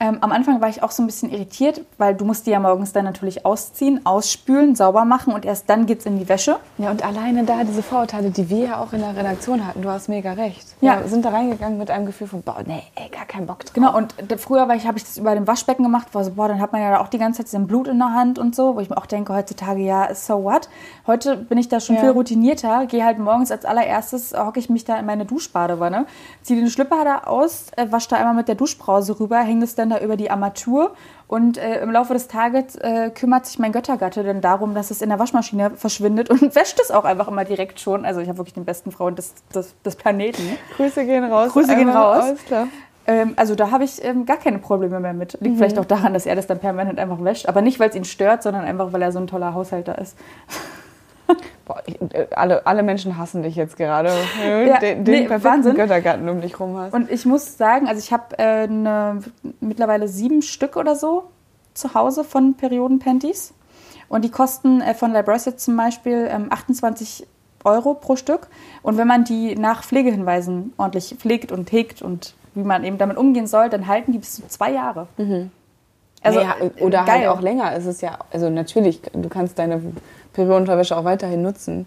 ähm, 0.00 0.18
am 0.22 0.32
Anfang 0.32 0.60
war 0.60 0.68
ich 0.68 0.82
auch 0.82 0.90
so 0.90 1.02
ein 1.02 1.06
bisschen 1.06 1.30
irritiert, 1.30 1.82
weil 1.98 2.14
du 2.14 2.24
musst 2.24 2.46
die 2.46 2.50
ja 2.50 2.58
morgens 2.58 2.92
dann 2.92 3.04
natürlich 3.04 3.44
ausziehen, 3.46 4.04
ausspülen, 4.06 4.74
sauber 4.74 5.04
machen 5.04 5.32
und 5.34 5.44
erst 5.44 5.68
dann 5.68 5.86
geht's 5.86 6.06
in 6.06 6.18
die 6.18 6.28
Wäsche. 6.28 6.56
Ja, 6.78 6.90
und 6.90 7.04
alleine 7.04 7.44
da 7.44 7.62
diese 7.64 7.82
Vorurteile, 7.82 8.30
die 8.30 8.48
wir 8.48 8.58
ja 8.66 8.80
auch 8.80 8.92
in 8.92 9.00
der 9.00 9.14
Redaktion 9.14 9.66
hatten, 9.66 9.82
du 9.82 9.90
hast 9.90 10.08
mega 10.08 10.32
recht. 10.32 10.66
Ja. 10.80 11.00
Wir 11.00 11.08
sind 11.08 11.24
da 11.24 11.28
reingegangen 11.30 11.78
mit 11.78 11.90
einem 11.90 12.06
Gefühl 12.06 12.26
von, 12.26 12.42
boah, 12.42 12.62
nee, 12.66 12.82
ey, 12.96 13.08
gar 13.10 13.26
keinen 13.26 13.46
Bock 13.46 13.60
drauf. 13.64 13.74
Genau, 13.74 13.96
und 13.96 14.14
da- 14.26 14.36
früher 14.38 14.66
war 14.68 14.74
ich, 14.74 14.86
habe 14.86 14.96
ich 14.98 15.04
das 15.04 15.18
über 15.18 15.34
dem 15.34 15.46
Waschbecken 15.46 15.82
gemacht, 15.82 16.14
war 16.14 16.24
so, 16.24 16.30
boah, 16.32 16.48
dann 16.48 16.60
hat 16.60 16.72
man 16.72 16.80
ja 16.80 17.00
auch 17.00 17.08
die 17.08 17.18
ganze 17.18 17.38
Zeit 17.38 17.46
diesen 17.48 17.66
Blut 17.66 17.86
in 17.86 17.98
der 17.98 18.14
Hand 18.14 18.38
und 18.38 18.56
so, 18.56 18.76
wo 18.76 18.80
ich 18.80 18.88
mir 18.88 18.96
auch 18.96 19.06
denke, 19.06 19.34
heutzutage, 19.34 19.82
ja, 19.82 20.14
so 20.14 20.42
what? 20.44 20.68
Heute 21.06 21.36
bin 21.36 21.58
ich 21.58 21.68
da 21.68 21.78
schon 21.78 21.96
Ja. 21.96 22.00
viel 22.00 22.10
routinierter, 22.10 22.86
gehe 22.86 23.04
halt 23.04 23.18
morgens 23.18 23.50
als 23.50 23.64
allererstes, 23.66 24.32
hocke 24.34 24.58
ich 24.60 24.70
mich 24.70 24.84
da 24.86 24.96
in 24.98 25.04
meine 25.04 25.26
Duschbadewanne, 25.26 26.06
ziehe 26.42 26.58
den 26.58 26.70
Schlüpper 26.70 27.04
da 27.04 27.18
aus, 27.28 27.66
äh, 27.76 27.86
wasche 27.92 28.08
da 28.08 28.16
einmal 28.16 28.34
mit 28.34 28.48
der 28.48 28.54
Duschbrause 28.54 29.20
rüber, 29.20 29.38
hänge 29.40 29.60
das 29.60 29.74
dann 29.74 29.89
da 29.90 29.98
über 29.98 30.16
die 30.16 30.30
Armatur 30.30 30.94
und 31.26 31.58
äh, 31.58 31.80
im 31.80 31.90
Laufe 31.90 32.12
des 32.12 32.28
Tages 32.28 32.76
äh, 32.76 33.10
kümmert 33.10 33.46
sich 33.46 33.58
mein 33.58 33.72
Göttergatte 33.72 34.24
dann 34.24 34.40
darum, 34.40 34.74
dass 34.74 34.90
es 34.90 35.02
in 35.02 35.10
der 35.10 35.18
Waschmaschine 35.18 35.70
verschwindet 35.70 36.30
und 36.30 36.54
wäscht 36.54 36.80
es 36.80 36.90
auch 36.90 37.04
einfach 37.04 37.28
immer 37.28 37.44
direkt 37.44 37.80
schon. 37.80 38.04
Also 38.04 38.20
ich 38.20 38.28
habe 38.28 38.38
wirklich 38.38 38.54
den 38.54 38.64
besten 38.64 38.90
Frauen 38.92 39.16
des, 39.16 39.34
des, 39.54 39.74
des 39.84 39.96
Planeten. 39.96 40.42
Grüße 40.76 41.04
gehen 41.04 41.24
raus. 41.24 41.52
Grüße 41.52 41.76
gehen 41.76 41.90
raus. 41.90 42.34
Klar. 42.46 42.68
Ähm, 43.06 43.34
also 43.36 43.54
da 43.54 43.70
habe 43.70 43.84
ich 43.84 44.04
ähm, 44.04 44.26
gar 44.26 44.36
keine 44.36 44.58
Probleme 44.58 45.00
mehr 45.00 45.12
mit. 45.14 45.38
Liegt 45.40 45.56
vielleicht 45.56 45.78
auch 45.78 45.84
daran, 45.84 46.14
dass 46.14 46.26
er 46.26 46.36
das 46.36 46.46
dann 46.46 46.58
permanent 46.58 46.98
einfach 46.98 47.22
wäscht. 47.22 47.48
Aber 47.48 47.62
nicht, 47.62 47.80
weil 47.80 47.90
es 47.90 47.96
ihn 47.96 48.04
stört, 48.04 48.42
sondern 48.42 48.64
einfach, 48.64 48.92
weil 48.92 49.02
er 49.02 49.12
so 49.12 49.18
ein 49.18 49.26
toller 49.26 49.54
Haushalter 49.54 49.98
ist. 49.98 50.16
Boah, 51.64 51.82
äh, 52.12 52.26
alle, 52.34 52.66
alle 52.66 52.82
Menschen 52.82 53.16
hassen 53.18 53.42
dich 53.42 53.56
jetzt 53.56 53.76
gerade. 53.76 54.10
Ja, 54.40 54.78
den 54.78 55.04
den 55.04 55.14
nee, 55.14 55.26
perfekten 55.26 55.44
Wahnsinn. 55.44 55.74
Göttergarten 55.74 56.28
um 56.28 56.40
dich 56.40 56.58
rum 56.58 56.76
hast. 56.76 56.92
Und 56.92 57.10
ich 57.10 57.24
muss 57.26 57.56
sagen, 57.56 57.86
also 57.88 57.98
ich 57.98 58.12
habe 58.12 58.38
äh, 58.38 58.66
ne, 58.66 59.20
mittlerweile 59.60 60.08
sieben 60.08 60.42
Stück 60.42 60.76
oder 60.76 60.96
so 60.96 61.24
zu 61.74 61.94
Hause 61.94 62.24
von 62.24 62.54
Periodenpanties. 62.54 63.54
Und 64.08 64.24
die 64.24 64.30
kosten 64.30 64.80
äh, 64.80 64.94
von 64.94 65.12
Libros 65.12 65.44
jetzt 65.44 65.64
zum 65.64 65.76
Beispiel 65.76 66.28
ähm, 66.30 66.46
28 66.50 67.26
Euro 67.64 67.94
pro 67.94 68.16
Stück. 68.16 68.48
Und 68.82 68.96
wenn 68.96 69.06
man 69.06 69.24
die 69.24 69.54
nach 69.54 69.84
Pflegehinweisen 69.84 70.72
ordentlich 70.76 71.14
pflegt 71.18 71.52
und 71.52 71.70
hegt 71.72 72.02
und 72.02 72.34
wie 72.54 72.64
man 72.64 72.84
eben 72.84 72.98
damit 72.98 73.16
umgehen 73.16 73.46
soll, 73.46 73.68
dann 73.68 73.86
halten 73.86 74.12
die 74.12 74.18
bis 74.18 74.34
zu 74.34 74.48
zwei 74.48 74.72
Jahre. 74.72 75.06
Also, 76.22 76.40
ja, 76.40 76.56
oder 76.80 77.04
geil. 77.04 77.20
halt 77.20 77.28
auch 77.28 77.40
länger. 77.40 77.72
Es 77.74 77.86
ist 77.86 78.02
ja, 78.02 78.18
also 78.32 78.50
natürlich, 78.50 79.00
du 79.12 79.28
kannst 79.28 79.58
deine 79.58 79.80
Periodenunterwäsche 80.32 80.96
auch 80.96 81.04
weiterhin 81.04 81.42
nutzen. 81.42 81.86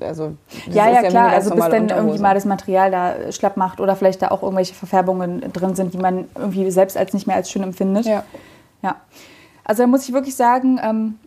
Also, 0.00 0.34
Ja, 0.66 0.88
ja, 0.88 1.02
wie 1.02 1.08
klar. 1.08 1.28
Also 1.28 1.50
bis 1.50 1.64
dann 1.68 1.82
Unterhose. 1.82 1.94
irgendwie 1.94 2.22
mal 2.22 2.34
das 2.34 2.44
Material 2.44 2.90
da 2.90 3.32
schlapp 3.32 3.56
macht 3.56 3.80
oder 3.80 3.94
vielleicht 3.94 4.22
da 4.22 4.28
auch 4.28 4.42
irgendwelche 4.42 4.74
Verfärbungen 4.74 5.52
drin 5.52 5.74
sind, 5.74 5.94
die 5.94 5.98
man 5.98 6.26
irgendwie 6.34 6.70
selbst 6.70 6.96
als 6.96 7.12
nicht 7.12 7.26
mehr 7.26 7.36
als 7.36 7.50
schön 7.50 7.62
empfindet. 7.62 8.06
Ja. 8.06 8.24
Ja. 8.82 8.96
Also 9.64 9.82
da 9.82 9.86
muss 9.86 10.06
ich 10.06 10.12
wirklich 10.12 10.36
sagen, 10.36 10.80
ähm, 10.82 11.18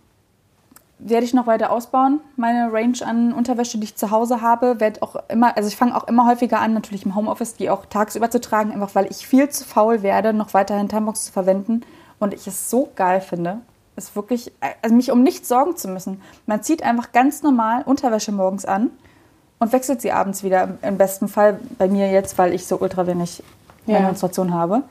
werde 0.99 1.25
ich 1.25 1.33
noch 1.33 1.47
weiter 1.47 1.71
ausbauen, 1.71 2.19
meine 2.35 2.71
Range 2.71 2.97
an 3.05 3.31
Unterwäsche, 3.31 3.77
die 3.77 3.85
ich 3.85 3.95
zu 3.95 4.11
Hause 4.11 4.41
habe. 4.41 4.79
Werde 4.79 5.01
auch 5.03 5.15
immer, 5.29 5.55
also 5.55 5.67
ich 5.67 5.75
fange 5.75 5.95
auch 5.95 6.07
immer 6.07 6.27
häufiger 6.27 6.59
an, 6.59 6.73
natürlich 6.73 7.05
im 7.05 7.15
Homeoffice, 7.15 7.53
die 7.53 7.69
auch 7.69 7.85
tagsüber 7.85 8.31
zu 8.31 8.41
tragen, 8.41 8.71
einfach 8.71 8.95
weil 8.95 9.05
ich 9.09 9.27
viel 9.27 9.49
zu 9.49 9.63
faul 9.63 10.01
werde, 10.01 10.33
noch 10.33 10.53
weiterhin 10.53 10.89
Tampons 10.89 11.25
zu 11.25 11.31
verwenden. 11.31 11.81
Und 12.19 12.33
ich 12.33 12.47
es 12.47 12.69
so 12.69 12.89
geil 12.95 13.21
finde, 13.21 13.59
ist 13.97 14.15
wirklich, 14.15 14.51
also 14.81 14.95
mich 14.95 15.11
um 15.11 15.23
nichts 15.23 15.47
sorgen 15.49 15.75
zu 15.75 15.87
müssen. 15.89 16.21
Man 16.45 16.63
zieht 16.63 16.83
einfach 16.83 17.11
ganz 17.11 17.43
normal 17.43 17.81
Unterwäsche 17.85 18.31
morgens 18.31 18.63
an 18.65 18.91
und 19.59 19.73
wechselt 19.73 20.01
sie 20.01 20.11
abends 20.11 20.43
wieder. 20.43 20.63
Im- 20.63 20.77
Im 20.81 20.97
besten 20.97 21.27
Fall 21.27 21.59
bei 21.77 21.87
mir 21.87 22.09
jetzt, 22.11 22.37
weil 22.37 22.53
ich 22.53 22.65
so 22.67 22.79
ultra 22.79 23.05
wenig 23.07 23.43
Ja. 23.87 23.99
Menstruation 24.01 24.53
habe. 24.53 24.83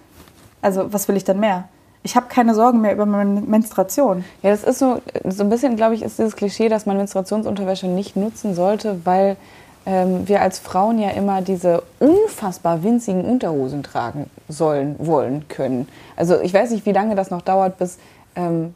Also 0.63 0.93
was 0.93 1.07
will 1.09 1.17
ich 1.17 1.25
denn 1.25 1.39
mehr? 1.41 1.69
Ich 2.03 2.15
habe 2.17 2.27
keine 2.29 2.55
Sorgen 2.55 2.81
mehr 2.81 2.93
über 2.95 3.05
meine 3.07 3.41
Menstruation. 3.41 4.25
Ja, 4.43 4.51
das 4.51 4.63
ist 4.65 4.79
so, 4.79 5.01
so 5.29 5.43
ein 5.43 5.51
bisschen, 5.51 5.77
glaube 5.77 5.95
ich, 5.95 6.03
ist 6.03 6.19
dieses 6.19 6.37
Klischee, 6.37 6.69
dass 6.69 6.87
man 6.87 6.97
Menstruationsunterwäsche 6.97 7.89
nicht 7.89 8.17
nutzen 8.17 8.55
sollte, 8.55 9.01
weil 9.05 9.37
ähm, 9.87 10.27
wir 10.27 10.41
als 10.41 10.59
Frauen 10.59 10.99
ja 10.99 11.11
immer 11.11 11.43
diese 11.43 11.83
unfassbar 12.01 12.83
winzigen 12.83 13.25
Unterhosen 13.25 13.83
tragen 13.83 14.31
sollen, 14.49 14.97
wollen, 14.99 15.47
können. 15.49 15.89
Also 16.17 16.41
ich 16.41 16.55
weiß 16.55 16.71
nicht, 16.71 16.87
wie 16.87 16.93
lange 16.93 17.15
das 17.17 17.31
noch 17.31 17.43
dauert, 17.43 17.79
bis 17.79 17.99
ähm, 18.35 18.75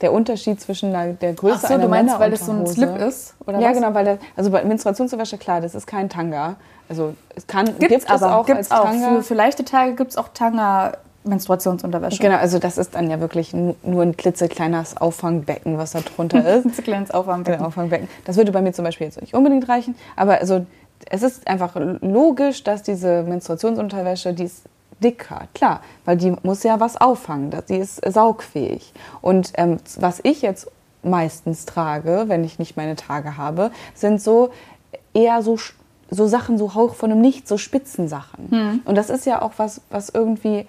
der 0.00 0.12
Unterschied 0.12 0.60
zwischen 0.60 0.92
der, 0.92 1.14
der 1.14 1.32
Größe 1.34 1.60
Ach 1.64 1.68
so, 1.68 1.74
einer 1.74 1.82
du 1.84 1.88
meinst, 1.88 2.18
weil 2.18 2.30
das 2.30 2.46
so 2.46 2.52
ein 2.52 2.66
Slip 2.66 2.96
ist? 2.98 3.34
Oder 3.46 3.58
ja, 3.60 3.68
was? 3.70 3.76
genau, 3.76 3.94
weil 3.94 4.04
das, 4.04 4.18
also 4.36 4.50
bei 4.50 4.64
Menstruationswäsche, 4.64 5.38
klar, 5.38 5.60
das 5.60 5.74
ist 5.74 5.86
kein 5.86 6.08
Tanga. 6.08 6.56
Also 6.88 7.14
es 7.34 7.46
kann, 7.46 7.66
Gibt's 7.66 7.78
gibt 7.88 8.04
es 8.04 8.22
aber, 8.22 8.36
auch 8.36 8.46
gibt's 8.46 8.70
als 8.70 8.80
auch. 8.80 8.84
Tanga. 8.84 9.08
Für, 9.16 9.22
für 9.22 9.34
leichte 9.34 9.64
Tage 9.64 9.94
gibt 9.94 10.10
es 10.12 10.16
auch 10.16 10.28
Tanga-Menstruationsunterwäsche. 10.32 12.22
Genau, 12.22 12.36
also 12.36 12.58
das 12.58 12.78
ist 12.78 12.94
dann 12.94 13.10
ja 13.10 13.20
wirklich 13.20 13.52
nu- 13.52 13.74
nur 13.82 14.02
ein 14.02 14.16
klitzekleines 14.16 14.96
Auffangbecken, 14.96 15.78
was 15.78 15.92
da 15.92 16.00
drunter 16.00 16.44
ist. 16.56 16.64
Ein 16.66 16.72
kleines 16.84 17.10
Aufwärmbecken. 17.10 17.58
Genau, 17.58 17.68
Auffangbecken. 17.68 18.08
Das 18.24 18.36
würde 18.36 18.52
bei 18.52 18.62
mir 18.62 18.72
zum 18.72 18.84
Beispiel 18.84 19.06
jetzt 19.06 19.20
nicht 19.20 19.34
unbedingt 19.34 19.68
reichen, 19.68 19.94
aber 20.16 20.38
also 20.38 20.64
es 21.10 21.22
ist 21.22 21.46
einfach 21.46 21.76
logisch, 22.00 22.64
dass 22.64 22.82
diese 22.82 23.22
Menstruationsunterwäsche, 23.22 24.32
die 24.34 24.44
ist 24.44 24.62
dicker, 25.02 25.48
klar, 25.54 25.80
weil 26.04 26.16
die 26.16 26.34
muss 26.42 26.62
ja 26.62 26.80
was 26.80 26.96
auffangen, 26.96 27.54
die 27.68 27.76
ist 27.76 28.00
saugfähig. 28.10 28.92
Und 29.20 29.52
ähm, 29.54 29.78
was 29.98 30.20
ich 30.22 30.42
jetzt 30.42 30.70
meistens 31.02 31.64
trage, 31.64 32.24
wenn 32.26 32.44
ich 32.44 32.58
nicht 32.58 32.76
meine 32.76 32.96
Tage 32.96 33.36
habe, 33.36 33.70
sind 33.94 34.20
so 34.20 34.50
eher 35.14 35.42
so, 35.42 35.58
so 36.10 36.26
Sachen, 36.26 36.58
so 36.58 36.74
Hauch 36.74 36.94
von 36.94 37.12
einem 37.12 37.20
Nichts, 37.20 37.48
so 37.48 37.58
Spitzensachen. 37.58 38.48
Und 38.84 38.94
das 38.96 39.10
ist 39.10 39.26
ja 39.26 39.42
auch 39.42 39.52
was, 39.58 39.80
was 39.90 40.08
irgendwie 40.08 40.66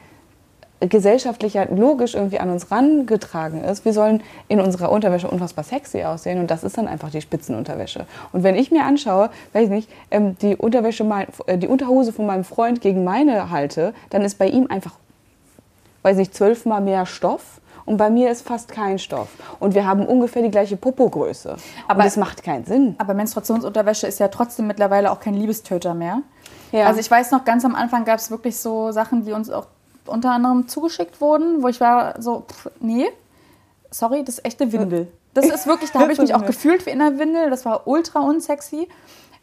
gesellschaftlich 0.81 1.55
ja 1.55 1.63
logisch 1.63 2.15
irgendwie 2.15 2.39
an 2.39 2.49
uns 2.49 2.71
rangetragen 2.71 3.63
ist. 3.63 3.83
Wir 3.83 3.93
sollen 3.93 4.23
in 4.47 4.61
unserer 4.61 4.91
Unterwäsche 4.91 5.27
unfassbar 5.29 5.63
sexy 5.65 6.03
aussehen 6.03 6.39
und 6.39 6.49
das 6.49 6.63
ist 6.63 6.77
dann 6.77 6.87
einfach 6.87 7.09
die 7.09 7.21
Spitzenunterwäsche. 7.21 8.05
Und 8.31 8.43
wenn 8.43 8.55
ich 8.55 8.71
mir 8.71 8.85
anschaue, 8.85 9.29
weiß 9.53 9.65
ich 9.65 9.69
nicht, 9.69 9.89
ähm, 10.11 10.37
die 10.41 10.55
Unterwäsche, 10.55 11.05
äh, 11.47 11.57
die 11.57 11.67
Unterhose 11.67 12.13
von 12.13 12.25
meinem 12.25 12.43
Freund 12.45 12.79
gegen 12.81 13.03
meine 13.03 13.49
halte, 13.49 13.93
dann 14.09 14.21
ist 14.21 14.37
bei 14.37 14.47
ihm 14.47 14.67
einfach, 14.69 14.93
weiß 16.03 16.15
nicht, 16.17 16.33
zwölfmal 16.33 16.79
mehr 16.79 17.05
Stoff 17.05 17.59
und 17.85 17.97
bei 17.97 18.09
mir 18.09 18.31
ist 18.31 18.47
fast 18.47 18.71
kein 18.71 18.99
Stoff. 18.99 19.29
Und 19.59 19.75
wir 19.75 19.85
haben 19.85 20.05
ungefähr 20.05 20.43
die 20.43 20.51
gleiche 20.51 20.77
Popogröße. 20.77 21.57
Aber- 21.87 22.03
das 22.03 22.15
macht 22.15 22.43
keinen 22.43 22.63
Sinn. 22.65 22.95
Aber 22.99 23.13
Menstruationsunterwäsche 23.15 24.07
ist 24.07 24.19
ja 24.19 24.29
trotzdem 24.29 24.67
mittlerweile 24.67 25.11
auch 25.11 25.19
kein 25.19 25.33
Liebestöter 25.33 25.93
mehr. 25.93 26.21
Ja. 26.71 26.85
Also 26.85 26.99
ich 26.99 27.09
weiß 27.09 27.31
noch, 27.31 27.43
ganz 27.45 27.65
am 27.65 27.75
Anfang 27.75 28.05
gab 28.05 28.19
es 28.19 28.29
wirklich 28.31 28.57
so 28.57 28.91
Sachen, 28.91 29.25
die 29.25 29.33
uns 29.33 29.49
auch 29.49 29.65
unter 30.09 30.31
anderem 30.31 30.67
zugeschickt 30.67 31.21
wurden, 31.21 31.63
wo 31.63 31.67
ich 31.67 31.79
war 31.79 32.21
so, 32.21 32.45
pff, 32.47 32.69
nee, 32.79 33.07
sorry, 33.91 34.23
das 34.23 34.39
ist 34.39 34.45
echte 34.45 34.71
Windel. 34.71 35.07
Das 35.33 35.45
ist 35.45 35.67
wirklich, 35.67 35.91
da 35.91 35.99
habe 35.99 36.11
ich 36.11 36.19
mich 36.19 36.33
auch 36.33 36.45
gefühlt 36.47 36.85
wie 36.85 36.89
in 36.89 37.01
einer 37.01 37.19
Windel. 37.19 37.49
Das 37.49 37.65
war 37.65 37.87
ultra 37.87 38.19
unsexy. 38.19 38.87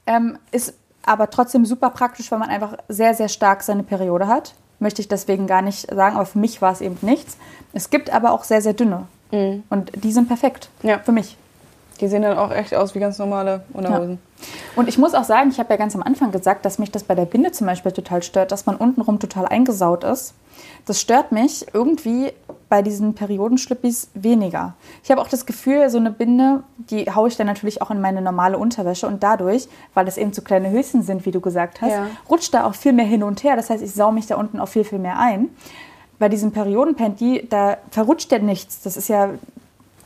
Ähm, 0.06 0.38
ist 0.50 0.74
aber 1.04 1.30
trotzdem 1.30 1.64
super 1.64 1.90
praktisch, 1.90 2.30
weil 2.30 2.38
man 2.38 2.48
einfach 2.48 2.76
sehr, 2.88 3.14
sehr 3.14 3.28
stark 3.28 3.62
seine 3.62 3.82
Periode 3.82 4.26
hat. 4.26 4.54
Möchte 4.78 5.00
ich 5.00 5.08
deswegen 5.08 5.46
gar 5.46 5.62
nicht 5.62 5.88
sagen, 5.90 6.16
aber 6.16 6.26
für 6.26 6.38
mich 6.38 6.60
war 6.60 6.72
es 6.72 6.80
eben 6.80 6.98
nichts. 7.00 7.38
Es 7.72 7.90
gibt 7.90 8.10
aber 8.10 8.32
auch 8.32 8.44
sehr, 8.44 8.60
sehr 8.60 8.74
dünne. 8.74 9.06
Und 9.70 9.92
die 10.04 10.12
sind 10.12 10.28
perfekt. 10.28 10.68
Ja. 10.82 10.98
Für 10.98 11.12
mich. 11.12 11.36
Die 11.98 12.08
sehen 12.08 12.22
dann 12.22 12.36
auch 12.38 12.50
echt 12.50 12.74
aus 12.74 12.94
wie 12.94 12.98
ganz 13.00 13.18
normale 13.18 13.62
Unterhosen. 13.72 14.18
Und 14.74 14.88
ich 14.88 14.98
muss 14.98 15.14
auch 15.14 15.24
sagen, 15.24 15.50
ich 15.50 15.58
habe 15.58 15.70
ja 15.70 15.76
ganz 15.76 15.94
am 15.94 16.02
Anfang 16.02 16.30
gesagt, 16.30 16.64
dass 16.64 16.78
mich 16.78 16.90
das 16.90 17.04
bei 17.04 17.14
der 17.14 17.24
Binde 17.24 17.52
zum 17.52 17.66
Beispiel 17.66 17.92
total 17.92 18.22
stört, 18.22 18.52
dass 18.52 18.66
man 18.66 18.76
untenrum 18.76 19.18
total 19.18 19.46
eingesaut 19.46 20.04
ist. 20.04 20.34
Das 20.86 21.00
stört 21.00 21.32
mich 21.32 21.66
irgendwie 21.72 22.32
bei 22.68 22.82
diesen 22.82 23.14
Periodenschlippis 23.14 24.08
weniger. 24.14 24.74
Ich 25.04 25.10
habe 25.10 25.20
auch 25.20 25.28
das 25.28 25.46
Gefühl, 25.46 25.88
so 25.90 25.98
eine 25.98 26.10
Binde, 26.10 26.62
die 26.78 27.10
haue 27.10 27.28
ich 27.28 27.36
dann 27.36 27.46
natürlich 27.46 27.82
auch 27.82 27.90
in 27.90 28.00
meine 28.00 28.22
normale 28.22 28.58
Unterwäsche 28.58 29.06
und 29.06 29.22
dadurch, 29.22 29.68
weil 29.94 30.04
das 30.04 30.16
eben 30.16 30.32
so 30.32 30.42
kleine 30.42 30.70
Höschen 30.70 31.02
sind, 31.02 31.26
wie 31.26 31.30
du 31.30 31.40
gesagt 31.40 31.80
hast, 31.82 31.90
Ja. 31.92 32.06
rutscht 32.30 32.52
da 32.54 32.64
auch 32.64 32.74
viel 32.74 32.92
mehr 32.92 33.04
hin 33.04 33.22
und 33.22 33.42
her. 33.44 33.56
Das 33.56 33.70
heißt, 33.70 33.82
ich 33.82 33.92
sau 33.92 34.10
mich 34.12 34.26
da 34.26 34.36
unten 34.36 34.58
auch 34.60 34.68
viel, 34.68 34.84
viel 34.84 34.98
mehr 34.98 35.18
ein. 35.18 35.48
Bei 36.18 36.28
diesem 36.28 36.50
Periodenpanty, 36.52 37.46
da 37.48 37.76
verrutscht 37.90 38.32
ja 38.32 38.38
nichts. 38.38 38.80
Das 38.82 38.96
ist 38.96 39.08
ja 39.08 39.30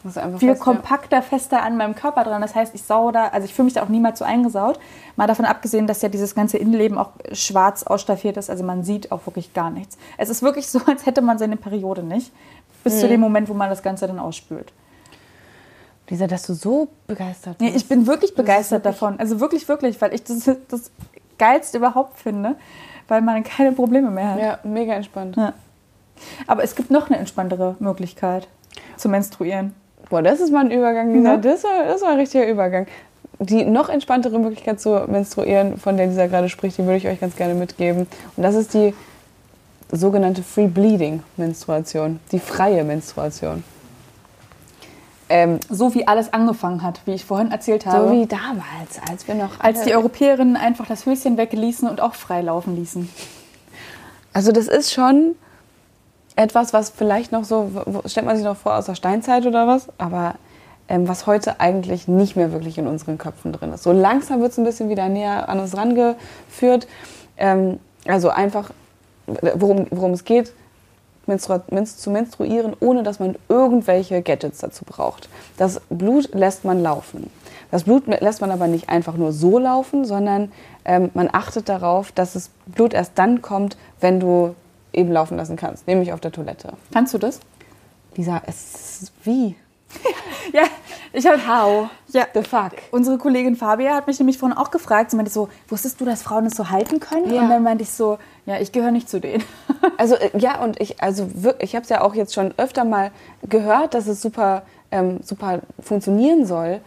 Viel 0.03 0.13
fast, 0.13 0.43
ja. 0.43 0.55
kompakter, 0.55 1.21
fester 1.23 1.63
an 1.63 1.77
meinem 1.77 1.95
Körper 1.95 2.25
dran. 2.25 2.41
Das 2.41 2.55
heißt, 2.55 2.75
ich 2.75 2.83
sau 2.83 3.11
da, 3.13 3.29
also 3.29 3.45
ich 3.45 3.53
fühle 3.53 3.65
mich 3.67 3.75
da 3.75 3.83
auch 3.83 3.89
niemals 3.89 4.19
so 4.19 4.25
eingesaut. 4.25 4.81
Mal 5.17 5.27
davon 5.27 5.45
abgesehen, 5.45 5.87
dass 5.87 6.01
ja 6.01 6.09
dieses 6.09 6.35
ganze 6.35 6.57
Innenleben 6.57 6.97
auch 6.97 7.11
schwarz 7.33 7.83
ausstaffiert 7.83 8.37
ist. 8.39 8.49
Also 8.49 8.65
man 8.65 8.83
sieht 8.83 9.13
auch 9.13 9.27
wirklich 9.27 9.53
gar 9.53 9.71
nichts. 9.71 9.99
Es 10.17 10.31
ist 10.31 10.43
wirklich 10.43 10.69
so, 10.69 10.81
als 10.87 11.05
hätte 11.05 11.21
man 11.21 11.39
seine 11.39 11.57
Periode 11.57 12.03
nicht. 12.03 12.33
Bis 12.83 12.95
Mhm. 12.95 12.99
zu 13.01 13.09
dem 13.09 13.21
Moment, 13.21 13.49
wo 13.51 13.55
man 13.55 13.69
das 13.69 13.83
Ganze 13.83 14.07
dann 14.07 14.19
ausspült. 14.19 14.73
Lisa, 16.09 16.27
dass 16.27 16.43
du 16.45 16.55
so 16.55 16.89
begeistert 17.07 17.61
Nee, 17.61 17.71
bist. 17.71 17.83
ich 17.85 17.89
bin 17.89 18.07
wirklich 18.07 18.31
ist 18.31 18.37
begeistert 18.37 18.85
wirklich- 18.85 18.99
davon. 18.99 19.21
Also 19.21 19.39
wirklich, 19.39 19.69
wirklich, 19.69 20.01
weil 20.01 20.13
ich 20.15 20.25
das 20.25 20.51
das 20.69 20.91
Geilste 21.39 21.79
überhaupt 21.79 22.19
finde, 22.19 22.57
weil 23.07 23.23
man 23.23 23.45
keine 23.45 23.73
Probleme 23.73 24.11
mehr 24.11 24.31
hat. 24.31 24.41
Ja, 24.41 24.59
mega 24.65 24.95
entspannt. 24.95 25.37
Ja. 25.37 25.53
Aber 26.47 26.65
es 26.65 26.75
gibt 26.75 26.91
noch 26.91 27.09
eine 27.09 27.19
entspanntere 27.19 27.77
Möglichkeit 27.79 28.49
zu 28.97 29.09
menstruieren. 29.09 29.75
Boah, 30.11 30.23
das 30.23 30.41
ist 30.41 30.53
mal 30.53 30.65
ein 30.65 30.71
Übergang, 30.71 31.15
Lisa. 31.15 31.31
Ja. 31.31 31.37
Das, 31.39 31.65
war, 31.65 31.85
das 31.87 32.03
war 32.03 32.11
ein 32.11 32.19
richtiger 32.19 32.47
Übergang. 32.47 32.87
Die 33.39 33.65
noch 33.65 33.89
entspanntere 33.89 34.39
Möglichkeit 34.39 34.81
zu 34.81 35.05
menstruieren, 35.07 35.79
von 35.79 35.97
der 35.97 36.09
Lisa 36.09 36.27
gerade 36.27 36.49
spricht, 36.51 36.77
die 36.77 36.83
würde 36.83 36.97
ich 36.97 37.09
euch 37.09 37.21
ganz 37.21 37.37
gerne 37.37 37.55
mitgeben. 37.55 38.07
Und 38.37 38.43
das 38.43 38.55
ist 38.55 38.75
die 38.75 38.93
sogenannte 39.93 40.43
Free 40.43 40.67
Bleeding 40.67 41.23
Menstruation, 41.37 42.21
die 42.33 42.39
freie 42.39 42.85
Menstruation. 42.85 43.65
Ähm, 45.29 45.61
So 45.71 45.95
wie 45.95 46.07
alles 46.09 46.33
angefangen 46.33 46.83
hat, 46.83 47.01
wie 47.07 47.13
ich 47.13 47.25
vorhin 47.25 47.53
erzählt 47.53 47.87
habe. 47.87 48.09
so 48.09 48.13
wie 48.13 48.27
damals, 48.27 49.01
als 49.09 49.29
wir 49.29 49.37
noch 49.37 49.61
als 49.61 49.83
die 49.83 49.95
Europäerinnen 49.95 50.57
einfach 50.57 50.87
das 50.87 51.07
Höschen 51.07 51.37
wegließen 51.37 51.89
und 51.89 52.01
auch 52.01 52.15
frei 52.15 52.43
laufen 52.43 52.75
ließen. 52.77 53.09
Also 54.33 54.51
das 54.53 54.67
ist 54.67 54.93
schon 54.93 55.37
etwas, 56.37 56.73
was 56.73 56.91
vielleicht 56.91 57.33
noch 57.33 57.45
so, 57.45 57.71
stellt 58.07 58.27
man 58.27 58.37
sich 58.37 58.45
noch 58.45 58.57
vor 58.57 58.77
aus 58.77 58.87
der 58.87 58.95
Steinzeit 58.95 59.47
oder 59.47 59.67
was, 59.67 59.89
aber 59.99 60.35
ähm, 60.89 61.07
was 61.07 61.27
heute 61.27 61.61
eigentlich 61.61 62.09
nicht 62.09 62.37
mehr 62.37 62.53
wirklich 62.53 62.79
in 62.79 62.87
unseren 62.87 63.19
Köpfen 63.19 63.53
drin 63.53 63.73
ist. 63.73 63.83
So 63.83 63.93
langsam 63.93 64.41
wird 64.41 64.53
es 64.53 64.59
ein 64.59 64.65
bisschen 64.65 64.89
wieder 64.89 65.09
näher 65.09 65.49
an 65.49 65.61
uns 65.61 65.77
rangeführt. 65.77 66.87
Ähm, 67.37 67.79
also 68.07 68.31
einfach, 68.31 68.71
worum, 69.27 69.87
worum 69.91 70.13
es 70.13 70.25
geht, 70.25 70.53
menstrua 71.27 71.63
menst 71.71 72.03
zu 72.03 72.11
menstruieren, 72.11 72.75
ohne 72.81 73.03
dass 73.03 73.21
man 73.21 73.37
irgendwelche 73.49 74.21
Gadgets 74.23 74.59
dazu 74.59 74.85
braucht. 74.85 75.29
Das 75.57 75.81
Blut 75.89 76.35
lässt 76.35 76.65
man 76.65 76.83
laufen. 76.83 77.31
Das 77.71 77.85
Blut 77.85 78.07
lässt 78.07 78.41
man 78.41 78.51
aber 78.51 78.67
nicht 78.67 78.89
einfach 78.89 79.17
nur 79.17 79.33
so 79.33 79.59
laufen, 79.59 80.05
sondern 80.05 80.51
ähm, 80.85 81.11
man 81.15 81.29
achtet 81.33 81.69
darauf, 81.69 82.11
dass 82.11 82.33
das 82.33 82.51
Blut 82.67 82.95
erst 82.95 83.13
dann 83.17 83.43
kommt, 83.43 83.77
wenn 84.01 84.19
du 84.19 84.57
eben 84.93 85.13
laufen 85.13 85.37
lassen 85.37 85.57
kannst, 85.57 85.87
nämlich 85.87 86.13
auf 86.13 86.21
der 86.21 86.33
Toilette. 86.33 86.75
Kannst 86.93 87.15
du 87.15 87.19
das? 87.19 87.41
Lisa, 88.17 88.43
es 88.47 89.03
ist 89.03 89.13
wie? 89.25 89.57
Ja, 90.53 90.65
ich 91.13 91.27
habe. 91.27 91.39
How? 91.47 91.91
Ja. 92.09 92.27
The 92.35 92.43
fuck? 92.43 92.73
Unsere 92.91 93.19
Kollegin 93.19 93.55
Fabia 93.57 93.95
hat 93.95 94.07
mich 94.07 94.19
nämlich 94.19 94.39
vorhin 94.39 94.57
auch 94.57 94.71
gefragt. 94.71 95.11
Sie 95.11 95.17
meinte 95.17 95.31
so: 95.31 95.49
Wusstest 95.69 96.01
du, 96.01 96.05
dass 96.05 96.23
Frauen 96.23 96.45
das 96.45 96.55
so 96.55 96.71
halten 96.71 96.99
können? 96.99 97.33
Ja. 97.33 97.43
Und 97.43 97.51
dann 97.51 97.63
meinte 97.63 97.83
ich 97.83 97.91
so: 97.91 98.19
Ja, 98.47 98.59
ich 98.59 98.73
gehöre 98.73 98.91
nicht 98.91 99.09
zu 99.09 99.21
denen. 99.21 99.45
Also 99.97 100.15
äh, 100.15 100.31
ja, 100.39 100.63
und 100.63 100.81
ich, 100.81 101.03
also 101.03 101.43
wirklich, 101.43 101.71
ich 101.71 101.77
habe 101.77 101.83
es 101.83 101.89
ja 101.91 102.01
auch 102.01 102.15
jetzt 102.15 102.35
schon 102.35 102.55
öfter 102.57 102.85
mal 102.85 103.11
gehört, 103.49 103.95
dass 103.95 104.07
es 104.07 104.23
super, 104.23 104.63
ähm, 104.91 105.21
super 105.23 105.61
funktionieren 105.81 106.47
soll. 106.47 106.81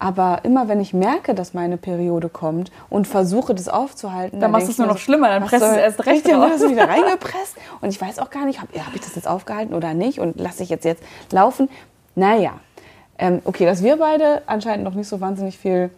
Aber 0.00 0.40
immer 0.44 0.66
wenn 0.66 0.80
ich 0.80 0.94
merke, 0.94 1.34
dass 1.34 1.52
meine 1.52 1.76
Periode 1.76 2.30
kommt 2.30 2.72
und 2.88 3.06
versuche, 3.06 3.54
das 3.54 3.68
aufzuhalten, 3.68 4.40
Dann 4.40 4.50
machst 4.50 4.66
denk 4.66 4.76
du 4.76 4.82
es 4.82 4.86
nur 4.86 4.94
noch 4.94 4.98
schlimmer, 4.98 5.28
dann 5.28 5.44
presst 5.44 5.62
du 5.62 5.66
es 5.66 5.76
erst 5.76 6.06
recht 6.06 6.26
dann 6.26 6.40
wird 6.40 6.54
es 6.54 6.68
wieder 6.68 6.88
reingepresst. 6.88 7.56
Und 7.82 7.90
ich 7.90 8.00
weiß 8.00 8.18
auch 8.18 8.30
gar 8.30 8.46
nicht, 8.46 8.62
habe 8.62 8.72
hab 8.80 8.94
ich 8.94 9.02
das 9.02 9.14
jetzt 9.14 9.28
aufgehalten 9.28 9.74
oder 9.74 9.92
nicht 9.92 10.18
und 10.18 10.40
lasse 10.40 10.62
ich 10.62 10.70
jetzt 10.70 10.86
jetzt 10.86 11.02
laufen. 11.30 11.68
Naja, 12.14 12.52
ähm, 13.18 13.42
okay, 13.44 13.66
dass 13.66 13.82
wir 13.82 13.98
beide 13.98 14.40
anscheinend 14.46 14.84
noch 14.84 14.94
nicht 14.94 15.06
so 15.06 15.20
wahnsinnig 15.20 15.58
viel 15.58 15.90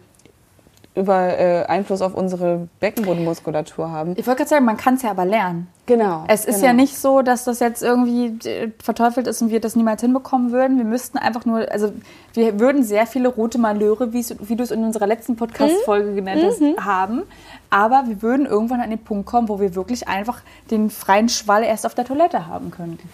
über 0.95 1.39
äh, 1.39 1.63
Einfluss 1.65 2.01
auf 2.01 2.13
unsere 2.13 2.67
Beckenbodenmuskulatur 2.79 3.89
haben. 3.91 4.11
Ich 4.17 4.27
wollte 4.27 4.39
gerade 4.39 4.49
sagen, 4.49 4.65
man 4.65 4.77
kann 4.77 4.93
es 4.95 5.01
ja 5.01 5.09
aber 5.11 5.25
lernen. 5.25 5.67
Genau. 5.85 6.23
Es 6.27 6.45
ist 6.45 6.55
genau. 6.57 6.67
ja 6.67 6.73
nicht 6.73 6.97
so, 6.97 7.21
dass 7.21 7.43
das 7.45 7.59
jetzt 7.59 7.81
irgendwie 7.81 8.37
äh, 8.47 8.71
verteufelt 8.81 9.27
ist 9.27 9.41
und 9.41 9.49
wir 9.49 9.59
das 9.59 9.75
niemals 9.75 10.01
hinbekommen 10.01 10.51
würden. 10.51 10.77
Wir 10.77 10.85
müssten 10.85 11.17
einfach 11.17 11.45
nur, 11.45 11.69
also 11.71 11.91
wir 12.33 12.59
würden 12.59 12.83
sehr 12.83 13.05
viele 13.07 13.27
rote 13.29 13.57
Malheure, 13.57 14.13
wie's- 14.13 14.35
wie 14.39 14.55
du 14.55 14.63
es 14.63 14.71
in 14.71 14.83
unserer 14.83 15.07
letzten 15.07 15.35
Podcast-Folge 15.35 16.13
genannt 16.15 16.41
hast, 16.45 16.61
haben. 16.85 17.23
Aber 17.69 18.03
wir 18.07 18.21
würden 18.21 18.45
irgendwann 18.45 18.79
an 18.79 18.91
den 18.91 18.99
Punkt 18.99 19.25
kommen, 19.25 19.49
wo 19.49 19.59
wir 19.59 19.75
wirklich 19.75 20.07
einfach 20.07 20.41
den 20.69 20.89
freien 20.91 21.27
Schwall 21.27 21.63
erst 21.63 21.85
auf 21.85 21.95
der 21.95 22.05
Toilette 22.05 22.45
haben 22.47 22.69
könnten. 22.71 23.09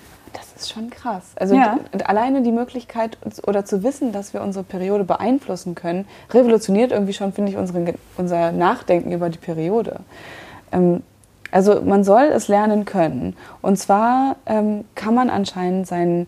Das 0.60 0.66
ist 0.68 0.74
schon 0.74 0.90
krass. 0.90 1.24
Also 1.38 1.56
Ja. 1.56 1.80
alleine 2.04 2.42
die 2.42 2.52
Möglichkeit 2.52 3.18
oder 3.48 3.64
zu 3.64 3.82
wissen, 3.82 4.12
dass 4.12 4.34
wir 4.34 4.42
unsere 4.42 4.66
Periode 4.66 5.06
beeinflussen 5.06 5.74
können, 5.74 6.06
revolutioniert 6.32 6.92
irgendwie 6.92 7.14
schon, 7.14 7.32
finde 7.32 7.52
ich, 7.52 7.58
unsere, 7.58 7.82
Ge- 7.86 7.94
unser 8.18 8.52
Nachdenken 8.52 9.14
über 9.14 9.30
die 9.30 9.38
Periode. 9.38 10.02
Ähm, 10.74 11.02
also 11.52 11.82
man 11.82 12.04
soll 12.04 12.24
es 12.24 12.50
lernen 12.50 12.84
können. 12.84 13.38
Und 13.62 13.78
zwar 13.80 14.36
ähm, 14.46 14.84
kann 14.96 15.14
man 15.14 15.30
anscheinend 15.30 15.88
seinen, 15.88 16.28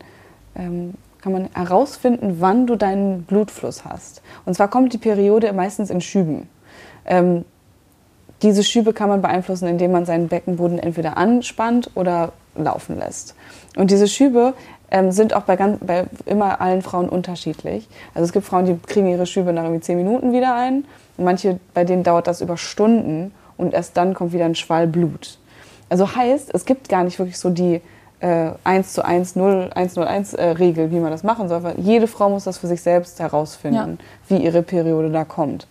ähm, 0.55 0.93
kann 1.21 1.34
man 1.34 1.49
herausfinden, 1.53 2.38
wann 2.39 2.67
du 2.67 2.77
deinen 2.77 3.23
Blutfluss 3.23 3.84
hast. 3.84 4.21
Und 4.45 4.53
zwar 4.53 4.69
kommt 4.69 4.93
die 4.93 4.97
Periode 4.97 5.51
meistens 5.51 5.89
in 5.89 5.99
Schüben. 5.99 6.47
Ähm, 7.05 7.43
diese 8.43 8.63
Schübe 8.63 8.93
kann 8.93 9.09
man 9.09 9.21
beeinflussen, 9.21 9.67
indem 9.67 9.91
man 9.91 10.05
seinen 10.05 10.29
Beckenboden 10.29 10.79
entweder 10.79 11.17
anspannt 11.17 11.91
oder 11.95 12.32
laufen 12.55 12.97
lässt. 12.97 13.35
Und 13.75 13.91
diese 13.91 14.07
Schübe 14.07 14.53
ähm, 14.91 15.11
sind 15.11 15.33
auch 15.33 15.43
bei, 15.43 15.55
ganz, 15.55 15.79
bei 15.81 16.05
immer 16.25 16.61
allen 16.61 16.81
Frauen 16.81 17.09
unterschiedlich. 17.09 17.87
Also 18.13 18.25
es 18.25 18.33
gibt 18.33 18.45
Frauen, 18.45 18.65
die 18.65 18.77
kriegen 18.77 19.07
ihre 19.07 19.25
Schübe 19.25 19.53
nach 19.53 19.63
irgendwie 19.63 19.81
zehn 19.81 19.97
Minuten 19.97 20.33
wieder 20.33 20.55
ein. 20.55 20.85
Und 21.17 21.25
manche, 21.25 21.59
bei 21.73 21.83
denen 21.83 22.03
dauert 22.03 22.27
das 22.27 22.41
über 22.41 22.57
Stunden 22.57 23.33
und 23.57 23.73
erst 23.73 23.95
dann 23.97 24.13
kommt 24.13 24.33
wieder 24.33 24.45
ein 24.45 24.55
Schwall 24.55 24.87
Blut. 24.87 25.37
Also 25.89 26.15
heißt, 26.15 26.53
es 26.53 26.65
gibt 26.65 26.89
gar 26.89 27.03
nicht 27.03 27.19
wirklich 27.19 27.37
so 27.37 27.49
die 27.49 27.81
äh, 28.19 28.51
1 28.63 28.93
zu 28.93 29.03
1, 29.03 29.35
0, 29.35 29.71
101 29.73 30.33
äh, 30.33 30.43
Regel, 30.51 30.91
wie 30.91 30.99
man 30.99 31.11
das 31.11 31.23
machen 31.23 31.49
soll. 31.49 31.63
Weil 31.63 31.79
jede 31.79 32.07
Frau 32.07 32.29
muss 32.29 32.43
das 32.43 32.57
für 32.57 32.67
sich 32.67 32.81
selbst 32.81 33.19
herausfinden, 33.19 33.97
ja. 33.99 34.35
wie 34.35 34.43
ihre 34.43 34.61
Periode 34.61 35.09
da 35.09 35.25
kommt. 35.25 35.67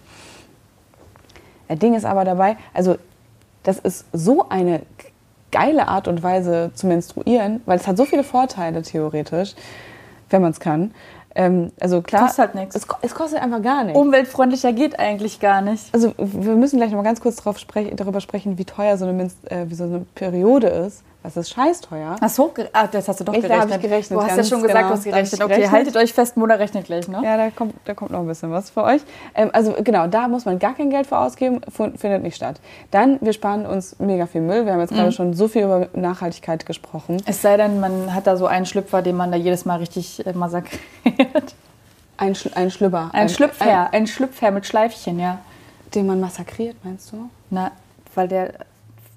Das 1.68 1.78
Ding 1.78 1.94
ist 1.94 2.04
aber 2.04 2.24
dabei, 2.24 2.56
also 2.74 2.96
das 3.62 3.78
ist 3.78 4.06
so 4.12 4.48
eine 4.48 4.82
geile 5.51 5.88
Art 5.88 6.09
und 6.09 6.22
Weise 6.22 6.70
zu 6.74 6.86
menstruieren, 6.86 7.62
weil 7.66 7.78
es 7.78 7.86
hat 7.86 7.96
so 7.96 8.05
viele 8.05 8.24
Vorteile 8.24 8.82
theoretisch, 8.82 9.55
wenn 10.30 10.42
man 10.42 10.53
es 10.53 10.61
kann. 10.61 10.92
Ähm, 11.34 11.70
also 11.80 12.03
klar, 12.03 12.22
kostet 12.22 12.38
halt 12.38 12.55
nichts. 12.57 12.74
Es, 12.74 12.86
es, 13.03 13.14
kostet 13.14 13.40
einfach 13.40 13.62
gar 13.62 13.84
nichts. 13.84 13.98
Umweltfreundlicher 13.98 14.72
geht 14.72 14.98
eigentlich 14.98 15.38
gar 15.38 15.61
nicht. 15.61 15.92
Also 15.92 16.12
wir 16.18 16.57
müssen 16.57 16.78
gleich 16.78 16.90
noch 16.90 16.96
mal 16.96 17.05
ganz 17.05 17.20
kurz 17.20 17.42
sprech 17.61 17.92
darüber 17.94 18.20
sprechen, 18.20 18.59
wie 18.59 18.64
teuer 18.64 18.96
so 18.96 19.07
eine, 19.07 19.30
äh, 19.44 19.66
wie 19.66 19.74
so 19.74 19.84
eine 19.84 20.07
Periode 20.14 20.66
ist. 20.66 21.05
Das 21.22 21.36
ist 21.36 21.50
scheiß 21.50 21.82
teuer. 21.82 22.16
Ach 22.18 22.28
so, 22.30 22.54
ah, 22.72 22.86
das 22.86 23.06
hast 23.06 23.20
du 23.20 23.24
doch 23.24 23.34
ich, 23.34 23.42
gerechnet. 23.42 23.70
Da 23.70 23.76
ich 23.76 23.82
gerechnet. 23.82 24.18
Du 24.18 24.22
hast 24.22 24.36
ja 24.38 24.44
schon 24.44 24.62
gesagt, 24.62 24.78
genau, 24.78 24.88
du 24.88 24.94
hast 24.94 25.04
gerechnet. 25.04 25.40
Okay, 25.40 25.48
gerechnet. 25.48 25.72
haltet 25.72 25.96
euch 25.96 26.14
fest, 26.14 26.36
Mona 26.38 26.54
rechnet 26.54 26.86
gleich, 26.86 27.08
ne? 27.08 27.20
Ja, 27.22 27.36
da 27.36 27.50
kommt, 27.50 27.74
da 27.84 27.92
kommt 27.92 28.10
noch 28.10 28.20
ein 28.20 28.26
bisschen 28.26 28.50
was 28.50 28.70
für 28.70 28.84
euch. 28.84 29.02
Ähm, 29.34 29.50
also 29.52 29.74
genau, 29.84 30.06
da 30.06 30.28
muss 30.28 30.46
man 30.46 30.58
gar 30.58 30.74
kein 30.74 30.88
Geld 30.88 31.06
für 31.06 31.18
ausgeben, 31.18 31.60
findet 31.70 32.22
nicht 32.22 32.36
statt. 32.36 32.58
Dann, 32.90 33.18
wir 33.20 33.34
sparen 33.34 33.66
uns 33.66 33.98
mega 33.98 34.26
viel 34.26 34.40
Müll. 34.40 34.64
Wir 34.64 34.72
haben 34.72 34.80
jetzt 34.80 34.92
mhm. 34.92 34.96
gerade 34.96 35.12
schon 35.12 35.34
so 35.34 35.46
viel 35.46 35.64
über 35.64 35.88
Nachhaltigkeit 35.92 36.64
gesprochen. 36.64 37.22
Es 37.26 37.42
sei 37.42 37.58
denn, 37.58 37.80
man 37.80 38.14
hat 38.14 38.26
da 38.26 38.36
so 38.36 38.46
einen 38.46 38.64
Schlüpfer, 38.64 39.02
den 39.02 39.16
man 39.16 39.30
da 39.30 39.36
jedes 39.36 39.66
Mal 39.66 39.76
richtig 39.76 40.26
äh, 40.26 40.32
massakriert. 40.32 41.54
Ein, 42.16 42.34
Sch 42.34 42.48
ein 42.54 42.70
Schlüpper. 42.70 43.10
Ein, 43.12 43.22
ein 43.22 43.28
Schlüpfer, 43.28 43.64
ein, 43.64 43.92
ein 43.92 44.06
Schlüpfer 44.06 44.50
mit 44.50 44.66
Schleifchen, 44.66 45.18
ja. 45.18 45.38
Den 45.94 46.06
man 46.06 46.20
massakriert, 46.20 46.76
meinst 46.82 47.12
du? 47.12 47.28
Na, 47.50 47.72
weil 48.14 48.28
der 48.28 48.52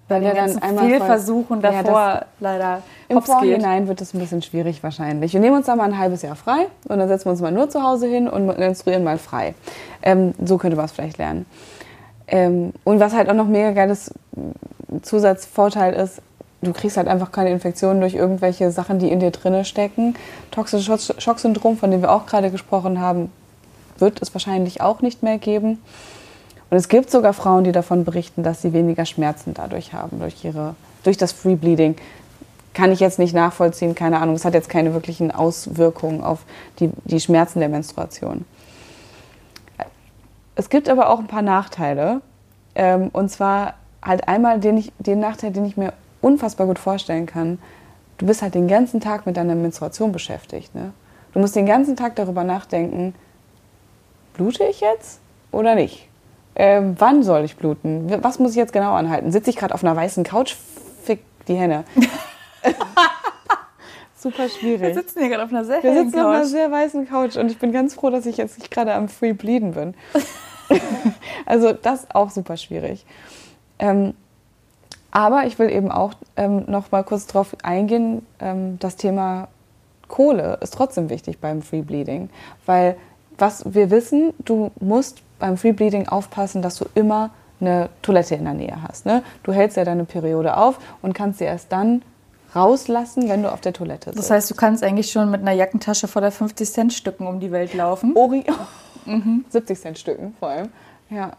weil 0.08 0.22
der 0.22 0.34
dann 0.34 0.58
einmal 0.62 0.86
Fehlversuchen 0.86 1.62
davor 1.62 1.94
ja, 1.94 2.26
leider 2.40 2.82
Im 3.08 3.22
Vorhinein 3.22 3.88
wird 3.88 4.02
es 4.02 4.14
ein 4.14 4.20
bisschen 4.20 4.42
schwierig 4.42 4.84
wahrscheinlich. 4.84 5.34
Wir 5.34 5.40
nehmen 5.40 5.56
uns 5.56 5.66
da 5.66 5.76
mal 5.76 5.86
ein 5.86 5.98
halbes 5.98 6.22
Jahr 6.22 6.36
frei 6.36 6.68
und 6.88 7.00
dann 7.00 7.08
setzen 7.08 7.26
wir 7.26 7.32
uns 7.32 7.42
mal 7.42 7.52
nur 7.52 7.70
zu 7.70 7.82
Hause 7.84 8.08
hin 8.08 8.28
und 8.28 8.46
menstruieren 8.46 9.04
mal 9.04 9.18
frei. 9.18 9.56
Ähm, 10.02 10.34
so 10.44 10.58
könnte 10.58 10.76
man 10.76 10.86
es 10.86 10.92
vielleicht 10.92 11.18
lernen. 11.18 11.46
Ähm, 12.28 12.74
und 12.84 13.00
was 13.00 13.14
halt 13.14 13.30
auch 13.30 13.34
noch 13.34 13.48
mega 13.48 13.72
geiles 13.72 14.14
Zusatzvorteil 15.02 15.94
ist, 15.94 16.22
du 16.62 16.74
kriegst 16.74 16.98
halt 16.98 17.08
einfach 17.08 17.32
keine 17.32 17.52
Infektionen 17.52 18.00
durch 18.00 18.16
irgendwelche 18.16 18.72
Sachen, 18.72 19.00
die 19.00 19.10
in 19.10 19.20
dir 19.20 19.32
drinne 19.32 19.66
stecken. 19.66 20.16
Toxisches 20.52 21.14
Schocksyndrom, 21.18 21.78
von 21.78 21.92
dem 21.92 22.02
wir 22.02 22.12
auch 22.12 22.26
gerade 22.26 22.52
gesprochen 22.52 23.00
haben, 23.00 23.32
wird 23.98 24.22
es 24.22 24.34
wahrscheinlich 24.34 24.82
auch 24.82 25.02
nicht 25.02 25.24
mehr 25.24 25.38
geben. 25.38 25.80
Und 26.74 26.78
es 26.78 26.90
gibt 26.90 27.12
sogar 27.12 27.34
Frauen, 27.34 27.66
die 27.66 27.72
davon 27.72 28.04
berichten, 28.04 28.42
dass 28.42 28.64
sie 28.64 28.74
weniger 28.74 29.06
Schmerzen 29.06 29.54
dadurch 29.54 29.94
haben, 29.94 30.20
durch, 30.20 30.44
ihre, 30.44 30.74
durch 31.04 31.18
das 31.18 31.32
Free 31.32 31.54
Bleeding. 31.54 31.96
Kann 32.74 32.92
ich 32.92 33.00
jetzt 33.00 33.20
nicht 33.20 33.36
nachvollziehen, 33.36 33.94
keine 33.94 34.20
Ahnung. 34.20 34.34
Es 34.34 34.44
hat 34.44 34.56
jetzt 34.56 34.70
keine 34.70 34.92
wirklichen 34.96 35.30
Auswirkungen 35.30 36.24
auf 36.24 36.40
die, 36.80 36.90
die 37.06 37.20
Schmerzen 37.20 37.60
der 37.60 37.70
Menstruation. 37.70 38.46
Es 40.56 40.68
gibt 40.72 40.90
aber 40.90 41.12
auch 41.12 41.20
ein 41.20 41.28
paar 41.28 41.44
Nachteile. 41.44 42.22
Ähm, 42.74 43.12
und 43.14 43.30
zwar 43.30 43.76
halt 44.02 44.28
einmal 44.28 44.60
den, 44.60 44.78
ich, 44.78 44.92
den 44.98 45.20
Nachteil, 45.20 45.52
den 45.52 45.66
ich 45.66 45.78
mir 45.78 45.94
unfassbar 46.22 46.66
gut 46.66 46.80
vorstellen 46.80 47.28
kann. 47.28 47.60
Du 48.18 48.26
bist 48.26 48.42
halt 48.42 48.56
den 48.56 48.68
ganzen 48.68 49.00
Tag 49.00 49.28
mit 49.28 49.38
deiner 49.38 49.54
Menstruation 49.54 50.12
beschäftigt. 50.12 50.74
Ne? 50.74 50.92
Du 51.34 51.40
musst 51.40 51.56
den 51.56 51.68
ganzen 51.68 51.96
Tag 51.96 52.16
darüber 52.16 52.44
nachdenken, 52.44 53.14
blute 54.34 54.64
ich 54.64 54.82
jetzt 54.82 55.20
oder 55.52 55.76
nicht? 55.76 56.10
Äh, 56.56 56.82
wann 56.98 57.24
soll 57.24 57.44
ich 57.44 57.56
bluten? 57.56 58.12
Was 58.22 58.40
muss 58.40 58.52
ich 58.52 58.58
jetzt 58.58 58.74
genau 58.74 58.94
anhalten? 58.94 59.32
Sitze 59.32 59.50
ich 59.50 59.56
gerade 59.56 59.74
auf 59.74 59.84
einer 59.84 59.96
weißen 59.96 60.24
Couch? 60.24 60.56
Fick 61.04 61.20
die 61.48 61.56
Henne. 61.56 61.84
Super 64.18 64.48
schwierig. 64.48 64.82
Wir 64.82 64.94
sitzen 64.94 65.20
hier 65.20 65.30
gerade 65.30 65.44
auf 65.44 65.50
einer 65.50 65.66
sehr 65.66 65.84
Wir 65.84 65.94
sitzen 65.94 66.14
Couch. 66.14 66.22
auf 66.22 66.34
einer 66.34 66.46
sehr 66.46 66.72
weißen 66.72 67.10
Couch 67.10 67.36
und 67.36 67.52
ich 67.52 67.60
bin 67.60 67.74
ganz 67.74 67.94
froh, 67.96 68.10
dass 68.10 68.26
ich 68.26 68.38
jetzt 68.38 68.58
nicht 68.60 68.72
gerade 68.72 68.94
am 68.94 69.10
Free 69.10 69.34
Bleeden 69.34 69.74
bin. 69.74 69.96
also 71.46 71.74
das 71.74 72.04
ist 72.04 72.16
auch 72.16 72.30
super 72.30 72.56
schwierig. 72.56 73.06
Ähm, 73.80 74.14
aber 75.12 75.46
ich 75.46 75.60
will 75.60 75.70
eben 75.70 75.92
auch 75.92 76.14
ähm, 76.38 76.64
noch 76.68 76.92
mal 76.92 77.04
kurz 77.04 77.28
darauf 77.28 77.56
eingehen, 77.64 78.26
ähm, 78.40 78.80
das 78.80 78.96
Thema 78.96 79.50
Kohle 80.08 80.58
ist 80.62 80.74
trotzdem 80.74 81.10
wichtig 81.10 81.40
beim 81.40 81.62
Free 81.62 81.82
Bleeding, 81.82 82.30
weil 82.66 82.96
was 83.38 83.74
wir 83.74 83.90
wissen, 83.90 84.34
du 84.40 84.72
musst 84.80 85.23
beim 85.40 85.58
Free 85.58 85.72
Bleeding 85.72 86.08
aufpassen, 86.08 86.62
dass 86.62 86.78
du 86.78 86.86
immer 86.96 87.32
eine 87.60 87.90
Toilette 88.02 88.36
in 88.36 88.44
der 88.44 88.54
Nähe 88.54 88.78
hast. 88.88 89.06
Ne? 89.06 89.24
Du 89.44 89.54
hältst 89.54 89.78
ja 89.78 89.86
deine 89.86 90.06
Periode 90.06 90.58
auf 90.58 90.80
und 91.02 91.14
kannst 91.14 91.40
sie 91.40 91.46
erst 91.46 91.72
dann 91.72 92.02
rauslassen, 92.56 93.30
wenn 93.30 93.42
du 93.42 93.52
auf 93.52 93.62
der 93.62 93.74
Toilette 93.74 94.12
sitzt. 94.12 94.20
Das 94.20 94.32
heißt, 94.32 94.52
du 94.52 94.56
kannst 94.56 94.84
eigentlich 94.84 95.12
schon 95.12 95.32
mit 95.32 95.42
einer 95.42 95.54
Jackentasche 95.54 96.08
voller 96.08 96.30
50-Cent-Stücken 96.30 97.26
um 97.26 97.40
die 97.40 97.52
Welt 97.52 97.74
laufen. 97.74 98.16
Ori 98.16 98.44
mhm. 99.06 99.46
70-Cent-Stücken 99.54 100.36
vor 100.40 100.50
allem. 100.50 100.70
Ja. 101.10 101.32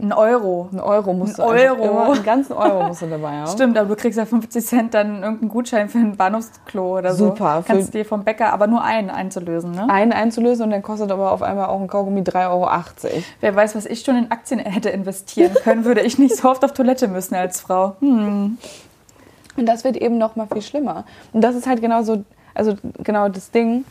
Ein 0.00 0.12
Euro. 0.12 0.68
Ein 0.72 0.80
Euro 0.80 1.12
musst 1.12 1.38
du 1.38 1.42
Euro. 1.42 1.84
Immer, 1.84 2.12
einen 2.12 2.22
ganzen 2.22 2.52
Euro 2.54 2.84
musst 2.84 3.02
du 3.02 3.06
dabei 3.06 3.32
haben. 3.38 3.50
Stimmt, 3.50 3.76
aber 3.76 3.88
du 3.88 3.96
kriegst 3.96 4.18
ja 4.18 4.24
50 4.24 4.64
Cent 4.64 4.94
dann 4.94 5.22
irgendeinen 5.22 5.48
Gutschein 5.48 5.88
für 5.88 5.98
ein 5.98 6.16
Bahnhofsklo 6.16 6.98
oder 6.98 7.14
so. 7.14 7.26
Super. 7.26 7.62
Kannst 7.66 7.94
dir 7.94 8.04
vom 8.04 8.24
Bäcker 8.24 8.52
aber 8.52 8.66
nur 8.66 8.82
einen 8.82 9.10
einzulösen, 9.10 9.72
ne? 9.72 9.88
Einen 9.88 10.12
einzulösen 10.12 10.64
und 10.64 10.70
dann 10.70 10.82
kostet 10.82 11.10
aber 11.10 11.32
auf 11.32 11.42
einmal 11.42 11.66
auch 11.66 11.80
ein 11.80 11.88
Kaugummi 11.88 12.20
3,80 12.20 12.50
Euro. 12.50 12.70
Wer 13.40 13.56
weiß, 13.56 13.74
was 13.74 13.86
ich 13.86 14.00
schon 14.00 14.16
in 14.16 14.30
Aktien 14.30 14.60
hätte 14.60 14.88
investieren 14.90 15.54
können, 15.62 15.84
würde 15.84 16.00
ich 16.00 16.18
nicht 16.18 16.36
so 16.36 16.48
oft 16.48 16.64
auf 16.64 16.72
Toilette 16.72 17.08
müssen 17.08 17.34
als 17.34 17.60
Frau. 17.60 17.96
Hm. 18.00 18.58
Und 19.56 19.66
das 19.66 19.84
wird 19.84 19.96
eben 19.96 20.18
noch 20.18 20.36
mal 20.36 20.46
viel 20.46 20.62
schlimmer. 20.62 21.04
Und 21.32 21.42
das 21.42 21.54
ist 21.54 21.66
halt 21.66 21.80
genau 21.80 22.02
so, 22.02 22.24
also 22.54 22.74
genau 23.02 23.28
das 23.28 23.50
Ding. 23.50 23.84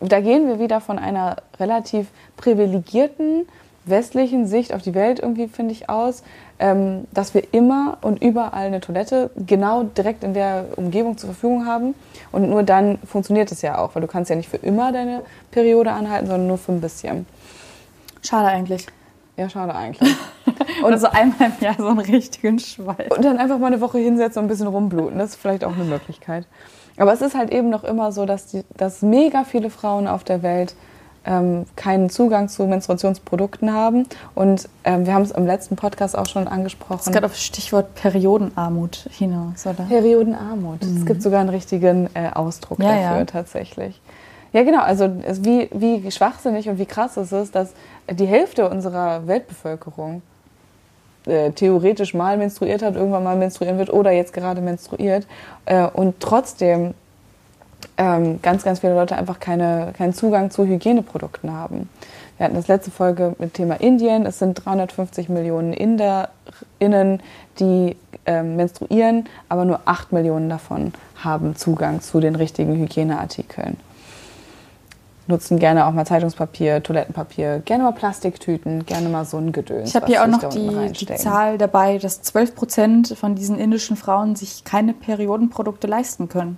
Da 0.00 0.20
gehen 0.20 0.46
wir 0.46 0.58
wieder 0.58 0.80
von 0.80 0.98
einer 0.98 1.36
relativ 1.58 2.08
privilegierten 2.36 3.46
westlichen 3.90 4.46
Sicht 4.46 4.72
auf 4.72 4.82
die 4.82 4.94
Welt 4.94 5.20
irgendwie, 5.20 5.48
finde 5.48 5.72
ich, 5.72 5.88
aus, 5.88 6.22
ähm, 6.58 7.06
dass 7.12 7.34
wir 7.34 7.42
immer 7.52 7.98
und 8.02 8.22
überall 8.22 8.66
eine 8.66 8.80
Toilette 8.80 9.30
genau 9.36 9.84
direkt 9.84 10.24
in 10.24 10.34
der 10.34 10.66
Umgebung 10.76 11.16
zur 11.16 11.30
Verfügung 11.30 11.66
haben. 11.66 11.94
Und 12.32 12.48
nur 12.50 12.62
dann 12.62 12.98
funktioniert 13.06 13.52
es 13.52 13.62
ja 13.62 13.78
auch, 13.78 13.94
weil 13.94 14.02
du 14.02 14.08
kannst 14.08 14.30
ja 14.30 14.36
nicht 14.36 14.48
für 14.48 14.56
immer 14.58 14.92
deine 14.92 15.22
Periode 15.50 15.92
anhalten, 15.92 16.26
sondern 16.26 16.46
nur 16.46 16.58
für 16.58 16.72
ein 16.72 16.80
bisschen. 16.80 17.26
Schade 18.22 18.48
eigentlich. 18.48 18.86
Ja, 19.36 19.48
schade 19.48 19.74
eigentlich. 19.74 20.16
Und 20.82 20.92
also 20.92 21.06
einmal 21.08 21.52
im 21.58 21.64
Jahr 21.64 21.76
so 21.78 21.86
einen 21.86 22.00
richtigen 22.00 22.58
Schwall. 22.58 23.06
Und 23.10 23.24
dann 23.24 23.38
einfach 23.38 23.58
mal 23.58 23.68
eine 23.68 23.80
Woche 23.80 23.98
hinsetzen 23.98 24.40
und 24.40 24.46
ein 24.46 24.48
bisschen 24.48 24.66
rumbluten. 24.66 25.18
Das 25.18 25.30
ist 25.30 25.36
vielleicht 25.36 25.64
auch 25.64 25.74
eine 25.74 25.84
Möglichkeit. 25.84 26.46
Aber 26.96 27.12
es 27.12 27.22
ist 27.22 27.36
halt 27.36 27.52
eben 27.52 27.70
noch 27.70 27.84
immer 27.84 28.10
so, 28.10 28.26
dass, 28.26 28.46
die, 28.46 28.64
dass 28.76 29.02
mega 29.02 29.44
viele 29.44 29.70
Frauen 29.70 30.08
auf 30.08 30.24
der 30.24 30.42
Welt 30.42 30.74
ähm, 31.24 31.66
keinen 31.76 32.10
Zugang 32.10 32.48
zu 32.48 32.66
Menstruationsprodukten 32.66 33.72
haben. 33.72 34.06
Und 34.34 34.68
ähm, 34.84 35.06
wir 35.06 35.14
haben 35.14 35.22
es 35.22 35.30
im 35.30 35.46
letzten 35.46 35.76
Podcast 35.76 36.16
auch 36.16 36.26
schon 36.26 36.48
angesprochen. 36.48 37.02
Es 37.06 37.12
geht 37.12 37.24
auf 37.24 37.36
Stichwort 37.36 37.94
Periodenarmut 37.94 39.08
hinaus, 39.10 39.66
oder? 39.66 39.84
Periodenarmut. 39.84 40.84
Mhm. 40.84 40.96
Es 40.96 41.06
gibt 41.06 41.22
sogar 41.22 41.40
einen 41.40 41.50
richtigen 41.50 42.08
äh, 42.14 42.30
Ausdruck 42.34 42.78
ja, 42.78 42.88
dafür 42.88 43.18
ja. 43.18 43.24
tatsächlich. 43.24 44.00
Ja, 44.52 44.62
genau. 44.62 44.80
Also 44.80 45.10
wie, 45.42 45.68
wie 45.72 46.10
schwachsinnig 46.10 46.68
und 46.68 46.78
wie 46.78 46.86
krass 46.86 47.16
es 47.16 47.32
ist, 47.32 47.54
dass 47.54 47.72
die 48.10 48.26
Hälfte 48.26 48.68
unserer 48.68 49.26
Weltbevölkerung 49.26 50.22
äh, 51.26 51.50
theoretisch 51.50 52.14
mal 52.14 52.38
menstruiert 52.38 52.82
hat, 52.82 52.96
irgendwann 52.96 53.24
mal 53.24 53.36
menstruieren 53.36 53.78
wird 53.78 53.92
oder 53.92 54.12
jetzt 54.12 54.32
gerade 54.32 54.62
menstruiert 54.62 55.26
äh, 55.66 55.86
und 55.86 56.20
trotzdem 56.20 56.94
ähm, 57.96 58.40
ganz, 58.42 58.64
ganz 58.64 58.80
viele 58.80 58.94
Leute 58.94 59.16
einfach 59.16 59.40
keine, 59.40 59.92
keinen 59.96 60.14
Zugang 60.14 60.50
zu 60.50 60.64
Hygieneprodukten 60.64 61.52
haben. 61.52 61.88
Wir 62.36 62.44
hatten 62.44 62.54
das 62.54 62.68
letzte 62.68 62.90
Folge 62.92 63.34
mit 63.38 63.54
Thema 63.54 63.80
Indien. 63.80 64.24
Es 64.24 64.38
sind 64.38 64.64
350 64.64 65.28
Millionen 65.28 65.72
InderInnen, 65.72 67.20
die 67.58 67.96
ähm, 68.26 68.56
menstruieren, 68.56 69.28
aber 69.48 69.64
nur 69.64 69.80
8 69.84 70.12
Millionen 70.12 70.48
davon 70.48 70.92
haben 71.16 71.56
Zugang 71.56 72.00
zu 72.00 72.20
den 72.20 72.36
richtigen 72.36 72.76
Hygieneartikeln. 72.76 73.76
Nutzen 75.26 75.58
gerne 75.58 75.86
auch 75.86 75.92
mal 75.92 76.06
Zeitungspapier, 76.06 76.82
Toilettenpapier, 76.82 77.60
gerne 77.64 77.84
mal 77.84 77.92
Plastiktüten, 77.92 78.86
gerne 78.86 79.10
mal 79.10 79.26
so 79.26 79.36
ein 79.36 79.52
Gedöns. 79.52 79.90
Ich 79.90 79.96
habe 79.96 80.06
hier 80.06 80.22
auch 80.22 80.26
noch 80.26 80.48
die, 80.48 80.92
die 80.92 81.06
Zahl 81.16 81.58
dabei, 81.58 81.98
dass 81.98 82.22
12 82.22 82.54
Prozent 82.54 83.08
von 83.08 83.34
diesen 83.34 83.58
indischen 83.58 83.96
Frauen 83.96 84.36
sich 84.36 84.64
keine 84.64 84.94
Periodenprodukte 84.94 85.86
leisten 85.86 86.28
können. 86.28 86.56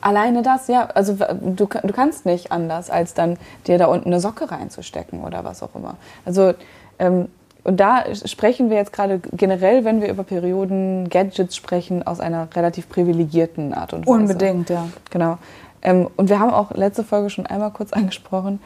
Alleine 0.00 0.42
das, 0.42 0.68
ja. 0.68 0.88
Also 0.94 1.14
du, 1.14 1.66
du 1.66 1.92
kannst 1.92 2.26
nicht 2.26 2.52
anders, 2.52 2.90
als 2.90 3.14
dann 3.14 3.36
dir 3.66 3.78
da 3.78 3.86
unten 3.86 4.08
eine 4.08 4.20
Socke 4.20 4.50
reinzustecken 4.50 5.24
oder 5.24 5.44
was 5.44 5.62
auch 5.62 5.74
immer. 5.74 5.96
Also 6.24 6.54
ähm, 6.98 7.28
und 7.64 7.80
da 7.80 8.04
sprechen 8.14 8.70
wir 8.70 8.78
jetzt 8.78 8.94
gerade 8.94 9.20
generell, 9.32 9.84
wenn 9.84 10.00
wir 10.00 10.08
über 10.08 10.22
Perioden, 10.22 11.10
Gadgets 11.10 11.54
sprechen, 11.54 12.06
aus 12.06 12.18
einer 12.18 12.48
relativ 12.54 12.88
privilegierten 12.88 13.74
Art 13.74 13.92
und 13.92 14.06
Weise. 14.06 14.18
Unbedingt, 14.18 14.70
ja. 14.70 14.88
Genau. 15.10 15.36
Ähm, 15.82 16.08
und 16.16 16.30
wir 16.30 16.38
haben 16.38 16.50
auch 16.50 16.70
letzte 16.72 17.04
Folge 17.04 17.30
schon 17.30 17.46
einmal 17.46 17.70
kurz 17.70 17.92
angesprochen, 17.92 18.60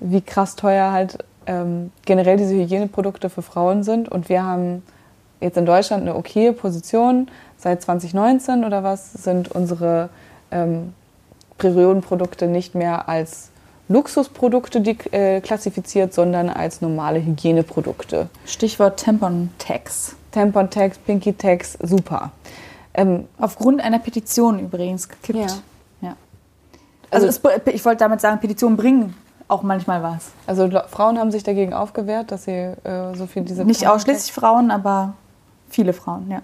wie 0.00 0.20
krass 0.20 0.56
teuer 0.56 0.92
halt 0.92 1.18
ähm, 1.46 1.92
generell 2.04 2.36
diese 2.36 2.54
Hygieneprodukte 2.54 3.30
für 3.30 3.42
Frauen 3.42 3.84
sind. 3.84 4.08
Und 4.08 4.28
wir 4.28 4.42
haben 4.42 4.82
jetzt 5.40 5.56
in 5.56 5.64
Deutschland 5.64 6.02
eine 6.02 6.14
okaye 6.14 6.52
Position. 6.52 7.28
Seit 7.56 7.80
2019 7.80 8.64
oder 8.64 8.82
was 8.82 9.12
sind 9.12 9.50
unsere 9.50 10.08
ähm, 10.52 10.94
Periodenprodukte 11.58 12.46
nicht 12.46 12.74
mehr 12.74 13.08
als 13.08 13.50
Luxusprodukte 13.88 14.80
die, 14.80 14.96
äh, 15.12 15.40
klassifiziert, 15.40 16.14
sondern 16.14 16.48
als 16.48 16.80
normale 16.80 17.24
Hygieneprodukte. 17.24 18.28
Stichwort 18.46 19.00
Tampon-Tax. 19.00 20.16
Tampon-Tax, 20.30 20.98
Pinky-Tax, 20.98 21.78
super. 21.82 22.32
Ähm, 22.94 23.26
Aufgrund 23.38 23.82
einer 23.82 23.98
Petition 23.98 24.58
übrigens 24.58 25.08
gekippt. 25.08 25.38
Ja. 25.38 26.08
ja. 26.08 26.16
Also, 27.10 27.26
also 27.26 27.48
es, 27.48 27.74
ich 27.74 27.84
wollte 27.84 27.98
damit 27.98 28.20
sagen, 28.20 28.40
Petitionen 28.40 28.76
bringen 28.76 29.14
auch 29.48 29.62
manchmal 29.62 30.02
was. 30.02 30.30
Also 30.46 30.70
Frauen 30.88 31.18
haben 31.18 31.30
sich 31.30 31.42
dagegen 31.42 31.74
aufgewehrt, 31.74 32.30
dass 32.30 32.44
sie 32.44 32.52
äh, 32.52 33.14
so 33.14 33.26
viel 33.26 33.42
diese... 33.42 33.64
Nicht 33.64 33.86
ausschließlich 33.86 34.32
Frauen, 34.32 34.70
aber 34.70 35.14
viele 35.68 35.92
Frauen, 35.92 36.30
ja. 36.30 36.42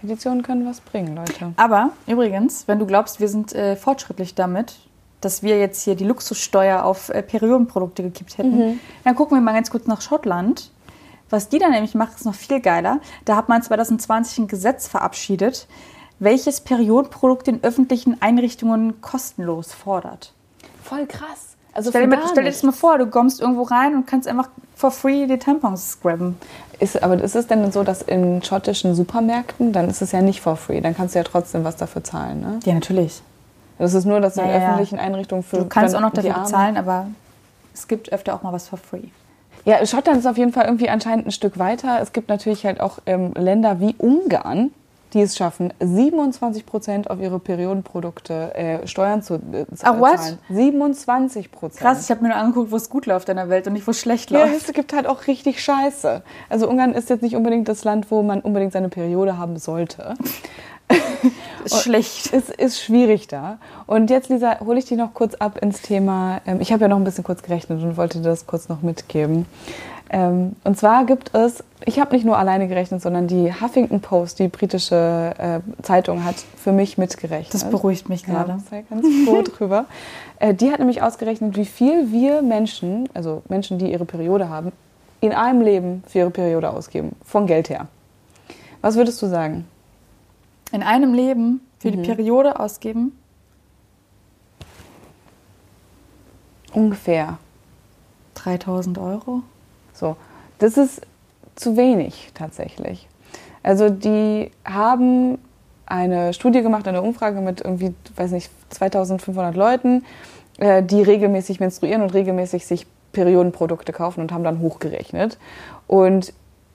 Petitionen 0.00 0.42
können 0.42 0.66
was 0.66 0.80
bringen, 0.80 1.16
Leute. 1.16 1.52
Aber 1.56 1.90
übrigens, 2.06 2.66
wenn 2.66 2.78
du 2.78 2.86
glaubst, 2.86 3.20
wir 3.20 3.28
sind 3.28 3.54
äh, 3.54 3.76
fortschrittlich 3.76 4.34
damit, 4.34 4.76
dass 5.20 5.42
wir 5.42 5.58
jetzt 5.58 5.82
hier 5.82 5.94
die 5.94 6.04
Luxussteuer 6.04 6.84
auf 6.84 7.10
äh, 7.10 7.22
Periodenprodukte 7.22 8.02
gekippt 8.02 8.38
hätten, 8.38 8.56
mhm. 8.56 8.80
dann 9.04 9.14
gucken 9.14 9.36
wir 9.36 9.42
mal 9.42 9.52
ganz 9.52 9.70
kurz 9.70 9.86
nach 9.86 10.00
Schottland. 10.00 10.70
Was 11.28 11.48
die 11.48 11.58
dann 11.58 11.70
nämlich 11.70 11.94
macht, 11.94 12.16
ist 12.16 12.24
noch 12.24 12.34
viel 12.34 12.60
geiler. 12.60 13.00
Da 13.24 13.36
hat 13.36 13.48
man 13.48 13.62
2020 13.62 14.38
ein 14.38 14.48
Gesetz 14.48 14.88
verabschiedet, 14.88 15.68
welches 16.18 16.60
Periodenprodukte 16.60 17.50
in 17.52 17.62
öffentlichen 17.62 18.20
Einrichtungen 18.20 19.00
kostenlos 19.00 19.72
fordert. 19.72 20.34
Voll 20.82 21.06
krass. 21.06 21.56
Also 21.72 21.90
stell, 21.90 22.08
dir, 22.08 22.18
stell 22.30 22.44
dir 22.44 22.50
das 22.50 22.62
mal 22.62 22.72
vor, 22.72 22.98
du 22.98 23.06
kommst 23.06 23.40
irgendwo 23.40 23.62
rein 23.62 23.94
und 23.94 24.06
kannst 24.06 24.26
einfach 24.26 24.48
for 24.74 24.90
free 24.90 25.26
die 25.26 25.38
Tampons 25.38 25.92
scrubben. 25.92 26.36
Ist, 26.78 27.02
aber 27.02 27.22
ist 27.22 27.36
es 27.36 27.46
denn 27.46 27.70
so, 27.72 27.82
dass 27.84 28.02
in 28.02 28.42
schottischen 28.42 28.94
Supermärkten, 28.94 29.72
dann 29.72 29.88
ist 29.88 30.02
es 30.02 30.12
ja 30.12 30.22
nicht 30.22 30.40
for 30.40 30.56
free, 30.56 30.80
dann 30.80 30.96
kannst 30.96 31.14
du 31.14 31.18
ja 31.18 31.24
trotzdem 31.24 31.64
was 31.64 31.76
dafür 31.76 32.02
zahlen, 32.02 32.40
ne? 32.40 32.60
Ja, 32.64 32.74
natürlich. 32.74 33.22
Das 33.78 33.94
ist 33.94 34.04
nur, 34.04 34.20
dass 34.20 34.36
ja, 34.36 34.44
in 34.44 34.50
ja, 34.50 34.56
öffentlichen 34.56 34.98
Einrichtungen 34.98 35.42
für 35.42 35.58
Du 35.58 35.64
kannst 35.66 35.94
auch 35.94 36.00
noch 36.00 36.12
dafür 36.12 36.34
bezahlen, 36.34 36.76
aber 36.76 37.06
es 37.72 37.88
gibt 37.88 38.12
öfter 38.12 38.34
auch 38.34 38.42
mal 38.42 38.52
was 38.52 38.68
for 38.68 38.78
free. 38.78 39.08
Ja, 39.64 39.84
Schottland 39.84 40.18
ist 40.18 40.26
auf 40.26 40.38
jeden 40.38 40.52
Fall 40.52 40.64
irgendwie 40.64 40.88
anscheinend 40.88 41.26
ein 41.26 41.30
Stück 41.30 41.58
weiter. 41.58 42.00
Es 42.00 42.12
gibt 42.12 42.28
natürlich 42.28 42.64
halt 42.64 42.80
auch 42.80 42.98
ähm, 43.06 43.32
Länder 43.34 43.80
wie 43.80 43.94
Ungarn, 43.98 44.70
die 45.14 45.22
es 45.22 45.36
schaffen, 45.36 45.72
27 45.80 46.66
Prozent 46.66 47.10
auf 47.10 47.20
ihre 47.20 47.38
Periodenprodukte 47.38 48.54
äh, 48.54 48.86
Steuern 48.86 49.22
zu 49.22 49.34
äh, 49.34 49.66
Ach, 49.82 49.98
what? 49.98 50.38
27 50.48 51.50
Prozent. 51.50 51.80
Krass, 51.80 52.04
ich 52.04 52.10
habe 52.10 52.22
mir 52.22 52.28
nur 52.28 52.36
angeguckt, 52.36 52.70
wo 52.70 52.76
es 52.76 52.88
gut 52.88 53.06
läuft 53.06 53.28
in 53.28 53.36
der 53.36 53.48
Welt 53.48 53.66
und 53.66 53.74
nicht, 53.74 53.86
wo 53.86 53.90
es 53.90 54.00
schlecht 54.00 54.30
läuft. 54.30 54.46
Ja, 54.46 54.52
es 54.56 54.72
gibt 54.72 54.92
halt 54.92 55.06
auch 55.06 55.26
richtig 55.26 55.62
Scheiße. 55.62 56.22
Also 56.48 56.68
Ungarn 56.68 56.92
ist 56.92 57.10
jetzt 57.10 57.22
nicht 57.22 57.36
unbedingt 57.36 57.68
das 57.68 57.84
Land, 57.84 58.10
wo 58.10 58.22
man 58.22 58.40
unbedingt 58.40 58.72
seine 58.72 58.88
Periode 58.88 59.38
haben 59.38 59.58
sollte. 59.58 60.14
ist 61.64 61.82
schlecht. 61.82 62.32
Es 62.32 62.48
ist 62.48 62.82
schwierig 62.82 63.28
da. 63.28 63.58
Und 63.86 64.10
jetzt, 64.10 64.28
Lisa, 64.28 64.60
hole 64.60 64.78
ich 64.78 64.86
dich 64.86 64.98
noch 64.98 65.14
kurz 65.14 65.34
ab 65.34 65.58
ins 65.62 65.82
Thema. 65.82 66.40
Ähm, 66.46 66.60
ich 66.60 66.72
habe 66.72 66.82
ja 66.82 66.88
noch 66.88 66.96
ein 66.96 67.04
bisschen 67.04 67.24
kurz 67.24 67.42
gerechnet 67.42 67.82
und 67.82 67.96
wollte 67.96 68.20
das 68.20 68.46
kurz 68.46 68.68
noch 68.68 68.82
mitgeben. 68.82 69.46
Ähm, 70.12 70.56
und 70.64 70.76
zwar 70.76 71.06
gibt 71.06 71.34
es, 71.36 71.62
ich 71.84 72.00
habe 72.00 72.14
nicht 72.14 72.24
nur 72.24 72.36
alleine 72.36 72.66
gerechnet, 72.66 73.00
sondern 73.00 73.28
die 73.28 73.52
Huffington 73.54 74.00
Post, 74.00 74.40
die 74.40 74.48
britische 74.48 75.34
äh, 75.38 75.82
Zeitung, 75.82 76.24
hat 76.24 76.34
für 76.34 76.72
mich 76.72 76.98
mitgerechnet. 76.98 77.54
Das 77.54 77.70
beruhigt 77.70 78.08
mich 78.08 78.24
gerade. 78.24 78.58
Ja, 78.70 78.78
ich 78.78 78.90
ganz 78.90 79.06
froh 79.24 79.42
drüber. 79.44 79.84
Äh, 80.40 80.52
die 80.52 80.72
hat 80.72 80.80
nämlich 80.80 81.00
ausgerechnet, 81.00 81.56
wie 81.56 81.64
viel 81.64 82.10
wir 82.10 82.42
Menschen, 82.42 83.08
also 83.14 83.42
Menschen, 83.48 83.78
die 83.78 83.92
ihre 83.92 84.04
Periode 84.04 84.48
haben, 84.48 84.72
in 85.20 85.32
einem 85.32 85.60
Leben 85.60 86.02
für 86.08 86.18
ihre 86.18 86.30
Periode 86.30 86.70
ausgeben, 86.70 87.14
von 87.24 87.46
Geld 87.46 87.68
her. 87.70 87.86
Was 88.80 88.96
würdest 88.96 89.22
du 89.22 89.26
sagen? 89.26 89.64
In 90.72 90.82
einem 90.82 91.14
Leben 91.14 91.60
für 91.78 91.88
mhm. 91.88 92.02
die 92.02 92.08
Periode 92.08 92.58
ausgeben? 92.58 93.16
Ungefähr. 96.72 97.38
3000 98.34 98.98
Euro? 98.98 99.42
So, 100.00 100.16
das 100.58 100.78
ist 100.78 101.02
zu 101.54 101.76
wenig 101.76 102.30
tatsächlich. 102.34 103.06
Also 103.62 103.90
die 103.90 104.50
haben 104.64 105.38
eine 105.84 106.32
Studie 106.32 106.62
gemacht, 106.62 106.88
eine 106.88 107.02
Umfrage 107.02 107.40
mit 107.40 107.60
irgendwie, 107.60 107.94
weiß 108.16 108.30
nicht, 108.30 108.50
2500 108.70 109.54
Leuten, 109.54 110.04
äh, 110.58 110.82
die 110.82 111.02
regelmäßig 111.02 111.60
menstruieren 111.60 112.00
und 112.02 112.14
regelmäßig 112.14 112.66
sich 112.66 112.86
Periodenprodukte 113.12 113.92
kaufen 113.92 114.20
und 114.20 114.32
haben 114.32 114.44
dann 114.44 114.60
hochgerechnet. 114.60 115.36
Und 115.86 116.32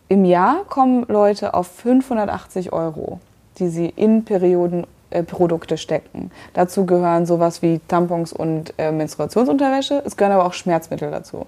im 0.08 0.26
Jahr 0.26 0.64
kommen 0.66 1.06
Leute 1.08 1.56
auf 1.56 1.68
580 1.68 2.74
Euro, 2.74 3.20
die 3.58 3.70
sie 3.70 3.88
in 3.88 4.24
Periodenprodukte 4.26 5.78
stecken. 5.78 6.30
Dazu 6.54 6.86
gehören 6.86 7.26
sowas 7.26 7.64
wie 7.64 7.80
Tampons 7.88 8.34
und 8.34 8.74
äh, 8.78 8.92
Menstruationsunterwäsche. 8.92 10.04
Es 10.06 10.16
gehören 10.16 10.34
aber 10.34 10.46
auch 10.46 10.54
Schmerzmittel 10.54 11.10
dazu. 11.10 11.48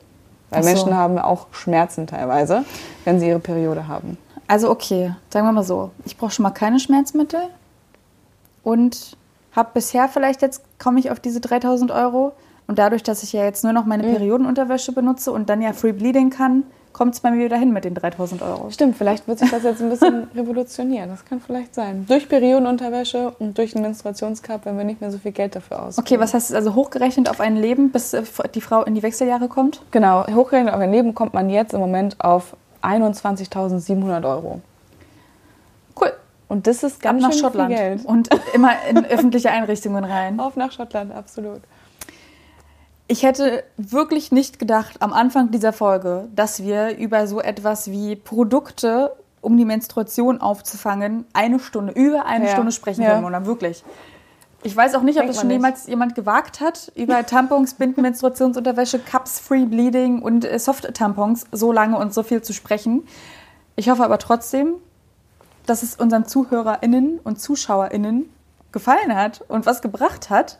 Weil 0.49 0.63
so. 0.63 0.69
Menschen 0.69 0.95
haben 0.95 1.17
auch 1.19 1.47
Schmerzen 1.51 2.07
teilweise, 2.07 2.63
wenn 3.05 3.19
sie 3.19 3.27
ihre 3.27 3.39
Periode 3.39 3.87
haben. 3.87 4.17
Also 4.47 4.69
okay, 4.69 5.13
sagen 5.29 5.45
wir 5.45 5.51
mal 5.51 5.63
so, 5.63 5.91
ich 6.05 6.17
brauche 6.17 6.31
schon 6.31 6.43
mal 6.43 6.51
keine 6.51 6.79
Schmerzmittel 6.79 7.41
und 8.63 9.17
habe 9.51 9.69
bisher 9.73 10.07
vielleicht 10.07 10.41
jetzt, 10.41 10.61
komme 10.79 10.99
ich 10.99 11.11
auf 11.11 11.19
diese 11.19 11.41
3000 11.41 11.91
Euro 11.91 12.31
und 12.67 12.79
dadurch, 12.79 13.03
dass 13.03 13.23
ich 13.23 13.33
ja 13.33 13.43
jetzt 13.43 13.63
nur 13.63 13.73
noch 13.73 13.85
meine 13.85 14.03
mhm. 14.03 14.15
Periodenunterwäsche 14.15 14.93
benutze 14.93 15.31
und 15.31 15.49
dann 15.49 15.61
ja 15.61 15.73
Free 15.73 15.91
Bleeding 15.91 16.29
kann, 16.29 16.63
kommt 16.97 17.13
es 17.13 17.19
bei 17.19 17.29
mir 17.29 17.45
wieder 17.45 17.57
hin 17.57 17.71
mit 17.71 17.85
den 17.85 17.93
3000 17.93 18.41
Euro. 18.41 18.71
Stimmt, 18.71 18.97
vielleicht 18.97 19.27
wird 19.27 19.37
sich 19.37 19.51
das 19.51 19.61
jetzt 19.61 19.81
ein 19.83 19.89
bisschen 19.89 20.27
revolutionieren. 20.35 21.09
Das 21.09 21.23
kann 21.25 21.39
vielleicht 21.39 21.75
sein. 21.75 22.07
Durch 22.07 22.27
Periodenunterwäsche 22.27 23.35
und 23.37 23.55
durch 23.59 23.75
einen 23.75 23.83
Menstruationscup, 23.83 24.65
wenn 24.65 24.79
wir 24.79 24.83
nicht 24.83 24.99
mehr 24.99 25.11
so 25.11 25.19
viel 25.19 25.31
Geld 25.31 25.55
dafür 25.55 25.83
ausgeben. 25.83 26.07
Okay, 26.07 26.19
was 26.19 26.33
heißt 26.33 26.49
das 26.49 26.55
also 26.55 26.73
hochgerechnet 26.73 27.29
auf 27.29 27.39
ein 27.39 27.55
Leben, 27.55 27.91
bis 27.91 28.13
äh, 28.13 28.23
die 28.55 28.61
Frau 28.61 28.83
in 28.83 28.95
die 28.95 29.03
Wechseljahre 29.03 29.47
kommt? 29.47 29.83
Genau, 29.91 30.25
hochgerechnet 30.25 30.73
auf 30.73 30.79
ein 30.79 30.91
Leben 30.91 31.13
kommt 31.13 31.35
man 31.35 31.51
jetzt 31.51 31.75
im 31.75 31.79
Moment 31.81 32.19
auf 32.19 32.57
21.700 32.81 34.27
Euro. 34.27 34.61
Cool. 36.01 36.13
Und 36.47 36.65
das 36.65 36.81
ist 36.81 36.99
ganz 36.99 37.23
Ab 37.23 37.29
nach 37.29 37.37
Schottland. 37.37 37.75
Geld. 37.75 38.05
Und 38.05 38.29
immer 38.55 38.71
in 38.89 39.05
öffentliche 39.05 39.51
Einrichtungen 39.51 40.03
rein. 40.03 40.39
Auf 40.39 40.55
nach 40.55 40.71
Schottland, 40.71 41.13
absolut. 41.13 41.61
Ich 43.09 43.23
hätte 43.23 43.63
wirklich 43.77 44.31
nicht 44.31 44.59
gedacht 44.59 45.01
am 45.01 45.13
Anfang 45.13 45.51
dieser 45.51 45.71
Folge, 45.71 46.27
dass 46.35 46.63
wir 46.63 46.97
über 46.97 47.25
so 47.27 47.39
etwas 47.39 47.89
wie 47.89 48.17
Produkte, 48.17 49.13
um 49.39 49.55
die 49.55 49.63
Menstruation 49.63 50.41
aufzufangen, 50.41 51.25
eine 51.31 51.59
Stunde, 51.59 51.93
über 51.93 52.25
eine 52.25 52.45
ja. 52.45 52.51
Stunde 52.51 52.73
sprechen 52.73 53.03
ja. 53.03 53.13
können, 53.13 53.25
oder 53.25 53.45
wirklich. 53.45 53.83
Ich 54.63 54.75
weiß 54.75 54.95
auch 54.95 55.03
nicht, 55.03 55.19
ob 55.19 55.27
das 55.27 55.39
schon 55.39 55.49
jemals 55.49 55.87
jemand 55.87 56.15
gewagt 56.15 56.59
hat, 56.59 56.91
über 56.95 57.25
Tampons, 57.25 57.75
Binden, 57.75 58.01
Menstruationsunterwäsche, 58.01 58.99
Cups, 58.99 59.39
Free 59.39 59.65
Bleeding 59.65 60.21
und 60.21 60.43
äh, 60.43 60.59
Soft-Tampons 60.59 61.45
so 61.53 61.71
lange 61.71 61.97
und 61.97 62.13
so 62.13 62.23
viel 62.23 62.41
zu 62.41 62.51
sprechen. 62.53 63.07
Ich 63.77 63.89
hoffe 63.89 64.03
aber 64.03 64.17
trotzdem, 64.17 64.73
dass 65.65 65.83
es 65.83 65.95
unseren 65.95 66.25
ZuhörerInnen 66.25 67.19
und 67.23 67.39
ZuschauerInnen 67.39 68.29
gefallen 68.73 69.15
hat 69.15 69.45
und 69.47 69.65
was 69.65 69.81
gebracht 69.81 70.29
hat 70.29 70.57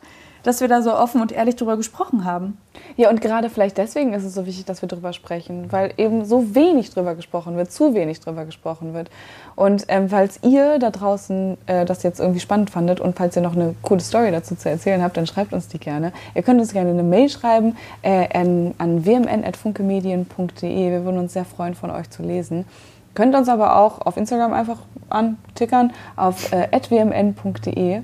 dass 0.48 0.62
wir 0.62 0.68
da 0.68 0.80
so 0.80 0.94
offen 0.94 1.20
und 1.20 1.30
ehrlich 1.30 1.56
drüber 1.56 1.76
gesprochen 1.76 2.24
haben. 2.24 2.56
Ja, 2.96 3.10
und 3.10 3.20
gerade 3.20 3.50
vielleicht 3.50 3.76
deswegen 3.76 4.14
ist 4.14 4.24
es 4.24 4.32
so 4.32 4.46
wichtig, 4.46 4.64
dass 4.64 4.80
wir 4.80 4.88
drüber 4.88 5.12
sprechen, 5.12 5.70
weil 5.70 5.92
eben 5.98 6.24
so 6.24 6.54
wenig 6.54 6.88
drüber 6.88 7.14
gesprochen 7.14 7.58
wird, 7.58 7.70
zu 7.70 7.92
wenig 7.92 8.20
drüber 8.20 8.46
gesprochen 8.46 8.94
wird. 8.94 9.10
Und 9.56 9.84
ähm, 9.88 10.08
falls 10.08 10.40
ihr 10.42 10.78
da 10.78 10.88
draußen 10.88 11.58
äh, 11.66 11.84
das 11.84 12.02
jetzt 12.02 12.18
irgendwie 12.18 12.40
spannend 12.40 12.70
fandet 12.70 12.98
und 12.98 13.14
falls 13.14 13.36
ihr 13.36 13.42
noch 13.42 13.54
eine 13.54 13.74
coole 13.82 14.00
Story 14.00 14.30
dazu 14.30 14.56
zu 14.56 14.70
erzählen 14.70 15.02
habt, 15.02 15.18
dann 15.18 15.26
schreibt 15.26 15.52
uns 15.52 15.68
die 15.68 15.78
gerne. 15.78 16.14
Ihr 16.34 16.42
könnt 16.42 16.60
uns 16.60 16.72
gerne 16.72 16.88
eine 16.88 17.02
Mail 17.02 17.28
schreiben 17.28 17.76
äh, 18.00 18.34
an, 18.34 18.74
an 18.78 19.04
wmn.funkemedien.de. 19.04 20.90
Wir 20.90 21.04
würden 21.04 21.18
uns 21.18 21.34
sehr 21.34 21.44
freuen, 21.44 21.74
von 21.74 21.90
euch 21.90 22.08
zu 22.08 22.22
lesen. 22.22 22.64
Könnt 23.12 23.34
uns 23.34 23.50
aber 23.50 23.76
auch 23.76 24.00
auf 24.00 24.16
Instagram 24.16 24.54
einfach 24.54 24.78
antickern 25.10 25.92
auf 26.16 26.52
äh, 26.52 26.68
wmn.de. 26.88 28.00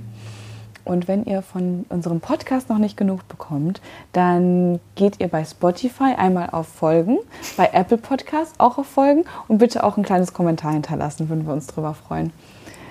Und 0.84 1.08
wenn 1.08 1.24
ihr 1.24 1.42
von 1.42 1.86
unserem 1.88 2.20
Podcast 2.20 2.68
noch 2.68 2.78
nicht 2.78 2.96
genug 2.96 3.26
bekommt, 3.28 3.80
dann 4.12 4.80
geht 4.96 5.20
ihr 5.20 5.28
bei 5.28 5.44
Spotify 5.44 6.14
einmal 6.16 6.50
auf 6.50 6.68
Folgen, 6.68 7.18
bei 7.56 7.70
Apple 7.72 7.98
Podcast 7.98 8.54
auch 8.58 8.76
auf 8.78 8.86
Folgen 8.86 9.24
und 9.48 9.58
bitte 9.58 9.82
auch 9.82 9.96
ein 9.96 10.02
kleines 10.02 10.32
Kommentar 10.32 10.72
hinterlassen, 10.72 11.28
würden 11.28 11.46
wir 11.46 11.54
uns 11.54 11.66
drüber 11.66 11.94
freuen. 11.94 12.32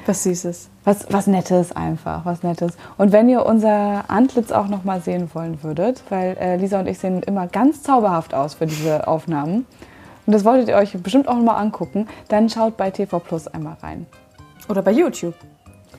Was 0.06 0.24
Süßes. 0.24 0.70
Was, 0.84 1.08
was 1.12 1.28
Nettes 1.28 1.72
einfach, 1.72 2.26
was 2.26 2.44
Nettes. 2.44 2.76
Und 2.98 3.14
wenn 3.14 3.30
ihr 3.30 3.46
unser 3.46 4.10
Antlitz 4.10 4.52
auch 4.52 4.68
noch 4.68 4.84
mal 4.84 5.00
sehen 5.00 5.30
wollen 5.34 5.64
würdet, 5.64 6.04
weil 6.10 6.36
äh, 6.38 6.58
Lisa 6.58 6.80
und 6.80 6.88
ich 6.88 7.00
sehen 7.00 7.24
immer 7.24 7.48
ganz 7.48 7.84
zauberhaft 7.84 8.34
aus 8.34 8.56
für 8.56 8.66
diese 8.66 9.08
Aufnahmen. 9.08 9.66
Und 10.26 10.34
das 10.34 10.44
wolltet 10.44 10.68
ihr 10.68 10.76
euch 10.76 10.92
bestimmt 11.02 11.28
auch 11.30 11.36
noch 11.36 11.44
mal 11.44 11.56
angucken, 11.58 12.08
dann 12.28 12.50
schaut 12.50 12.76
bei 12.76 12.92
TV 12.92 13.20
Plus 13.20 13.48
einmal 13.48 13.78
rein. 13.82 14.06
Oder 14.68 14.82
bei 14.82 14.92
YouTube. 14.92 15.36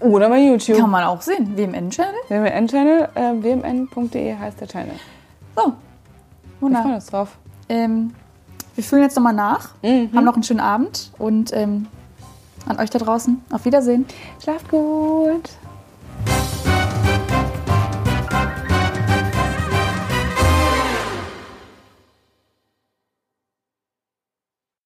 Oder 0.01 0.29
bei 0.29 0.39
YouTube. 0.41 0.79
Kann 0.79 0.91
man 0.91 1.05
auch 1.05 1.21
sehen. 1.23 1.57
WMN-Channel. 1.57 2.15
WMN-Channel, 2.29 3.09
äh, 3.15 3.33
wmn.de 3.43 4.37
heißt 4.37 4.61
der 4.61 4.69
Channel. 4.69 4.95
So. 5.57 5.63
Wir 5.63 5.73
freuen 5.73 5.75
Wunderbar. 6.61 6.95
uns 6.95 7.07
drauf. 7.07 7.29
Ähm, 7.69 8.15
wir 8.75 8.85
fühlen 8.85 9.03
jetzt 9.03 9.17
nochmal 9.17 9.35
nach, 9.35 9.71
Mhm. 9.83 10.11
haben 10.15 10.25
noch 10.25 10.35
einen 10.35 10.43
schönen 10.43 10.61
Abend 10.61 11.11
und 11.19 11.53
ähm, 11.53 11.87
an 12.67 12.79
euch 12.81 12.91
da 12.91 12.99
draußen. 12.99 13.43
Auf 13.53 13.65
Wiedersehen. 13.65 14.07
Schlaft 14.43 14.69
gut. 14.71 15.51